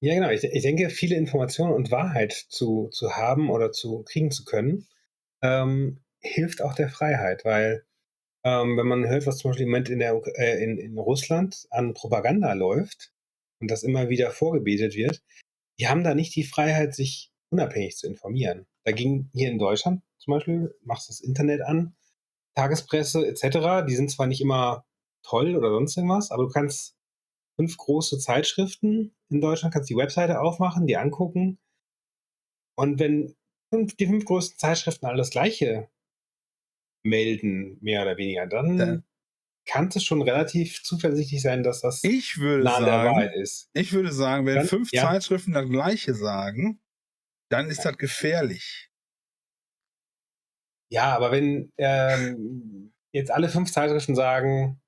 ja, 0.00 0.14
genau. 0.14 0.30
Ich, 0.30 0.44
ich 0.44 0.62
denke, 0.62 0.90
viele 0.90 1.16
Informationen 1.16 1.72
und 1.72 1.90
Wahrheit 1.90 2.32
zu, 2.32 2.88
zu 2.92 3.12
haben 3.16 3.50
oder 3.50 3.72
zu 3.72 4.02
kriegen 4.04 4.30
zu 4.30 4.44
können, 4.44 4.86
ähm, 5.42 6.04
hilft 6.20 6.60
auch 6.60 6.74
der 6.74 6.90
Freiheit, 6.90 7.44
weil 7.44 7.85
ähm, 8.46 8.76
wenn 8.76 8.86
man 8.86 9.08
hört, 9.08 9.26
was 9.26 9.38
zum 9.38 9.50
Beispiel 9.50 9.64
im 9.64 9.72
Moment 9.72 9.88
in, 9.88 9.98
der, 9.98 10.22
äh, 10.36 10.62
in, 10.62 10.78
in 10.78 10.96
Russland 10.96 11.66
an 11.70 11.94
Propaganda 11.94 12.52
läuft 12.52 13.12
und 13.60 13.68
das 13.68 13.82
immer 13.82 14.08
wieder 14.08 14.30
vorgebetet 14.30 14.94
wird, 14.94 15.20
die 15.80 15.88
haben 15.88 16.04
da 16.04 16.14
nicht 16.14 16.36
die 16.36 16.44
Freiheit, 16.44 16.94
sich 16.94 17.32
unabhängig 17.50 17.96
zu 17.96 18.06
informieren. 18.06 18.66
Dagegen 18.84 19.30
hier 19.34 19.50
in 19.50 19.58
Deutschland 19.58 20.02
zum 20.18 20.34
Beispiel, 20.34 20.72
machst 20.82 21.08
das 21.08 21.20
Internet 21.20 21.62
an, 21.62 21.96
Tagespresse 22.54 23.26
etc., 23.26 23.84
die 23.88 23.96
sind 23.96 24.12
zwar 24.12 24.28
nicht 24.28 24.40
immer 24.40 24.86
toll 25.24 25.56
oder 25.56 25.70
sonst 25.70 25.96
irgendwas, 25.96 26.30
aber 26.30 26.44
du 26.44 26.50
kannst 26.50 26.96
fünf 27.56 27.76
große 27.76 28.20
Zeitschriften 28.20 29.16
in 29.28 29.40
Deutschland, 29.40 29.74
kannst 29.74 29.90
die 29.90 29.96
Webseite 29.96 30.40
aufmachen, 30.40 30.86
die 30.86 30.96
angucken. 30.96 31.58
Und 32.76 33.00
wenn 33.00 33.34
die 33.72 34.06
fünf 34.06 34.24
größten 34.24 34.58
Zeitschriften 34.58 35.06
all 35.06 35.16
das 35.16 35.30
Gleiche 35.30 35.88
melden, 37.06 37.78
mehr 37.80 38.02
oder 38.02 38.16
weniger, 38.16 38.46
dann 38.46 38.76
Dann- 38.76 39.04
kann 39.68 39.88
es 39.88 40.04
schon 40.04 40.22
relativ 40.22 40.82
zuversichtlich 40.84 41.42
sein, 41.42 41.62
dass 41.64 41.80
das 41.80 42.04
Ich 42.04 42.38
würde 42.38 42.62
nah 42.64 42.78
sagen, 42.80 42.86
Wahrheit 43.16 43.34
ist. 43.34 43.68
ich 43.72 43.92
würde 43.92 44.12
sagen, 44.12 44.46
wenn 44.46 44.56
Dann- 44.56 44.66
fünf 44.68 44.90
ja. 44.92 45.02
Zeitschriften 45.02 45.52
das 45.52 45.68
Gleiche 45.68 46.14
sagen, 46.14 46.80
dann 47.50 47.68
ist 47.68 47.84
das 47.84 47.96
gefährlich. 47.98 48.90
Ja, 50.88 51.16
aber 51.16 51.32
wenn 51.32 51.72
ähm, 51.78 52.92
jetzt 53.12 53.30
alle 53.32 53.48
fünf 53.48 53.72
Zeitschriften 53.72 54.14
sagen, 54.14 54.80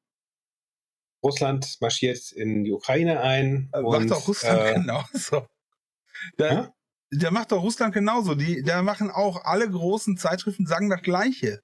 Russland 1.24 1.76
marschiert 1.80 2.30
in 2.32 2.62
die 2.62 2.70
Ukraine 2.72 3.20
ein. 3.20 3.68
Äh, 3.72 3.80
und, 3.80 3.98
macht 3.98 4.10
doch 4.10 4.28
Russland 4.28 4.60
äh, 4.60 4.74
genauso. 4.74 5.46
Da, 6.36 6.52
Ja? 6.52 6.74
Der 7.10 7.30
macht 7.30 7.50
doch 7.52 7.62
Russland 7.62 7.94
genauso. 7.94 8.34
Die, 8.34 8.62
da 8.62 8.82
machen 8.82 9.10
auch 9.10 9.44
alle 9.44 9.68
großen 9.68 10.16
Zeitschriften 10.18 10.66
sagen 10.66 10.90
das 10.90 11.02
Gleiche. 11.02 11.62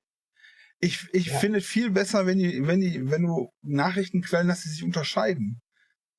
Ich, 0.81 1.09
ich 1.13 1.27
Ja. 1.29 1.39
finde 1.39 1.59
es 1.59 1.67
viel 1.67 1.91
besser, 1.91 2.27
wenn 2.27 2.39
die, 2.39 2.67
wenn 2.67 2.81
die, 2.81 3.11
wenn 3.11 3.23
du 3.23 3.51
Nachrichtenquellen 3.63 4.51
hast, 4.51 4.65
die 4.65 4.69
sich 4.69 4.83
unterscheiden. 4.85 5.61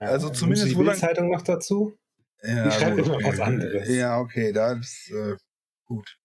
ja, 0.01 0.07
also 0.07 0.29
zumindest 0.29 0.69
die 0.71 0.75
Bildzeitung 0.75 1.29
noch 1.31 1.41
dazu. 1.41 1.97
Ja, 2.43 2.65
Die 2.65 2.71
schreibt 2.71 2.97
immer 2.99 3.15
okay. 3.15 3.25
was 3.27 3.39
anderes. 3.39 3.89
Ja, 3.89 4.19
okay, 4.19 4.51
das 4.51 4.79
ist 4.79 5.11
äh, 5.11 5.35
gut. 5.85 6.17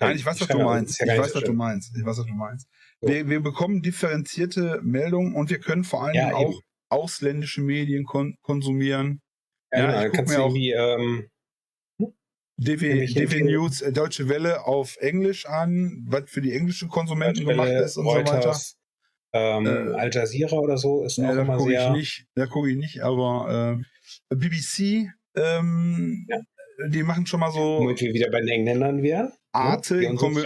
Nein, 0.00 0.16
ich 0.16 0.24
weiß, 0.24 0.40
was 0.40 0.48
du 0.48 0.58
meinst. 0.58 1.00
Ich 1.02 1.08
weiß, 1.08 1.34
was 1.34 1.42
du 1.44 1.52
meinst. 1.52 1.96
Ich 1.96 2.04
weiß, 2.04 2.18
was 2.18 2.26
du 2.26 2.32
meinst. 2.34 2.68
Wir, 3.00 3.28
wir 3.28 3.40
bekommen 3.40 3.82
differenzierte 3.82 4.80
Meldungen 4.82 5.34
und 5.34 5.50
wir 5.50 5.58
können 5.60 5.84
vor 5.84 6.04
allem 6.04 6.14
Ja, 6.14 6.34
auch 6.34 6.60
ausländische 6.88 7.60
Medien 7.62 8.04
kon 8.04 8.36
konsumieren. 8.42 9.20
Ja, 9.72 9.78
Ja, 9.80 9.86
genau, 9.86 9.96
ich 9.98 10.02
dann 10.02 10.10
guck 10.10 10.16
kannst 10.16 10.32
mir 10.32 10.42
auch- 10.42 10.46
irgendwie, 10.54 10.70
ähm, 10.72 11.28
DW, 12.60 13.06
DW 13.06 13.42
News, 13.44 13.80
äh, 13.82 13.92
Deutsche 13.92 14.28
Welle 14.28 14.66
auf 14.66 14.96
Englisch 15.00 15.46
an, 15.46 16.04
was 16.08 16.24
für 16.28 16.40
die 16.40 16.52
englischen 16.52 16.88
Konsumenten 16.88 17.46
gemacht 17.46 17.68
Quelle, 17.68 17.84
ist 17.84 17.96
und 17.96 18.04
so 18.06 18.10
weiter. 18.14 18.32
Reuters, 18.36 18.76
ähm, 19.32 19.66
Äh, 19.66 19.94
Al 19.94 20.10
Jazeera 20.12 20.56
oder 20.56 20.76
so 20.76 21.04
ist 21.04 21.18
Ja, 21.18 21.30
auch 21.30 21.34
da 21.36 21.42
immer 21.42 21.56
gucke 21.56 21.72
ich 21.72 21.78
sehr. 21.78 21.92
nicht, 21.92 22.26
da 22.34 22.46
gucke 22.46 22.70
ich 22.70 22.76
nicht, 22.76 23.00
aber 23.02 23.78
äh, 24.30 24.34
BBC, 24.34 25.08
ähm, 25.36 26.26
Ja. 26.28 26.40
die 26.88 27.02
machen 27.04 27.26
schon 27.26 27.38
mal 27.40 27.52
so 27.52 27.78
Womit 27.78 28.00
wir 28.00 28.12
wieder 28.12 28.30
bei 28.30 28.40
den 28.40 28.48
Engländern 28.48 29.02
wären. 29.02 29.32
Arte, 29.52 29.94
ne? 29.94 30.00
Die 30.00 30.06
in 30.06 30.16
Kombi. 30.16 30.42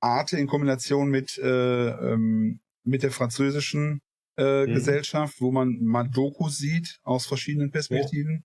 Arte 0.00 0.36
in 0.38 0.46
Kombination 0.48 1.08
mit, 1.08 1.38
äh, 1.38 1.88
ähm, 1.88 2.60
mit 2.84 3.02
der 3.04 3.10
französischen 3.12 4.00
äh, 4.36 4.66
Mhm. 4.66 4.74
Gesellschaft, 4.74 5.40
wo 5.40 5.52
man 5.52 5.78
mal 5.84 6.08
Dokus 6.08 6.58
sieht 6.58 6.98
aus 7.04 7.26
verschiedenen 7.26 7.70
Perspektiven. 7.70 8.44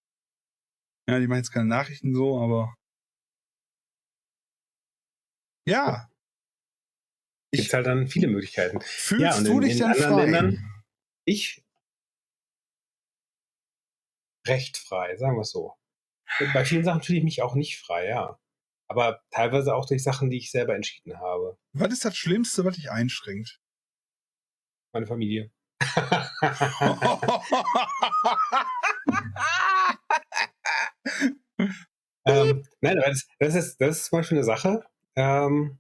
Ja, 1.09 1.19
die 1.19 1.25
machen 1.25 1.39
jetzt 1.39 1.51
keine 1.51 1.65
Nachrichten 1.65 2.13
so, 2.13 2.39
aber 2.39 2.75
ja. 5.69 6.09
Gibt 7.51 7.65
Ich, 7.65 7.73
halt 7.73 7.87
dann 7.87 8.07
viele 8.07 8.27
Möglichkeiten. 8.27 8.79
fühlst 8.81 9.23
ja, 9.23 9.35
und 9.37 9.45
du 9.45 9.53
in- 9.53 9.61
dich 9.61 9.71
in 9.73 9.77
denn 9.79 9.87
anderen 9.91 10.13
frei? 10.13 10.25
Ländern- 10.25 10.83
Ich 11.25 11.63
recht 14.47 14.77
frei, 14.77 15.15
sagen 15.17 15.35
wir 15.37 15.41
es 15.41 15.49
so. 15.51 15.73
Bei 16.53 16.63
vielen 16.65 16.83
Sachen 16.83 17.01
fühle 17.01 17.17
ich 17.19 17.23
mich 17.23 17.41
auch 17.41 17.55
nicht 17.55 17.79
frei, 17.79 18.05
ja. 18.07 18.39
Aber 18.87 19.21
teilweise 19.31 19.73
auch 19.75 19.85
durch 19.87 20.03
Sachen, 20.03 20.29
die 20.29 20.37
ich 20.37 20.51
selber 20.51 20.75
entschieden 20.75 21.19
habe. 21.19 21.57
Was 21.73 21.91
ist 21.93 22.05
das 22.05 22.15
Schlimmste, 22.15 22.63
was 22.65 22.75
dich 22.75 22.91
einschränkt? 22.91 23.59
Meine 24.93 25.07
Familie. 25.07 25.51
ähm, 32.25 32.63
nein, 32.81 32.97
aber 32.99 33.09
das, 33.09 33.27
das, 33.39 33.55
ist, 33.55 33.77
das 33.81 33.97
ist 33.97 34.05
zum 34.05 34.19
Beispiel 34.19 34.37
eine 34.37 34.45
Sache. 34.45 34.85
Ähm, 35.19 35.79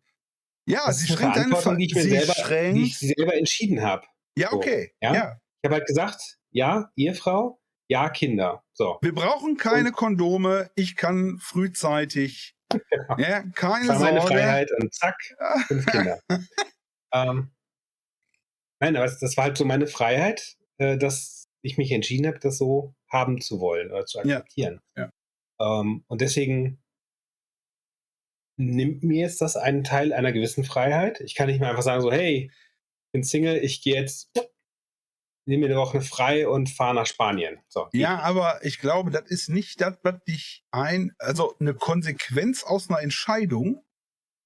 ja, 0.67 0.85
das 0.87 0.99
sie 0.99 1.05
ist 1.05 1.11
eine 1.11 1.17
schränkt 1.17 1.37
deine 1.37 1.55
Verantwortung, 1.55 1.71
Ver 1.73 1.77
die 1.77 1.85
ich 1.85 1.95
mir 1.95 2.03
sie 2.03 2.09
selber, 2.09 2.73
die 2.73 2.83
ich 2.83 2.99
selber 2.99 3.33
entschieden 3.35 3.81
habe. 3.81 4.05
ja, 4.37 4.49
so, 4.51 4.57
okay. 4.57 4.91
ja? 5.01 5.13
ja. 5.13 5.39
Ich 5.61 5.67
habe 5.67 5.75
halt 5.75 5.87
gesagt, 5.87 6.37
ja, 6.51 6.91
Ehefrau, 6.95 7.59
ja, 7.87 8.09
Kinder. 8.09 8.63
So. 8.73 8.97
Wir 9.01 9.13
brauchen 9.13 9.57
keine 9.57 9.91
Kondome. 9.91 10.69
Ich 10.75 10.95
kann 10.95 11.37
frühzeitig. 11.39 12.55
Ja, 13.17 13.41
keine 13.55 13.87
Das 13.87 13.95
war 13.99 14.05
meine 14.05 14.21
Sorge. 14.21 14.35
Freiheit 14.35 14.69
und 14.79 14.93
zack, 14.93 15.15
fünf 15.65 15.85
Kinder. 15.91 16.19
ähm, 17.11 17.51
nein, 18.79 18.95
aber 18.95 19.07
das, 19.07 19.37
war 19.37 19.45
halt 19.45 19.57
so 19.57 19.65
meine 19.65 19.87
Freiheit, 19.87 20.55
äh, 20.77 20.95
dass 20.95 21.45
ich 21.63 21.79
mich 21.79 21.91
entschieden 21.91 22.27
habe, 22.27 22.37
das 22.37 22.59
so 22.59 22.93
haben 23.11 23.41
zu 23.41 23.59
wollen 23.59 23.89
oder 23.89 24.05
zu 24.05 24.19
Ja, 24.19 24.37
akzeptieren. 24.37 24.81
ja. 24.95 25.09
Ähm, 25.59 26.03
und 26.07 26.21
deswegen 26.21 26.79
nimmt 28.59 29.03
mir 29.03 29.21
jetzt 29.21 29.41
das 29.41 29.55
einen 29.55 29.83
Teil 29.83 30.11
einer 30.13 30.31
gewissen 30.33 30.63
Freiheit. 30.65 31.21
Ich 31.21 31.33
kann 31.33 31.47
nicht 31.47 31.59
mehr 31.59 31.69
einfach 31.69 31.81
sagen, 31.83 32.01
so, 32.01 32.11
hey, 32.11 32.51
ich 32.51 33.11
bin 33.13 33.23
Single, 33.23 33.57
ich 33.57 33.81
gehe 33.81 33.95
jetzt, 33.95 34.29
nehme 35.47 35.61
mir 35.65 35.71
eine 35.73 35.79
Woche 35.81 36.01
frei 36.01 36.47
und 36.47 36.69
fahre 36.69 36.93
nach 36.93 37.07
Spanien. 37.07 37.59
So, 37.69 37.87
Ja, 37.93 38.19
aber 38.19 38.59
ich 38.63 38.79
glaube, 38.79 39.09
das 39.11 39.23
ist 39.29 39.49
nicht 39.49 39.79
das, 39.81 39.97
was 40.03 40.21
dich 40.25 40.65
ein. 40.71 41.13
Also 41.19 41.55
eine 41.59 41.73
Konsequenz 41.73 42.63
aus 42.63 42.89
einer 42.89 43.01
Entscheidung 43.01 43.83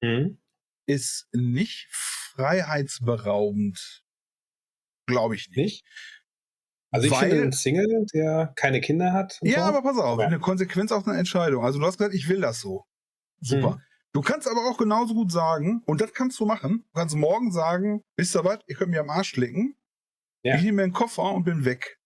Mhm. 0.01 0.39
ist 0.85 1.27
nicht 1.33 1.87
freiheitsberaubend. 1.91 4.03
Glaube 5.07 5.35
ich 5.35 5.47
nicht. 5.49 5.57
Nicht? 5.57 5.85
Also 6.91 7.07
ich 7.07 7.11
Weil- 7.13 7.29
finde 7.29 7.41
einen 7.43 7.51
Single, 7.51 8.05
der 8.13 8.53
keine 8.55 8.79
Kinder 8.79 9.11
hat. 9.13 9.39
Ja, 9.41 9.65
so, 9.65 9.75
aber 9.75 9.81
pass 9.81 9.97
auf, 9.97 10.19
Ja. 10.19 10.27
eine 10.27 10.39
Konsequenz 10.39 10.91
aus 10.91 11.05
einer 11.07 11.17
Entscheidung. 11.17 11.65
Also 11.65 11.79
du 11.79 11.85
hast 11.85 11.97
gesagt, 11.97 12.13
ich 12.15 12.29
will 12.29 12.41
das 12.41 12.61
so. 12.61 12.85
Super. 13.41 13.77
Mhm. 13.77 13.81
Du 14.13 14.21
kannst 14.21 14.47
aber 14.47 14.69
auch 14.69 14.77
genauso 14.77 15.13
gut 15.15 15.31
sagen, 15.31 15.81
und 15.85 15.99
das 15.99 16.13
kannst 16.13 16.39
du 16.39 16.45
machen, 16.45 16.85
du 16.93 16.99
kannst 16.99 17.15
morgen 17.15 17.51
sagen, 17.51 18.03
wisst 18.15 18.35
ihr 18.35 18.45
was, 18.45 18.59
ihr 18.67 18.75
könnt 18.75 18.91
mir 18.91 18.99
am 19.01 19.09
Arsch 19.09 19.35
lecken, 19.35 19.75
Ja. 20.43 20.55
ich 20.55 20.61
nehme 20.61 20.77
mir 20.77 20.83
einen 20.83 20.93
Koffer 20.93 21.31
und 21.33 21.43
bin 21.45 21.65
weg. 21.65 21.97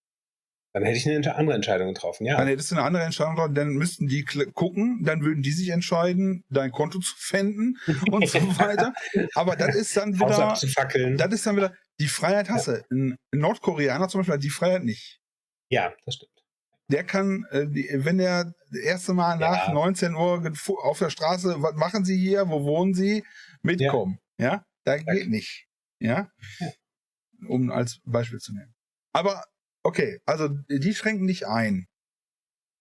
Dann 0.74 0.84
hätte 0.84 0.98
ich 0.98 1.06
eine 1.08 1.34
andere 1.34 1.56
Entscheidung 1.56 1.88
getroffen, 1.92 2.24
ja. 2.26 2.36
Dann 2.36 2.46
hättest 2.46 2.70
du 2.70 2.76
eine 2.76 2.84
andere 2.84 3.02
Entscheidung, 3.04 3.34
getroffen, 3.34 3.54
dann 3.54 3.70
müssten 3.74 4.06
die 4.06 4.24
gucken, 4.24 5.02
dann 5.04 5.22
würden 5.22 5.42
die 5.42 5.50
sich 5.50 5.68
entscheiden, 5.70 6.44
dein 6.50 6.70
Konto 6.72 6.98
zu 6.98 7.14
pfänden 7.16 7.78
und 8.10 8.28
so 8.28 8.38
weiter. 8.58 8.94
Aber 9.34 9.56
das 9.56 9.74
ist 9.74 9.96
dann 9.96 10.14
wieder, 10.14 10.54
das 11.16 11.32
ist 11.32 11.46
dann 11.46 11.56
wieder, 11.56 11.74
die 12.00 12.06
Freiheit 12.08 12.48
hasse. 12.48 12.84
Ein 12.90 13.16
Nordkoreaner 13.34 14.08
zum 14.08 14.20
Beispiel 14.20 14.34
hat 14.34 14.42
die 14.42 14.50
Freiheit 14.50 14.84
nicht. 14.84 15.20
ja, 15.70 15.92
das 16.06 16.14
stimmt. 16.14 16.32
Der 16.90 17.04
kann, 17.04 17.44
äh, 17.50 17.66
wenn 18.04 18.18
der 18.18 18.54
das 18.70 18.80
erste 18.80 19.12
Mal 19.14 19.36
nach 19.38 19.68
Ja. 19.68 19.74
19 19.74 20.14
Uhr 20.14 20.42
auf 20.82 20.98
der 20.98 21.10
Straße, 21.10 21.56
was 21.62 21.74
machen 21.74 22.04
Sie 22.04 22.16
hier, 22.16 22.48
wo 22.48 22.64
wohnen 22.64 22.94
Sie, 22.94 23.24
mitkommen. 23.62 24.18
Ja, 24.38 24.64
da 24.84 24.96
geht 24.96 25.28
nicht. 25.28 25.66
Ja, 26.00 26.30
Ja. 26.60 26.72
um 27.46 27.70
als 27.70 28.00
Beispiel 28.04 28.38
zu 28.38 28.54
nehmen. 28.54 28.74
Aber 29.12 29.44
okay, 29.82 30.20
also 30.26 30.48
die 30.48 30.94
schränken 30.94 31.26
dich 31.26 31.46
ein 31.46 31.86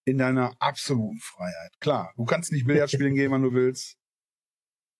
in 0.05 0.17
deiner 0.17 0.55
absoluten 0.59 1.19
Freiheit. 1.19 1.71
Klar, 1.81 2.13
du 2.15 2.23
kannst 2.25 2.51
nicht 2.53 2.65
Billard 2.65 2.89
spielen 2.91 3.15
gehen, 3.15 3.31
wann 3.31 3.41
du 3.43 3.51
willst. 3.53 3.97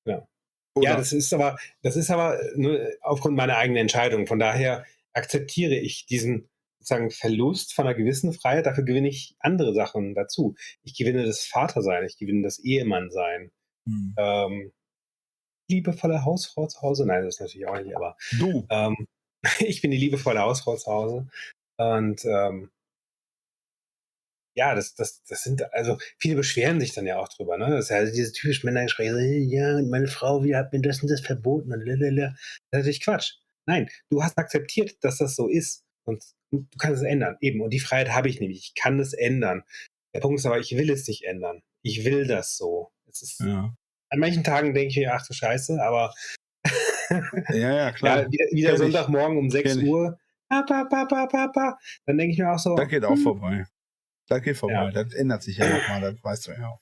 Ja. 0.06 0.28
Oder, 0.76 0.90
Ja, 0.90 0.96
das 0.98 1.14
ist 1.14 1.34
aber, 1.34 1.58
das 1.82 1.96
ist 1.96 2.10
aber 2.12 2.40
nur 2.56 2.80
aufgrund 3.02 3.38
meiner 3.38 3.56
eigenen 3.58 3.82
Entscheidung. 3.84 4.28
Von 4.28 4.40
daher 4.40 4.86
akzeptiere 5.14 5.76
ich 5.76 6.06
diesen 6.08 6.50
sozusagen 6.88 7.12
Verlust 7.12 7.74
von 7.74 7.86
einer 7.86 7.98
gewissen 7.98 8.34
Freiheit. 8.34 8.66
Dafür 8.66 8.86
gewinne 8.86 9.10
ich 9.10 9.36
andere 9.40 9.74
Sachen 9.74 10.16
dazu. 10.16 10.56
Ich 10.84 10.98
gewinne 10.98 11.26
das 11.26 11.46
Vatersein, 11.46 12.06
ich 12.06 12.18
gewinne 12.18 12.44
das 12.44 12.60
Ehemannsein. 12.60 13.52
Hm. 13.88 14.16
Ähm, 14.18 14.72
liebevolle 15.70 16.24
Hausfrau 16.24 16.68
zu 16.68 16.82
Hause? 16.82 17.06
Nein, 17.06 17.24
das 17.24 17.36
ist 17.36 17.42
natürlich 17.42 17.68
auch 17.68 17.80
nicht, 17.80 17.96
aber 17.96 18.16
du, 18.40 18.66
ähm, 18.70 19.08
ich 19.60 19.82
bin 19.82 19.92
die 19.92 19.98
liebevolle 19.98 20.40
Hausfrau 20.40 20.78
zu 20.78 20.92
Hause. 20.92 21.28
Und 21.78 22.24
ähm, 22.26 22.72
ja, 24.56 24.74
das, 24.74 24.96
das, 24.96 25.24
das 25.26 25.44
sind, 25.44 25.72
also 25.74 25.98
viele 26.18 26.36
beschweren 26.36 26.80
sich 26.80 26.94
dann 26.94 27.06
ja 27.06 27.20
auch 27.20 27.28
drüber, 27.28 27.58
ne? 27.58 27.70
Das 27.70 27.86
ist 27.86 27.90
ja 27.90 28.04
diese 28.06 28.32
typisch 28.32 28.64
Männergespräche, 28.64 29.12
so, 29.14 29.20
ja, 29.20 29.80
meine 29.84 30.08
Frau, 30.08 30.44
wie 30.44 30.56
hat 30.56 30.74
mir 30.74 30.82
das 30.82 31.04
und 31.04 31.12
das 31.12 31.22
verboten 31.22 31.72
und 31.72 31.86
lalala. 31.86 32.30
Das 32.32 32.40
ist 32.40 32.72
natürlich 32.72 33.04
Quatsch. 33.04 33.34
Nein, 33.68 33.90
du 34.10 34.24
hast 34.24 34.38
akzeptiert, 34.38 34.96
dass 35.02 35.18
das 35.20 35.36
so 35.36 35.48
ist 35.48 35.84
und 36.06 36.24
du 36.52 36.66
kannst 36.80 37.02
es 37.04 37.08
ändern. 37.08 37.38
Eben, 37.42 37.62
und 37.62 37.72
die 37.72 37.80
Freiheit 37.80 38.10
habe 38.12 38.30
ich 38.30 38.40
nämlich. 38.40 38.60
Ich 38.60 38.76
kann 38.76 39.00
es 39.00 39.14
ändern. 39.14 39.64
Der 40.14 40.20
Punkt 40.22 40.40
ist 40.40 40.46
aber, 40.46 40.60
ich 40.60 40.76
will 40.76 40.90
es 40.90 41.08
nicht 41.08 41.24
ändern. 41.26 41.62
Ich 41.84 42.06
will 42.06 42.26
das 42.28 42.58
so. 42.58 42.92
Ist, 43.06 43.40
Ja. 43.40 43.74
An 44.10 44.20
manchen 44.20 44.44
Tagen 44.44 44.74
denke 44.74 44.90
ich 44.90 44.98
mir, 44.98 45.14
ach 45.14 45.26
du 45.28 45.34
Scheiße, 45.34 45.82
aber 45.82 46.14
Ja, 47.50 47.74
ja, 47.76 47.92
klar. 47.94 48.24
ja, 48.24 48.32
wieder, 48.32 48.46
wieder. 48.52 48.78
Sonntagmorgen 48.78 49.38
um 49.38 49.50
6 49.50 49.70
Kenn 49.70 49.82
ich. 49.82 49.88
Uhr, 49.90 50.18
Papa, 50.50 50.86
Papa, 50.86 51.28
Papa, 51.28 51.78
dann 52.06 52.18
denke 52.18 52.34
ich 52.34 52.40
mir 52.40 52.52
auch 52.52 52.60
so, 52.60 52.76
Das 52.76 52.88
geht 52.88 53.04
auch 53.04 53.12
hm, 53.16 53.24
vorbei. 53.24 53.66
Das 54.30 54.42
geht 54.42 54.58
vorbei. 54.58 54.74
Ja. 54.74 54.92
Das 54.92 55.14
ändert 55.14 55.44
sich 55.44 55.58
ja 55.58 55.68
nochmal, 55.78 56.02
das 56.02 56.24
weißt 56.24 56.48
du 56.48 56.52
ja 56.54 56.68
auch. 56.70 56.82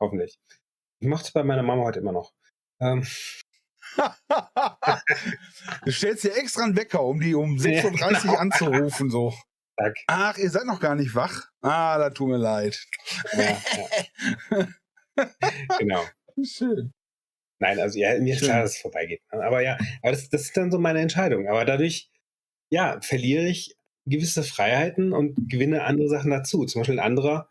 hoffentlich. 0.00 0.38
Ich 1.00 1.08
mache 1.08 1.24
es 1.24 1.32
bei 1.32 1.42
meiner 1.42 1.62
Mama 1.62 1.82
heute 1.84 1.98
immer 2.00 2.12
noch. 2.12 2.32
Ähm, 2.80 3.04
du 5.84 5.90
stellst 5.90 6.24
dir 6.24 6.36
extra 6.36 6.64
einen 6.64 6.76
Wecker, 6.76 7.02
um 7.02 7.20
die 7.20 7.34
um 7.34 7.56
6.30 7.56 7.84
Uhr 7.84 7.90
genau. 7.90 8.34
anzurufen, 8.36 9.10
so. 9.10 9.34
zack. 9.78 9.96
Ach, 10.06 10.38
ihr 10.38 10.50
seid 10.50 10.66
noch 10.66 10.80
gar 10.80 10.94
nicht 10.94 11.14
wach? 11.14 11.48
Ah, 11.60 11.98
da 11.98 12.10
tut 12.10 12.28
mir 12.28 12.36
leid. 12.38 12.84
Ja, 13.32 13.56
ja. 15.16 15.26
genau. 15.78 16.04
Schön. 16.42 16.92
Nein, 17.58 17.80
also 17.80 17.98
ja, 17.98 18.18
mir 18.20 18.34
ist 18.34 18.42
klar, 18.44 18.62
dass 18.62 18.72
es 18.72 18.80
vorbeigeht. 18.80 19.22
ne? 19.32 19.42
Aber 19.42 19.62
ja, 19.62 19.78
aber 20.02 20.12
das, 20.12 20.28
das 20.28 20.42
ist 20.42 20.56
dann 20.56 20.70
so 20.70 20.78
meine 20.78 21.00
Entscheidung. 21.00 21.48
Aber 21.48 21.64
dadurch, 21.64 22.10
ja, 22.70 23.00
verliere 23.00 23.46
ich 23.46 23.76
gewisse 24.04 24.42
Freiheiten 24.42 25.12
und 25.12 25.48
gewinne 25.48 25.84
andere 25.84 26.08
Sachen 26.08 26.30
dazu. 26.30 26.64
Zum 26.66 26.80
Beispiel 26.80 27.00
ein 27.00 27.06
anderer, 27.06 27.48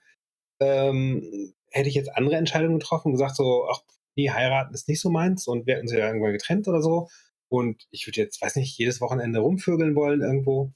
ähm, 0.59 1.53
hätte 1.71 1.89
ich 1.89 1.95
jetzt 1.95 2.15
andere 2.15 2.37
Entscheidungen 2.37 2.79
getroffen 2.79 3.09
und 3.09 3.13
gesagt 3.13 3.35
so, 3.35 3.67
ach, 3.69 3.81
nee, 4.15 4.29
heiraten 4.29 4.73
ist 4.73 4.87
nicht 4.87 5.01
so 5.01 5.09
meins 5.09 5.47
und 5.47 5.65
wir 5.67 5.75
hätten 5.75 5.87
sie 5.87 5.97
ja 5.97 6.07
irgendwann 6.07 6.33
getrennt 6.33 6.67
oder 6.67 6.81
so. 6.81 7.09
Und 7.49 7.85
ich 7.91 8.07
würde 8.07 8.21
jetzt, 8.21 8.41
weiß 8.41 8.55
nicht, 8.55 8.77
jedes 8.77 9.01
Wochenende 9.01 9.39
rumvögeln 9.39 9.95
wollen 9.95 10.21
irgendwo. 10.21 10.73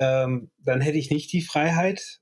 Ähm, 0.00 0.50
dann 0.58 0.80
hätte 0.80 0.98
ich 0.98 1.10
nicht 1.10 1.32
die 1.32 1.42
Freiheit 1.42 2.20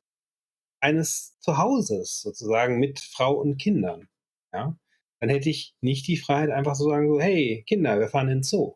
eines 0.81 1.39
Zuhauses 1.41 2.21
sozusagen 2.21 2.79
mit 2.79 3.01
Frau 3.01 3.33
und 3.35 3.57
Kindern. 3.57 4.09
Ja, 4.53 4.77
dann 5.21 5.31
hätte 5.31 5.49
ich 5.49 5.75
nicht 5.81 6.07
die 6.09 6.17
Freiheit, 6.19 6.51
einfach 6.51 6.75
zu 6.77 6.85
sagen, 6.85 7.09
so, 7.09 7.21
hey, 7.21 7.65
Kinder, 7.67 7.99
wir 7.99 8.09
fahren 8.09 8.29
ins 8.29 8.51
Zoo. 8.51 8.75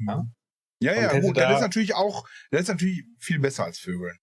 Ja. 0.00 0.26
Ja, 0.82 0.92
Und 0.92 0.98
ja, 1.02 1.10
hätte 1.12 1.20
gut, 1.26 1.36
das 1.38 1.44
da- 1.44 1.54
ist 1.54 1.60
natürlich 1.62 1.94
auch, 1.94 2.28
das 2.50 2.62
ist 2.62 2.68
natürlich 2.68 3.04
viel 3.18 3.38
besser 3.38 3.64
als 3.64 3.78
Vögeln. 3.78 4.18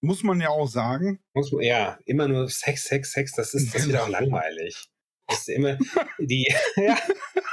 Muss 0.00 0.22
man 0.22 0.40
ja 0.40 0.48
auch 0.48 0.68
sagen. 0.68 1.20
Muss 1.34 1.52
man, 1.52 1.62
ja, 1.62 1.98
immer 2.06 2.28
nur 2.28 2.48
Sex, 2.48 2.84
Sex, 2.84 3.12
Sex, 3.12 3.32
das 3.32 3.52
ist, 3.52 3.74
das 3.74 3.82
ist 3.82 3.88
wieder 3.88 4.04
auch 4.04 4.08
langweilig. 4.08 4.88
Das 5.28 5.40
ist 5.40 5.48
immer, 5.48 5.76
die, 6.18 6.46
ja, 6.76 6.96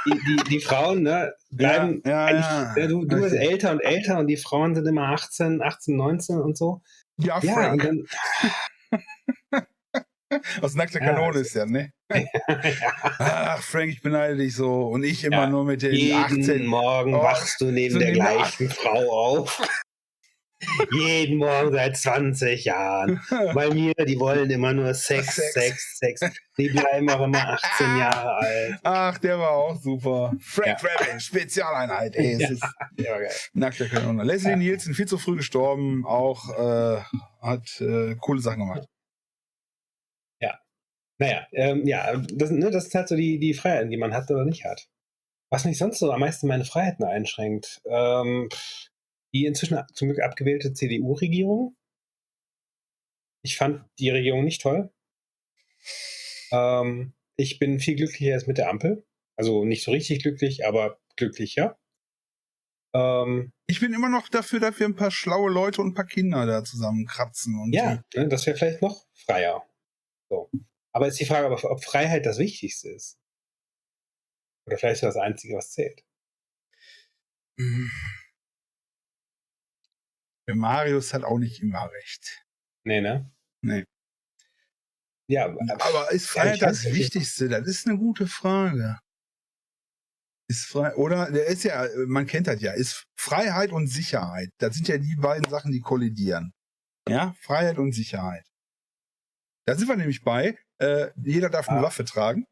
die, 0.06 0.20
die, 0.26 0.36
die 0.48 0.60
Frauen, 0.60 1.02
ne, 1.02 1.34
bleiben, 1.50 2.02
ja, 2.04 2.10
ja, 2.10 2.24
eigentlich, 2.26 2.82
ja, 2.82 2.86
du, 2.88 3.04
du 3.04 3.20
bist 3.20 3.34
älter 3.34 3.72
und 3.72 3.80
älter 3.80 4.18
und 4.18 4.26
die 4.28 4.36
Frauen 4.36 4.74
sind 4.74 4.86
immer 4.86 5.08
18, 5.08 5.60
18, 5.62 5.96
19 5.96 6.40
und 6.40 6.56
so. 6.56 6.80
Ja, 7.18 7.38
Ja, 7.42 7.72
und 7.72 7.84
dann, 7.84 8.06
Aus 10.60 10.74
nackter 10.74 10.98
Kanone 10.98 11.38
ist 11.40 11.54
ja, 11.54 11.66
ne? 11.66 11.92
Ach, 13.18 13.62
Frank, 13.62 13.90
ich 13.90 14.02
beneide 14.02 14.36
dich 14.36 14.56
so. 14.56 14.88
Und 14.88 15.04
ich 15.04 15.24
immer 15.24 15.46
nur 15.46 15.64
mit 15.64 15.82
den 15.82 15.94
jeden 15.94 16.42
18. 16.42 16.66
Morgen 16.66 17.14
Oh, 17.14 17.22
wachst 17.22 17.60
du 17.60 17.66
neben 17.66 17.94
so 17.94 17.98
der 18.00 18.12
neben 18.12 18.24
der 18.24 18.34
gleichen 18.34 18.68
Frau 18.68 19.12
auf. 19.12 19.62
Jeden 20.92 21.38
Morgen 21.38 21.72
seit 21.72 21.96
20 21.96 22.64
Jahren. 22.64 23.20
Bei 23.54 23.68
mir, 23.70 23.92
die 23.94 24.18
wollen 24.18 24.50
immer 24.50 24.72
nur 24.72 24.94
Sex, 24.94 25.36
Sex. 25.36 25.52
Sex, 25.98 25.98
Sex. 26.20 26.36
Die 26.58 26.68
bleiben 26.68 27.08
auch 27.10 27.24
immer 27.24 27.50
18 27.50 27.86
Jahre 27.98 28.34
alt. 28.36 28.80
Ach, 28.82 29.18
der 29.18 29.38
war 29.38 29.50
auch 29.50 29.76
super. 29.80 30.32
Frank 30.40 30.82
Ja. 30.82 30.88
Rabin, 30.88 31.20
Spezialeinheit. 31.20 32.16
Ey, 32.16 32.34
es 32.34 32.60
Ja. 32.60 32.68
Der 32.98 33.12
war 33.12 33.20
geil. 33.20 33.32
nackter 33.54 33.88
Kanone. 33.88 34.24
Leslie 34.24 34.56
Nielsen, 34.56 34.94
viel 34.94 35.06
zu 35.06 35.18
früh 35.18 35.36
gestorben, 35.36 36.04
auch 36.06 36.48
äh, 36.58 37.00
hat 37.42 37.80
äh, 37.80 38.14
coole 38.16 38.40
Sachen 38.40 38.60
gemacht. 38.60 38.88
Naja, 41.18 41.46
ähm, 41.52 41.86
ja, 41.86 42.14
das, 42.34 42.50
ne, 42.50 42.70
das 42.70 42.86
ist 42.88 42.94
halt 42.94 43.08
so 43.08 43.16
die, 43.16 43.38
die 43.38 43.54
Freiheiten, 43.54 43.90
die 43.90 43.96
man 43.96 44.12
hat 44.12 44.30
oder 44.30 44.44
nicht 44.44 44.64
hat. 44.64 44.86
Was 45.50 45.64
mich 45.64 45.78
sonst 45.78 45.98
so 45.98 46.12
am 46.12 46.20
meisten 46.20 46.46
meine 46.46 46.64
Freiheiten 46.64 47.04
einschränkt, 47.04 47.80
ähm, 47.88 48.48
pff, 48.52 48.88
die 49.36 49.44
inzwischen 49.46 49.78
zum 49.92 50.08
Glück 50.08 50.22
abgewählte 50.22 50.72
CDU-Regierung. 50.72 51.76
Ich 53.42 53.56
fand 53.56 53.84
die 53.98 54.10
Regierung 54.10 54.44
nicht 54.44 54.62
toll. 54.62 54.92
Ähm, 56.50 57.12
ich 57.36 57.58
bin 57.58 57.78
viel 57.78 57.96
glücklicher 57.96 58.34
als 58.34 58.46
mit 58.46 58.58
der 58.58 58.70
Ampel. 58.70 59.06
Also 59.36 59.64
nicht 59.64 59.84
so 59.84 59.90
richtig 59.90 60.22
glücklich, 60.22 60.66
aber 60.66 60.98
glücklicher. 61.16 61.78
Ähm, 62.94 63.52
Ich 63.66 63.80
bin 63.80 63.92
immer 63.92 64.08
noch 64.08 64.28
dafür, 64.28 64.60
dass 64.60 64.78
wir 64.78 64.86
ein 64.86 64.96
paar 64.96 65.10
schlaue 65.10 65.50
Leute 65.50 65.82
und 65.82 65.88
ein 65.88 65.94
paar 65.94 66.06
Kinder 66.06 66.46
da 66.46 66.64
zusammenkratzen. 66.64 67.60
Und 67.60 67.74
ja, 67.74 68.02
ne, 68.14 68.28
das 68.28 68.46
wäre 68.46 68.56
vielleicht 68.56 68.80
noch 68.82 69.06
freier. 69.12 69.62
So. 70.30 70.50
Aber 70.92 71.08
ist 71.08 71.20
die 71.20 71.26
Frage, 71.26 71.50
ob, 71.50 71.84
Freiheit 71.84 72.24
das 72.24 72.38
Wichtigste 72.38 72.88
ist. 72.88 73.18
Oder 74.66 74.78
vielleicht 74.78 75.02
ist 75.02 75.02
das 75.02 75.16
Einzige, 75.16 75.56
was 75.56 75.72
zählt. 75.72 76.02
Der 77.58 77.66
Marius 80.54 81.12
hat 81.12 81.24
auch 81.24 81.38
nicht 81.38 81.60
immer 81.60 81.90
recht. 81.90 82.44
Nee, 82.84 83.00
ne? 83.00 83.30
Nee. 83.62 83.84
Ja, 85.28 85.46
Aber 85.46 86.10
ist 86.12 86.32
Ja, 86.34 86.42
Freiheit 86.42 86.62
weiß 86.62 86.82
das. 86.84 86.92
Wichtigste? 86.94 87.48
Das 87.48 87.66
ist 87.66 87.86
eine 87.88 87.98
gute 87.98 88.28
Frage. 88.28 88.98
Ist 90.48 90.66
frei, 90.66 90.94
oder 90.94 91.32
der 91.32 91.46
ist 91.46 91.64
ja, 91.64 91.88
man 92.06 92.26
kennt 92.28 92.46
das 92.46 92.60
ja, 92.60 92.72
ist 92.72 93.04
Freiheit 93.18 93.72
und 93.72 93.88
Sicherheit. 93.88 94.50
Das 94.58 94.76
sind 94.76 94.86
ja 94.86 94.96
die 94.98 95.16
beiden 95.16 95.50
Sachen, 95.50 95.72
die 95.72 95.80
kollidieren. 95.80 96.52
Ja, 97.08 97.34
Freiheit 97.40 97.78
und 97.78 97.92
Sicherheit. 97.92 98.44
Da 99.66 99.74
sind 99.76 99.88
wir 99.88 99.96
nämlich 99.96 100.22
bei, 100.22 100.56
äh, 100.78 101.10
jeder 101.16 101.50
darf 101.50 101.68
eine 101.68 101.80
Ah. 101.80 101.82
Waffe 101.82 102.04
tragen, 102.04 102.46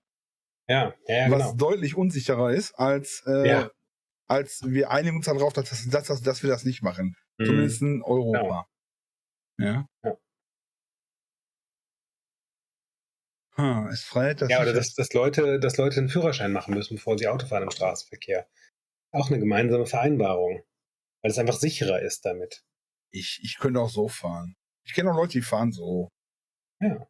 ja, 0.68 0.92
ja, 1.06 1.14
ja 1.26 1.30
was 1.30 1.38
genau. 1.38 1.54
deutlich 1.54 1.94
unsicherer 1.94 2.50
ist, 2.52 2.72
als, 2.74 3.22
äh, 3.26 3.48
Ja. 3.48 3.70
als 4.28 4.62
wir 4.64 4.90
einigen 4.90 5.16
uns 5.18 5.26
darauf, 5.26 5.52
dass, 5.52 5.68
das- 5.70 5.88
dass, 5.88 6.06
dass, 6.08 6.22
dass 6.22 6.42
wir 6.42 6.50
das 6.50 6.64
nicht 6.64 6.82
machen. 6.82 7.14
Mhm. 7.38 7.44
Zumindest 7.46 7.82
in 7.82 8.02
Europa. 8.02 8.66
Ja. 9.58 9.86
Ja. 10.04 10.16
Hm, 13.56 13.88
ist 13.88 14.04
Freiheit 14.04 14.42
das 14.42 14.50
Ja, 14.50 14.62
oder 14.62 14.72
dass, 14.72 14.94
dass, 14.94 15.12
Leute, 15.12 15.60
dass 15.60 15.76
Leute 15.76 15.98
einen 15.98 16.08
Führerschein 16.08 16.52
machen 16.52 16.74
müssen, 16.74 16.96
bevor 16.96 17.16
sie 17.18 17.28
Auto 17.28 17.46
fahren 17.46 17.62
im 17.62 17.70
Straßenverkehr. 17.70 18.48
Auch 19.12 19.30
eine 19.30 19.38
gemeinsame 19.38 19.86
Vereinbarung. 19.86 20.64
Weil 21.22 21.30
es 21.30 21.38
einfach 21.38 21.58
sicherer 21.58 22.02
ist 22.02 22.24
damit. 22.26 22.64
Ich, 23.12 23.40
ich 23.42 23.58
könnte 23.58 23.80
auch 23.80 23.88
so 23.90 24.08
fahren. 24.08 24.56
Ich 24.86 24.94
kenne 24.94 25.12
auch 25.12 25.16
Leute, 25.16 25.32
die 25.32 25.42
fahren 25.42 25.72
so. 25.72 26.10
Ja. 26.80 27.06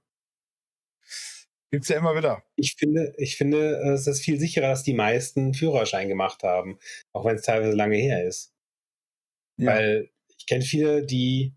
Gibt's 1.73 1.89
ja 1.89 1.99
immer 1.99 2.15
wieder. 2.15 2.45
Ich 2.57 2.75
finde, 2.79 3.13
ich 3.17 3.37
finde, 3.37 3.77
es 3.95 4.07
ist 4.07 4.23
viel 4.23 4.39
sicherer, 4.39 4.69
dass 4.69 4.85
die 4.85 4.95
meisten 4.95 5.55
Führerschein 5.55 6.09
gemacht 6.09 6.45
haben. 6.45 6.79
Auch 7.13 7.25
wenn 7.25 7.37
es 7.37 7.43
teilweise 7.43 7.77
lange 7.77 7.97
her 7.97 8.25
ist. 8.25 8.53
Ja. 9.57 9.73
Weil 9.73 10.11
ich 10.45 10.47
kenne 10.47 10.63
viele, 10.63 11.07
die, 11.07 11.55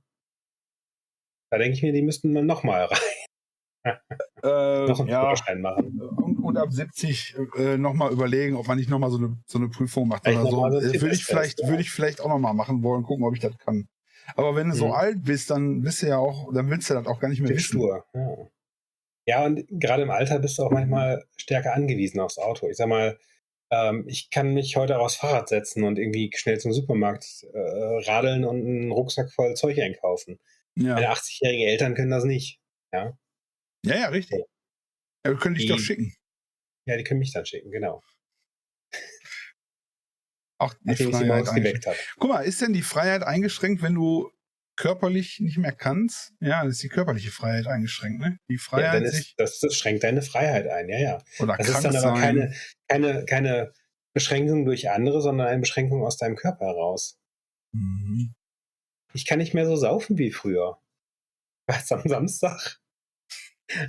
da 1.51 1.57
denke 1.57 1.75
ich 1.75 1.83
mir, 1.83 1.91
die 1.91 2.01
müssten 2.01 2.31
man 2.31 2.45
nochmal 2.45 2.85
rein, 3.85 3.97
äh, 4.43 4.87
noch 4.87 4.99
einen 5.01 5.09
ja. 5.09 5.21
Führerschein 5.23 5.59
machen. 5.61 5.99
Und, 6.01 6.37
und 6.37 6.57
ab 6.57 6.71
70 6.71 7.35
äh, 7.57 7.77
nochmal 7.77 8.13
überlegen, 8.13 8.55
ob 8.55 8.67
man 8.67 8.77
nicht 8.77 8.89
nochmal 8.89 9.11
so 9.11 9.17
eine, 9.17 9.37
so 9.45 9.57
eine 9.57 9.67
Prüfung 9.67 10.07
macht 10.07 10.23
Vielleicht 10.23 10.39
oder 10.41 10.71
so. 10.71 10.79
so 10.79 10.87
Äh, 10.95 11.01
würde 11.01 11.15
ich 11.15 11.25
vielleicht, 11.25 11.59
ja. 11.59 11.67
würde 11.67 11.81
ich 11.81 11.91
vielleicht 11.91 12.21
auch 12.21 12.29
nochmal 12.29 12.53
machen 12.53 12.81
wollen, 12.81 13.03
gucken, 13.03 13.25
ob 13.25 13.33
ich 13.33 13.41
das 13.41 13.57
kann. 13.57 13.89
Aber 14.37 14.55
wenn 14.55 14.69
du 14.69 14.75
so 14.75 14.87
Mhm. 14.87 14.91
alt 14.93 15.23
bist, 15.23 15.49
dann 15.51 15.81
bist 15.81 16.01
du 16.01 16.07
ja 16.07 16.17
auch, 16.17 16.53
dann 16.53 16.69
willst 16.69 16.89
du 16.89 16.93
das 16.93 17.07
auch 17.07 17.19
gar 17.19 17.27
nicht 17.27 17.39
mehr 17.41 17.49
Bin 17.49 17.57
wissen. 17.57 17.67
stur. 17.79 18.05
Ja. 18.13 18.37
ja, 19.25 19.45
und 19.45 19.65
gerade 19.69 20.03
im 20.03 20.11
Alter 20.11 20.39
bist 20.39 20.57
du 20.59 20.63
auch 20.63 20.71
manchmal 20.71 21.25
stärker 21.35 21.73
angewiesen 21.73 22.21
aufs 22.21 22.37
Auto. 22.37 22.69
Ich 22.69 22.77
sag 22.77 22.87
mal, 22.87 23.17
ähm, 23.71 24.05
ich 24.07 24.29
kann 24.29 24.53
mich 24.53 24.75
heute 24.77 24.97
auch 24.97 25.05
aufs 25.05 25.15
Fahrrad 25.15 25.49
setzen 25.49 25.83
und 25.83 25.97
irgendwie 25.99 26.31
schnell 26.35 26.59
zum 26.59 26.71
Supermarkt 26.73 27.43
äh, 27.53 27.57
radeln 28.09 28.45
und 28.45 28.57
einen 28.65 28.91
Rucksack 28.91 29.31
voll 29.31 29.55
Zeug 29.55 29.77
einkaufen. 29.79 30.39
Ja. 30.75 30.93
Meine 30.93 31.11
80-jährigen 31.11 31.67
Eltern 31.67 31.95
können 31.95 32.11
das 32.11 32.23
nicht. 32.23 32.59
Ja, 32.93 33.17
ja, 33.85 33.95
ja, 33.95 34.07
richtig. 34.09 34.39
Ja, 35.25 35.31
wir 35.31 35.37
können 35.37 35.55
dich 35.55 35.65
Die- 35.65 35.71
doch 35.71 35.79
schicken. 35.79 36.15
ja 36.85 36.95
die 36.97 37.03
können 37.03 37.19
mich 37.19 37.33
dann 37.33 37.45
schicken, 37.45 37.71
genau. 37.71 38.01
Auch 40.59 40.73
die 40.73 40.79
Nachdem 40.85 41.09
ich 41.09 41.15
sie 41.15 41.19
Freiheit 41.21 41.27
morgens 41.27 41.49
eingeschränkt. 41.49 41.83
geweckt 41.83 41.87
habe. 41.87 41.97
Guck 42.19 42.29
mal, 42.29 42.39
ist 42.41 42.61
denn 42.61 42.73
die 42.73 42.81
Freiheit 42.81 43.23
eingeschränkt, 43.23 43.81
wenn 43.83 43.93
du 43.93 44.31
körperlich 44.77 45.39
nicht 45.39 45.57
mehr 45.57 45.73
kannst? 45.73 46.33
Ja, 46.39 46.61
dann 46.61 46.69
ist 46.69 46.81
die 46.81 46.89
körperliche 46.89 47.31
Freiheit 47.31 47.67
eingeschränkt, 47.67 48.21
ne? 48.21 48.39
Die 48.49 48.53
Ja, 48.53 48.59
Freiheit, 48.59 49.07
sich 49.09 49.31
ist, 49.31 49.33
das, 49.39 49.59
das 49.59 49.75
schränkt 49.75 50.03
deine 50.03 50.21
Freiheit 50.21 50.67
ein, 50.67 50.87
ja, 50.87 50.99
ja. 50.99 51.23
oder 51.39 51.57
Das 51.57 51.67
ist 51.69 51.83
dann 51.83 51.95
aber 51.95 52.19
keine, 52.19 52.53
keine, 52.87 53.25
keine 53.25 53.73
Beschränkung 54.13 54.65
durch 54.65 54.89
andere, 54.89 55.21
sondern 55.21 55.47
eine 55.47 55.59
Beschränkung 55.59 56.03
aus 56.03 56.17
deinem 56.17 56.35
Körper 56.35 56.65
heraus. 56.65 57.19
Mhm. 57.73 58.33
Ich 59.13 59.25
kann 59.25 59.39
nicht 59.39 59.53
mehr 59.53 59.65
so 59.65 59.75
saufen 59.75 60.17
wie 60.17 60.31
früher. 60.31 60.79
Was 61.67 61.91
am 61.91 62.07
Samstag? 62.07 62.79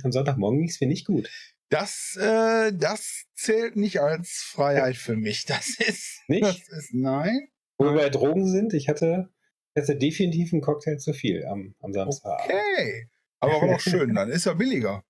Am 0.03 0.11
Sonntagmorgen 0.11 0.59
ging 0.59 0.69
es 0.69 0.81
mir 0.81 0.87
nicht 0.87 1.05
gut. 1.05 1.29
Das, 1.69 2.17
äh, 2.19 2.73
das 2.73 3.25
zählt 3.35 3.75
nicht 3.75 4.01
als 4.01 4.43
Freiheit 4.43 4.97
für 4.97 5.15
mich. 5.15 5.45
Das 5.45 5.79
ist. 5.79 6.21
Nicht? 6.27 6.43
Das 6.43 6.67
ist, 6.67 6.93
nein. 6.93 7.47
Wo 7.77 7.85
wir 7.85 7.93
bei 7.93 8.09
Drogen 8.09 8.47
sind, 8.47 8.73
ich 8.73 8.89
hatte, 8.89 9.29
ich 9.75 9.83
hatte 9.83 9.97
definitiv 9.97 10.53
einen 10.53 10.61
Cocktail 10.61 10.97
zu 10.97 11.13
viel 11.13 11.45
am, 11.45 11.75
am 11.79 11.93
Samstag. 11.93 12.41
Okay. 12.45 13.09
Aber 13.39 13.61
war 13.61 13.67
doch 13.67 13.79
schön, 13.79 14.13
dann 14.15 14.29
ist 14.29 14.45
ja 14.45 14.53
billiger. 14.53 15.03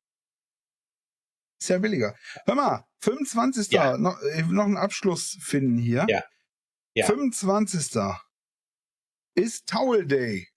Ist 1.59 1.69
ja 1.69 1.77
billiger. 1.77 2.15
Hör 2.45 2.55
mal, 2.55 2.85
25. 3.01 3.71
Ja. 3.71 3.97
Noch, 3.97 4.17
noch 4.49 4.65
einen 4.65 4.77
Abschluss 4.77 5.37
finden 5.41 5.77
hier. 5.77 6.05
Ja. 6.07 6.23
Ja. 6.95 7.05
25. 7.05 7.97
ist 9.35 9.67
Towel 9.67 10.05
Day. 10.05 10.47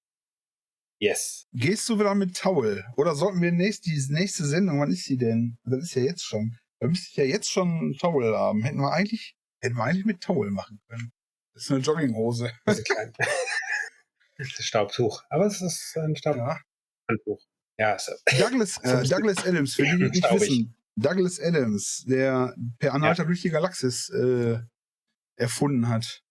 Yes. 1.00 1.48
Gehst 1.52 1.88
du 1.88 1.98
wieder 1.98 2.14
mit 2.14 2.36
Towel? 2.36 2.84
Oder 2.96 3.16
sollten 3.16 3.42
wir 3.42 3.50
nächst, 3.50 3.86
die 3.86 4.00
nächste 4.10 4.44
Sendung, 4.44 4.80
wann 4.80 4.92
ist 4.92 5.04
sie 5.04 5.16
denn? 5.16 5.58
Das 5.64 5.82
ist 5.82 5.94
ja 5.94 6.02
jetzt 6.02 6.22
schon. 6.22 6.56
Da 6.78 6.86
müsste 6.86 7.08
ich 7.10 7.16
ja 7.16 7.24
jetzt 7.24 7.50
schon 7.50 7.96
Towel 7.98 8.36
haben. 8.36 8.62
Hätten 8.62 8.78
wir 8.78 8.92
eigentlich, 8.92 9.36
hätten 9.60 9.76
wir 9.76 9.84
eigentlich 9.84 10.04
mit 10.04 10.20
Towel 10.20 10.50
machen 10.50 10.80
können. 10.88 11.12
Das 11.54 11.64
ist 11.64 11.72
eine 11.72 11.80
Jogginghose. 11.80 12.52
Das 12.64 12.78
ist 12.78 12.84
klein. 12.86 13.12
Ist 14.38 14.58
ein 14.58 14.62
Staubtuch. 14.62 15.22
Aber 15.30 15.46
es 15.46 15.60
ist 15.60 15.96
ein 15.96 16.10
Ja. 16.10 16.16
Staubhandtuch. 16.16 17.40
Ja, 17.78 17.94
ist, 17.94 18.10
Douglas, 18.38 18.78
äh, 18.82 19.02
Douglas 19.08 19.46
Adams, 19.46 19.74
für 19.74 19.82
die, 19.84 19.90
die 19.96 19.96
nicht 20.20 20.30
wissen. 20.32 20.74
Douglas 20.96 21.40
Adams, 21.40 22.04
der 22.06 22.54
per 22.78 22.92
Anhalter 22.94 23.24
durch 23.24 23.40
die 23.42 23.48
Galaxis 23.50 24.08
äh, 24.10 24.58
erfunden 25.36 25.88
hat. 25.88 26.22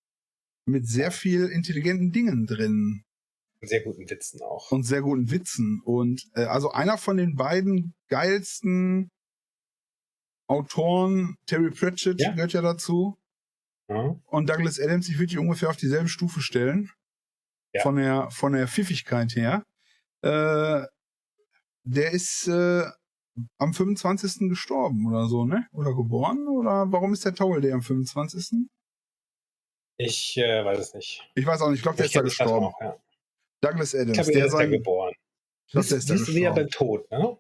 Mit 0.66 0.88
sehr 0.88 1.12
viel 1.12 1.48
intelligenten 1.48 2.12
Dingen 2.12 2.46
drin 2.46 3.04
sehr 3.64 3.82
guten 3.82 4.10
Witzen 4.10 4.42
auch. 4.42 4.72
und 4.72 4.84
sehr 4.84 5.02
guten 5.02 5.30
Witzen. 5.32 5.82
Und 5.84 6.30
äh, 6.36 6.44
also 6.46 6.72
einer 6.72 6.98
von 6.98 7.18
den 7.18 7.36
beiden 7.36 7.94
geilsten 8.10 9.10
Autoren, 10.48 11.38
Terry 11.46 11.72
Pratchett 11.72 12.20
Ja. 12.22 12.32
gehört 12.32 12.54
ja 12.54 12.62
dazu. 12.62 13.18
Ja. 13.88 14.16
Und 14.26 14.50
Douglas 14.50 14.80
Adams, 14.80 15.08
ich 15.10 15.16
würde 15.18 15.28
die 15.28 15.38
ungefähr 15.38 15.70
auf 15.70 15.78
dieselbe 15.78 16.10
Stufe 16.10 16.42
stellen. 16.42 16.90
Ja. 17.74 17.82
Von 17.84 17.96
der, 17.96 18.30
von 18.32 18.54
der 18.54 18.68
Pfiffigkeit 18.68 19.36
her. 19.36 19.64
Äh, 20.24 20.86
der 21.84 22.12
ist 22.12 22.48
äh, 22.48 22.84
am 23.58 23.74
25. 23.74 24.50
gestorben 24.50 25.08
oder 25.08 25.28
so, 25.28 25.46
ne? 25.46 25.68
Oder 25.72 25.96
geboren? 25.96 26.48
Oder 26.48 26.92
warum 26.92 27.14
ist 27.14 27.24
der 27.26 27.34
Towel 27.34 27.62
Day 27.62 27.72
am 27.72 27.82
25.? 27.82 28.68
Ich 29.98 30.38
äh, 30.38 30.66
weiß 30.66 30.80
es 30.80 30.94
nicht. 30.94 31.32
Ich 31.36 31.46
weiß 31.46 31.62
auch 31.62 31.70
nicht, 31.70 31.78
ich 31.78 31.84
glaube, 31.84 31.98
der 31.98 32.06
Ich 32.08 32.12
ist 32.16 32.18
da 32.18 32.22
gestorben. 32.24 32.66
auch, 32.68 32.82
ja. 32.82 32.98
Douglas 33.62 33.94
Ich 33.94 34.00
Adams, 34.02 34.18
glaube, 34.18 34.32
der 34.32 34.40
er 34.42 34.46
ist 34.48 34.52
da 34.54 34.58
sein. 34.58 34.72
geboren. 34.72 35.14
Ich 35.68 35.72
glaube, 35.74 35.88
der 35.88 35.98
ist 35.98 36.10
da 36.10 36.14
gestorben. 36.16 36.56
beim 36.56 36.68
Tod, 36.70 37.12
ne? 37.12 37.38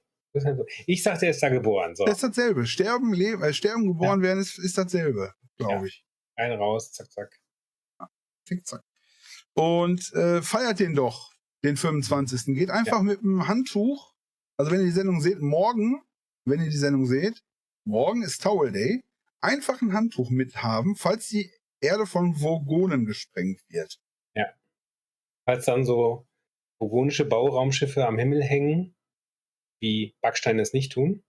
Ich 0.85 1.03
sagte, 1.03 1.25
er 1.25 1.31
ist 1.31 1.43
da 1.43 1.49
geboren. 1.49 1.95
So, 1.95 2.05
Das 2.05 2.15
ist 2.15 2.23
dasselbe. 2.23 2.65
Sterben, 2.65 3.13
leben, 3.13 3.43
äh, 3.43 3.53
sterben, 3.53 3.85
geboren 3.87 4.21
werden 4.21 4.39
ist, 4.39 4.57
ist 4.59 4.77
dasselbe, 4.77 5.33
glaube 5.57 5.73
Ja. 5.73 5.83
ich. 5.83 6.05
rein, 6.37 6.51
raus, 6.53 6.91
zack, 6.93 7.11
zack. 7.11 7.37
Tick, 8.45 8.65
zack. 8.65 8.81
Und 9.56 10.14
äh, 10.14 10.41
feiert 10.41 10.80
den 10.80 10.95
doch, 10.95 11.34
den 11.64 11.78
25. 11.78 12.56
Geht 12.56 12.69
einfach 12.69 13.02
mit 13.02 13.19
einem 13.19 13.48
Handtuch. 13.48 14.14
Also 14.57 14.72
wenn 14.72 14.80
ihr 14.80 14.86
die 14.86 14.91
Sendung 14.91 15.22
seht, 15.22 15.40
morgen, 15.41 16.02
wenn 16.45 16.61
ihr 16.61 16.69
die 16.69 16.78
Sendung 16.78 17.06
seht, 17.06 17.41
morgen 17.86 18.22
ist 18.22 18.41
Towel 18.41 18.72
Day, 18.72 19.02
einfach 19.41 19.82
ein 19.82 19.94
Handtuch 19.94 20.30
mithaben, 20.30 20.95
falls 20.95 21.28
die 21.28 21.52
Erde 21.82 22.06
von 22.06 22.40
Vogonen 22.40 23.06
gesprengt 23.06 23.61
wird. 23.69 23.99
Falls 25.48 25.65
dann 25.65 25.86
so 25.86 26.28
vogonische 26.80 27.26
Bauraumschiffe 27.26 28.06
am 28.06 28.18
Himmel 28.18 28.44
hängen, 28.44 28.95
wie 29.82 30.15
Backsteine 30.22 30.61
es 30.61 30.73
nicht 30.73 30.91
tun, 30.91 31.23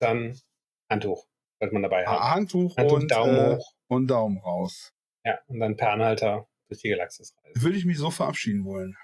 dann 0.00 0.38
Handtuch 0.90 1.26
sollte 1.60 1.74
man 1.74 1.82
dabei 1.82 2.06
haben. 2.06 2.16
Ah, 2.16 2.30
Handtuch, 2.34 2.76
Handtuch, 2.76 2.96
und, 2.96 3.10
Daumen 3.10 3.36
äh, 3.36 3.56
hoch. 3.56 3.74
und 3.88 4.06
Daumen 4.08 4.38
raus. 4.38 4.92
Ja, 5.24 5.40
und 5.46 5.60
dann 5.60 5.76
per 5.76 5.92
Anhalter 5.92 6.48
durch 6.72 6.82
die 6.82 6.88
Galaxis 6.90 7.34
reisen. 7.44 7.62
Würde 7.62 7.76
ich 7.78 7.84
mich 7.84 7.98
so 7.98 8.10
verabschieden 8.10 8.64
wollen. 8.64 8.96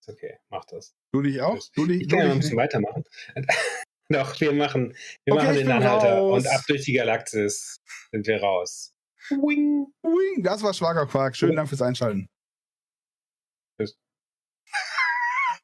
Ist 0.00 0.08
okay, 0.10 0.38
mach 0.50 0.64
das. 0.66 0.94
Du 1.12 1.22
dich 1.22 1.40
auch? 1.42 1.58
Du 1.74 1.86
dich, 1.86 2.02
Ich 2.02 2.08
kann 2.08 2.18
ja 2.20 2.32
ein 2.32 2.38
bisschen 2.38 2.56
weitermachen. 2.56 3.04
Doch, 4.10 4.40
wir 4.40 4.52
machen, 4.52 4.96
wir 5.26 5.34
Okay, 5.34 5.44
machen 5.44 5.56
den 5.56 5.70
Anhalter 5.70 6.14
raus. 6.18 6.44
und 6.44 6.50
ab 6.50 6.62
durch 6.66 6.84
die 6.84 6.94
Galaxis 6.94 7.80
sind 8.10 8.26
wir 8.26 8.40
raus. 8.40 8.94
Wing. 9.30 9.86
Ui, 10.06 10.42
Das 10.42 10.62
war 10.62 10.72
Schwagerquark. 10.72 11.36
Schönen 11.36 11.56
Dank 11.56 11.68
fürs 11.68 11.82
Einschalten. 11.82 12.26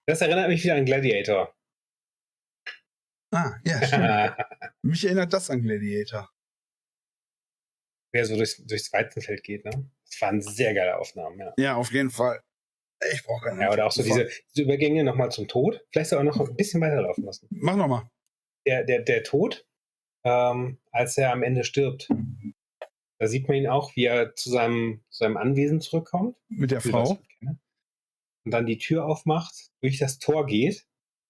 Das 0.07 0.21
erinnert 0.21 0.49
mich 0.49 0.63
wieder 0.63 0.75
an 0.75 0.85
Gladiator. 0.85 1.55
Ah, 3.33 3.55
ja, 3.65 3.83
stimmt. 3.87 4.37
Mich 4.83 5.05
erinnert 5.07 5.33
das 5.33 5.49
an 5.49 5.63
Gladiator. 5.63 6.31
Wer 8.15 8.25
so 8.27 8.37
durchs, 8.37 8.65
durchs 8.65 8.93
Weizenfeld 8.93 9.43
geht, 9.43 9.65
ne? 9.65 9.91
Das 10.07 10.21
waren 10.21 10.41
sehr 10.41 10.73
geile 10.73 10.97
Aufnahmen, 10.99 11.37
ja. 11.41 11.53
Ja, 11.59 11.75
auf 11.75 11.93
jeden 11.93 12.11
Fall. 12.11 12.41
Ich 13.13 13.25
brauche 13.25 13.49
Ja, 13.61 13.73
oder 13.73 13.87
auch 13.87 13.91
so 13.91 14.05
diese, 14.05 14.29
diese 14.55 14.63
Übergänge 14.63 15.03
nochmal 15.03 15.33
zum 15.33 15.49
Tod. 15.49 15.85
Vielleicht 15.91 16.11
sogar 16.11 16.23
noch 16.23 16.39
ein 16.39 16.55
bisschen 16.55 16.81
weiterlaufen 16.81 17.25
lassen. 17.25 17.49
Mach 17.51 17.75
nochmal. 17.75 18.09
Der, 18.69 18.85
der, 18.85 19.03
der 19.03 19.25
Tod, 19.25 19.67
ähm, 20.23 20.79
als 20.93 21.19
er 21.19 21.33
am 21.33 21.43
Ende 21.43 21.65
stirbt, 21.65 22.09
da 23.19 23.27
sieht 23.27 23.49
man 23.49 23.57
ihn 23.57 23.67
auch, 23.67 23.97
wie 23.97 24.05
er 24.05 24.37
zu 24.37 24.49
seinem, 24.49 25.03
zu 25.11 25.25
seinem 25.25 25.37
Anwesen 25.37 25.81
zurückkommt. 25.81 26.37
Mit 26.49 26.71
der 26.71 26.81
Frau. 26.81 27.19
Und 27.41 28.51
dann 28.53 28.67
die 28.67 28.79
Tür 28.79 29.07
aufmacht, 29.07 29.73
durch 29.81 29.99
das 29.99 30.21
Tor 30.21 30.47
geht. 30.47 30.87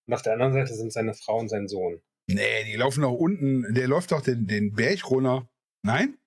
Und 0.06 0.12
auf 0.12 0.20
der 0.20 0.34
anderen 0.34 0.52
Seite 0.52 0.74
sind 0.74 0.92
seine 0.92 1.14
Frau 1.14 1.38
und 1.38 1.48
sein 1.48 1.66
Sohn. 1.66 2.02
Nee, 2.26 2.64
die 2.66 2.76
laufen 2.76 3.00
doch 3.00 3.12
unten. 3.12 3.72
Der 3.72 3.88
läuft 3.88 4.12
doch 4.12 4.20
den, 4.20 4.46
den 4.46 4.74
Berg 4.74 5.10
runter. 5.10 5.48
Nein? 5.82 6.18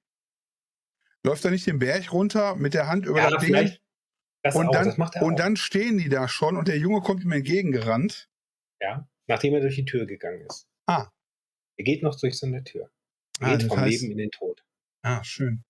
Läuft 1.27 1.43
er 1.45 1.51
nicht 1.51 1.67
den 1.67 1.77
Berg 1.79 2.11
runter 2.13 2.55
mit 2.55 2.73
der 2.73 2.87
Hand 2.87 3.05
über 3.05 3.19
Ja, 3.19 3.29
das 3.29 3.43
Ding? 3.43 3.77
Das, 4.43 4.55
Und 4.55 4.67
auch, 4.67 4.71
dann, 4.71 4.95
das 4.97 5.21
und 5.21 5.39
dann 5.39 5.57
stehen 5.57 5.97
die 5.97 6.07
da 6.09 6.27
schon 6.29 6.55
und 6.55 6.67
der 6.69 6.77
Junge 6.77 7.01
kommt 7.01 7.23
ihm 7.23 7.31
entgegengerannt. 7.33 8.29
ja, 8.79 9.07
nachdem 9.27 9.53
er 9.55 9.59
durch 9.59 9.75
die 9.75 9.83
Tür 9.83 10.05
gegangen 10.05 10.45
ist. 10.47 10.67
Ah. 10.85 11.09
Er 11.77 11.83
geht 11.83 12.01
noch 12.01 12.17
durch 12.17 12.37
so 12.39 12.45
eine 12.47 12.63
Tür. 12.63 12.89
Er 13.41 13.47
Ah, 13.47 13.55
geht 13.57 13.67
vom 13.67 13.77
heißt- 13.79 13.89
Leben 13.89 14.11
in 14.11 14.17
den 14.19 14.31
Tod. 14.31 14.63
Ah, 15.01 15.21
schön. 15.23 15.65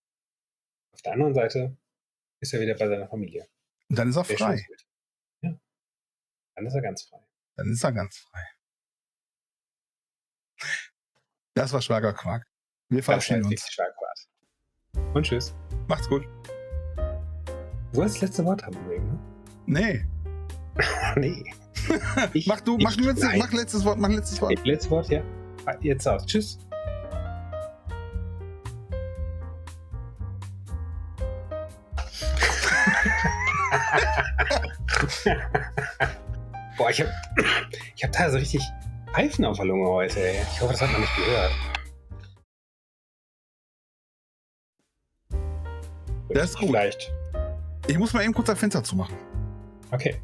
Auf 0.93 1.01
der 1.01 1.13
anderen 1.13 1.33
Seite 1.33 1.75
ist 2.39 2.53
er 2.53 2.61
wieder 2.61 2.75
bei 2.75 2.87
seiner 2.87 3.07
Familie. 3.07 3.47
Und 3.89 3.97
dann 3.97 4.09
ist 4.09 4.15
er 4.15 4.25
frei. 4.25 4.63
Ja. 5.41 5.59
Dann 6.55 6.65
ist 6.67 6.73
er 6.75 6.81
ganz 6.81 7.01
frei. 7.03 7.25
Dann 7.55 7.71
ist 7.71 7.83
er 7.83 7.91
ganz 7.93 8.17
frei. 8.17 8.45
Das 11.55 11.73
war 11.73 11.81
Schwagerquark. 11.81 12.45
Wir 12.89 13.03
verabschieden 13.03 13.45
uns. 13.45 13.75
Und 15.13 15.23
tschüss. 15.23 15.53
Macht's 15.87 16.07
gut. 16.09 16.23
Du 17.91 17.97
wolltest 17.99 18.17
das 18.17 18.29
letzte 18.29 18.45
Wort 18.45 18.63
haben, 18.63 18.75
übrigens, 18.85 19.11
ne? 19.11 19.19
Nee. 19.65 20.05
nee. 21.15 21.43
Ich, 22.33 22.47
Mach 22.47 22.59
du, 22.61 22.77
ich, 22.77 22.83
mach, 22.83 22.95
du 22.95 23.03
letztes, 23.05 23.29
mach 23.37 23.51
letztes 23.53 23.85
Wort, 23.85 23.97
mach 23.97 24.09
letztes 24.09 24.41
Wort. 24.41 24.51
Okay, 24.51 24.69
letztes 24.71 24.91
Wort, 24.91 25.07
ja. 25.09 25.21
Ah, 25.65 25.75
Jetzt 25.81 26.07
aus. 26.07 26.25
Tschüss. 26.25 26.59
Boah, 36.77 36.89
ich 36.89 37.01
hab, 37.01 37.07
ich 37.95 38.03
hab 38.03 38.11
da 38.11 38.29
so 38.29 38.37
richtig 38.37 38.61
Pfeifen 39.13 39.45
auf 39.45 39.57
der 39.57 39.65
Lunge 39.65 39.87
heute, 39.87 40.19
ey. 40.19 40.41
Ich 40.53 40.61
hoffe, 40.61 40.73
das 40.73 40.81
hat 40.81 40.91
man 40.91 41.01
nicht 41.01 41.15
gehört. 41.15 41.51
Das 46.29 46.51
ist 46.51 46.59
gut. 46.59 46.69
Vielleicht. 46.69 47.13
Ich 47.87 47.97
muss 47.97 48.13
mal 48.13 48.23
eben 48.23 48.33
kurz 48.33 48.47
das 48.47 48.59
Fenster 48.59 48.83
zumachen. 48.83 49.15
Okay. 49.91 50.19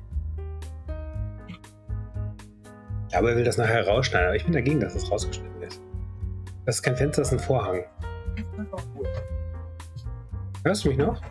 Aber 3.13 3.29
er 3.29 3.35
will 3.37 3.43
das 3.43 3.57
nachher 3.57 3.87
rausschneiden, 3.87 4.27
aber 4.27 4.35
ich 4.35 4.43
bin 4.43 4.53
dagegen, 4.53 4.79
dass 4.79 4.95
es 4.95 5.09
rausgeschnitten 5.09 5.61
wird. 5.61 5.79
Das 6.65 6.75
ist 6.75 6.83
kein 6.83 6.95
Fenster, 6.95 7.21
das 7.21 7.31
ist 7.31 7.39
ein 7.39 7.45
Vorhang. 7.45 7.83
Hörst 10.65 10.83
du 10.83 10.89
mich 10.89 10.97
noch? 10.97 11.21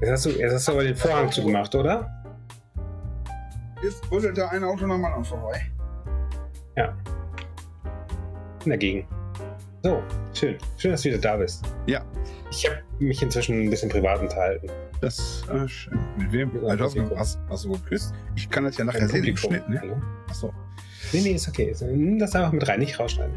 Jetzt 0.00 0.10
hast 0.10 0.26
du, 0.26 0.30
jetzt 0.30 0.54
hast 0.54 0.68
du 0.68 0.72
aber 0.72 0.82
den 0.82 0.96
Vorhang 0.96 1.30
zugemacht, 1.30 1.74
oder? 1.74 2.10
Jetzt 3.82 4.10
rüttelt 4.10 4.36
da 4.36 4.48
ein 4.48 4.64
Auto 4.64 4.80
dem 4.80 4.92
anderen 4.92 5.24
vorbei. 5.24 5.70
Bin 8.64 8.70
dagegen. 8.70 9.19
So, 9.82 10.02
schön. 10.34 10.58
Schön, 10.76 10.90
dass 10.90 11.02
du 11.02 11.08
wieder 11.08 11.18
da 11.18 11.36
bist. 11.38 11.64
Ja. 11.86 12.04
Ich 12.50 12.68
habe 12.68 12.82
mich 12.98 13.22
inzwischen 13.22 13.62
ein 13.62 13.70
bisschen 13.70 13.88
privat 13.88 14.20
unterhalten. 14.20 14.68
Das 15.00 15.42
äh, 15.48 15.66
schön. 15.66 15.98
Mit 16.18 16.32
wem? 16.32 16.52
Mit 16.52 16.64
Alter, 16.64 16.90
hast, 17.16 17.38
hast, 17.48 17.64
du 17.64 17.72
geküsst? 17.72 18.12
Ich 18.36 18.50
kann 18.50 18.64
das 18.64 18.76
ja 18.76 18.84
nachher 18.84 19.08
sehen 19.08 19.24
im. 19.24 19.36
Schnitt, 19.38 19.66
ne? 19.70 19.80
Hallo? 19.80 19.96
Achso. 20.28 20.52
Nee, 21.12 21.22
nee, 21.22 21.32
ist 21.32 21.48
okay. 21.48 21.74
Nimm 21.80 22.18
das 22.18 22.34
einfach 22.34 22.52
mit 22.52 22.68
rein, 22.68 22.80
nicht 22.80 22.98
rausschneiden. 22.98 23.34